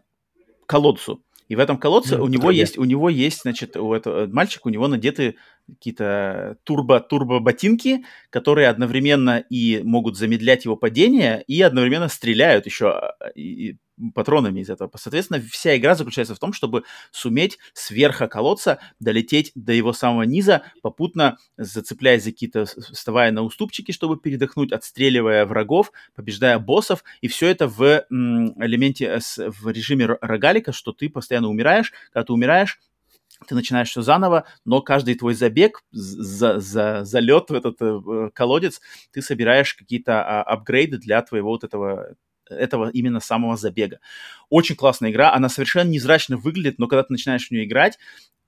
[0.66, 1.22] колодцу.
[1.48, 4.66] И в этом колодце Мгм, у него есть, у него есть, значит, у этого мальчика,
[4.66, 5.36] у него надеты
[5.68, 13.12] какие-то турбо, турбо ботинки, которые одновременно и могут замедлять его падение, и одновременно стреляют еще
[13.34, 13.78] и- и
[14.14, 14.90] патронами из этого.
[14.96, 20.22] Соответственно, вся игра заключается в том, чтобы суметь с верха колодца долететь до его самого
[20.22, 27.28] низа, попутно зацепляясь за какие-то, вставая на уступчики, чтобы передохнуть, отстреливая врагов, побеждая боссов, и
[27.28, 31.92] все это в элементе, э, в режиме ро- рогалика, что ты постоянно умираешь.
[32.12, 32.80] Когда ты умираешь,
[33.46, 38.80] ты начинаешь все заново, но каждый твой забег, за, за, залет в этот э, колодец,
[39.12, 42.14] ты собираешь какие-то а, апгрейды для твоего вот этого
[42.48, 44.00] этого именно самого забега.
[44.48, 47.98] Очень классная игра, она совершенно невзрачно выглядит, но когда ты начинаешь в нее играть,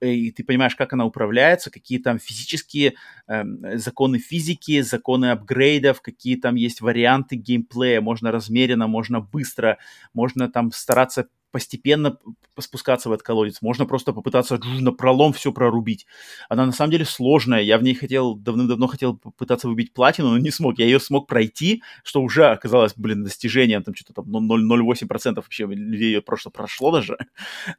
[0.00, 2.94] и ты понимаешь, как она управляется, какие там физические
[3.26, 9.78] эм, законы физики, законы апгрейдов, какие там есть варианты геймплея, можно размеренно, можно быстро,
[10.12, 12.18] можно там стараться постепенно
[12.58, 16.06] спускаться в этот колодец, можно просто попытаться на пролом все прорубить.
[16.48, 20.38] Она на самом деле сложная, я в ней хотел, давным-давно хотел попытаться выбить платину, но
[20.38, 20.78] не смог.
[20.78, 26.12] Я ее смог пройти, что уже оказалось, блин, достижением, там что-то там 0,08% вообще людей
[26.12, 27.16] ее просто прошло даже,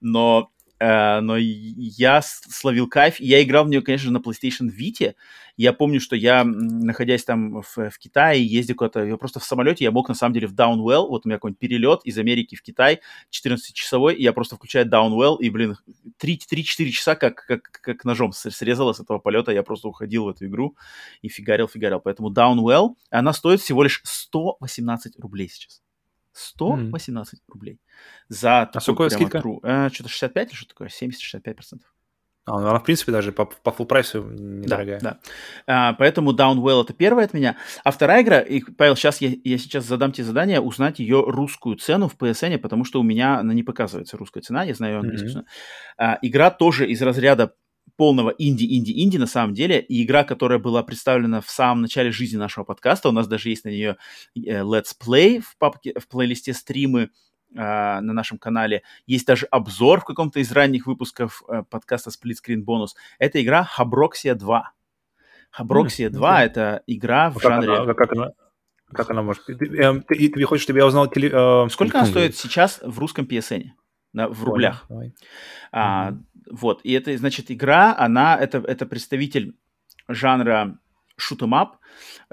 [0.02, 3.20] но Э, но и- я словил кайф.
[3.20, 5.14] Я играл в нее, конечно, на PlayStation Vita.
[5.58, 9.84] Я помню, что я, находясь там в, в Китае, ездил куда-то, я просто в самолете,
[9.84, 12.62] я мог на самом деле в Downwell, вот у меня какой-нибудь перелет из Америки в
[12.62, 15.76] Китай, 14-часовой, и я просто включаю Downwell, и, блин,
[16.18, 20.46] 3-4 часа как, как, как ножом срезало с этого полета, я просто уходил в эту
[20.46, 20.78] игру
[21.22, 22.00] и фигарил, фигарил.
[22.00, 25.82] Поэтому Downwell, она стоит всего лишь 118 рублей сейчас.
[26.34, 27.80] 118 рублей.
[28.28, 29.38] За такую сколько скидка?
[29.40, 30.88] true- э, что-то 65 или что такое?
[30.90, 31.80] 70-65%.
[32.46, 35.00] А, ну, она, в принципе, даже по, по full прайсу недорогая.
[35.00, 35.20] Да, да.
[35.68, 37.58] А, поэтому Downwell это первая от меня.
[37.84, 41.76] А вторая игра, и, Павел, сейчас я, я сейчас задам тебе задание узнать ее русскую
[41.76, 45.00] цену в PSN, потому что у меня она не показывается русская цена, я знаю ее
[45.02, 45.46] английскую цену.
[45.98, 47.54] А, игра тоже из разряда
[48.00, 52.64] полного инди-инди-инди на самом деле, и игра, которая была представлена в самом начале жизни нашего
[52.64, 53.98] подкаста, у нас даже есть на нее
[54.38, 57.10] э, Let's Play в папке, в плейлисте стримы,
[57.58, 58.84] а, на нашем канале.
[59.06, 62.90] Есть даже обзор в каком-то из ранних выпусков э, подкаста Split Screen Bonus.
[63.18, 64.72] Это игра Habroxia 2.
[65.60, 66.46] Habroxia М, 2 окей.
[66.46, 67.78] это игра А в как, жанре...
[67.80, 68.30] она, как, она,
[68.94, 69.44] как она может...
[69.46, 71.08] Ты, эм, ты, ты хочешь, чтобы я узнал...
[71.08, 73.72] Теле, э, Сколько она стоит сейчас в русском PSN?
[74.14, 74.86] На, в рублях.
[74.90, 75.14] давай.
[75.72, 76.14] А,
[76.50, 79.56] Вот, и это, значит, игра, она, это, это представитель
[80.08, 80.80] жанра
[81.16, 81.78] шутемап.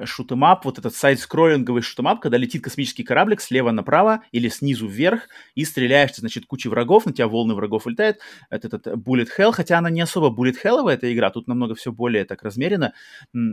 [0.05, 5.65] Шутемап, вот этот сайд-скроллинговый шутемап, когда летит космический кораблик слева направо или снизу вверх, и
[5.65, 8.19] стреляешь, значит, куча врагов, на тебя волны врагов улетают.
[8.51, 11.93] Это этот Bullet Hell, хотя она не особо Bullet Hell эта игра, тут намного все
[11.93, 12.93] более так размеренно.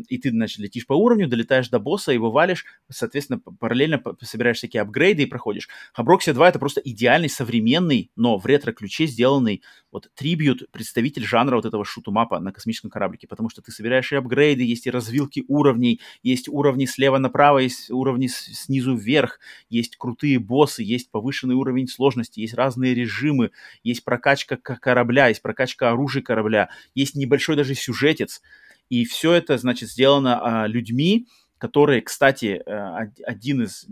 [0.09, 4.81] И ты, значит, летишь по уровню, долетаешь до босса, его валишь, соответственно, параллельно собираешь всякие
[4.81, 5.69] апгрейды и проходишь.
[5.97, 11.65] Habroxia 2 это просто идеальный, современный, но в ретро-ключе сделанный вот трибют, представитель жанра вот
[11.65, 15.92] этого шутумапа на космическом кораблике, потому что ты собираешь и апгрейды, есть и развилки уровней,
[16.21, 19.39] есть уровни слева направо, есть уровни снизу вверх,
[19.69, 23.51] есть крутые боссы, есть повышенный уровень сложности, есть разные режимы,
[23.83, 28.41] есть прокачка корабля, есть прокачка оружия корабля, есть небольшой даже сюжетец,
[28.89, 31.27] и все это, значит, сделано а, людьми,
[31.63, 33.87] которые, кстати, э, один из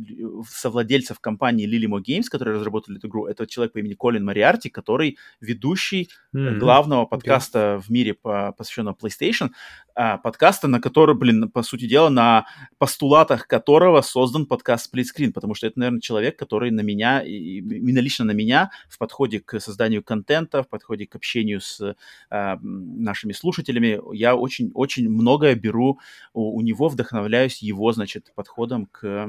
[0.50, 5.18] совладельцев компании Lilimo Games, которые разработали эту игру, это человек по имени Колин Мариарти, который
[5.40, 6.58] ведущий mm-hmm.
[6.58, 7.80] главного подкаста okay.
[7.80, 9.52] в мире, по, посвященного PlayStation,
[9.96, 12.46] а, подкаста, на который, блин, по сути дела, на
[12.78, 18.00] постулатах которого создан подкаст Split Screen, потому что это, наверное, человек, который на меня, именно
[18.00, 21.96] лично на меня в подходе к созданию контента, в подходе к общению с
[22.30, 26.00] а, нашими слушателями, я очень-очень многое беру
[26.34, 29.28] у, у него, вдохновляюсь его, значит, подходом к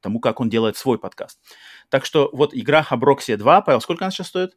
[0.00, 1.40] тому, как он делает свой подкаст.
[1.88, 4.56] Так что вот игра Habroxia 2, Павел, сколько она сейчас стоит?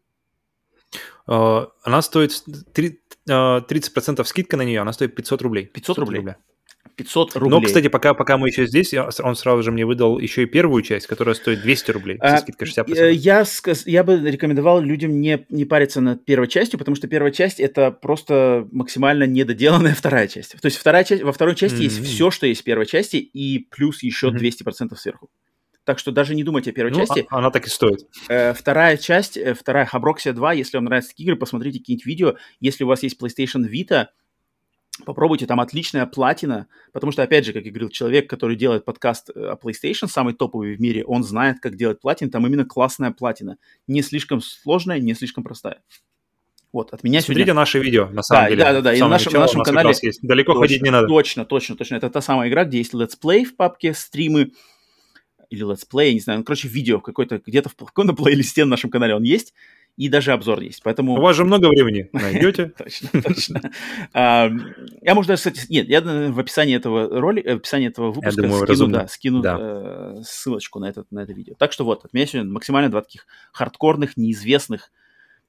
[1.26, 3.00] Uh, она стоит 3,
[3.30, 5.66] uh, 30% скидка на нее, она стоит 500 рублей.
[5.66, 6.20] 500 рублей?
[6.20, 6.36] рублей.
[6.96, 7.60] 500 рублей.
[7.60, 10.82] Но, кстати, пока, пока мы еще здесь, он сразу же мне выдал еще и первую
[10.84, 12.96] часть, которая стоит 200 рублей со скидкой 60%.
[12.96, 13.46] Э, я,
[13.86, 17.92] я бы рекомендовал людям не, не париться над первой частью, потому что первая часть— это
[17.92, 20.60] просто максимально недоделанная вторая часть.
[20.60, 21.84] То есть вторая часть, во второй части mm-hmm.
[21.84, 24.66] есть все, что есть в первой части, и плюс еще mm-hmm.
[24.66, 25.30] 200% сверху.
[25.88, 27.26] Так что даже не думайте о первой ну, части.
[27.30, 28.02] А, она так и стоит.
[28.28, 32.36] Э, вторая часть, э, вторая Habroxia 2, если вам нравятся такие игры, посмотрите какие-нибудь видео.
[32.60, 34.08] Если у вас есть PlayStation Vita,
[35.06, 39.30] попробуйте, там отличная платина, потому что, опять же, как я говорил, человек, который делает подкаст
[39.30, 43.12] э, о PlayStation, самый топовый в мире, он знает, как делать платин, там именно классная
[43.12, 43.58] платина.
[43.88, 45.82] Не слишком сложная, не слишком простая.
[46.74, 47.54] Вот, от меня Смотрите сегодня...
[47.54, 48.64] наше видео, на самом да, деле.
[48.64, 49.94] Да, да, да, и на нашем, на нашем канале...
[50.02, 50.20] Есть.
[50.22, 51.08] Далеко точно, ходить не надо.
[51.08, 51.96] Точно, точно, точно.
[51.96, 54.52] Это та самая игра, где есть летсплей в папке, стримы,
[55.50, 59.16] или летсплей, не знаю, ну, короче, видео какой-то, где-то в каком-то плейлисте на нашем канале
[59.16, 59.54] он есть,
[59.98, 61.14] и даже обзор есть, поэтому...
[61.14, 62.72] У вас же много времени, найдете.
[62.78, 63.72] Точно, точно.
[64.14, 68.90] Я, может, даже, кстати, нет, я в описании этого ролика, в описании этого выпуска скину,
[68.90, 71.56] да, скину э, ссылочку на это, на это видео.
[71.56, 74.92] Так что вот, от меня сегодня максимально два таких хардкорных, неизвестных,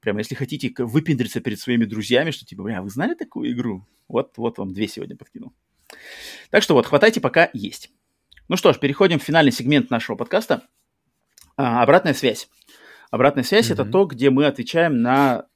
[0.01, 3.87] прямо если хотите выпендриться перед своими друзьями, что типа, бля, вы знали такую игру?
[4.09, 5.53] Вот, вот вам две сегодня подкинул.
[6.51, 7.91] Так что вот, хватайте, пока есть.
[8.49, 10.63] Ну что ж, переходим в финальный сегмент нашего подкаста.
[11.59, 12.49] А, обратная связь.
[13.11, 13.75] Обратная связь mm-hmm.
[13.75, 15.47] это то, где мы отвечаем на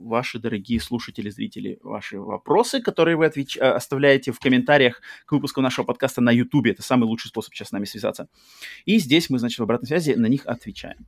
[0.00, 3.58] ваши дорогие слушатели, зрители, ваши вопросы, которые вы отвеч...
[3.58, 6.66] А, оставляете в комментариях к выпуску нашего подкаста на YouTube.
[6.66, 8.28] Это самый лучший способ сейчас с нами связаться.
[8.84, 11.06] И здесь мы, значит, в обратной связи на них отвечаем.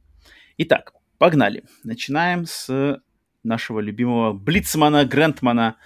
[0.58, 1.64] Итак, погнали.
[1.84, 3.00] Начинаем с
[3.42, 5.76] нашего любимого Блицмана, Грантмана.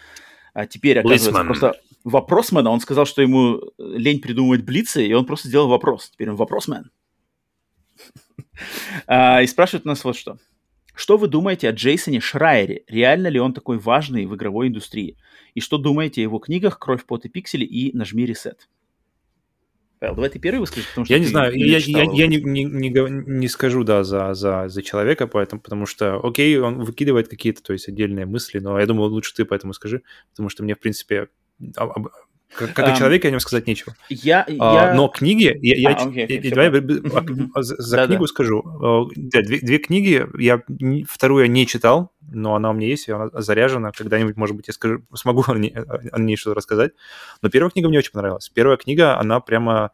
[0.53, 1.47] А теперь, оказывается, Блицман.
[1.47, 6.11] просто вопросмена, он сказал, что ему э, лень придумывать блицы, и он просто сделал вопрос.
[6.11, 6.91] Теперь он вопросмен.
[9.07, 10.39] А, и спрашивает нас вот что.
[10.95, 12.85] Что вы думаете о Джейсоне Шрайере?
[12.89, 15.19] Реально ли он такой важный в игровой индустрии?
[15.55, 18.69] И что думаете о его книгах «Кровь, пот и пиксели» и «Нажми ресет»?
[19.99, 22.37] Павел, давай ты первый выскажи, потому что Я не знаю, не я, я, я не,
[22.37, 27.29] не, не, не скажу, да, за, за, за человека, поэтому, потому что, окей, он выкидывает
[27.29, 30.03] какие-то, то есть, отдельные мысли, но я думаю, лучше ты поэтому скажи,
[30.33, 31.29] потому что мне, в принципе,
[31.75, 31.97] как,
[32.55, 33.95] как um, человек, я о нем сказать нечего.
[34.09, 34.95] Я, а, я...
[34.95, 36.69] Но книги, я, я, а, okay, okay, давай
[37.55, 38.63] а, за книгу скажу.
[39.15, 40.63] Да, две, две книги, я
[41.09, 43.93] вторую я не читал, но она у меня есть, и она заряжена.
[43.93, 46.93] Когда-нибудь, может быть, я скажу, смогу о ней, о ней что-то рассказать.
[47.43, 48.49] Но первая книга мне очень понравилась.
[48.49, 49.91] Первая книга, она прямо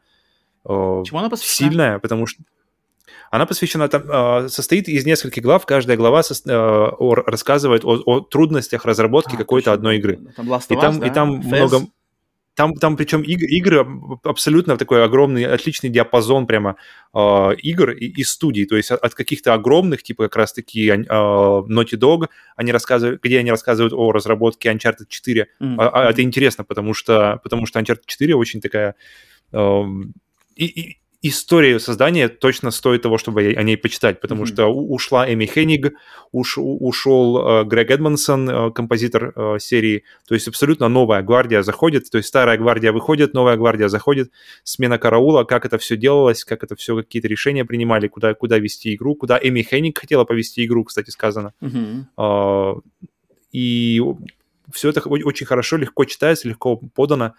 [0.65, 1.71] Чему она посвящена?
[1.71, 2.43] сильная, потому что
[3.33, 5.65] она посвящена, там, состоит из нескольких глав.
[5.67, 6.35] Каждая глава со,
[7.27, 10.21] рассказывает о, о трудностях разработки а, какой-то одной игры.
[10.37, 11.07] Там Last и там, да?
[11.07, 11.81] и там много
[12.55, 13.87] там, там причем игры, игры
[14.25, 16.77] абсолютно такой огромный, отличный диапазон прямо
[17.15, 18.67] э, игр и, и студий.
[18.67, 23.39] То есть от, от каких-то огромных, типа как раз-таки э, Naughty Dog, они рассказывают, где
[23.39, 25.49] они рассказывают о разработке Uncharted 4.
[25.61, 25.77] Mm-hmm.
[25.79, 28.97] А, а, это интересно, потому что, потому что Uncharted 4 очень такая...
[29.53, 29.83] Э,
[30.55, 34.47] и, и, история создания точно стоит того, чтобы о ней почитать, потому mm-hmm.
[34.47, 35.93] что ушла Эми Хенниг,
[36.33, 42.11] уш, ушел э, Грег Эдмонсон, э, композитор э, серии, то есть абсолютно новая гвардия заходит,
[42.11, 44.33] то есть старая гвардия выходит, новая гвардия заходит,
[44.65, 48.95] смена караула, как это все делалось, как это все, какие-то решения принимали, куда, куда вести
[48.95, 51.55] игру, куда Эми Хенниг хотела повести игру, кстати, сказано.
[51.61, 52.75] Mm-hmm.
[52.77, 52.81] Э,
[53.53, 54.03] и
[54.73, 57.35] все это очень хорошо, легко читается, легко подано.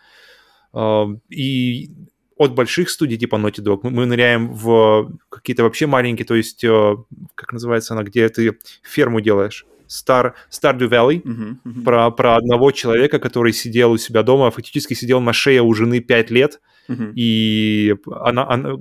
[0.74, 1.92] Uh, и
[2.38, 6.64] от больших студий типа Naughty Dog мы, мы ныряем в какие-то вообще маленькие, то есть,
[6.64, 6.96] э,
[7.36, 9.66] как называется она, где ты ферму делаешь.
[9.88, 11.84] Star, Stardew Valley, uh-huh, uh-huh.
[11.84, 16.00] Про, про одного человека, который сидел у себя дома, фактически сидел на шее у жены
[16.00, 17.14] 5 лет, Uh-huh.
[17.16, 18.78] И она, она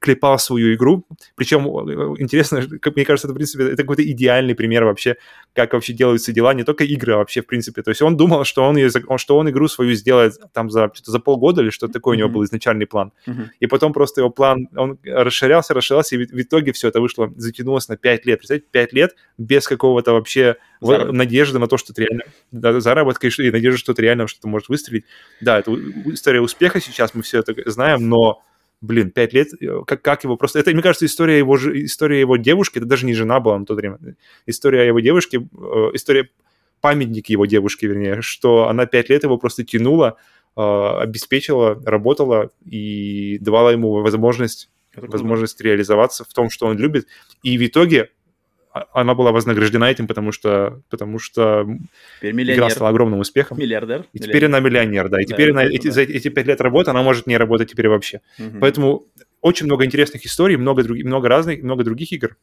[0.00, 1.04] клепала свою игру.
[1.36, 5.16] Причем э, интересно, как мне кажется, это, в принципе, это какой-то идеальный пример вообще,
[5.52, 7.82] как вообще делаются дела, не только игры, а вообще, в принципе.
[7.82, 11.10] То есть он думал, что он, ее, что он игру свою сделает там за, что-то
[11.10, 12.18] за полгода или что-то такое uh-huh.
[12.18, 13.12] у него был изначальный план.
[13.26, 13.46] Uh-huh.
[13.60, 17.32] И потом просто его план, он расширялся, расширялся, и в, в итоге все это вышло,
[17.36, 18.38] затянулось на 5 лет.
[18.38, 22.24] Представляете, 5 лет без какого-то вообще Надежда на то, что ты реально...
[22.50, 25.04] Да, заработок и надежда, что ты реально что-то может выстрелить.
[25.40, 25.72] Да, это
[26.06, 28.42] история успеха сейчас, мы все это знаем, но
[28.80, 30.58] блин, пять лет, э, как, как его просто...
[30.58, 33.74] Это, мне кажется, история его, история его девушки, это даже не жена была на то
[33.74, 33.98] время.
[34.46, 36.28] История его девушки, э, история
[36.80, 40.16] памятник его девушки, вернее, что она пять лет его просто тянула,
[40.56, 47.06] э, обеспечила, работала и давала ему возможность, возможность реализоваться в том, что он любит.
[47.42, 48.10] И в итоге
[48.92, 51.66] она была вознаграждена этим, потому что, потому что
[52.22, 53.58] игра стала огромным успехом.
[53.58, 54.04] Миллиардер.
[54.12, 55.20] И теперь она миллионер, да.
[55.20, 55.92] И да, теперь она, эти, да.
[55.92, 58.20] за эти пять лет работы она может не работать теперь вообще.
[58.38, 58.58] Угу.
[58.60, 59.06] Поэтому
[59.40, 62.36] очень много интересных историй, много, друг, много разных, много других игр.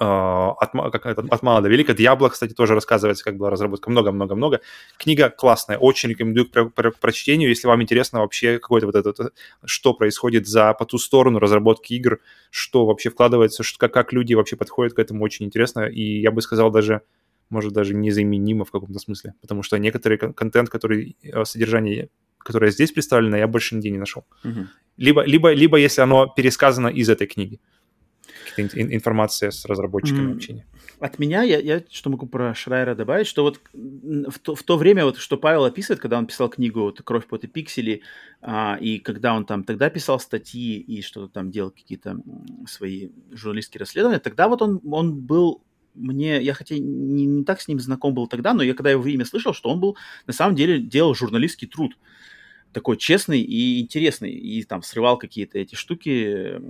[0.00, 1.92] А, от, как от мала до велика.
[1.92, 3.90] Диабло, кстати, тоже рассказывается, как была разработка.
[3.90, 4.60] Много-много-много.
[4.96, 9.32] Книга классная, очень рекомендую к про, про, прочтению, если вам интересно вообще какое-то вот это,
[9.64, 12.20] что происходит за по ту сторону разработки игр,
[12.50, 15.80] что вообще вкладывается, что, как, как люди вообще подходят к этому, очень интересно.
[15.80, 17.02] И я бы сказал даже,
[17.50, 22.92] может, даже незаменимо в каком-то смысле, потому что некоторый контент, который, э, содержание, которое здесь
[22.92, 24.24] представлено, я больше нигде не нашел.
[24.44, 24.66] Угу.
[24.96, 27.60] Либо, либо, либо если оно пересказано из этой книги
[28.60, 30.36] информация с разработчиками mm.
[30.36, 30.66] общения.
[31.00, 34.76] От меня я, я что могу про Шрайера добавить, что вот в то, в то
[34.76, 38.02] время, вот, что Павел описывает, когда он писал книгу вот, «Кровь, пот и пиксели»,
[38.40, 42.16] а, и когда он там тогда писал статьи и что-то там делал, какие-то
[42.66, 45.62] свои журналистские расследования, тогда вот он, он был
[45.94, 49.06] мне, я хотя не, не так с ним знаком был тогда, но я когда его
[49.06, 49.96] имя слышал, что он был,
[50.26, 51.96] на самом деле, делал журналистский труд
[52.72, 56.60] такой честный и интересный, и там срывал какие-то эти штуки,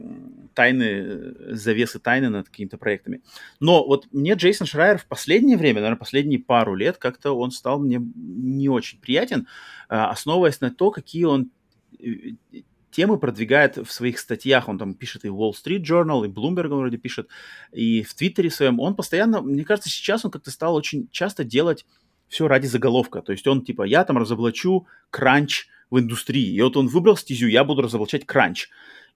[0.54, 3.22] тайны, завесы тайны над какими-то проектами.
[3.60, 7.80] Но вот мне Джейсон Шрайер в последнее время, наверное, последние пару лет, как-то он стал
[7.80, 9.48] мне не очень приятен,
[9.88, 11.50] а, основываясь на то, какие он
[11.98, 12.32] э,
[12.90, 14.68] темы продвигает в своих статьях.
[14.68, 17.28] Он там пишет и Wall Street Journal, и Bloomberg он вроде пишет,
[17.72, 18.80] и в Твиттере своем.
[18.80, 21.84] Он постоянно, мне кажется, сейчас он как-то стал очень часто делать
[22.28, 23.22] все ради заголовка.
[23.22, 26.54] То есть он типа, я там разоблачу кранч, в индустрии.
[26.54, 28.68] И вот он выбрал стезю, я буду разоблачать кранч.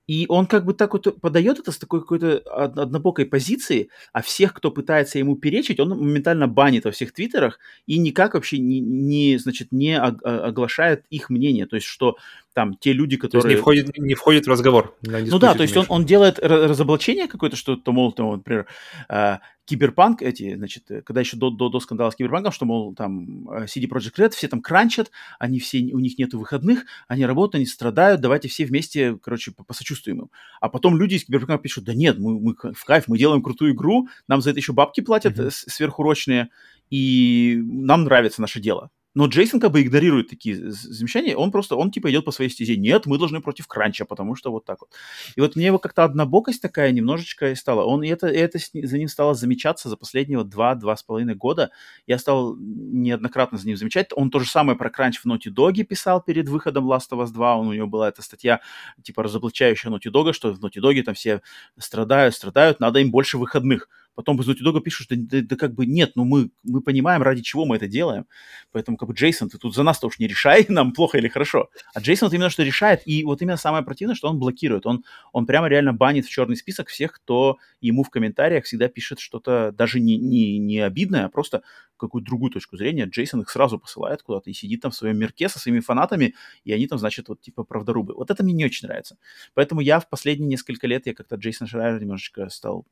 [0.09, 4.53] И он как бы так вот подает это с такой какой-то однобокой позиции, а всех,
[4.53, 9.39] кто пытается ему перечить, он моментально банит во всех твиттерах и никак вообще не, не
[9.39, 11.67] значит, не оглашает их мнение.
[11.67, 12.17] То есть, что
[12.55, 13.43] там те люди, которые...
[13.43, 14.97] То есть не входит, не входит в разговор.
[15.03, 18.67] Ну да, то есть он, он делает разоблачение какое-то, что-то, мол, там, например,
[19.09, 22.95] э, Киберпанк, эти, значит, э, когда еще до, до, до скандала с Киберпанком, что, мол,
[22.95, 27.57] там CD Projekt Red, все там кранчат, они все, у них нету выходных, они работают,
[27.57, 30.31] они страдают, давайте все вместе, короче, посочувствуем им.
[30.61, 33.75] А потом люди из Киберпанка пишут, да нет, мы, мы в кайф, мы делаем крутую
[33.75, 35.51] игру, нам за это еще бабки платят mm-hmm.
[35.51, 36.51] сверхурочные,
[36.91, 38.91] и нам нравится наше дело.
[39.15, 42.77] Но Джейсон как бы игнорирует такие замечания, он просто, он типа идет по своей стезе.
[42.77, 44.91] Нет, мы должны против Кранча, потому что вот так вот.
[45.37, 47.85] И вот мне его как-то однобокость такая немножечко стала.
[47.85, 51.35] Он, и это, и это за ним стало замечаться за последние вот два-два с половиной
[51.35, 51.71] года.
[52.07, 54.09] Я стал неоднократно за ним замечать.
[54.15, 57.33] Он то же самое про Кранч в Naughty Dog писал перед выходом Last of Us
[57.33, 57.57] 2.
[57.57, 58.61] Он, у него была эта статья,
[59.03, 61.43] типа, разоблачающая Naughty Dog, что в Naughty Dog там все
[61.79, 63.89] страдают, страдают, надо им больше выходных.
[64.15, 67.23] Потом из Naughty Dog пишут, что да, да как бы нет, ну мы, мы понимаем,
[67.23, 68.27] ради чего мы это делаем.
[68.71, 71.69] Поэтому как бы Джейсон, ты тут за нас-то уж не решай, нам плохо или хорошо.
[71.95, 74.87] А Джейсон вот именно что решает, и вот именно самое противное, что он блокирует.
[74.87, 79.19] Он, он прямо реально банит в черный список всех, кто ему в комментариях всегда пишет
[79.19, 81.63] что-то даже не, не, не обидное, а просто
[81.97, 83.05] какую-то другую точку зрения.
[83.05, 86.35] Джейсон их сразу посылает куда-то и сидит там в своем мирке со своими фанатами,
[86.65, 88.15] и они там, значит, вот типа правдорубы.
[88.15, 89.17] Вот это мне не очень нравится.
[89.55, 92.87] Поэтому я в последние несколько лет, я как-то Джейсон Шрайер немножечко стал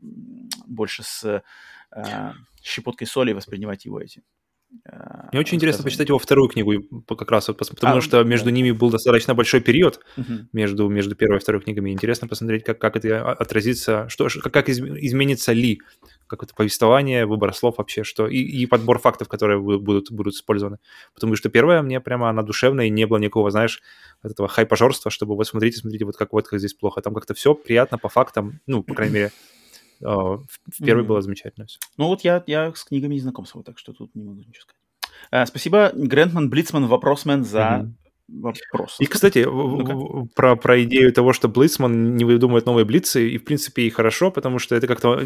[0.67, 1.43] больше с
[1.97, 2.33] э,
[2.63, 4.23] щепоткой соли воспринимать его эти
[4.89, 8.51] Э, Мне очень интересно почитать его вторую книгу, как раз, потому а, что между да.
[8.53, 10.47] ними был достаточно большой период угу.
[10.53, 11.91] между, между первой и второй книгами.
[11.91, 15.81] Интересно посмотреть, как, как это отразится, что, как изменится ли
[16.29, 20.79] как это повествование, выбор слов вообще, что и, и подбор фактов, которые будут, будут использованы.
[21.13, 23.83] Потому что первая мне прямо она душевная, и не было никакого, знаешь,
[24.23, 27.03] вот этого хайпажорства, чтобы вот смотрите, смотрите, вот как вот как здесь плохо.
[27.03, 29.31] Там как-то все приятно по фактам, ну, по крайней мере, а,
[30.01, 30.41] в
[30.83, 31.07] первой mm-hmm.
[31.07, 31.79] было замечательно все.
[31.97, 34.63] Ну вот я, я с книгами не знаком с так что тут не могу ничего
[34.63, 34.77] сказать.
[35.31, 37.87] А, спасибо, Грентман Блицман, вопросмен за
[38.29, 38.53] mm-hmm.
[38.73, 38.97] вопрос.
[39.01, 43.45] И, кстати, ну про, про идею того, что Блицман не выдумывает новые блицы, и, в
[43.45, 45.21] принципе, и хорошо, потому что это как-то...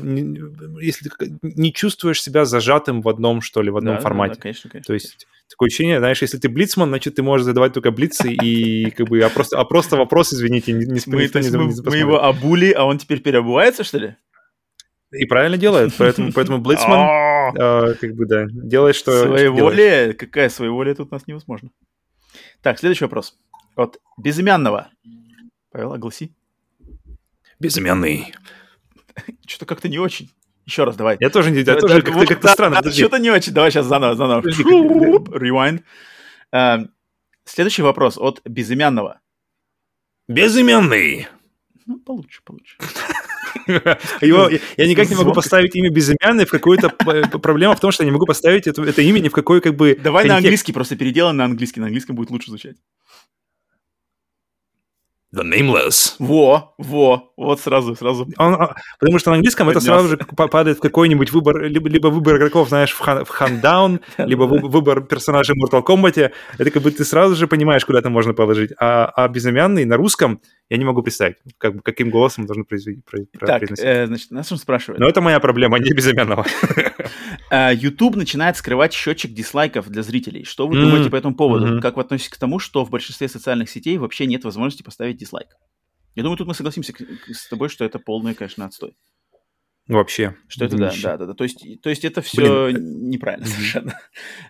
[0.81, 4.35] Если ты не чувствуешь себя зажатым в одном, что ли, в одном да, формате.
[4.35, 4.87] Да, да, конечно, конечно.
[4.87, 8.91] То есть такое ощущение, знаешь, если ты блицман, значит, ты можешь задавать только блицы и
[8.91, 11.97] как бы, а просто, а просто вопрос, извините, не, не, мы, не, не, мы, мы
[11.97, 14.17] его обули, а он теперь переобувается, что ли?
[15.19, 17.01] И правильно делает, поэтому, поэтому Блицман,
[17.59, 20.13] а, как бы, да, делает, что Своеволие?
[20.15, 21.71] Какая своеволие тут у нас невозможно.
[22.63, 23.37] Так, следующий вопрос.
[23.77, 24.89] От безымянного.
[25.71, 26.35] Павел, огласи.
[27.59, 28.35] Безымянный.
[29.47, 30.31] Что-то как-то не очень.
[30.67, 31.17] Еще раз, давай.
[31.21, 31.61] Я тоже не...
[31.61, 32.81] Я тоже как-то как странно.
[32.83, 33.53] Да, что-то не очень.
[33.53, 34.41] Давай сейчас заново, заново.
[34.49, 35.83] Rewind.
[37.45, 39.21] Следующий вопрос от безымянного.
[40.27, 41.29] Безымянный.
[41.87, 42.79] Ну, получше, получше.
[44.21, 48.07] Его, я никак не могу поставить имя безымянный в какую-то проблема в том, что я
[48.07, 50.97] не могу поставить это, это имя ни в какой как бы Давай на английский, просто
[50.97, 51.81] переделай на английский.
[51.81, 52.77] На английском будет лучше звучать.
[55.35, 56.15] The Nameless.
[56.21, 58.29] Во, во, вот сразу, сразу.
[58.39, 59.89] Он, а, потому что на английском Поднялся.
[59.89, 63.29] это сразу же падает в какой-нибудь выбор, либо, либо выбор игроков, знаешь, в, хан, в
[63.29, 66.31] хандаун, либо выбор персонажей Mortal Kombat.
[66.59, 68.71] Это как бы ты сразу же понимаешь, куда это можно положить.
[68.79, 73.03] А, а безымянный на русском я не могу представить, как, каким голосом должны произвести.
[73.39, 74.99] Так, э, значит, нас он спрашивает.
[74.99, 76.47] Но это моя проблема, не безымянного.
[77.51, 80.45] Э, YouTube начинает скрывать счетчик дизлайков для зрителей.
[80.45, 81.81] Что вы думаете по этому поводу?
[81.81, 85.49] Как вы относитесь к тому, что в большинстве социальных сетей вообще нет возможности поставить дизлайк?
[86.15, 86.95] Я думаю, тут мы согласимся
[87.33, 88.95] с тобой, что это полный, конечно, отстой.
[89.87, 90.35] Вообще.
[90.49, 91.35] Что это, да, да, да, да.
[91.35, 93.11] То есть, то есть это все Блин.
[93.11, 94.01] неправильно совершенно.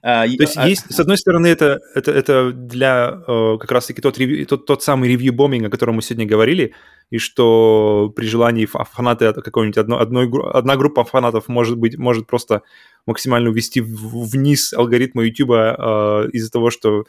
[0.01, 4.01] А, то есть, а, есть, с одной стороны, это, это, это для э, как раз-таки
[4.01, 4.17] тот,
[4.49, 6.73] тот, тот самый ревью-бомбинг, о котором мы сегодня говорили,
[7.11, 12.63] и что при желании фанаты какой-нибудь одной, одной, одна группа фанатов может быть, может просто
[13.05, 17.07] максимально увести вниз алгоритмы YouTube э, из-за того, что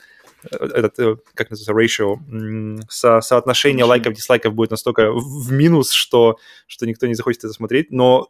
[0.52, 6.86] этот, э, как называется, ratio, со, соотношение лайков, дизлайков будет настолько в минус, что, что
[6.86, 8.30] никто не захочет это смотреть, но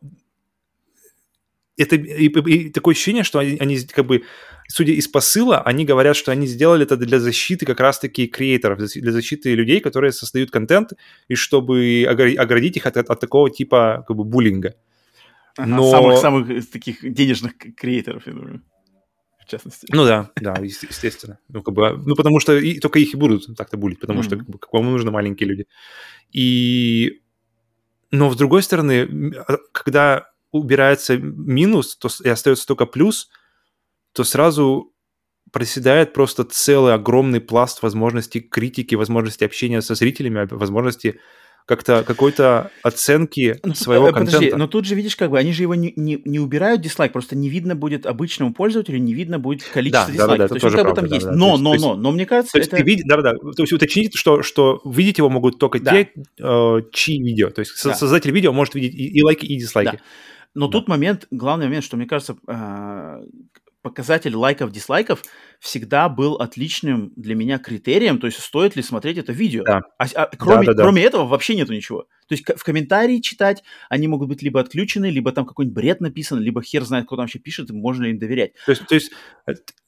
[1.77, 4.24] это и, и, и такое ощущение, что они, они как бы,
[4.68, 9.11] судя из посыла, они говорят, что они сделали это для защиты как раз-таки креаторов, для
[9.11, 10.94] защиты людей, которые создают контент,
[11.27, 14.76] и чтобы оградить их от, от, от такого типа как бы буллинга.
[15.58, 15.90] Но...
[15.90, 18.61] Самых-самых таких денежных креаторов, я думаю
[19.45, 19.88] в частности.
[19.91, 21.40] Ну да, да, естественно.
[21.49, 24.24] Ну, как бы, ну потому что и, только их и будут так-то булить, потому mm-hmm.
[24.24, 25.67] что как бы, кому нужны маленькие люди.
[26.32, 27.22] И...
[28.11, 33.30] Но с другой стороны, а, когда убирается минус, то и остается только плюс,
[34.14, 34.93] то сразу
[35.51, 41.19] проседает просто целый огромный пласт возможностей критики, возможностей общения со зрителями, возможности
[41.66, 44.58] как-то какой-то оценки ну, своего подожди, контента.
[44.58, 47.35] но тут же видишь, как бы они же его не, не, не убирают дизлайк, просто
[47.35, 50.38] не видно будет обычному пользователю, не видно будет количество да, дизлайков.
[50.38, 51.26] Да, да, то есть как бы там есть.
[51.26, 52.77] Да, но, но, но, но мне кажется, то есть это...
[52.77, 55.92] Ты видишь, да, да, то есть уточните, что, что видеть его могут только да.
[55.92, 57.50] те, э, чьи видео.
[57.50, 57.95] То есть да.
[57.95, 59.95] создатель видео может видеть и, и лайки, и дизлайки.
[59.95, 60.02] Да.
[60.53, 60.74] Но да.
[60.74, 63.24] тут момент, главный момент, что мне кажется, э,
[63.82, 65.24] показатель лайков, дизлайков
[65.59, 69.64] всегда был отличным для меня критерием, то есть стоит ли смотреть это видео.
[69.64, 69.82] Да.
[69.98, 71.08] А, а, кроме, да, да, кроме да.
[71.08, 72.08] этого вообще нету ничего.
[72.27, 76.40] То есть в комментарии читать они могут быть либо отключены, либо там какой-нибудь бред написан,
[76.40, 78.53] либо хер знает, кто там вообще пишет, можно ли им доверять.
[78.66, 79.11] То есть, то есть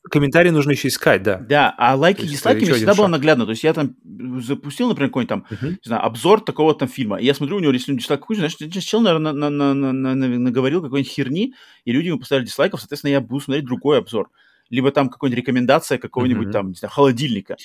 [0.10, 1.38] комментарии нужно еще искать, да.
[1.38, 3.46] Да, а лайки и дизлайки мне всегда было наглядно.
[3.46, 3.96] То есть я там
[4.42, 5.70] запустил, например, какой-нибудь там, uh-huh.
[5.70, 7.18] не знаю, обзор такого там фильма.
[7.18, 10.16] И я смотрю, у него если дизлайк какой значит, чел, наверное, на, на, на, на,
[10.16, 11.54] на, наговорил какой-нибудь херни,
[11.86, 14.30] и люди ему поставили дизлайков, соответственно, я буду смотреть другой обзор.
[14.70, 16.52] Либо там какая-нибудь рекомендация какого-нибудь uh-huh.
[16.52, 17.58] там, не знаю, холодильника.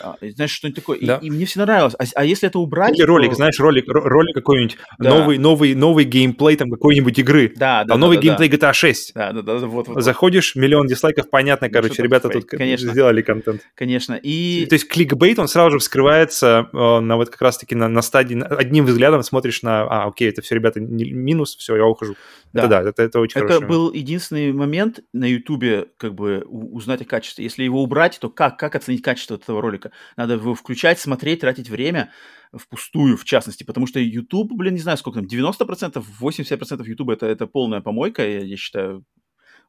[0.00, 0.98] А, знаешь, что-нибудь такое.
[1.00, 1.18] Да.
[1.22, 1.94] И, и мне все нравилось.
[1.98, 2.96] А, а если это убрать...
[2.96, 3.36] Или ролик, то...
[3.36, 5.10] знаешь, ролик, ролик какой-нибудь, да.
[5.10, 7.52] новый, новый, новый геймплей там какой-нибудь игры.
[7.56, 7.94] Да, да.
[7.94, 8.70] А да, новый да, геймплей да.
[8.70, 9.14] GTA 6.
[9.14, 10.02] Да, да, да, вот, вот.
[10.02, 12.92] Заходишь, миллион дизлайков, понятно, короче, ребята тут Конечно.
[12.92, 13.62] сделали контент.
[13.74, 14.66] Конечно, и...
[14.66, 18.36] То есть кликбейт, он сразу же вскрывается э, на вот как раз-таки на, на стадии,
[18.36, 22.16] одним взглядом смотришь на, а, окей, это все, ребята, минус, все, я ухожу.
[22.52, 23.66] Да, это, да это, это очень Это хорошо.
[23.66, 27.44] был единственный момент на Ютубе, как бы, узнать о качестве.
[27.44, 29.92] Если его убрать, то как, как оценить качество этого ролика?
[30.16, 32.10] Надо его включать, смотреть, тратить время
[32.54, 37.26] впустую, в частности, потому что YouTube, блин, не знаю, сколько там, 90%, 80% YouTube это,
[37.26, 39.04] это полная помойка, я, я считаю,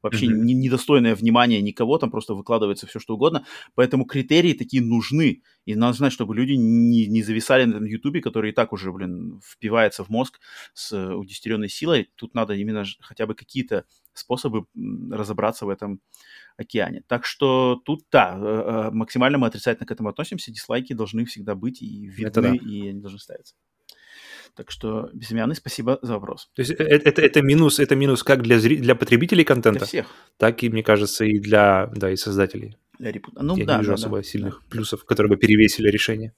[0.02, 0.44] вообще mm-hmm.
[0.44, 3.46] не, недостойное внимания никого, там просто выкладывается все, что угодно,
[3.76, 8.22] поэтому критерии такие нужны, и надо знать, чтобы люди не, не зависали на этом Ютубе,
[8.22, 10.40] который и так уже, блин, впивается в мозг
[10.74, 14.66] с удестеренной силой, тут надо именно хотя бы какие-то способы
[15.12, 16.02] разобраться в этом
[16.58, 17.04] океане.
[17.08, 20.52] Так что тут, да, э, э, максимально мы отрицательно к этому относимся.
[20.52, 22.56] Дизлайки должны всегда быть и видны, да.
[22.56, 23.56] и они должны ставиться.
[24.58, 26.50] Так что, Безымянный, спасибо за вопрос.
[26.56, 28.78] То есть это, это, это, минус, это минус как для, зри...
[28.78, 30.08] для потребителей контента, для всех.
[30.38, 32.76] так и, мне кажется, и для, да, и создателей.
[32.98, 33.36] Для репут...
[33.40, 34.70] ну, Я да, не вижу да, особо да, сильных да.
[34.72, 36.34] плюсов, которые бы перевесили решение.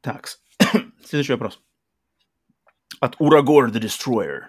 [0.00, 0.28] Так,
[1.04, 1.60] следующий вопрос.
[2.98, 4.40] От Урагор the Destroyer.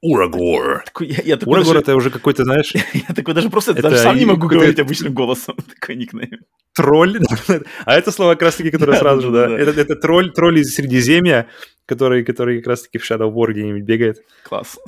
[0.00, 0.84] Урагор.
[1.00, 2.72] Я, я Урагор даже, это уже какой-то, знаешь...
[2.92, 5.56] я такой даже просто это даже сам не могу говорить обычным голосом.
[5.80, 6.40] Такой никнейм.
[6.74, 7.20] Тролль.
[7.84, 9.50] а это слово как раз-таки, которое сразу же, да.
[9.50, 11.48] Это, это тролль, тролль из Средиземья,
[11.86, 14.24] который, который как раз-таки в Shadow War где-нибудь бегает.
[14.44, 14.78] Класс.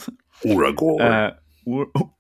[0.43, 1.01] Урагор.
[1.01, 1.33] Uh,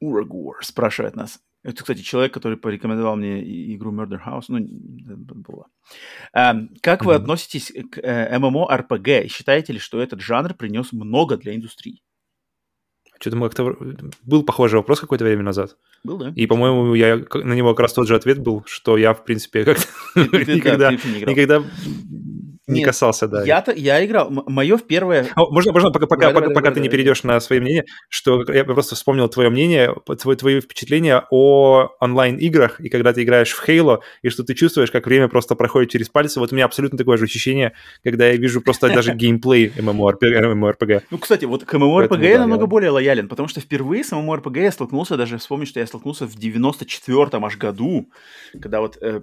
[0.00, 1.40] Урагор спрашивает нас.
[1.64, 3.42] Это, кстати, человек, который порекомендовал мне
[3.74, 4.44] игру Murder House.
[4.48, 5.66] Ну, было.
[6.34, 7.06] А, как mm-hmm.
[7.06, 9.28] вы относитесь к э, MMORPG?
[9.28, 12.02] Считаете ли, что этот жанр принес много для индустрии?
[13.20, 13.76] Что-то мы как-то...
[14.23, 15.76] Был похожий вопрос какое-то время назад.
[16.02, 16.33] Был, да.
[16.36, 19.65] И, по-моему, я на него как раз тот же ответ был, что я, в принципе,
[19.65, 19.86] как-то
[20.17, 21.62] никогда, никогда
[22.67, 23.44] не Нет, касался, да.
[23.44, 24.31] Я-то, я играл.
[24.31, 25.26] Мое первое...
[25.36, 28.65] О, можно, можно пока, пока, пока, пока ты не перейдешь на свое мнение, что я
[28.65, 33.99] просто вспомнил твое мнение, твои, твои впечатления о онлайн-играх, и когда ты играешь в Halo,
[34.23, 36.41] и что ты чувствуешь, как время просто проходит через пальцы.
[36.41, 41.02] Вот у меня абсолютно такое же ощущение, когда я вижу просто даже геймплей MMORPG.
[41.10, 44.73] Ну, кстати, вот к MMORPG я намного более лоялен, потому что впервые с MMORPG я
[44.73, 48.09] столкнулся, даже вспомнить, что я столкнулся в 94-м аж году,
[48.59, 49.20] когда вот э,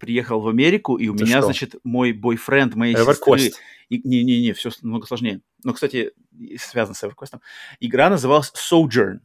[0.00, 3.38] приехал в Америку, и у меня, значит, мой бойфренд бренд моей EverQuest.
[3.38, 3.62] сестры.
[3.90, 5.42] Не-не-не, все много сложнее.
[5.62, 6.12] Но, кстати,
[6.58, 7.38] связано с EverQuest.
[7.80, 9.20] Игра называлась Sojourn.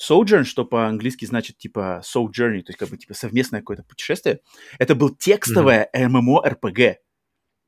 [0.00, 4.40] Sojourn, что по-английски значит типа Sojourney, то есть как бы типа совместное какое-то путешествие.
[4.78, 6.42] Это был текстовое mm-hmm.
[6.42, 6.94] MMORPG.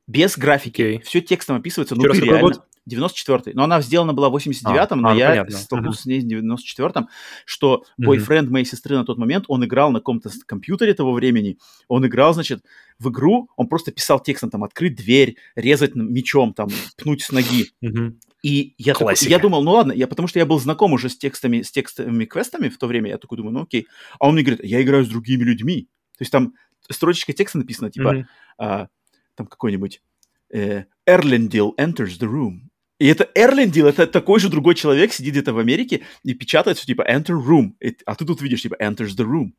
[0.07, 0.81] Без графики.
[0.81, 1.01] Okay.
[1.03, 2.41] Все текстом описывается, ну ты реально...
[2.41, 2.67] Год?
[2.89, 3.53] 94-й.
[3.53, 5.57] Но она сделана была в 89-м, а, но а, я понятно.
[5.57, 6.19] столкнулся uh-huh.
[6.19, 7.07] с ней в 94-м,
[7.45, 8.05] что uh-huh.
[8.05, 12.33] бойфренд моей сестры на тот момент, он играл на каком-то компьютере того времени, он играл,
[12.33, 12.63] значит,
[12.99, 17.71] в игру, он просто писал текстом, там, открыть дверь, резать мечом, там, пнуть с ноги.
[17.83, 18.13] Uh-huh.
[18.43, 21.17] И я, такой, я думал, ну ладно, я, потому что я был знаком уже с
[21.17, 23.87] текстами, с текстовыми квестами в то время, я такой думаю, ну окей.
[24.19, 25.87] А он мне говорит, я играю с другими людьми.
[26.17, 26.53] То есть там
[26.89, 28.25] строчечка текста написана, типа, mm-hmm.
[28.57, 28.87] а,
[29.35, 30.01] там какой-нибудь
[30.53, 32.69] э, Erlendil enters the room.
[32.99, 36.85] И это Эрлендил, это такой же другой человек, сидит где-то в Америке и печатает все
[36.85, 37.73] типа enter room.
[37.79, 39.53] И, а ты тут видишь типа enters the room.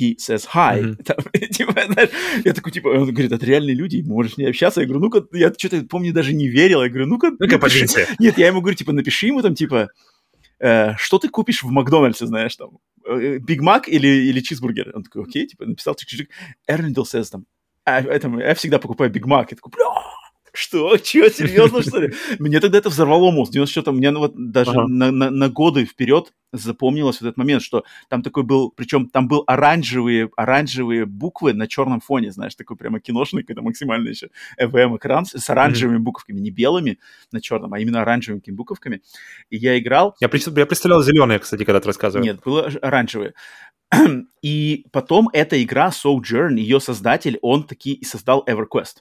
[0.00, 0.80] He says hi.
[0.80, 1.02] Mm-hmm.
[1.02, 1.16] Там,
[1.50, 2.10] типа, знаешь,
[2.44, 4.80] я такой, типа, он говорит, это реальные люди, можешь не общаться.
[4.80, 6.82] Я говорю, ну-ка, я что-то, помню, даже не верил.
[6.82, 7.96] Я говорю, ну-ка, ну-ка поделись.
[8.18, 9.88] Нет, я ему говорю, типа, напиши ему там, типа,
[10.60, 12.78] э, что ты купишь в Макдональдсе, знаешь, там,
[13.40, 14.92] Биг Мак или, или чизбургер?
[14.94, 16.28] Он такой, окей, типа, написал, чик-чик-чик.
[16.68, 17.46] Эрлендил says там,
[17.84, 19.50] а, это, я всегда покупаю Биг Мак.
[19.50, 19.86] Я такой, бля,
[20.58, 20.96] что?
[21.02, 21.28] Чего?
[21.28, 22.12] Серьезно, что ли?
[22.38, 23.52] Мне тогда это взорвало мозг.
[23.52, 24.86] 94 мне ну, вот даже ага.
[24.88, 29.28] на, на, на годы вперед запомнилось вот этот момент, что там такой был, причем там
[29.28, 35.26] был оранжевые, оранжевые буквы на черном фоне, знаешь, такой прямо киношный, когда максимально еще ЭВМ-экран
[35.26, 36.00] с оранжевыми mm-hmm.
[36.00, 36.98] буковками, не белыми
[37.32, 39.02] на черном, а именно оранжевыми буковками.
[39.50, 40.16] И я играл...
[40.20, 42.24] Я, я представлял зеленые, кстати, когда ты рассказывал.
[42.24, 43.34] Нет, было оранжевые.
[44.42, 48.98] И потом эта игра Sojourn, ее создатель, он таки и создал EverQuest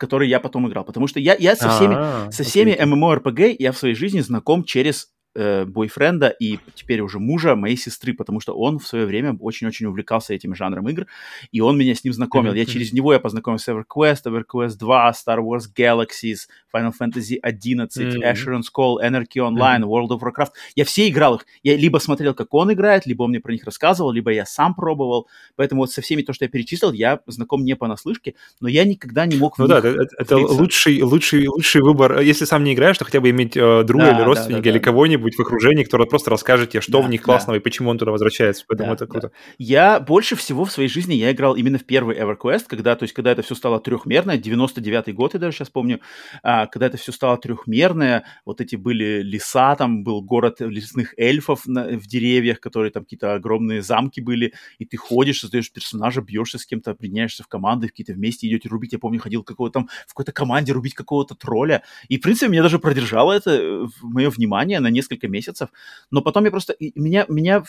[0.00, 0.84] который я потом играл.
[0.84, 4.64] Потому что я, я со всеми, А-а-а, со всеми MMORPG я в своей жизни знаком
[4.64, 9.36] через э, бойфренда и теперь уже мужа моей сестры, потому что он в свое время
[9.40, 11.06] очень-очень увлекался этим жанром игр,
[11.52, 12.52] и он меня с ним знакомил.
[12.52, 12.58] Mm-hmm.
[12.58, 17.96] Я через него я познакомился с EverQuest, EverQuest 2, Star Wars Galaxies, Final Fantasy 11,
[17.96, 18.32] mm-hmm.
[18.32, 19.88] Asheron's Call, Anarchy Online, mm-hmm.
[19.88, 20.50] World of Warcraft.
[20.74, 21.46] Я все играл их.
[21.62, 24.74] Я либо смотрел, как он играет, либо он мне про них рассказывал, либо я сам
[24.74, 25.28] пробовал.
[25.56, 29.26] Поэтому вот со всеми то, что я перечислил, я знаком не понаслышке, но я никогда
[29.26, 29.58] не мог...
[29.58, 32.20] Ну да, это, это лучший, лучший, лучший выбор.
[32.20, 34.70] Если сам не играешь, то хотя бы иметь э, друга да, или родственника да, да,
[34.70, 37.60] или кого-нибудь, кто-нибудь в окружении, кто просто расскажет тебе, что да, в них классного да.
[37.60, 38.64] и почему он туда возвращается.
[38.66, 39.28] Поэтому да, это круто.
[39.28, 39.34] Да.
[39.58, 43.14] Я больше всего в своей жизни я играл именно в первый EverQuest, когда, то есть,
[43.14, 46.00] когда это все стало трехмерное, 99-й год, я даже сейчас помню,
[46.42, 51.66] а, когда это все стало трехмерное, вот эти были леса, там был город лесных эльфов
[51.66, 56.58] на, в деревьях, которые там какие-то огромные замки были, и ты ходишь, создаешь персонажа, бьешься
[56.58, 58.92] с кем-то, объединяешься в команды, какие-то вместе идете рубить.
[58.92, 61.82] Я помню, ходил какого-то там в какой-то команде рубить какого-то тролля.
[62.08, 65.70] И, в принципе, меня даже продержало это э, мое внимание на несколько несколько месяцев,
[66.10, 67.64] но потом я просто, меня, меня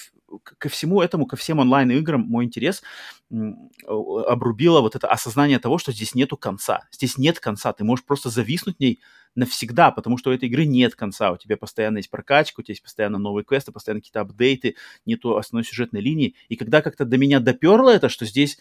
[0.58, 2.84] ко всему этому, ко всем онлайн-играм мой интерес
[3.88, 6.82] обрубило вот это осознание того, что здесь нету конца.
[6.92, 9.00] Здесь нет конца, ты можешь просто зависнуть в ней
[9.36, 11.32] навсегда, потому что у этой игры нет конца.
[11.32, 15.38] У тебя постоянно есть прокачка, у тебя есть постоянно новые квесты, постоянно какие-то апдейты, нету
[15.38, 16.36] основной сюжетной линии.
[16.50, 18.60] И когда как-то до меня доперло это, что здесь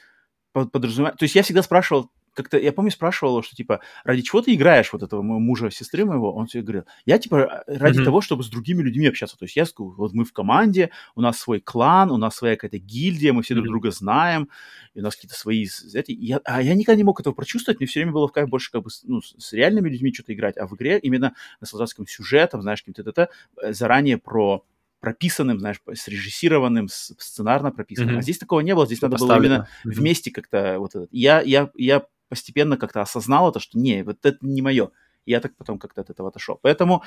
[0.52, 1.16] подразумевает...
[1.16, 2.10] То есть я всегда спрашивал,
[2.42, 6.04] как-то, я помню, спрашивал, что, типа, ради чего ты играешь вот этого моего мужа, сестры
[6.04, 6.34] моего?
[6.34, 8.04] Он все говорил, я, типа, ради mm-hmm.
[8.04, 9.38] того, чтобы с другими людьми общаться.
[9.38, 12.56] То есть я скажу, вот мы в команде, у нас свой клан, у нас своя
[12.56, 13.56] какая-то гильдия, мы все mm-hmm.
[13.56, 14.48] друг друга знаем,
[14.94, 15.66] и у нас какие-то свои...
[15.94, 18.48] Эти, я, а я никогда не мог этого прочувствовать, мне все время было в кайф
[18.48, 22.62] больше как бы ну, с реальными людьми что-то играть, а в игре именно наслаждаться сюжетом,
[22.62, 23.28] знаешь, каким-то
[23.62, 24.64] э, заранее про
[25.00, 28.16] прописанным, знаешь, срежиссированным, сценарно прописанным.
[28.16, 28.18] Mm-hmm.
[28.18, 29.90] А здесь такого не было, здесь надо было именно mm-hmm.
[29.90, 31.08] вместе как-то вот это.
[31.10, 34.90] Я, я, я постепенно как-то осознал это, что не, вот это не мое.
[35.26, 36.58] Я так потом как-то от этого отошел.
[36.62, 37.02] Поэтому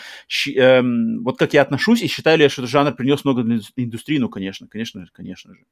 [0.56, 3.60] эм, вот как я отношусь и считаю ли я, что этот жанр принес много для
[3.76, 5.66] индустрии, ну, конечно, конечно, конечно же.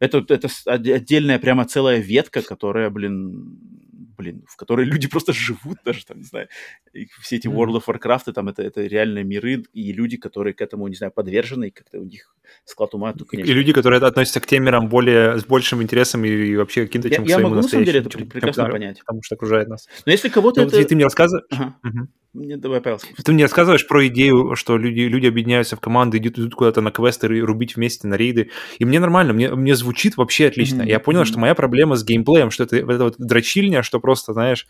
[0.00, 3.58] Это, это отдельная прямо целая ветка, которая, блин,
[3.98, 6.48] блин, в которой люди просто живут даже, там, не знаю,
[6.92, 10.60] и все эти World of Warcraft, там, это, это реальные миры, и люди, которые к
[10.60, 13.50] этому, не знаю, подвержены, и как-то у них склад ума, то, конечно...
[13.50, 17.10] И люди, которые относятся к тем мирам более, с большим интересом и, и вообще каким-то,
[17.10, 19.00] чем я, к своему я могу, на самом деле, это прекрасно чем, понять.
[19.00, 19.88] Потому что окружает нас.
[20.06, 20.84] Но если кого-то ну, это...
[20.84, 21.46] Ты мне рассказываешь...
[21.50, 21.76] Ага.
[21.84, 22.08] Угу.
[22.34, 23.00] Не, давай, Павел.
[23.24, 26.90] Ты мне рассказываешь про идею, что люди, люди объединяются в команды, идут, идут куда-то на
[26.90, 28.50] квесты, рубить вместе на рейды.
[28.78, 30.82] И мне нормально, мне, мне звучит вообще отлично.
[30.82, 30.88] Mm-hmm.
[30.88, 31.24] Я понял, mm-hmm.
[31.24, 34.66] что моя проблема с геймплеем, что это, это вот дрочильня, что просто, знаешь...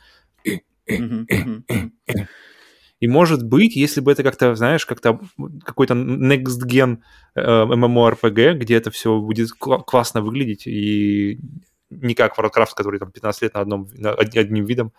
[3.00, 5.20] И может быть, если бы это как-то, знаешь, как-то
[5.64, 6.98] какой-то next gen
[7.36, 11.38] э, MMORPG, где это все будет кл- классно выглядеть, и
[11.90, 14.92] не как Warcraft, который там 15 лет на одном, на одним видом,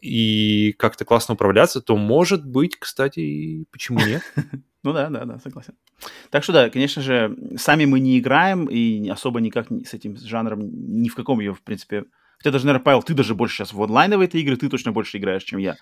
[0.00, 4.22] и как-то классно управляться, то может быть, кстати, почему нет?
[4.82, 5.74] Ну да, да, да, согласен.
[6.30, 10.60] Так что да, конечно же, сами мы не играем и особо никак с этим жанром
[10.62, 12.04] ни в каком ее, в принципе...
[12.38, 15.42] Хотя даже, наверное, Павел, ты даже больше сейчас в онлайновые игры, ты точно больше играешь,
[15.42, 15.74] чем я.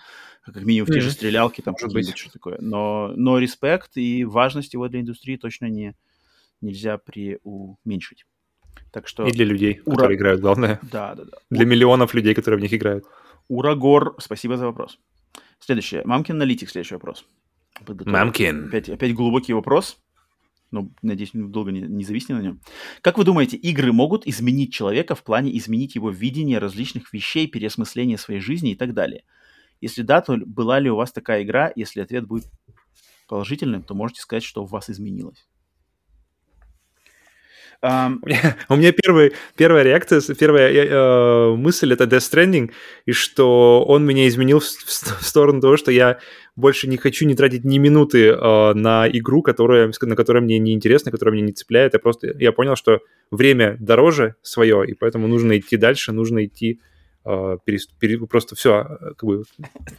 [0.43, 2.57] Как минимум в те же стрелялки, там что-то что такое.
[2.62, 5.94] Но, но респект и важность его для индустрии точно не,
[6.62, 8.25] нельзя преуменьшить.
[8.91, 9.26] Так что...
[9.26, 9.97] И для людей, ура...
[9.97, 10.78] которые играют, главное.
[10.83, 11.39] Да, да, да.
[11.51, 13.05] Для миллионов людей, которые в них играют.
[13.49, 14.99] Урагор, спасибо за вопрос.
[15.59, 16.03] Следующее.
[16.05, 17.27] Мамкин аналитик, следующий вопрос.
[17.87, 18.69] Мамкин.
[18.69, 19.99] Опять, опять глубокий вопрос.
[20.71, 22.61] Но, надеюсь, долго не, не зависни на нем.
[23.01, 28.19] Как вы думаете, игры могут изменить человека в плане изменить его видение различных вещей, переосмысления
[28.19, 29.25] своей жизни и так далее?
[29.81, 31.71] Если да, то была ли у вас такая игра?
[31.77, 32.47] Если ответ будет
[33.29, 35.47] положительным, то можете сказать, что у вас изменилось.
[38.69, 42.70] У меня первый, первая реакция, первая э, мысль это Death Stranding,
[43.07, 46.19] и что он меня изменил в, в сторону того, что я
[46.57, 50.73] больше не хочу не тратить ни минуты э, на игру, которая, на которой мне не
[50.73, 51.94] интересно, которая меня не цепляет.
[51.94, 56.81] Я просто я понял, что время дороже свое, и поэтому нужно идти дальше, нужно идти
[57.25, 57.99] Перест...
[57.99, 58.19] пере...
[58.27, 58.85] просто все
[59.17, 59.44] как бы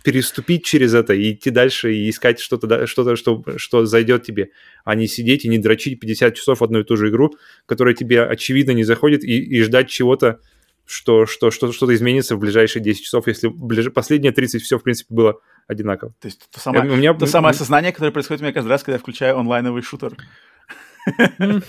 [0.04, 4.50] переступить через это и идти дальше и искать что-то, что-то что, что зайдет тебе,
[4.84, 8.24] а не сидеть и не дрочить 50 часов одну и ту же игру, которая тебе
[8.24, 10.40] очевидно не заходит, и, и ждать чего-то,
[10.86, 13.92] что, что, что, что-то изменится в ближайшие 10 часов, если ближ...
[13.92, 16.14] последние 30 все, в принципе, было одинаково.
[16.20, 17.14] То есть то самое, у меня...
[17.16, 20.16] то самое осознание, которое происходит у меня каждый раз, когда я включаю онлайновый шутер.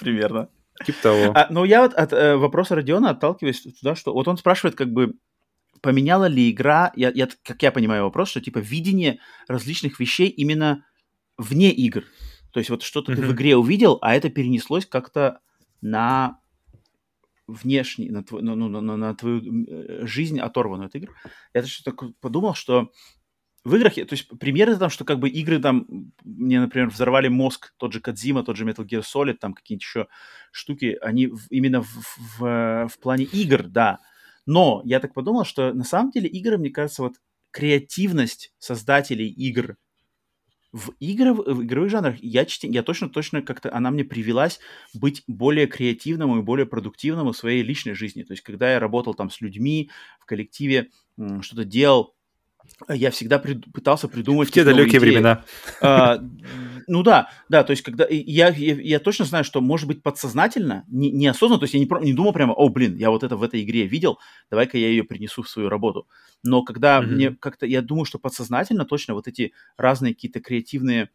[0.00, 0.48] Примерно.
[0.84, 1.32] Типа того.
[1.34, 4.92] А, но я вот от э, вопроса Родиона отталкиваюсь туда, что вот он спрашивает, как
[4.92, 5.14] бы,
[5.80, 10.84] поменяла ли игра, я, я, как я понимаю вопрос, что типа видение различных вещей именно
[11.38, 12.04] вне игр.
[12.52, 13.16] То есть вот что-то mm-hmm.
[13.16, 15.40] ты в игре увидел, а это перенеслось как-то
[15.80, 16.38] на
[17.46, 21.14] внешний, на, твой, ну, ну, на, на твою э, жизнь, оторванную от игр.
[21.54, 22.90] Я что-то подумал, что
[23.66, 25.86] в играх, то есть примеры там, что как бы игры там,
[26.22, 30.06] мне, например, взорвали мозг, тот же Кадзима, тот же Metal Gear Solid, там какие-нибудь еще
[30.52, 31.88] штуки, они в, именно в,
[32.38, 33.98] в, в плане игр, да.
[34.46, 37.14] Но я так подумал, что на самом деле игры, мне кажется, вот
[37.50, 39.76] креативность создателей игр
[40.70, 44.60] в, игры, в игровых жанрах я, я точно-точно как-то, она мне привелась
[44.94, 48.22] быть более креативным и более продуктивным в своей личной жизни.
[48.22, 50.90] То есть, когда я работал там с людьми в коллективе,
[51.40, 52.15] что-то делал,
[52.88, 54.48] я всегда прид- пытался придумать...
[54.48, 55.10] В те далекие идеи.
[55.10, 55.44] времена.
[55.80, 56.18] А,
[56.86, 58.06] ну да, да, то есть когда...
[58.08, 61.88] Я, я, я точно знаю, что, может быть, подсознательно, не, неосознанно, то есть я не,
[62.04, 64.18] не думал прямо, о, блин, я вот это в этой игре видел,
[64.50, 66.08] давай-ка я ее принесу в свою работу.
[66.42, 67.06] Но когда mm-hmm.
[67.06, 67.66] мне как-то...
[67.66, 71.10] Я думаю, что подсознательно точно вот эти разные какие-то креативные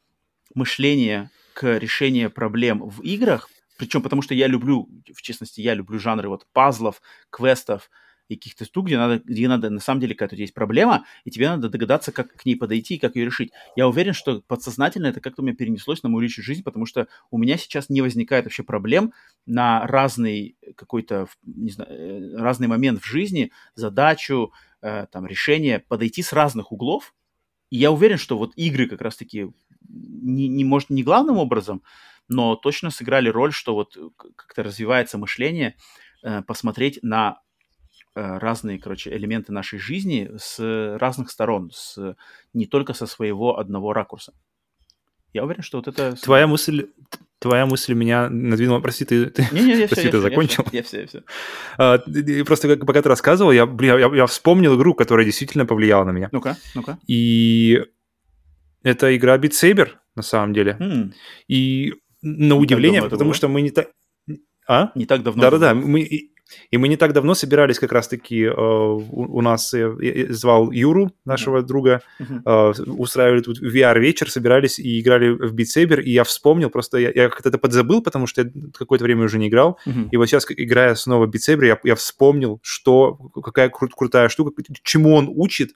[0.54, 5.98] мышления к решению проблем в играх, причем потому что я люблю, в частности, я люблю
[5.98, 7.90] жанры вот пазлов, квестов,
[8.32, 11.50] и каких-то штук, где надо, где надо, на самом деле, какая-то есть проблема, и тебе
[11.50, 13.52] надо догадаться, как к ней подойти и как ее решить.
[13.76, 17.08] Я уверен, что подсознательно это как-то у меня перенеслось на мою личную жизнь, потому что
[17.30, 19.14] у меня сейчас не возникает вообще проблем
[19.46, 26.24] на разный какой-то, не знаю, э, разный момент в жизни, задачу, э, там, решение, подойти
[26.24, 27.14] с разных углов.
[27.70, 29.52] И я уверен, что вот игры как раз-таки
[29.90, 31.84] не, не, может, не главным образом,
[32.30, 35.76] но точно сыграли роль, что вот как-то развивается мышление,
[36.24, 37.42] э, посмотреть на
[38.14, 42.16] разные, короче, элементы нашей жизни с разных сторон, с,
[42.54, 44.34] не только со своего одного ракурса.
[45.34, 46.16] Я уверен, что вот это...
[46.22, 46.88] Твоя мысль,
[47.40, 48.82] твоя мысль меня надвинула.
[48.82, 50.66] Прости, ты, ты, не, не, я прости, все, ты я закончил?
[50.72, 51.24] Я все, я все.
[51.78, 52.00] А,
[52.46, 56.30] просто пока ты рассказывал, я, блин, я, я вспомнил игру, которая действительно повлияла на меня.
[56.32, 57.00] Ну-ка, ну-ка.
[57.08, 57.82] И
[58.84, 60.76] это игра Beat Saber, на самом деле.
[60.80, 61.14] Mm.
[61.48, 63.90] И на удивление, потому что мы не так...
[64.68, 64.92] А?
[64.96, 65.42] Не так давно.
[65.42, 66.02] Да-да-да, мы
[66.70, 70.72] И мы не так давно собирались как раз-таки, э, у, у нас, э, я звал
[70.72, 71.66] Юру, нашего uh-huh.
[71.66, 72.02] друга.
[72.20, 77.12] Э, устраивали тут VR-вечер, собирались и играли в Beat Saber, и я вспомнил, просто я,
[77.14, 80.10] я как-то это подзабыл, потому что я какое-то время уже не играл, uh-huh.
[80.12, 83.14] и вот сейчас, играя снова в Beat Saber, я, я вспомнил, что,
[83.44, 84.52] какая кру- крутая штука,
[84.84, 85.72] чему он учит,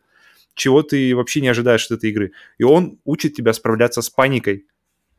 [0.55, 2.31] чего ты вообще не ожидаешь от этой игры.
[2.57, 4.65] И он учит тебя справляться с паникой.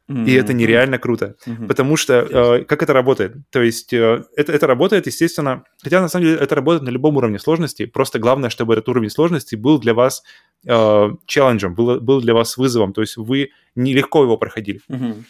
[0.08, 0.26] Mm-hmm.
[0.26, 1.34] И это нереально круто.
[1.46, 1.66] Mm-hmm.
[1.66, 3.36] Потому что э, как это работает?
[3.50, 7.16] То есть э, это, это работает, естественно, хотя на самом деле это работает на любом
[7.16, 7.86] уровне сложности.
[7.86, 10.22] Просто главное, чтобы этот уровень сложности был для вас
[10.64, 12.92] э, челленджем, был, был для вас вызовом.
[12.92, 14.80] То есть вы нелегко его проходили.
[14.88, 15.24] Mm-hmm.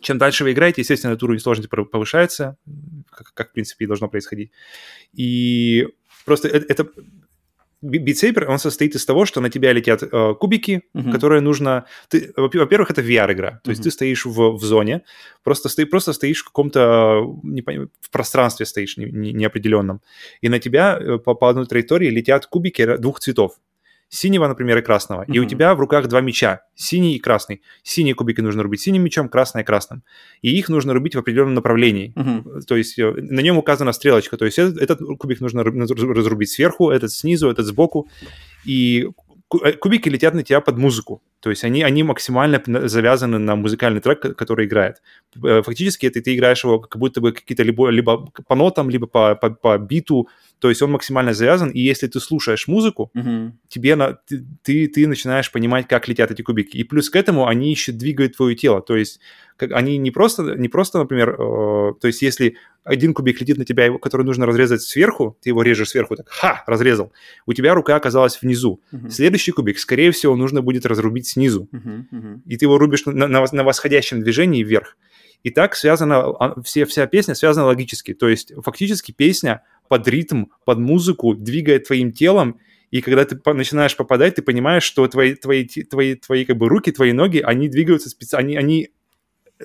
[0.00, 2.56] Чем дальше вы играете, естественно, этот уровень сложности повышается,
[3.10, 4.50] как, как в принципе и должно происходить.
[5.12, 5.86] И
[6.24, 6.90] просто это, это
[7.82, 11.12] Saber, он состоит из того, что на тебя летят э, кубики, uh-huh.
[11.12, 11.84] которые нужно...
[12.08, 13.72] Ты, во-первых, это VR-игра, то uh-huh.
[13.72, 15.02] есть ты стоишь в, в зоне,
[15.44, 17.22] просто, сто, просто стоишь в каком-то...
[17.42, 20.00] Не, в пространстве стоишь не, не, неопределенном,
[20.40, 23.58] и на тебя э, по, по одной траектории летят кубики двух цветов
[24.08, 25.34] синего, например, и красного, mm-hmm.
[25.34, 27.62] и у тебя в руках два меча, синий и красный.
[27.82, 30.02] Синие кубики нужно рубить синим мечом, красное красным.
[30.42, 32.12] И их нужно рубить в определенном направлении.
[32.14, 32.60] Mm-hmm.
[32.66, 34.36] То есть э, на нем указана стрелочка.
[34.36, 38.08] То есть этот, этот кубик нужно разрубить сверху, этот снизу, этот сбоку.
[38.64, 39.08] И
[39.62, 41.22] э, кубики летят на тебя под музыку.
[41.40, 45.02] То есть они, они максимально завязаны на музыкальный трек, который играет.
[45.34, 49.34] Фактически это ты играешь его как будто бы какие-то либо, либо по нотам, либо по,
[49.34, 50.28] по, по биту,
[50.58, 53.50] то есть он максимально завязан, и если ты слушаешь музыку, mm-hmm.
[53.68, 56.78] тебе на, ты, ты, ты начинаешь понимать, как летят эти кубики.
[56.78, 58.80] И плюс к этому они еще двигают твое тело.
[58.80, 59.20] То есть
[59.58, 63.66] как, они не просто, не просто, например, э, то есть если один кубик летит на
[63.66, 67.12] тебя, который нужно разрезать сверху, ты его режешь сверху, так, ха, разрезал.
[67.44, 68.80] У тебя рука оказалась внизу.
[68.92, 69.10] Mm-hmm.
[69.10, 71.68] Следующий кубик, скорее всего, нужно будет разрубить снизу.
[71.70, 72.40] Mm-hmm.
[72.46, 74.96] И ты его рубишь на, на, на восходящем движении вверх.
[75.42, 78.14] И так связана, а, все, вся песня связана логически.
[78.14, 83.96] То есть фактически песня под ритм, под музыку, двигает твоим телом, и когда ты начинаешь
[83.96, 88.08] попадать, ты понимаешь, что твои, твои, твои, твои как бы руки, твои ноги, они двигаются
[88.08, 88.90] специально, они, они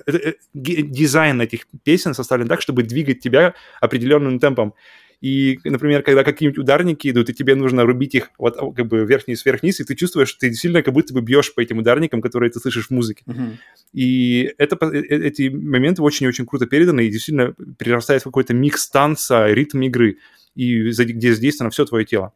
[0.06, 4.74] э, э, дизайн этих песен составлен так, чтобы двигать тебя определенным темпом.
[5.22, 9.44] И, например, когда какие-нибудь ударники идут, и тебе нужно рубить их вот как бы вверх-вниз,
[9.44, 12.50] вверх-вниз, и ты чувствуешь, что ты сильно как будто бы бьешь по этим ударникам, которые
[12.50, 13.22] ты слышишь в музыке.
[13.26, 13.56] Uh-huh.
[13.92, 19.46] И это, э, эти моменты очень-очень круто переданы, и действительно перерастает в какой-то микс танца,
[19.46, 20.18] ритм игры,
[20.56, 22.32] и где задействовано все твое тело.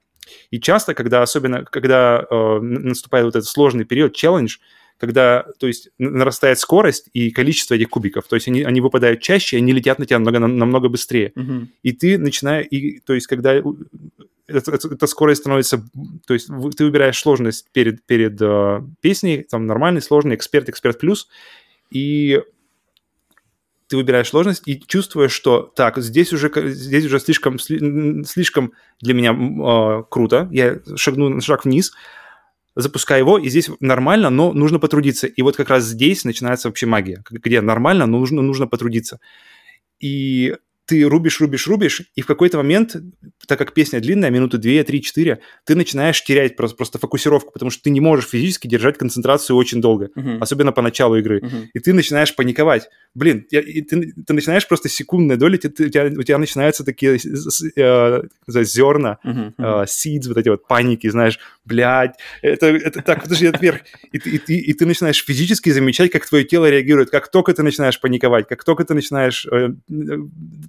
[0.52, 4.58] И часто, когда особенно, когда э, наступает вот этот сложный период, челлендж,
[4.99, 9.58] когда, то есть, нарастает скорость и количество этих кубиков, то есть они, они выпадают чаще,
[9.58, 11.33] они летят на тебя намного, намного быстрее.
[11.36, 11.66] Uh-huh.
[11.83, 13.62] И ты начинаешь, и, то есть, когда
[14.47, 15.84] эта, эта скорость становится,
[16.26, 21.28] то есть ты выбираешь сложность перед, перед э, песней, там нормальный, сложный, эксперт, эксперт плюс,
[21.91, 22.41] и
[23.89, 29.33] ты выбираешь сложность и чувствуешь, что так, здесь уже, здесь уже слишком, слишком для меня
[29.33, 31.92] э, круто, я шагну на шаг вниз,
[32.77, 35.27] запускаю его, и здесь нормально, но нужно потрудиться.
[35.27, 39.19] И вот как раз здесь начинается вообще магия, где нормально, но нужно, нужно потрудиться.
[39.99, 40.55] И
[40.86, 42.97] ты рубишь, рубишь, рубишь, и в какой-то момент,
[43.47, 47.70] так как песня длинная, минуты 2, 3, 4, ты начинаешь терять просто, просто фокусировку, потому
[47.70, 50.39] что ты не можешь физически держать концентрацию очень долго, uh-huh.
[50.39, 51.40] особенно по началу игры.
[51.40, 51.66] Uh-huh.
[51.74, 52.89] И ты начинаешь паниковать.
[53.15, 56.39] Блин, я, и ты, ты начинаешь просто секундной доли, ты, ты, у, тебя, у тебя
[56.39, 59.52] начинаются такие э, зерна, uh-huh.
[59.58, 63.81] э, seeds, вот эти вот паники, знаешь, блядь, это, это так, подожди, это вверх.
[64.12, 67.65] И, и, и, и ты начинаешь физически замечать, как твое тело реагирует, как только ты
[67.65, 69.47] начинаешь паниковать, как только ты начинаешь...
[69.50, 69.70] Э,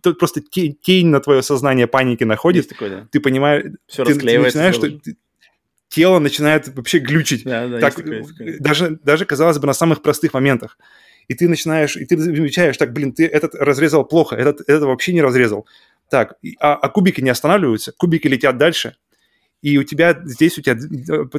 [0.09, 3.07] тут просто тень, тень на твое сознание паники находит, такое, да.
[3.11, 4.89] ты понимаешь, Все ты, ты начинаешь, что
[5.89, 7.43] тело начинает вообще глючить.
[7.43, 8.59] Да, да, так, такое, такое.
[8.59, 10.77] Даже, даже, казалось бы, на самых простых моментах.
[11.27, 15.13] И ты начинаешь, и ты замечаешь, так, блин, ты этот разрезал плохо, этот, этот вообще
[15.13, 15.67] не разрезал.
[16.09, 18.95] Так, а, а кубики не останавливаются, кубики летят дальше,
[19.61, 20.77] и у тебя здесь у тебя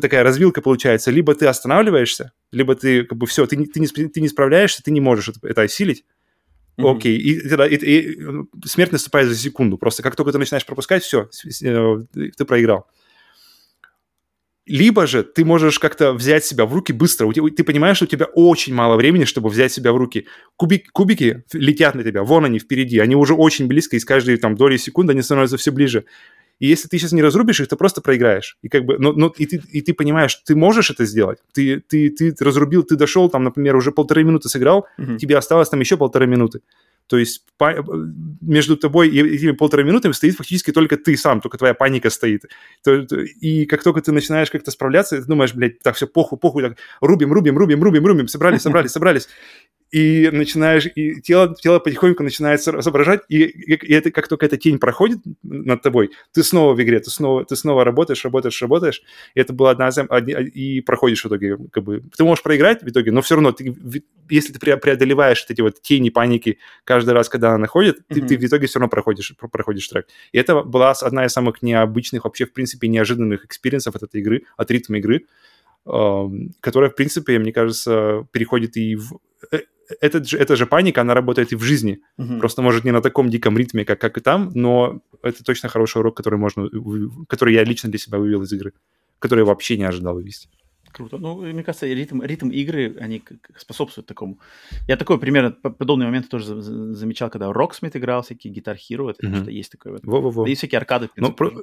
[0.00, 1.10] такая развилка получается.
[1.10, 4.82] Либо ты останавливаешься, либо ты как бы все, ты не, ты не, ты не справляешься,
[4.82, 6.04] ты не можешь это, это осилить.
[6.78, 8.18] Окей, и, и, и, и
[8.64, 9.78] смерть наступает за секунду.
[9.78, 11.28] Просто как только ты начинаешь пропускать, все,
[11.62, 11.96] э,
[12.36, 12.86] ты проиграл.
[14.68, 17.32] Либо же ты можешь как-то взять себя в руки быстро.
[17.32, 20.26] Ты понимаешь, что у тебя очень мало времени, чтобы взять себя в руки.
[20.56, 24.36] Кубик, кубики летят на тебя, вон они впереди, они уже очень близко, и с каждой
[24.36, 26.04] там долей секунды они становятся все ближе.
[26.58, 28.58] И если ты сейчас не разрубишь их, ты просто проиграешь.
[28.62, 31.38] И как бы, но, но и, ты, и ты понимаешь, ты можешь это сделать.
[31.52, 35.18] Ты, ты, ты разрубил, ты дошел, там, например, уже полторы минуты сыграл, mm-hmm.
[35.18, 36.60] тебе осталось там еще полторы минуты.
[37.08, 37.74] То есть по,
[38.42, 42.44] между тобой и этими полтора минутами стоит фактически только ты сам, только твоя паника стоит.
[42.84, 46.38] То, то, и как только ты начинаешь как-то справляться, ты думаешь, блядь, так, все, похуй,
[46.38, 49.28] похуй, так, рубим, рубим, рубим, рубим, рубим, собрались, собрались, собрались.
[49.90, 54.78] И начинаешь, и тело, тело потихоньку начинает соображать, и, и это как только эта тень
[54.78, 59.02] проходит над тобой, ты снова в игре, ты снова, ты снова работаешь, работаешь, работаешь,
[59.34, 63.12] и это было одна и проходишь в итоге, как бы, ты можешь проиграть в итоге,
[63.12, 63.74] но все равно, ты,
[64.28, 68.14] если ты преодолеваешь эти вот тени паники каждый раз, когда она находит, mm-hmm.
[68.14, 70.06] ты, ты в итоге все равно проходишь, проходишь трек.
[70.32, 74.20] И это была одна из самых необычных, вообще, в принципе, неожиданных experience ов от этой
[74.20, 75.26] игры, от ритма игры,
[75.84, 79.18] которая, в принципе, мне кажется, переходит и в
[79.50, 79.60] э,
[80.00, 82.00] этот же, эта же паника, она работает и в жизни.
[82.18, 82.38] Mm-hmm.
[82.38, 85.98] Просто, может, не на таком диком ритме, как, как и там, но это точно хороший
[85.98, 86.68] урок, который, можно,
[87.26, 88.72] который я лично для себя вывел из игры,
[89.18, 90.48] который я вообще не ожидал вывести.
[90.92, 91.18] Круто.
[91.18, 93.22] Ну, мне кажется, ритм, ритм игры, они
[93.56, 94.38] способствуют такому.
[94.86, 99.42] Я такой примерно подобный момент тоже замечал, когда Rocksmith играл, всякие Guitar Hero, это mm-hmm.
[99.42, 99.98] что есть такое.
[100.02, 100.44] Во-во-во.
[100.44, 101.44] Да и всякие аркады, в ну, принципе.
[101.44, 101.62] Ну,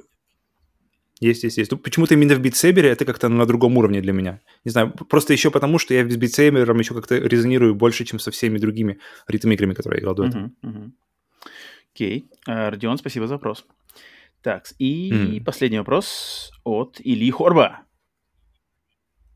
[1.20, 1.72] Есть, есть, есть.
[1.72, 4.40] Ну, почему-то именно в битсейбере это как-то на другом уровне для меня.
[4.64, 8.30] Не знаю, просто еще потому, что я с битсейбером еще как-то резонирую больше, чем со
[8.30, 10.52] всеми другими ритм-играми, которые я играл до этого.
[11.94, 12.30] Окей.
[12.46, 13.64] Uh, Родион, спасибо за вопрос.
[14.42, 15.44] Так, и mm.
[15.44, 17.80] последний вопрос от Ильи Хорба.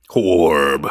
[0.06, 0.86] Хорб.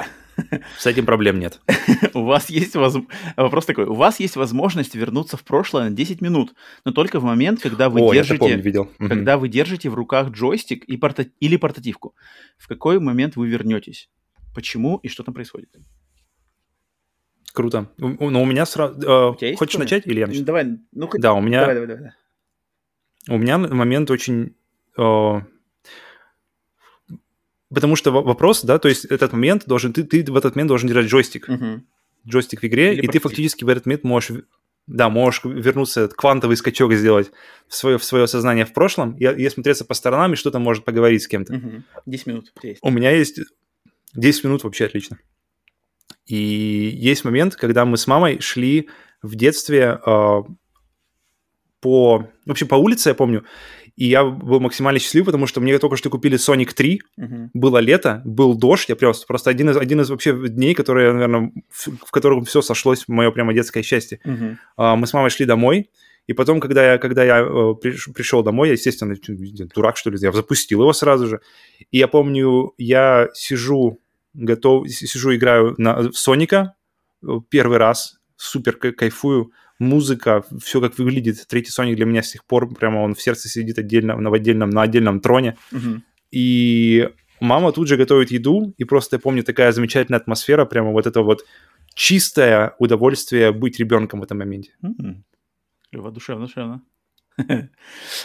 [0.78, 1.60] С этим проблем нет.
[2.14, 2.98] У вас есть воз...
[3.36, 3.86] вопрос такой.
[3.86, 6.54] У вас есть возможность вернуться в прошлое на 10 минут,
[6.86, 8.90] но только в момент, когда вы О, держите, помню, видел.
[9.00, 11.28] когда вы держите в руках джойстик и порта...
[11.40, 12.16] или портативку.
[12.58, 14.10] В какой момент вы вернетесь?
[14.54, 15.70] Почему и что там происходит?
[17.54, 17.90] Круто.
[17.98, 19.36] Но у меня сразу...
[19.40, 20.46] Э, хочешь начать или я начну?
[20.46, 20.78] Давай.
[20.92, 21.62] Ну, да, у меня...
[21.62, 22.12] Давай, давай, давай.
[23.28, 24.56] У меня момент очень...
[24.98, 25.42] Э,
[27.74, 30.88] Потому что вопрос, да, то есть этот момент должен, ты, ты в этот момент должен
[30.88, 31.48] держать джойстик.
[31.48, 31.82] Uh-huh.
[32.28, 34.44] Джойстик в игре, Или и ты фактически в этот момент можешь,
[34.88, 37.32] да, можешь вернуться, квантовый скачок сделать
[37.68, 40.84] в свое, в свое сознание в прошлом и, и смотреться по сторонам, и что-то может
[40.84, 41.54] поговорить с кем-то.
[41.54, 41.84] Uh-huh.
[42.08, 42.80] 10 минут есть.
[42.82, 43.40] У меня есть
[44.16, 45.20] 10 минут вообще отлично.
[46.26, 48.90] И есть момент, когда мы с мамой шли
[49.22, 50.42] в детстве э,
[51.82, 52.28] по...
[52.46, 53.46] Вообще по улице, я помню,
[54.00, 57.50] и я был максимально счастлив, потому что мне только что купили Sonic 3, uh-huh.
[57.54, 61.52] было лето, был дождь, я просто, просто один, из, один из вообще дней, которые, наверное,
[61.70, 64.22] в, в котором все сошлось, мое прямо детское счастье.
[64.26, 64.56] Uh-huh.
[64.78, 65.90] А, мы с мамой шли домой,
[66.28, 67.76] и потом, когда я, когда я э,
[68.14, 69.18] пришел домой, я, естественно,
[69.76, 71.42] дурак, что ли, я запустил его сразу же.
[71.92, 74.00] И я помню, я сижу,
[74.34, 76.76] готов, сижу, играю на, в Соника
[77.22, 81.48] э, первый раз, супер кайфую, музыка, все как выглядит.
[81.48, 84.70] Третий Sonic для меня с тех пор прямо он в сердце сидит отдельно, в отдельном,
[84.70, 85.58] на отдельном троне.
[85.72, 86.02] Угу.
[86.32, 87.10] И
[87.40, 91.22] мама тут же готовит еду, и просто я помню такая замечательная атмосфера, прямо вот это
[91.22, 91.46] вот
[91.94, 94.72] чистое удовольствие быть ребенком в этом моменте.
[94.82, 95.24] Угу.
[95.92, 96.82] Клево, душевно, душевно.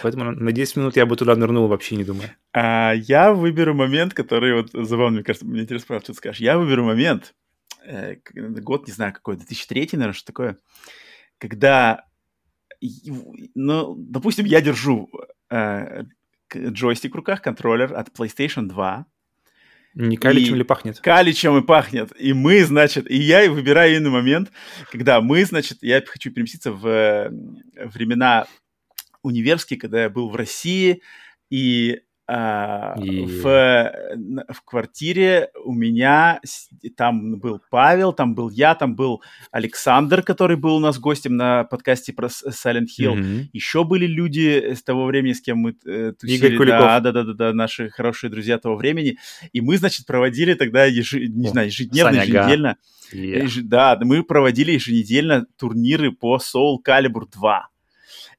[0.03, 2.31] Поэтому на 10 минут я бы туда нырнул, вообще не думаю.
[2.53, 6.41] А, я выберу момент, который вот забавно, мне кажется, мне интересно, правда, что ты скажешь.
[6.41, 7.35] Я выберу момент,
[7.87, 10.59] э, год, не знаю, какой, 2003, наверное, что такое,
[11.45, 12.07] когда,
[13.55, 15.11] ну, допустим, я держу
[15.51, 16.05] э,
[16.57, 19.05] джойстик в руках, контроллер от PlayStation 2.
[19.93, 21.01] Не каличем ли пахнет?
[21.01, 22.19] Каличем и пахнет.
[22.19, 24.53] И мы, значит, и я выбираю именно момент,
[24.91, 27.31] когда мы, значит, я хочу переместиться в э,
[27.89, 28.47] времена
[29.23, 31.03] универские, когда я был в России,
[31.51, 33.27] и Uh, и...
[33.27, 33.45] в,
[34.49, 36.41] в квартире у меня
[36.97, 41.65] там был Павел, там был я, там был Александр, который был у нас гостем на
[41.65, 43.15] подкасте про Silent Hill.
[43.15, 43.45] Mm-hmm.
[43.53, 46.55] Еще были люди с того времени, с кем мы э, тусили.
[46.55, 46.67] Игорь.
[46.67, 49.19] Да, да, да, да, да, наши хорошие друзья того времени.
[49.53, 52.77] И мы, значит, проводили тогда ежи, не О, знаю, ежедневно, Саня еженедельно.
[53.13, 53.45] Yeah.
[53.45, 57.69] Еж, да, мы проводили еженедельно турниры по Soul Calibur 2.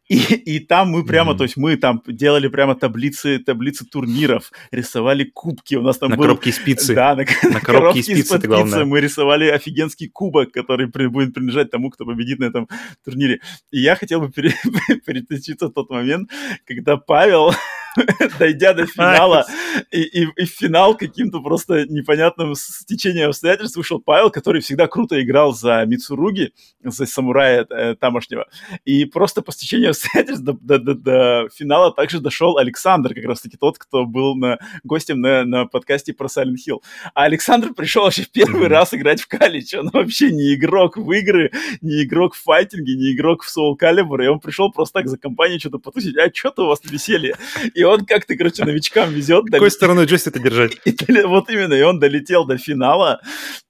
[0.07, 1.37] И, и там мы прямо, mm-hmm.
[1.37, 5.75] то есть мы там делали прямо таблицы, таблицы турниров, рисовали кубки.
[5.75, 6.23] У нас там на был...
[6.25, 6.93] коробке спицы.
[6.93, 8.85] Да, на, на коробке, коробке спицы, это главное.
[8.85, 12.69] Мы рисовали офигенский кубок, который при, будет принадлежать тому, кто победит на этом
[13.03, 13.39] турнире.
[13.71, 14.53] И я хотел бы пере,
[15.05, 16.29] перетащиться в тот момент,
[16.65, 17.51] когда Павел
[18.39, 19.45] дойдя до финала,
[19.91, 25.21] и, и, и в финал каким-то просто непонятным стечением обстоятельств вышел Павел, который всегда круто
[25.21, 26.53] играл за Мицуруги,
[26.83, 28.47] за самурая э, тамошнего.
[28.83, 33.57] И просто по стечению обстоятельств до, до, до, до финала также дошел Александр, как раз-таки
[33.57, 36.81] тот, кто был на, гостем на, на подкасте про Silent Hill.
[37.13, 38.67] А Александр пришел вообще в первый mm-hmm.
[38.67, 39.73] раз играть в Калич.
[39.73, 41.51] Он вообще не игрок в игры,
[41.81, 44.23] не игрок в файтинге, не игрок в Soul Calibur.
[44.23, 46.17] И он пришел просто так за компанию что-то потусить.
[46.17, 47.35] А что-то у вас веселье.
[47.73, 49.45] И он как-то, короче, новичкам везет.
[49.51, 50.73] Какой стороной джойстик держать?
[51.25, 53.21] вот именно, и он долетел до финала.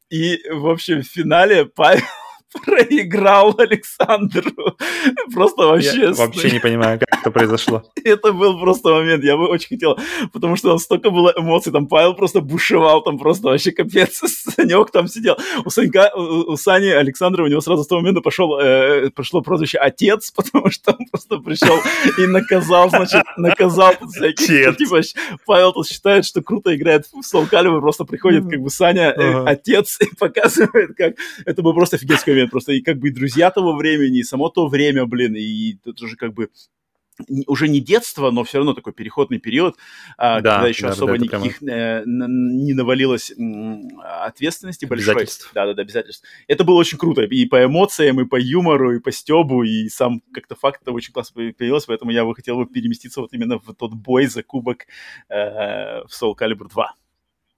[0.09, 2.03] И, в общем, в финале Павел
[2.63, 4.77] проиграл Александру.
[5.33, 6.01] Просто вообще...
[6.01, 7.83] Я вообще не понимаю, как это произошло.
[8.03, 9.97] Это был просто момент, я бы очень хотел,
[10.31, 14.21] потому что там столько было эмоций, там Павел просто бушевал, там просто вообще капец,
[14.55, 15.37] Санек там сидел.
[15.65, 19.77] У, Санька, у Сани Александра, у него сразу с того момента пошел, э, прошло прозвище
[19.77, 21.77] «Отец», потому что он просто пришел
[22.17, 24.77] и наказал, значит, наказал всяких.
[24.77, 25.01] Типа,
[25.45, 29.97] Павел тут считает, что круто играет в Calibur, просто приходит как бы Саня, э, отец,
[29.99, 31.15] и показывает, как...
[31.45, 34.49] Это был просто офигенский момент, просто и как бы и друзья того времени, и само
[34.49, 36.49] то время, блин, и тут уже как бы
[37.47, 39.77] уже не детство, но все равно такой переходный период,
[40.17, 41.71] а, да, когда еще да, особо да, никаких прямо...
[41.71, 43.33] э, не навалилось
[44.01, 45.25] ответственности большой.
[45.53, 46.27] Да, да, да, обязательств.
[46.47, 50.21] Это было очень круто и по эмоциям, и по юмору, и по стебу, и сам
[50.33, 53.73] как-то факт это очень классно появился, поэтому я бы хотел бы переместиться вот именно в
[53.73, 54.85] тот бой за кубок
[55.29, 56.95] э, в Soul Calibur 2.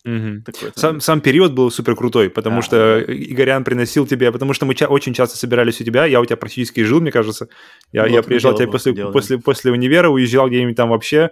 [0.08, 0.44] Угу.
[0.46, 3.14] Такой, сам, сам период был супер крутой, потому а, что да.
[3.14, 6.38] Игорян приносил тебе, потому что мы ча- очень часто собирались у тебя, я у тебя
[6.38, 7.50] практически жил, мне кажется.
[7.92, 11.32] Я, вот, я приезжал тебе после, после, после универа, уезжал где-нибудь там вообще,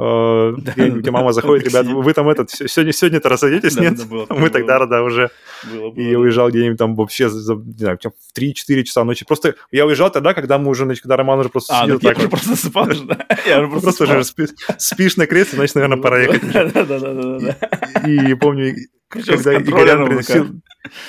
[0.00, 3.98] Uh, у тебя мама заходит, ребят, вы там этот, сегодня, сегодня-то рассадитесь, нет?
[4.30, 5.30] Мы тогда, да, уже.
[5.94, 7.30] И уезжал где-нибудь там вообще, не
[7.76, 9.26] знаю, в 3-4 часа ночи.
[9.26, 12.18] Просто я уезжал тогда, когда мы уже, значит, когда Роман уже просто а, сидел так.
[12.18, 13.26] Я просто спал да?
[13.46, 16.50] Я просто уже спишь на кресле, значит, наверное, пора ехать.
[16.52, 17.56] Да-да-да.
[18.08, 18.74] И помню,
[19.08, 20.46] когда Игорян приносил...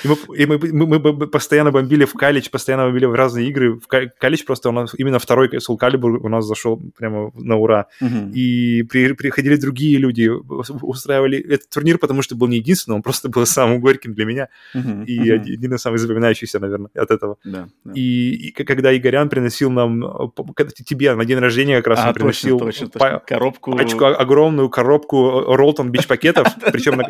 [0.04, 3.78] И мы, и мы, мы, мы постоянно бомбили в Калич, постоянно бомбили в разные игры.
[3.78, 7.86] В Калич просто у нас именно второй Soul Calibur у нас зашел прямо на ура.
[8.00, 8.30] Uh-huh.
[8.32, 13.28] И при, приходили другие люди, устраивали этот турнир, потому что был не единственным, он просто
[13.28, 14.48] был самым горьким для меня.
[14.74, 15.04] Uh-huh.
[15.06, 15.40] И uh-huh.
[15.40, 17.38] один из самых запоминающихся, наверное, от этого.
[17.44, 17.92] Да, да.
[17.94, 22.14] И, и когда Игорян приносил нам, когда тебе на день рождения как раз а, он
[22.14, 23.22] приносил точно, точно, точно.
[23.26, 27.00] коробку, пачку, огромную коробку Ролтон Бич пакетов, причем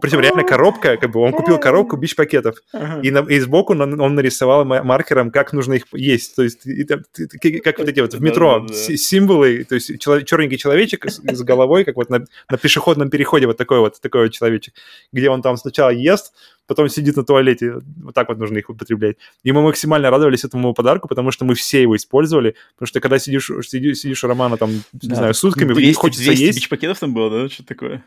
[0.00, 3.00] причем реально коробка, как бы он купил коробку бич-пакетов, ага.
[3.02, 6.36] и, на, и сбоку он, он нарисовал маркером, как нужно их есть.
[6.36, 8.96] То есть, и, и, как вот эти вот в метро да, да, да.
[8.96, 13.46] символы, то есть челов, черненький человечек с, с головой, как вот на, на пешеходном переходе
[13.46, 14.74] вот такой вот, такой вот человечек,
[15.12, 16.32] где он там сначала ест,
[16.70, 17.80] потом сидит на туалете.
[18.02, 19.16] Вот так вот нужно их употреблять.
[19.42, 22.54] И мы максимально радовались этому подарку, потому что мы все его использовали.
[22.74, 25.08] Потому что когда сидишь, сидишь, сидишь у Романа там, да.
[25.08, 26.42] не знаю, сутками, 200, хочется 200 есть.
[26.42, 27.48] 200 бич-пакетов там было, да?
[27.48, 28.04] Что такое?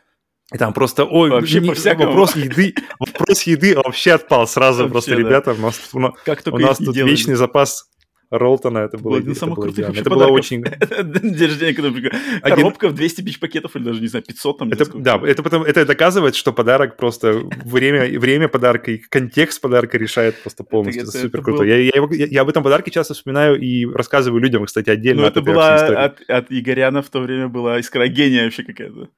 [0.53, 4.83] И там просто, ой, вообще не, по вопрос еды, вопрос еды вообще отпал сразу.
[4.83, 5.17] Вообще, просто, да.
[5.17, 7.11] ребята, у нас, у, как у нас тут делали.
[7.11, 7.89] вечный запас
[8.33, 10.63] Ролтона, это было, один из самых крутых Это было очень...
[11.03, 12.09] День рождения, когда
[12.41, 14.71] коробка в 200 бич пакетов или даже, не знаю, 500 там.
[14.71, 19.99] Это, да, это, потом, это доказывает, что подарок просто время, время подарка и контекст подарка
[19.99, 21.03] решает просто полностью.
[21.03, 21.59] Это, это супер это круто.
[21.59, 21.67] Был...
[21.67, 25.21] Я, я, я, я об этом подарке часто вспоминаю и рассказываю людям, кстати, отдельно.
[25.21, 29.09] Ну, это была от, от Игоряна в то время была искра гения вообще какая-то.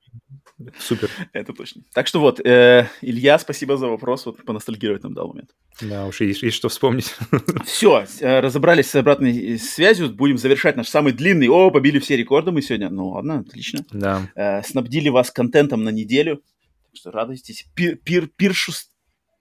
[0.80, 1.10] Супер.
[1.34, 1.82] Это точно.
[1.94, 4.26] Так что вот, э, Илья, спасибо за вопрос.
[4.26, 5.50] Вот поностальгировать нам дал момент.
[5.82, 7.14] Да, уж есть, есть что вспомнить.
[7.66, 10.10] Все, э, разобрались с обратной связью.
[10.10, 11.50] Будем завершать наш самый длинный.
[11.50, 12.90] О, побили все рекорды мы сегодня.
[12.90, 13.86] Ну ладно, отлично.
[13.92, 14.30] Да.
[14.36, 16.38] Э, снабдили вас контентом на неделю.
[16.38, 17.68] Так что радуйтесь.
[17.76, 18.94] Пир, пир, пиршество.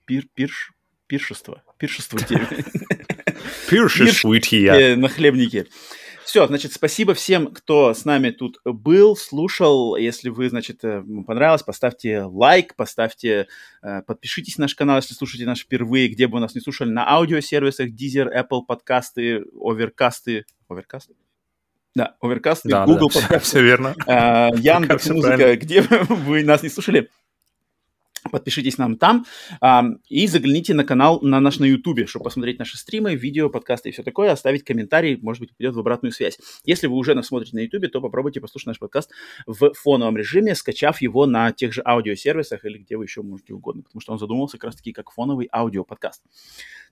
[0.05, 0.73] Пир, пирш,
[1.07, 1.63] пиршество.
[1.77, 2.45] Пиршествуйте.
[3.69, 4.95] Пиршествуйте.
[4.97, 5.67] На хлебнике.
[6.25, 9.95] Все, значит, спасибо всем, кто с нами тут был, слушал.
[9.95, 13.47] Если вы, значит, э, понравилось, поставьте лайк, поставьте,
[13.83, 16.89] э, подпишитесь на наш канал, если слушаете нас впервые, где бы вы нас не слушали,
[16.89, 20.45] на аудиосервисах Deezer, Apple подкасты, оверкасты.
[20.67, 21.13] Оверкасты?
[21.93, 23.47] Да, оверкасты, да, Google да, подкасты.
[23.47, 23.93] Все верно.
[24.07, 27.11] Э, Яндекс Музыка, где вы нас не слушали,
[28.31, 29.25] Подпишитесь нам там
[29.61, 33.89] а, и загляните на канал, на наш на YouTube, чтобы посмотреть наши стримы, видео, подкасты
[33.89, 36.39] и все такое, оставить комментарий, может быть, придет в обратную связь.
[36.63, 39.11] Если вы уже нас смотрите на YouTube, то попробуйте послушать наш подкаст
[39.45, 43.83] в фоновом режиме, скачав его на тех же аудиосервисах или где вы еще можете угодно,
[43.83, 46.23] потому что он задумался как раз-таки как фоновый аудиоподкаст.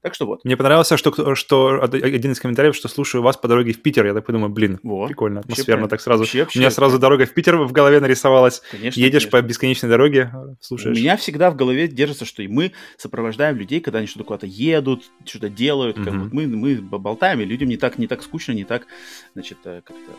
[0.03, 0.44] Так что вот.
[0.44, 4.06] Мне понравилось, что, что один из комментариев, что слушаю вас по дороге в Питер.
[4.06, 5.08] Я так подумаю, блин, вот.
[5.08, 6.24] прикольно, атмосферно так сразу.
[6.24, 8.62] Вообще, вообще, У меня сразу дорога в Питер в голове нарисовалась.
[8.70, 9.42] Конечно, Едешь конечно.
[9.42, 10.98] по бесконечной дороге, слушаешь.
[10.98, 14.45] У меня всегда в голове держится, что и мы сопровождаем людей, когда они что-то куда-то
[14.45, 15.98] едут, что-то делают.
[15.98, 16.19] Как mm-hmm.
[16.19, 18.88] вот мы, мы болтаем, и людям не так, не так скучно, не так,
[19.34, 20.11] значит, э, как-то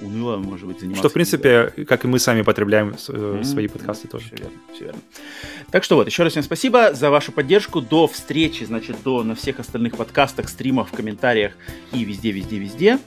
[0.00, 1.00] уныло, может быть, заниматься.
[1.00, 3.44] Что, в принципе, как и мы сами потребляем mm-hmm.
[3.44, 4.26] свои подкасты тоже.
[4.26, 5.00] Все верно, все верно.
[5.70, 7.80] Так что вот, еще раз всем спасибо за вашу поддержку.
[7.80, 11.52] До встречи, значит, до на всех остальных подкастах, стримах, в комментариях
[11.92, 12.98] и везде, везде, везде.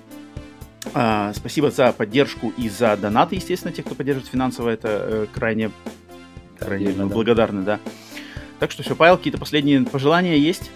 [0.93, 5.72] А, спасибо за поддержку и за донаты, естественно, тех, кто поддерживает финансово, это э, крайне,
[6.59, 7.14] крайне Отдельно, да.
[7.14, 7.80] благодарны, да.
[8.59, 10.72] Так что все, Павел, какие-то последние пожелания есть?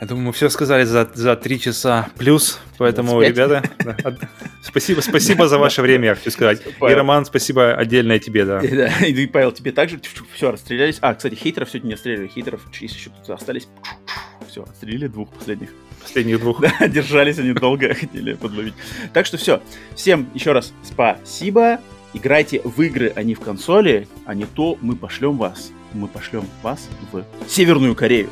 [0.00, 3.28] Я думаю, мы все сказали за, за три часа плюс, поэтому, 25.
[3.28, 4.28] ребята,
[4.62, 6.62] спасибо, спасибо за ваше время, я хочу сказать.
[6.80, 8.60] И, Роман, спасибо отдельное тебе, да.
[9.06, 10.00] И, Павел, тебе также
[10.34, 10.96] все, расстрелялись.
[11.02, 13.68] А, кстати, хейтеров сегодня не стреляли, хейтеров, если еще тут остались,
[14.48, 15.68] все, отстрелили двух последних.
[16.02, 16.60] Последних двух.
[16.80, 18.74] Да, держались они долго, хотели подловить.
[19.12, 19.62] Так что все.
[19.94, 21.78] Всем еще раз спасибо.
[22.12, 25.70] Играйте в игры, а не в консоли, а не то мы пошлем вас.
[25.92, 28.28] Мы пошлем вас в Северную Корею.